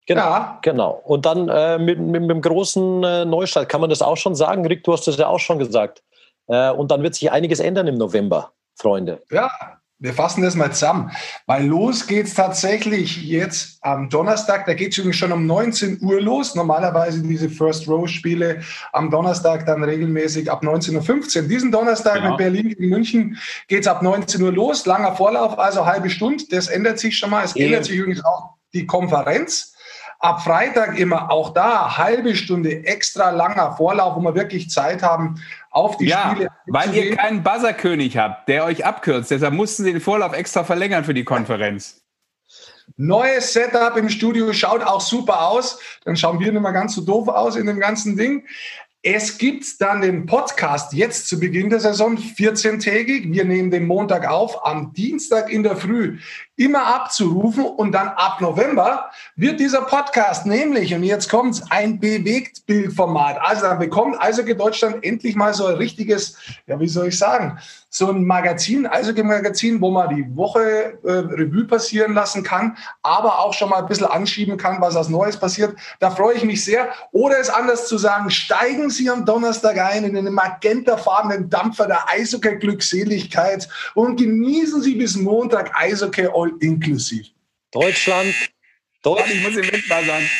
Genau, 0.07 0.23
ja. 0.23 0.59
genau. 0.63 1.03
Und 1.05 1.27
dann 1.27 1.51
äh, 1.51 1.79
mit, 1.79 2.01
mit, 2.01 2.23
mit, 2.23 2.31
dem 2.31 2.41
großen 2.41 3.05
äh, 3.05 3.25
Neustart 3.27 3.69
kann 3.69 3.83
man 3.83 3.91
das 3.91 4.01
auch 4.01 4.17
schon 4.17 4.35
sagen. 4.35 4.67
Rick, 4.67 4.85
du 4.85 4.95
hast 4.95 5.07
das 5.07 5.19
ja 5.19 5.27
auch 5.27 5.39
schon 5.39 5.59
gesagt. 5.59 6.03
Äh, 6.47 6.71
und 6.71 6.91
dann 6.91 7.03
wird 7.03 7.15
sich 7.15 7.31
einiges 7.31 7.61
ändern 7.61 7.87
im 7.87 7.97
November, 7.97 8.53
Freunde. 8.75 9.23
Ja, 9.31 9.51
wir 10.01 10.15
fassen 10.15 10.43
das 10.43 10.57
mal 10.57 10.73
zusammen, 10.73 11.11
weil 11.47 11.67
los 11.67 12.07
geht 12.07 12.27
es 12.27 12.35
tatsächlich 12.35 13.23
jetzt 13.23 13.79
am 13.83 14.09
Donnerstag. 14.09 14.65
Da 14.65 14.73
geht 14.73 14.93
es 14.93 14.99
übrigens 14.99 15.17
schon 15.17 15.31
um 15.31 15.47
19 15.47 15.99
Uhr 16.01 16.21
los. 16.23 16.55
Normalerweise 16.55 17.23
diese 17.23 17.51
First 17.51 17.87
Row 17.87 18.09
Spiele 18.09 18.63
am 18.93 19.11
Donnerstag 19.11 19.67
dann 19.67 19.85
regelmäßig 19.85 20.51
ab 20.51 20.63
19.15 20.63 21.43
Uhr. 21.43 21.49
Diesen 21.49 21.71
Donnerstag 21.71 22.15
genau. 22.15 22.31
mit 22.31 22.39
Berlin 22.39 22.69
gegen 22.71 22.89
München 22.89 23.39
geht 23.69 23.83
es 23.83 23.87
ab 23.87 24.03
19 24.03 24.41
Uhr 24.43 24.53
los. 24.53 24.87
Langer 24.87 25.15
Vorlauf, 25.15 25.59
also 25.59 25.85
halbe 25.85 26.09
Stunde. 26.09 26.45
Das 26.51 26.69
ändert 26.69 26.99
sich 26.99 27.19
schon 27.19 27.29
mal. 27.29 27.45
Es 27.45 27.55
ja. 27.55 27.67
ändert 27.67 27.85
sich 27.85 27.97
übrigens 27.97 28.25
auch 28.25 28.55
die 28.73 28.87
Konferenz. 28.87 29.75
Ab 30.19 30.43
Freitag 30.43 30.99
immer 30.99 31.31
auch 31.31 31.55
da 31.55 31.97
halbe 31.97 32.35
Stunde 32.37 32.85
extra 32.85 33.31
langer 33.31 33.73
Vorlauf, 33.73 34.17
wo 34.17 34.21
wir 34.21 34.35
wirklich 34.35 34.69
Zeit 34.69 35.03
haben, 35.03 35.43
auf 35.71 35.97
die 35.97 36.07
ja, 36.07 36.33
Spiele. 36.33 36.49
Weil 36.67 36.95
ihr 36.95 37.17
keinen 37.17 37.43
Buzzerkönig 37.43 38.17
habt, 38.17 38.49
der 38.49 38.65
euch 38.65 38.85
abkürzt. 38.85 39.31
Deshalb 39.31 39.55
mussten 39.55 39.85
sie 39.85 39.93
den 39.93 40.01
Vorlauf 40.01 40.33
extra 40.33 40.65
verlängern 40.65 41.05
für 41.05 41.15
die 41.15 41.25
Konferenz. 41.25 42.03
Neues 42.97 43.53
Setup 43.53 43.97
im 43.97 44.09
Studio 44.09 44.53
schaut 44.53 44.83
auch 44.83 45.01
super 45.01 45.49
aus. 45.49 45.79
Dann 46.05 46.17
schauen 46.17 46.41
wir 46.41 46.53
nicht 46.53 46.61
mehr 46.61 46.73
ganz 46.73 46.95
so 46.95 47.03
doof 47.03 47.29
aus 47.29 47.57
in 47.57 47.67
dem 47.67 47.79
ganzen 47.79 48.17
Ding. 48.17 48.45
Es 49.03 49.39
gibt 49.39 49.81
dann 49.81 50.03
den 50.03 50.27
Podcast 50.27 50.93
jetzt 50.93 51.27
zu 51.27 51.41
Beginn 51.41 51.71
der 51.71 51.81
Saison, 51.81 52.19
14-tägig. 52.19 53.33
Wir 53.33 53.47
nehmen 53.47 53.71
den 53.71 53.87
Montag 53.87 54.29
auf, 54.29 54.67
am 54.67 54.93
Dienstag 54.93 55.51
in 55.51 55.63
der 55.63 55.77
Früh 55.77 56.19
immer 56.61 56.87
abzurufen 56.87 57.65
und 57.65 57.93
dann 57.93 58.09
ab 58.09 58.43
November 58.43 59.11
wird 59.35 59.59
dieser 59.59 59.81
Podcast 59.81 60.45
nämlich, 60.45 60.95
und 60.95 61.05
jetzt 61.05 61.31
kommt's, 61.31 61.63
ein 61.71 61.99
Bewegtbildformat. 61.99 63.39
Also 63.41 63.63
dann 63.63 63.79
bekommt 63.79 64.21
Eishockey 64.21 64.55
Deutschland 64.55 65.03
endlich 65.03 65.37
mal 65.37 65.55
so 65.55 65.65
ein 65.67 65.77
richtiges, 65.77 66.37
ja, 66.67 66.79
wie 66.79 66.87
soll 66.87 67.09
ich 67.09 67.19
sagen, 67.19 67.59
so 67.93 68.09
ein 68.09 68.25
Magazin, 68.25 68.87
Eishockey-Magazin, 68.87 69.81
wo 69.81 69.91
man 69.91 70.15
die 70.15 70.25
Woche 70.37 70.99
äh, 71.03 71.11
Revue 71.11 71.65
passieren 71.65 72.15
lassen 72.15 72.45
kann, 72.45 72.77
aber 73.03 73.41
auch 73.41 73.53
schon 73.53 73.69
mal 73.69 73.79
ein 73.79 73.87
bisschen 73.87 74.07
anschieben 74.07 74.57
kann, 74.57 74.81
was 74.81 74.95
als 74.95 75.09
Neues 75.09 75.37
passiert. 75.37 75.75
Da 75.99 76.11
freue 76.11 76.37
ich 76.37 76.45
mich 76.45 76.65
sehr. 76.65 76.89
Oder 77.11 77.41
es 77.41 77.51
anders 77.51 77.89
zu 77.89 77.99
sagen, 77.99 78.31
steigen 78.31 78.91
Sie 78.91 79.11
am 79.11 79.25
Donnerstag 79.25 79.79
ein 79.79 80.05
in 80.05 80.15
den 80.15 80.33
magentafarbenen 80.33 81.51
Dampfer 81.51 81.87
der 81.87 82.09
Eishockey-Glückseligkeit 82.11 83.69
und 83.95 84.17
genießen 84.17 84.83
Sie 84.83 84.95
bis 84.95 85.17
Montag 85.17 85.73
Eishockey 85.75 86.29
all 86.33 86.50
inklusiv. 86.61 87.27
Deutschland. 87.71 88.35
Deutschland. 89.03 89.35
Ich 89.35 89.43
muss 89.43 89.57
im 89.57 89.67
Moment 89.67 89.89
mal 89.89 90.05
sagen. 90.05 90.31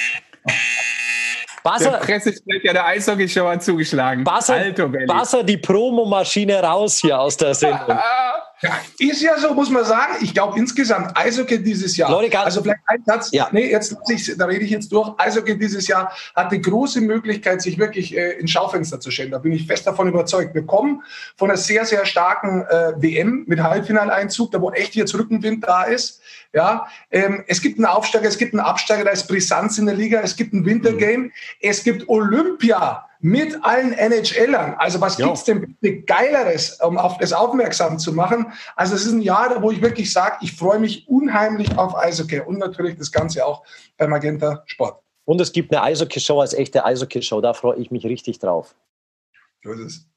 Basser, 1.63 1.91
der 1.91 1.99
Pressesprecher 1.99 2.73
der 2.73 2.87
Eishockey-Show 2.87 3.47
hat 3.47 3.63
zugeschlagen. 3.63 4.25
Basser, 4.25 4.73
Basser 5.07 5.45
die 5.45 5.59
Promomaschine 5.59 6.63
raus 6.63 6.99
hier 7.01 7.21
aus 7.21 7.37
der 7.37 7.55
Sendung. 7.55 7.99
Ja, 8.63 8.79
ist 8.99 9.23
ja 9.23 9.39
so, 9.39 9.55
muss 9.55 9.71
man 9.71 9.85
sagen. 9.85 10.17
Ich 10.21 10.35
glaube 10.35 10.59
insgesamt 10.59 11.17
Eishockey 11.17 11.63
dieses 11.63 11.97
Jahr. 11.97 12.11
Leute, 12.11 12.39
also 12.39 12.63
vielleicht 12.63 12.81
ein 12.87 13.03
Satz. 13.07 13.31
Ja. 13.33 13.49
Nee, 13.53 13.71
jetzt 13.71 13.97
ich, 14.09 14.37
da 14.37 14.45
rede 14.45 14.65
ich 14.65 14.71
jetzt 14.71 14.93
durch. 14.93 15.15
Eishockey 15.17 15.59
dieses 15.59 15.89
Jahr 15.89 16.13
hat 16.37 16.53
die 16.53 16.61
große 16.61 17.01
Möglichkeit, 17.01 17.63
sich 17.63 17.79
wirklich 17.79 18.15
äh, 18.15 18.33
ins 18.33 18.51
Schaufenster 18.51 19.01
zu 19.01 19.11
stellen. 19.11 19.31
Da 19.31 19.39
bin 19.39 19.53
ich 19.53 19.67
fest 19.67 19.87
davon 19.87 20.09
überzeugt. 20.09 20.55
Wir 20.55 20.67
kommen 20.67 21.03
von 21.37 21.49
einer 21.49 21.57
sehr, 21.57 21.87
sehr 21.87 22.05
starken 22.05 22.67
äh, 22.69 22.93
WM 22.97 23.45
mit 23.47 23.63
Halbfinaleinzug, 23.63 24.51
da 24.53 24.61
wo 24.61 24.71
echt 24.73 24.95
jetzt 24.95 25.15
Rückenwind 25.15 25.65
da 25.65 25.85
ist. 25.85 26.21
Ja, 26.53 26.87
ähm, 27.11 27.45
es 27.47 27.63
gibt 27.63 27.79
einen 27.79 27.87
Aufsteiger, 27.87 28.29
es 28.29 28.37
gibt 28.37 28.53
einen 28.53 28.61
Absteiger, 28.61 29.05
da 29.05 29.11
ist 29.11 29.29
Brisanz 29.29 29.79
in 29.79 29.87
der 29.87 29.95
Liga, 29.95 30.21
es 30.21 30.37
gibt 30.37 30.53
ein 30.53 30.67
Wintergame, 30.67 31.25
mhm. 31.25 31.33
es 31.61 31.85
gibt 31.85 32.09
Olympia 32.09 33.07
mit 33.21 33.63
allen 33.63 33.93
NHLern. 33.93 34.75
Also 34.75 35.01
was 35.01 35.17
gibt 35.17 35.33
es 35.33 35.45
denn 35.45 35.77
bitte 35.81 36.03
Geileres, 36.03 36.81
um 36.81 36.99
auf 36.99 37.19
das 37.19 37.33
aufmerksam 37.33 37.99
zu 37.99 38.13
machen? 38.13 38.53
Also 38.77 38.95
es 38.95 39.05
ist 39.05 39.13
ein 39.13 39.21
Jahr, 39.21 39.63
wo 39.63 39.71
ich 39.71 39.83
wirklich 39.83 40.13
sage, 40.13 40.39
ich 40.41 40.57
freue 40.57 40.79
mich 40.79 41.07
unheimlich 41.09 41.77
auf 41.77 41.95
Eishockey 41.95 42.41
und 42.41 42.59
natürlich 42.59 42.97
das 42.97 43.13
Ganze 43.13 43.45
auch 43.45 43.63
bei 43.97 44.07
Magenta 44.07 44.63
Sport. 44.67 45.03
Und 45.27 45.41
es 45.41 45.53
gibt 45.53 45.73
eine 45.73 45.83
Eishockey-Show 45.83 46.41
als 46.41 46.55
echte 46.55 46.85
Eishockey-Show. 46.85 47.41
Da 47.41 47.53
freue 47.53 47.79
ich 47.79 47.91
mich 47.91 48.05
richtig 48.05 48.39
drauf. 48.39 48.75
So 49.63 49.73
ist 49.73 49.81
es. 49.81 50.10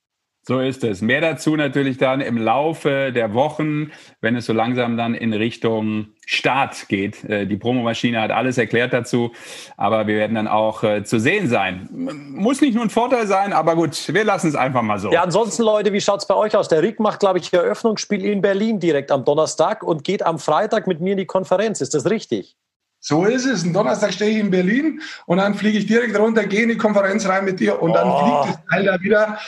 So 0.45 0.59
ist 0.59 0.83
es. 0.83 1.01
Mehr 1.01 1.21
dazu 1.21 1.55
natürlich 1.55 1.97
dann 1.97 2.19
im 2.19 2.37
Laufe 2.37 3.13
der 3.13 3.33
Wochen, 3.33 3.91
wenn 4.19 4.35
es 4.35 4.45
so 4.45 4.51
langsam 4.51 4.97
dann 4.97 5.15
in 5.15 5.31
Richtung 5.31 6.07
Start 6.25 6.89
geht. 6.89 7.23
Äh, 7.23 7.47
die 7.47 7.55
Promomaschine 7.55 8.19
hat 8.19 8.31
alles 8.31 8.57
erklärt 8.57 8.91
dazu, 8.91 9.31
aber 9.77 10.05
wir 10.05 10.15
werden 10.17 10.35
dann 10.35 10.49
auch 10.49 10.83
äh, 10.83 11.05
zu 11.05 11.17
sehen 11.17 11.47
sein. 11.47 11.87
Muss 11.91 12.59
nicht 12.59 12.75
nur 12.75 12.83
ein 12.83 12.89
Vorteil 12.89 13.25
sein, 13.25 13.53
aber 13.53 13.77
gut, 13.77 14.13
wir 14.13 14.25
lassen 14.25 14.49
es 14.49 14.55
einfach 14.55 14.81
mal 14.81 14.99
so. 14.99 15.13
Ja, 15.13 15.23
ansonsten 15.23 15.63
Leute, 15.63 15.93
wie 15.93 16.01
schaut 16.01 16.19
es 16.19 16.27
bei 16.27 16.35
euch 16.35 16.57
aus? 16.57 16.67
Der 16.67 16.81
Rick 16.81 16.99
macht, 16.99 17.21
glaube 17.21 17.39
ich, 17.39 17.53
Eröffnungsspiel 17.53 18.25
in 18.25 18.41
Berlin 18.41 18.81
direkt 18.81 19.11
am 19.11 19.23
Donnerstag 19.23 19.81
und 19.81 20.03
geht 20.03 20.25
am 20.25 20.39
Freitag 20.39 20.87
mit 20.87 20.99
mir 20.99 21.11
in 21.11 21.19
die 21.19 21.25
Konferenz. 21.25 21.79
Ist 21.79 21.93
das 21.93 22.09
richtig? 22.09 22.57
So 22.99 23.23
ist 23.23 23.45
es. 23.45 23.63
Am 23.63 23.71
Donnerstag 23.71 24.13
stehe 24.13 24.31
ich 24.31 24.37
in 24.39 24.51
Berlin 24.51 25.01
und 25.25 25.37
dann 25.37 25.55
fliege 25.55 25.77
ich 25.77 25.85
direkt 25.85 26.19
runter, 26.19 26.45
gehe 26.45 26.63
in 26.63 26.69
die 26.69 26.77
Konferenz 26.77 27.25
rein 27.27 27.45
mit 27.45 27.61
dir 27.61 27.81
und 27.81 27.91
oh. 27.91 27.93
dann 27.93 28.17
fliegt 28.17 28.57
das 28.57 28.65
Teil 28.69 28.85
da 28.85 29.01
wieder 29.01 29.39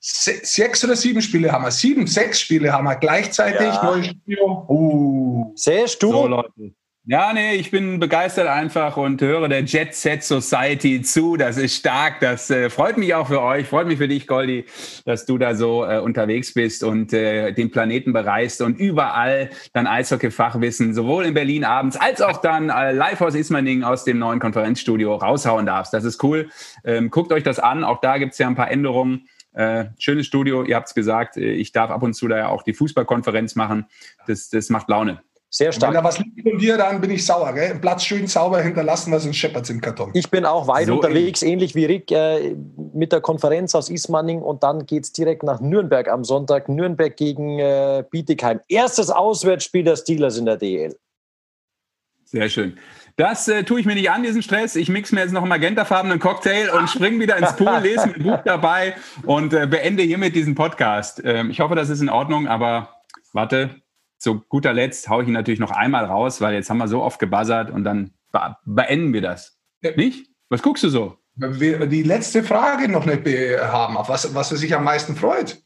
sechs 0.00 0.82
oder 0.84 0.96
sieben 0.96 1.20
Spiele 1.20 1.52
haben 1.52 1.64
wir. 1.64 1.70
Sieben, 1.70 2.06
sechs 2.06 2.40
Spiele 2.40 2.72
haben 2.72 2.84
wir 2.84 2.96
gleichzeitig. 2.96 3.60
Ja. 3.60 3.84
Neues 3.84 4.06
Studio. 4.06 4.64
Uh. 4.68 5.52
Sehst 5.54 6.02
du? 6.02 6.10
So, 6.10 6.26
Leute. 6.26 6.72
Ja, 7.06 7.32
nee, 7.32 7.54
ich 7.54 7.70
bin 7.70 7.98
begeistert 7.98 8.46
einfach 8.46 8.98
und 8.98 9.22
höre 9.22 9.48
der 9.48 9.64
Jet 9.64 9.94
Set 9.94 10.22
Society 10.22 11.00
zu. 11.00 11.36
Das 11.36 11.56
ist 11.56 11.74
stark. 11.74 12.20
Das 12.20 12.50
äh, 12.50 12.68
freut 12.68 12.98
mich 12.98 13.14
auch 13.14 13.26
für 13.26 13.40
euch. 13.40 13.66
Freut 13.66 13.86
mich 13.86 13.98
für 13.98 14.06
dich, 14.06 14.26
Goldi, 14.26 14.66
dass 15.06 15.24
du 15.24 15.38
da 15.38 15.54
so 15.54 15.84
äh, 15.84 15.98
unterwegs 15.98 16.52
bist 16.52 16.84
und 16.84 17.12
äh, 17.14 17.52
den 17.52 17.70
Planeten 17.70 18.12
bereist 18.12 18.60
und 18.60 18.78
überall 18.78 19.48
dann 19.72 19.86
Eishockey-Fachwissen, 19.86 20.92
sowohl 20.92 21.24
in 21.24 21.34
Berlin 21.34 21.64
abends 21.64 21.96
als 21.96 22.20
auch 22.20 22.36
dann 22.42 22.68
äh, 22.68 22.92
live 22.92 23.22
aus 23.22 23.34
Ismaning 23.34 23.82
aus 23.82 24.04
dem 24.04 24.18
neuen 24.18 24.38
Konferenzstudio 24.38 25.14
raushauen 25.14 25.64
darfst. 25.66 25.94
Das 25.94 26.04
ist 26.04 26.22
cool. 26.22 26.50
Ähm, 26.84 27.10
guckt 27.10 27.32
euch 27.32 27.42
das 27.42 27.58
an. 27.58 27.82
Auch 27.82 28.02
da 28.02 28.18
gibt's 28.18 28.36
ja 28.38 28.46
ein 28.46 28.56
paar 28.56 28.70
Änderungen. 28.70 29.26
Äh, 29.52 29.86
schönes 29.98 30.26
Studio, 30.26 30.62
ihr 30.62 30.76
habt 30.76 30.88
es 30.88 30.94
gesagt. 30.94 31.36
Äh, 31.36 31.52
ich 31.52 31.72
darf 31.72 31.90
ab 31.90 32.02
und 32.02 32.14
zu 32.14 32.28
da 32.28 32.36
ja 32.36 32.48
auch 32.48 32.62
die 32.62 32.74
Fußballkonferenz 32.74 33.56
machen. 33.56 33.86
Das, 34.26 34.48
das 34.48 34.70
macht 34.70 34.88
Laune. 34.88 35.22
Sehr 35.52 35.72
stark. 35.72 35.90
Wenn 35.92 36.00
da 36.00 36.04
was 36.04 36.18
liegt 36.18 36.48
von 36.48 36.58
dir, 36.58 36.78
dann 36.78 37.00
bin 37.00 37.10
ich 37.10 37.26
sauer. 37.26 37.52
Gell? 37.52 37.76
Platz 37.80 38.04
schön 38.04 38.28
sauber 38.28 38.62
hinterlassen, 38.62 39.12
was 39.12 39.26
uns 39.26 39.36
scheppert 39.36 39.68
im 39.68 39.80
Karton. 39.80 40.12
Ich 40.14 40.30
bin 40.30 40.44
auch 40.44 40.68
weit 40.68 40.86
so 40.86 40.94
unterwegs, 40.94 41.42
ähnlich 41.42 41.74
wie 41.74 41.86
Rick, 41.86 42.12
äh, 42.12 42.54
mit 42.94 43.10
der 43.10 43.20
Konferenz 43.20 43.74
aus 43.74 43.90
Ismaning 43.90 44.42
und 44.42 44.62
dann 44.62 44.86
geht 44.86 45.04
es 45.04 45.12
direkt 45.12 45.42
nach 45.42 45.60
Nürnberg 45.60 46.08
am 46.08 46.22
Sonntag. 46.22 46.68
Nürnberg 46.68 47.16
gegen 47.16 47.58
äh, 47.58 48.04
Bietigheim. 48.08 48.60
Erstes 48.68 49.10
Auswärtsspiel 49.10 49.82
der 49.82 49.96
Steelers 49.96 50.38
in 50.38 50.44
der 50.44 50.56
DL. 50.56 50.96
Sehr 52.26 52.48
schön. 52.48 52.78
Das 53.20 53.48
äh, 53.48 53.64
tue 53.64 53.80
ich 53.80 53.84
mir 53.84 53.96
nicht 53.96 54.10
an, 54.10 54.22
diesen 54.22 54.42
Stress. 54.42 54.76
Ich 54.76 54.88
mix 54.88 55.12
mir 55.12 55.20
jetzt 55.20 55.32
noch 55.32 55.42
einen 55.42 55.50
magentafarbenen 55.50 56.18
Cocktail 56.18 56.70
und 56.70 56.88
springe 56.88 57.20
wieder 57.20 57.36
ins 57.36 57.54
Pool, 57.54 57.78
lese 57.82 58.04
ein 58.04 58.22
Buch 58.22 58.38
dabei 58.46 58.94
und 59.24 59.52
äh, 59.52 59.66
beende 59.66 60.02
hiermit 60.02 60.34
diesen 60.34 60.54
Podcast. 60.54 61.20
Ähm, 61.22 61.50
ich 61.50 61.60
hoffe, 61.60 61.74
das 61.74 61.90
ist 61.90 62.00
in 62.00 62.08
Ordnung, 62.08 62.48
aber 62.48 63.02
warte, 63.34 63.82
zu 64.16 64.40
guter 64.48 64.72
Letzt 64.72 65.10
haue 65.10 65.20
ich 65.20 65.28
ihn 65.28 65.34
natürlich 65.34 65.60
noch 65.60 65.70
einmal 65.70 66.06
raus, 66.06 66.40
weil 66.40 66.54
jetzt 66.54 66.70
haben 66.70 66.78
wir 66.78 66.88
so 66.88 67.02
oft 67.02 67.18
gebuzzert 67.18 67.70
und 67.70 67.84
dann 67.84 68.14
be 68.32 68.56
beenden 68.64 69.12
wir 69.12 69.20
das. 69.20 69.60
Ja. 69.82 69.90
Nicht? 69.96 70.30
Was 70.48 70.62
guckst 70.62 70.82
du 70.82 70.88
so? 70.88 71.18
Wir 71.34 71.84
die 71.88 72.02
letzte 72.02 72.42
Frage 72.42 72.88
noch 72.88 73.04
nicht 73.04 73.26
haben, 73.60 73.98
auf 73.98 74.08
was, 74.08 74.34
was 74.34 74.50
er 74.50 74.56
sich 74.56 74.74
am 74.74 74.84
meisten 74.84 75.14
freut. 75.14 75.62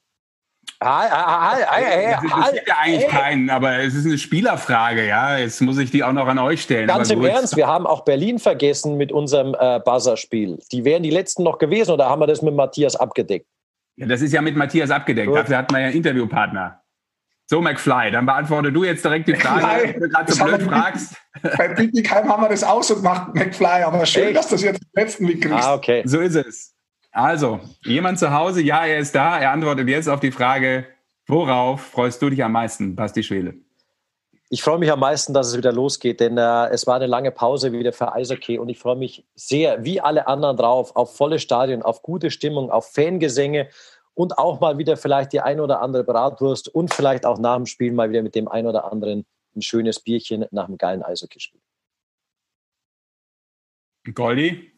Ah, 0.84 1.56
das 1.56 2.22
interessiert 2.22 2.68
ja 2.68 2.74
eigentlich 2.80 3.08
keinen, 3.08 3.50
aber 3.50 3.78
es 3.78 3.94
ist 3.94 4.06
eine 4.06 4.18
Spielerfrage, 4.18 5.06
ja. 5.06 5.38
Jetzt 5.38 5.60
muss 5.62 5.78
ich 5.78 5.90
die 5.90 6.04
auch 6.04 6.12
noch 6.12 6.26
an 6.26 6.38
euch 6.38 6.62
stellen. 6.62 6.86
Ganz 6.86 7.10
im 7.10 7.24
Ernst, 7.24 7.56
wir 7.56 7.66
haben 7.66 7.86
auch 7.86 8.04
Berlin 8.04 8.38
vergessen 8.38 8.96
mit 8.96 9.10
unserem 9.10 9.56
äh, 9.58 9.80
Buzzer-Spiel. 9.80 10.58
Die 10.72 10.84
wären 10.84 11.02
die 11.02 11.10
letzten 11.10 11.42
noch 11.42 11.58
gewesen 11.58 11.92
oder 11.92 12.08
haben 12.08 12.20
wir 12.20 12.26
das 12.26 12.42
mit 12.42 12.54
Matthias 12.54 12.96
abgedeckt? 12.96 13.46
Ja, 13.96 14.06
das 14.06 14.20
ist 14.20 14.32
ja 14.32 14.42
mit 14.42 14.56
Matthias 14.56 14.90
abgedeckt. 14.90 15.28
Gut. 15.28 15.38
Dafür 15.38 15.58
hat 15.58 15.70
man 15.70 15.80
ja 15.80 15.86
einen 15.88 15.96
Interviewpartner. 15.96 16.80
So, 17.46 17.60
McFly, 17.60 18.10
dann 18.10 18.24
beantworte 18.24 18.72
du 18.72 18.84
jetzt 18.84 19.04
direkt 19.04 19.28
die 19.28 19.36
Frage, 19.36 19.94
wenn 19.94 20.00
du 20.00 20.08
gerade 20.08 20.32
so 20.32 20.44
blöd 20.44 20.62
fragst. 20.62 21.14
Bei 21.58 21.68
Bietigheim 21.68 22.28
haben 22.28 22.42
wir 22.42 22.48
das 22.48 22.64
auch 22.64 22.82
so 22.82 22.96
gemacht, 22.96 23.34
McFly, 23.34 23.82
aber 23.84 24.06
schön, 24.06 24.28
Echt? 24.28 24.36
dass 24.36 24.48
du 24.48 24.54
das 24.54 24.62
jetzt 24.62 24.82
im 24.82 25.02
letzten 25.02 25.28
Weg 25.28 25.42
kriegst. 25.42 25.64
Ah, 25.64 25.74
okay. 25.74 26.02
So 26.06 26.20
ist 26.20 26.36
es. 26.36 26.73
Also, 27.14 27.60
jemand 27.84 28.18
zu 28.18 28.32
Hause, 28.32 28.60
ja, 28.60 28.84
er 28.84 28.98
ist 28.98 29.14
da. 29.14 29.38
Er 29.38 29.52
antwortet 29.52 29.88
jetzt 29.88 30.08
auf 30.08 30.18
die 30.18 30.32
Frage, 30.32 30.84
worauf 31.28 31.80
freust 31.80 32.20
du 32.20 32.28
dich 32.28 32.42
am 32.42 32.50
meisten, 32.50 32.96
Basti 32.96 33.22
Schwele? 33.22 33.54
Ich 34.50 34.64
freue 34.64 34.80
mich 34.80 34.90
am 34.90 34.98
meisten, 34.98 35.32
dass 35.32 35.46
es 35.46 35.56
wieder 35.56 35.72
losgeht, 35.72 36.18
denn 36.18 36.36
äh, 36.36 36.66
es 36.70 36.88
war 36.88 36.96
eine 36.96 37.06
lange 37.06 37.30
Pause 37.30 37.72
wieder 37.72 37.92
für 37.92 38.12
Eishockey 38.12 38.58
und 38.58 38.68
ich 38.68 38.80
freue 38.80 38.96
mich 38.96 39.24
sehr, 39.36 39.84
wie 39.84 40.00
alle 40.00 40.26
anderen 40.26 40.56
drauf, 40.56 40.96
auf 40.96 41.16
volle 41.16 41.38
Stadien, 41.38 41.82
auf 41.82 42.02
gute 42.02 42.32
Stimmung, 42.32 42.70
auf 42.70 42.92
Fangesänge 42.92 43.68
und 44.14 44.36
auch 44.36 44.60
mal 44.60 44.76
wieder 44.78 44.96
vielleicht 44.96 45.32
die 45.32 45.40
ein 45.40 45.60
oder 45.60 45.82
andere 45.82 46.02
Bratwurst 46.02 46.68
und 46.68 46.92
vielleicht 46.92 47.26
auch 47.26 47.38
nach 47.38 47.56
dem 47.56 47.66
Spiel 47.66 47.92
mal 47.92 48.10
wieder 48.10 48.22
mit 48.22 48.34
dem 48.34 48.48
ein 48.48 48.66
oder 48.66 48.90
anderen 48.90 49.24
ein 49.54 49.62
schönes 49.62 50.00
Bierchen 50.00 50.46
nach 50.50 50.66
einem 50.66 50.78
geilen 50.78 51.04
Eishockeyspiel. 51.04 51.60
Goldi? 54.12 54.73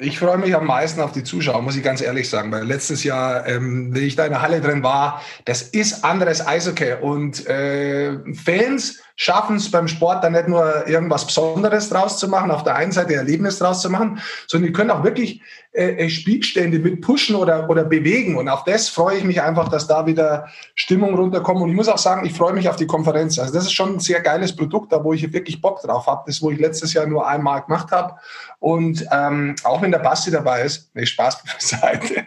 Ich 0.00 0.20
freue 0.20 0.38
mich 0.38 0.54
am 0.54 0.64
meisten 0.64 1.00
auf 1.00 1.10
die 1.10 1.24
Zuschauer, 1.24 1.60
muss 1.60 1.74
ich 1.74 1.82
ganz 1.82 2.00
ehrlich 2.00 2.30
sagen, 2.30 2.52
weil 2.52 2.64
letztes 2.64 3.02
Jahr, 3.02 3.44
ähm, 3.48 3.92
wenn 3.92 4.04
ich 4.04 4.14
da 4.14 4.26
in 4.26 4.30
der 4.30 4.42
Halle 4.42 4.60
drin 4.60 4.84
war, 4.84 5.20
das 5.44 5.62
ist 5.62 6.04
anderes 6.04 6.46
Eishockey. 6.46 6.94
Und 7.00 7.44
äh, 7.48 8.16
Fans 8.32 9.02
schaffen 9.20 9.56
es 9.56 9.68
beim 9.68 9.88
Sport 9.88 10.22
dann 10.22 10.32
nicht 10.32 10.46
nur 10.46 10.86
irgendwas 10.86 11.26
Besonderes 11.26 11.90
draus 11.90 12.18
zu 12.18 12.28
machen, 12.28 12.52
auf 12.52 12.62
der 12.62 12.76
einen 12.76 12.92
Seite 12.92 13.16
Erlebnis 13.16 13.58
draus 13.58 13.82
zu 13.82 13.90
machen, 13.90 14.20
sondern 14.46 14.68
die 14.68 14.72
können 14.72 14.92
auch 14.92 15.02
wirklich 15.02 15.42
äh, 15.72 16.04
äh, 16.04 16.08
Spielstände 16.08 16.78
mit 16.78 17.00
pushen 17.00 17.34
oder, 17.34 17.68
oder 17.68 17.82
bewegen. 17.82 18.36
Und 18.36 18.48
auf 18.48 18.62
das 18.62 18.88
freue 18.88 19.18
ich 19.18 19.24
mich 19.24 19.42
einfach, 19.42 19.68
dass 19.68 19.88
da 19.88 20.06
wieder 20.06 20.46
Stimmung 20.76 21.16
runterkommt. 21.16 21.60
Und 21.60 21.68
ich 21.68 21.74
muss 21.74 21.88
auch 21.88 21.98
sagen, 21.98 22.26
ich 22.26 22.32
freue 22.32 22.52
mich 22.52 22.68
auf 22.68 22.76
die 22.76 22.86
Konferenz. 22.86 23.40
Also 23.40 23.52
das 23.52 23.64
ist 23.64 23.72
schon 23.72 23.94
ein 23.94 24.00
sehr 24.00 24.20
geiles 24.20 24.54
Produkt, 24.54 24.92
da 24.92 25.02
wo 25.02 25.12
ich 25.12 25.32
wirklich 25.32 25.60
Bock 25.60 25.82
drauf 25.82 26.06
habe. 26.06 26.22
Das, 26.26 26.40
wo 26.40 26.52
ich 26.52 26.60
letztes 26.60 26.94
Jahr 26.94 27.06
nur 27.06 27.26
einmal 27.26 27.62
gemacht 27.62 27.90
habe. 27.90 28.14
Und 28.60 29.04
ähm, 29.10 29.56
auch 29.64 29.82
wenn 29.82 29.90
der 29.90 29.98
Basti 29.98 30.30
dabei 30.30 30.62
ist, 30.62 30.90
nee, 30.94 31.04
Spaß 31.04 31.42
beiseite. 31.42 32.26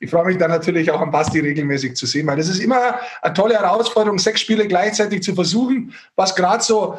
Ich 0.00 0.10
freue 0.10 0.26
mich 0.26 0.38
dann 0.38 0.50
natürlich 0.50 0.90
auch 0.90 1.00
am 1.00 1.10
Basti 1.10 1.40
regelmäßig 1.40 1.94
zu 1.96 2.06
sehen, 2.06 2.26
weil 2.26 2.36
das 2.36 2.48
ist 2.48 2.60
immer 2.60 3.00
eine 3.22 3.34
tolle 3.34 3.54
Herausforderung, 3.54 4.18
sechs 4.18 4.40
Spiele 4.40 4.66
gleichzeitig 4.66 5.22
zu 5.22 5.34
versuchen, 5.34 5.94
was 6.16 6.34
gerade 6.34 6.62
so 6.62 6.98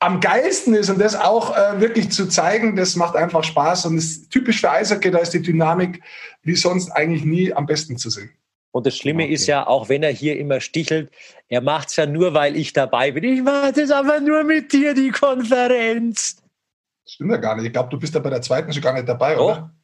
am 0.00 0.20
geilsten 0.20 0.74
ist 0.74 0.88
und 0.88 0.98
das 0.98 1.14
auch 1.14 1.56
äh, 1.56 1.80
wirklich 1.80 2.10
zu 2.10 2.26
zeigen, 2.26 2.74
das 2.74 2.96
macht 2.96 3.16
einfach 3.16 3.44
Spaß 3.44 3.86
und 3.86 3.98
ist 3.98 4.30
typisch 4.30 4.60
für 4.60 4.70
Eishockey, 4.70 5.10
da 5.10 5.18
ist 5.18 5.34
die 5.34 5.42
Dynamik 5.42 6.02
wie 6.42 6.56
sonst 6.56 6.90
eigentlich 6.90 7.24
nie 7.24 7.52
am 7.52 7.66
besten 7.66 7.98
zu 7.98 8.08
sehen. 8.08 8.30
Und 8.72 8.86
das 8.86 8.96
Schlimme 8.96 9.24
okay. 9.24 9.32
ist 9.32 9.46
ja, 9.46 9.66
auch 9.66 9.88
wenn 9.88 10.02
er 10.02 10.12
hier 10.12 10.38
immer 10.38 10.60
stichelt, 10.60 11.10
er 11.48 11.60
macht 11.60 11.88
es 11.88 11.96
ja 11.96 12.06
nur, 12.06 12.34
weil 12.34 12.56
ich 12.56 12.72
dabei 12.72 13.10
bin. 13.10 13.24
Ich 13.24 13.42
mache 13.42 13.72
das 13.72 13.90
aber 13.90 14.20
nur 14.20 14.44
mit 14.44 14.72
dir, 14.72 14.94
die 14.94 15.10
Konferenz. 15.10 16.36
Das 17.04 17.14
stimmt 17.14 17.32
ja 17.32 17.36
gar 17.36 17.56
nicht. 17.56 17.66
Ich 17.66 17.72
glaube, 17.72 17.90
du 17.90 17.98
bist 17.98 18.14
ja 18.14 18.20
bei 18.20 18.30
der 18.30 18.40
zweiten 18.40 18.72
schon 18.72 18.82
gar 18.82 18.94
nicht 18.94 19.08
dabei, 19.08 19.38
oh. 19.38 19.44
oder? 19.44 19.74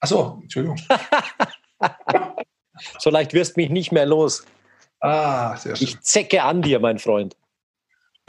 Achso, 0.00 0.38
Entschuldigung. 0.42 0.80
so 2.98 3.10
leicht 3.10 3.32
wirst 3.34 3.56
du 3.56 3.60
mich 3.60 3.70
nicht 3.70 3.92
mehr 3.92 4.06
los. 4.06 4.44
Ah, 5.00 5.56
sehr 5.56 5.76
schön. 5.76 5.88
Ich 5.88 6.00
zecke 6.00 6.42
an 6.42 6.62
dir, 6.62 6.80
mein 6.80 6.98
Freund. 6.98 7.36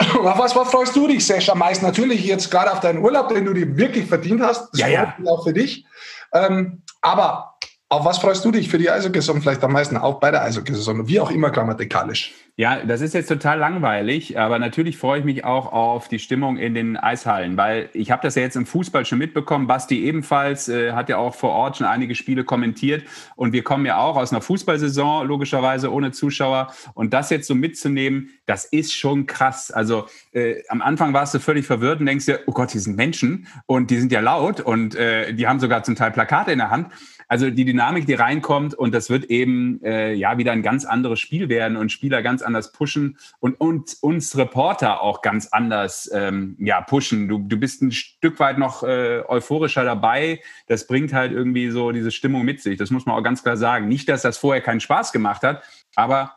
Auf 0.00 0.38
was, 0.38 0.54
was 0.56 0.70
freust 0.70 0.96
du 0.96 1.06
dich, 1.06 1.24
Sesh, 1.24 1.48
am 1.48 1.58
meisten? 1.58 1.84
Natürlich 1.84 2.24
jetzt 2.24 2.50
gerade 2.50 2.72
auf 2.72 2.80
deinen 2.80 2.98
Urlaub, 2.98 3.28
den 3.28 3.44
du 3.44 3.52
dir 3.52 3.76
wirklich 3.76 4.06
verdient 4.06 4.42
hast. 4.42 4.70
Das 4.72 4.80
ja, 4.80 4.88
ja. 4.88 5.16
Auch 5.26 5.44
für 5.44 5.52
dich. 5.52 5.86
Ähm, 6.32 6.82
aber 7.00 7.51
auf 7.92 8.06
was 8.06 8.18
freust 8.18 8.42
du 8.46 8.50
dich 8.50 8.70
für 8.70 8.78
die 8.78 8.90
Eishockey-Saison 8.90 9.42
vielleicht 9.42 9.62
am 9.62 9.72
meisten? 9.72 9.98
Auch 9.98 10.18
bei 10.18 10.30
der 10.30 10.42
Eishockey-Saison, 10.44 11.08
wie 11.08 11.20
auch 11.20 11.30
immer 11.30 11.50
grammatikalisch. 11.50 12.32
Ja, 12.56 12.82
das 12.84 13.02
ist 13.02 13.12
jetzt 13.12 13.28
total 13.28 13.58
langweilig, 13.58 14.38
aber 14.38 14.58
natürlich 14.58 14.96
freue 14.96 15.18
ich 15.18 15.24
mich 15.26 15.44
auch 15.44 15.72
auf 15.72 16.08
die 16.08 16.18
Stimmung 16.18 16.56
in 16.56 16.74
den 16.74 16.96
Eishallen, 16.96 17.58
weil 17.58 17.90
ich 17.92 18.10
habe 18.10 18.22
das 18.22 18.34
ja 18.34 18.42
jetzt 18.42 18.56
im 18.56 18.64
Fußball 18.64 19.04
schon 19.04 19.18
mitbekommen. 19.18 19.66
Basti 19.66 20.04
ebenfalls 20.04 20.70
äh, 20.70 20.92
hat 20.92 21.10
ja 21.10 21.18
auch 21.18 21.34
vor 21.34 21.50
Ort 21.50 21.78
schon 21.78 21.86
einige 21.86 22.14
Spiele 22.14 22.44
kommentiert 22.44 23.04
und 23.36 23.52
wir 23.52 23.62
kommen 23.62 23.84
ja 23.84 23.98
auch 23.98 24.16
aus 24.16 24.32
einer 24.32 24.40
Fußballsaison 24.40 25.26
logischerweise 25.26 25.92
ohne 25.92 26.12
Zuschauer 26.12 26.72
und 26.94 27.12
das 27.12 27.28
jetzt 27.28 27.46
so 27.46 27.54
mitzunehmen, 27.54 28.30
das 28.46 28.64
ist 28.64 28.94
schon 28.94 29.26
krass. 29.26 29.70
Also 29.70 30.06
äh, 30.32 30.62
am 30.68 30.80
Anfang 30.80 31.12
warst 31.12 31.34
du 31.34 31.40
völlig 31.40 31.66
verwirrt 31.66 32.00
und 32.00 32.06
denkst 32.06 32.26
dir, 32.26 32.40
oh 32.46 32.52
Gott, 32.52 32.72
die 32.72 32.78
sind 32.78 32.96
Menschen 32.96 33.48
und 33.66 33.90
die 33.90 33.98
sind 33.98 34.12
ja 34.12 34.20
laut 34.20 34.60
und 34.60 34.94
äh, 34.94 35.34
die 35.34 35.46
haben 35.46 35.60
sogar 35.60 35.82
zum 35.84 35.96
Teil 35.96 36.10
Plakate 36.10 36.52
in 36.52 36.58
der 36.58 36.70
Hand. 36.70 36.88
Also 37.32 37.48
die 37.48 37.64
Dynamik, 37.64 38.04
die 38.04 38.12
reinkommt 38.12 38.74
und 38.74 38.92
das 38.92 39.08
wird 39.08 39.24
eben 39.30 39.82
äh, 39.82 40.12
ja 40.12 40.36
wieder 40.36 40.52
ein 40.52 40.60
ganz 40.60 40.84
anderes 40.84 41.18
Spiel 41.18 41.48
werden 41.48 41.78
und 41.78 41.90
Spieler 41.90 42.20
ganz 42.20 42.42
anders 42.42 42.72
pushen 42.72 43.16
und, 43.40 43.58
und 43.58 43.96
uns 44.02 44.36
Reporter 44.36 45.00
auch 45.00 45.22
ganz 45.22 45.46
anders 45.46 46.10
ähm, 46.12 46.58
ja, 46.58 46.82
pushen. 46.82 47.28
Du, 47.28 47.38
du 47.38 47.56
bist 47.56 47.80
ein 47.80 47.90
Stück 47.90 48.38
weit 48.38 48.58
noch 48.58 48.82
äh, 48.82 49.22
euphorischer 49.26 49.82
dabei. 49.82 50.42
Das 50.66 50.86
bringt 50.86 51.14
halt 51.14 51.32
irgendwie 51.32 51.70
so 51.70 51.90
diese 51.90 52.10
Stimmung 52.10 52.44
mit 52.44 52.60
sich. 52.60 52.76
Das 52.76 52.90
muss 52.90 53.06
man 53.06 53.16
auch 53.16 53.22
ganz 53.22 53.42
klar 53.42 53.56
sagen. 53.56 53.88
Nicht, 53.88 54.10
dass 54.10 54.20
das 54.20 54.36
vorher 54.36 54.60
keinen 54.60 54.80
Spaß 54.80 55.10
gemacht 55.10 55.42
hat, 55.42 55.62
aber 55.94 56.34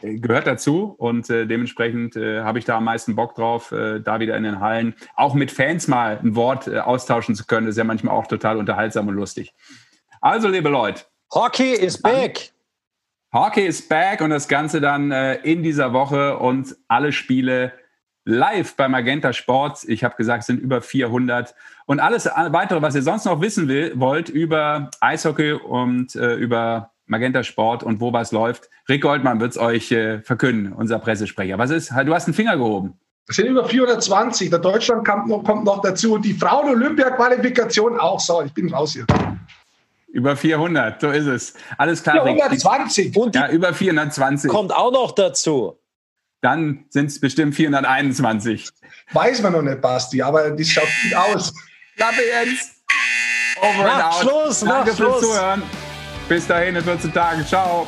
äh, 0.00 0.14
gehört 0.14 0.46
dazu 0.46 0.94
und 0.96 1.28
äh, 1.28 1.46
dementsprechend 1.46 2.14
äh, 2.14 2.42
habe 2.42 2.60
ich 2.60 2.64
da 2.64 2.76
am 2.76 2.84
meisten 2.84 3.16
Bock 3.16 3.34
drauf, 3.34 3.72
äh, 3.72 3.98
da 3.98 4.20
wieder 4.20 4.36
in 4.36 4.44
den 4.44 4.60
Hallen 4.60 4.94
auch 5.16 5.34
mit 5.34 5.50
Fans 5.50 5.88
mal 5.88 6.20
ein 6.22 6.36
Wort 6.36 6.68
äh, 6.68 6.78
austauschen 6.78 7.34
zu 7.34 7.46
können. 7.46 7.66
Das 7.66 7.72
ist 7.72 7.78
ja 7.78 7.84
manchmal 7.84 8.14
auch 8.14 8.28
total 8.28 8.58
unterhaltsam 8.58 9.08
und 9.08 9.14
lustig. 9.14 9.52
Also, 10.26 10.48
liebe 10.48 10.68
Leute. 10.68 11.04
Hockey 11.32 11.70
is 11.70 12.02
back. 12.02 12.50
Hockey 13.32 13.64
is 13.64 13.80
back 13.80 14.20
und 14.20 14.30
das 14.30 14.48
Ganze 14.48 14.80
dann 14.80 15.12
äh, 15.12 15.36
in 15.44 15.62
dieser 15.62 15.92
Woche 15.92 16.38
und 16.38 16.74
alle 16.88 17.12
Spiele 17.12 17.72
live 18.24 18.74
bei 18.74 18.88
Magenta 18.88 19.32
Sports. 19.32 19.84
Ich 19.84 20.02
habe 20.02 20.16
gesagt, 20.16 20.40
es 20.40 20.46
sind 20.48 20.60
über 20.60 20.82
400. 20.82 21.54
Und 21.86 22.00
alles 22.00 22.26
weitere, 22.26 22.82
was 22.82 22.96
ihr 22.96 23.02
sonst 23.02 23.24
noch 23.24 23.40
wissen 23.40 23.68
will, 23.68 23.92
wollt 24.00 24.28
über 24.28 24.90
Eishockey 25.00 25.52
und 25.52 26.16
über 26.16 26.90
Magenta 27.06 27.44
Sport 27.44 27.84
und 27.84 28.00
wo 28.00 28.12
was 28.12 28.32
läuft. 28.32 28.68
Rick 28.88 29.02
Goldmann 29.02 29.38
wird 29.38 29.52
es 29.52 29.58
euch 29.58 29.92
äh, 29.92 30.22
verkünden, 30.22 30.72
unser 30.72 30.98
Pressesprecher. 30.98 31.56
Was 31.56 31.70
ist? 31.70 31.92
Du 31.92 32.12
hast 32.12 32.26
einen 32.26 32.34
Finger 32.34 32.56
gehoben. 32.56 32.98
Es 33.28 33.36
sind 33.36 33.46
über 33.46 33.64
420. 33.64 34.50
Der 34.50 34.58
Deutschland 34.58 35.06
kommt 35.06 35.28
noch, 35.28 35.44
kommt 35.44 35.62
noch 35.62 35.82
dazu. 35.82 36.14
Und 36.14 36.24
die 36.24 36.34
Frauen-Olympia-Qualifikation 36.34 38.00
auch. 38.00 38.18
So, 38.18 38.42
ich 38.42 38.52
bin 38.52 38.74
raus 38.74 38.94
hier. 38.94 39.06
Über 40.16 40.34
400, 40.34 40.98
so 40.98 41.10
ist 41.10 41.26
es. 41.26 41.54
Alles 41.76 42.02
klar. 42.02 42.24
420. 42.24 43.14
Und 43.18 43.34
ja, 43.34 43.50
über 43.50 43.74
420. 43.74 44.50
Kommt 44.50 44.74
auch 44.74 44.90
noch 44.90 45.12
dazu. 45.12 45.78
Dann 46.40 46.86
sind 46.88 47.10
es 47.10 47.20
bestimmt 47.20 47.54
421. 47.54 48.70
Weiß 49.12 49.42
man 49.42 49.52
noch 49.52 49.60
nicht, 49.60 49.82
Basti, 49.82 50.22
aber 50.22 50.52
das 50.52 50.68
schaut 50.68 50.88
gut 51.02 51.14
aus. 51.18 51.52
Klappe 51.96 52.22
jetzt. 52.44 52.76
Over 53.60 53.82
mach 53.82 53.94
and 53.94 54.04
out. 54.04 54.14
Schluss, 54.22 54.60
Danke 54.60 54.92
fürs. 54.94 55.20
Zuhören. 55.20 55.62
Bis 56.30 56.46
dahin 56.46 56.76
in 56.76 56.82
14 56.82 57.12
Tagen. 57.12 57.44
Ciao. 57.46 57.86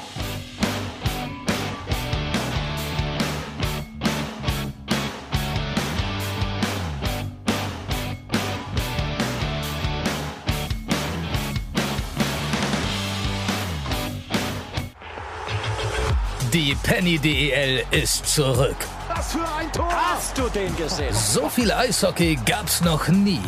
Die 16.54 16.74
Penny 16.82 17.18
DEL 17.18 17.84
ist 17.90 18.26
zurück. 18.26 18.76
Was 19.08 19.32
für 19.32 19.46
ein 19.58 19.70
Tor! 19.70 19.90
Hast 19.92 20.38
du 20.38 20.48
den 20.48 20.74
gesehen? 20.76 21.12
So 21.12 21.46
viel 21.50 21.70
Eishockey 21.70 22.38
gab's 22.46 22.80
noch 22.80 23.08
nie. 23.08 23.42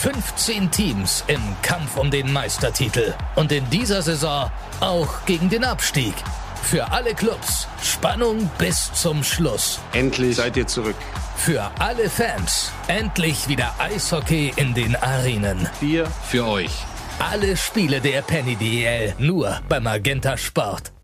15 0.00 0.70
Teams 0.70 1.22
im 1.26 1.40
Kampf 1.60 1.98
um 1.98 2.10
den 2.10 2.32
Meistertitel. 2.32 3.12
Und 3.34 3.52
in 3.52 3.68
dieser 3.68 4.00
Saison 4.00 4.50
auch 4.80 5.26
gegen 5.26 5.50
den 5.50 5.64
Abstieg. 5.64 6.14
Für 6.62 6.90
alle 6.92 7.14
Clubs 7.14 7.68
Spannung 7.82 8.50
bis 8.56 8.90
zum 8.94 9.22
Schluss. 9.22 9.78
Endlich 9.92 10.36
seid 10.36 10.56
ihr 10.56 10.66
zurück. 10.66 10.96
Für 11.36 11.70
alle 11.78 12.08
Fans 12.08 12.72
endlich 12.88 13.48
wieder 13.48 13.74
Eishockey 13.78 14.54
in 14.56 14.72
den 14.72 14.96
Arenen. 14.96 15.68
Wir 15.80 16.06
für 16.06 16.46
euch. 16.46 16.72
Alle 17.18 17.54
Spiele 17.58 18.00
der 18.00 18.22
Penny 18.22 18.56
DEL 18.56 19.14
nur 19.18 19.60
bei 19.68 19.78
Magenta 19.78 20.38
Sport. 20.38 20.95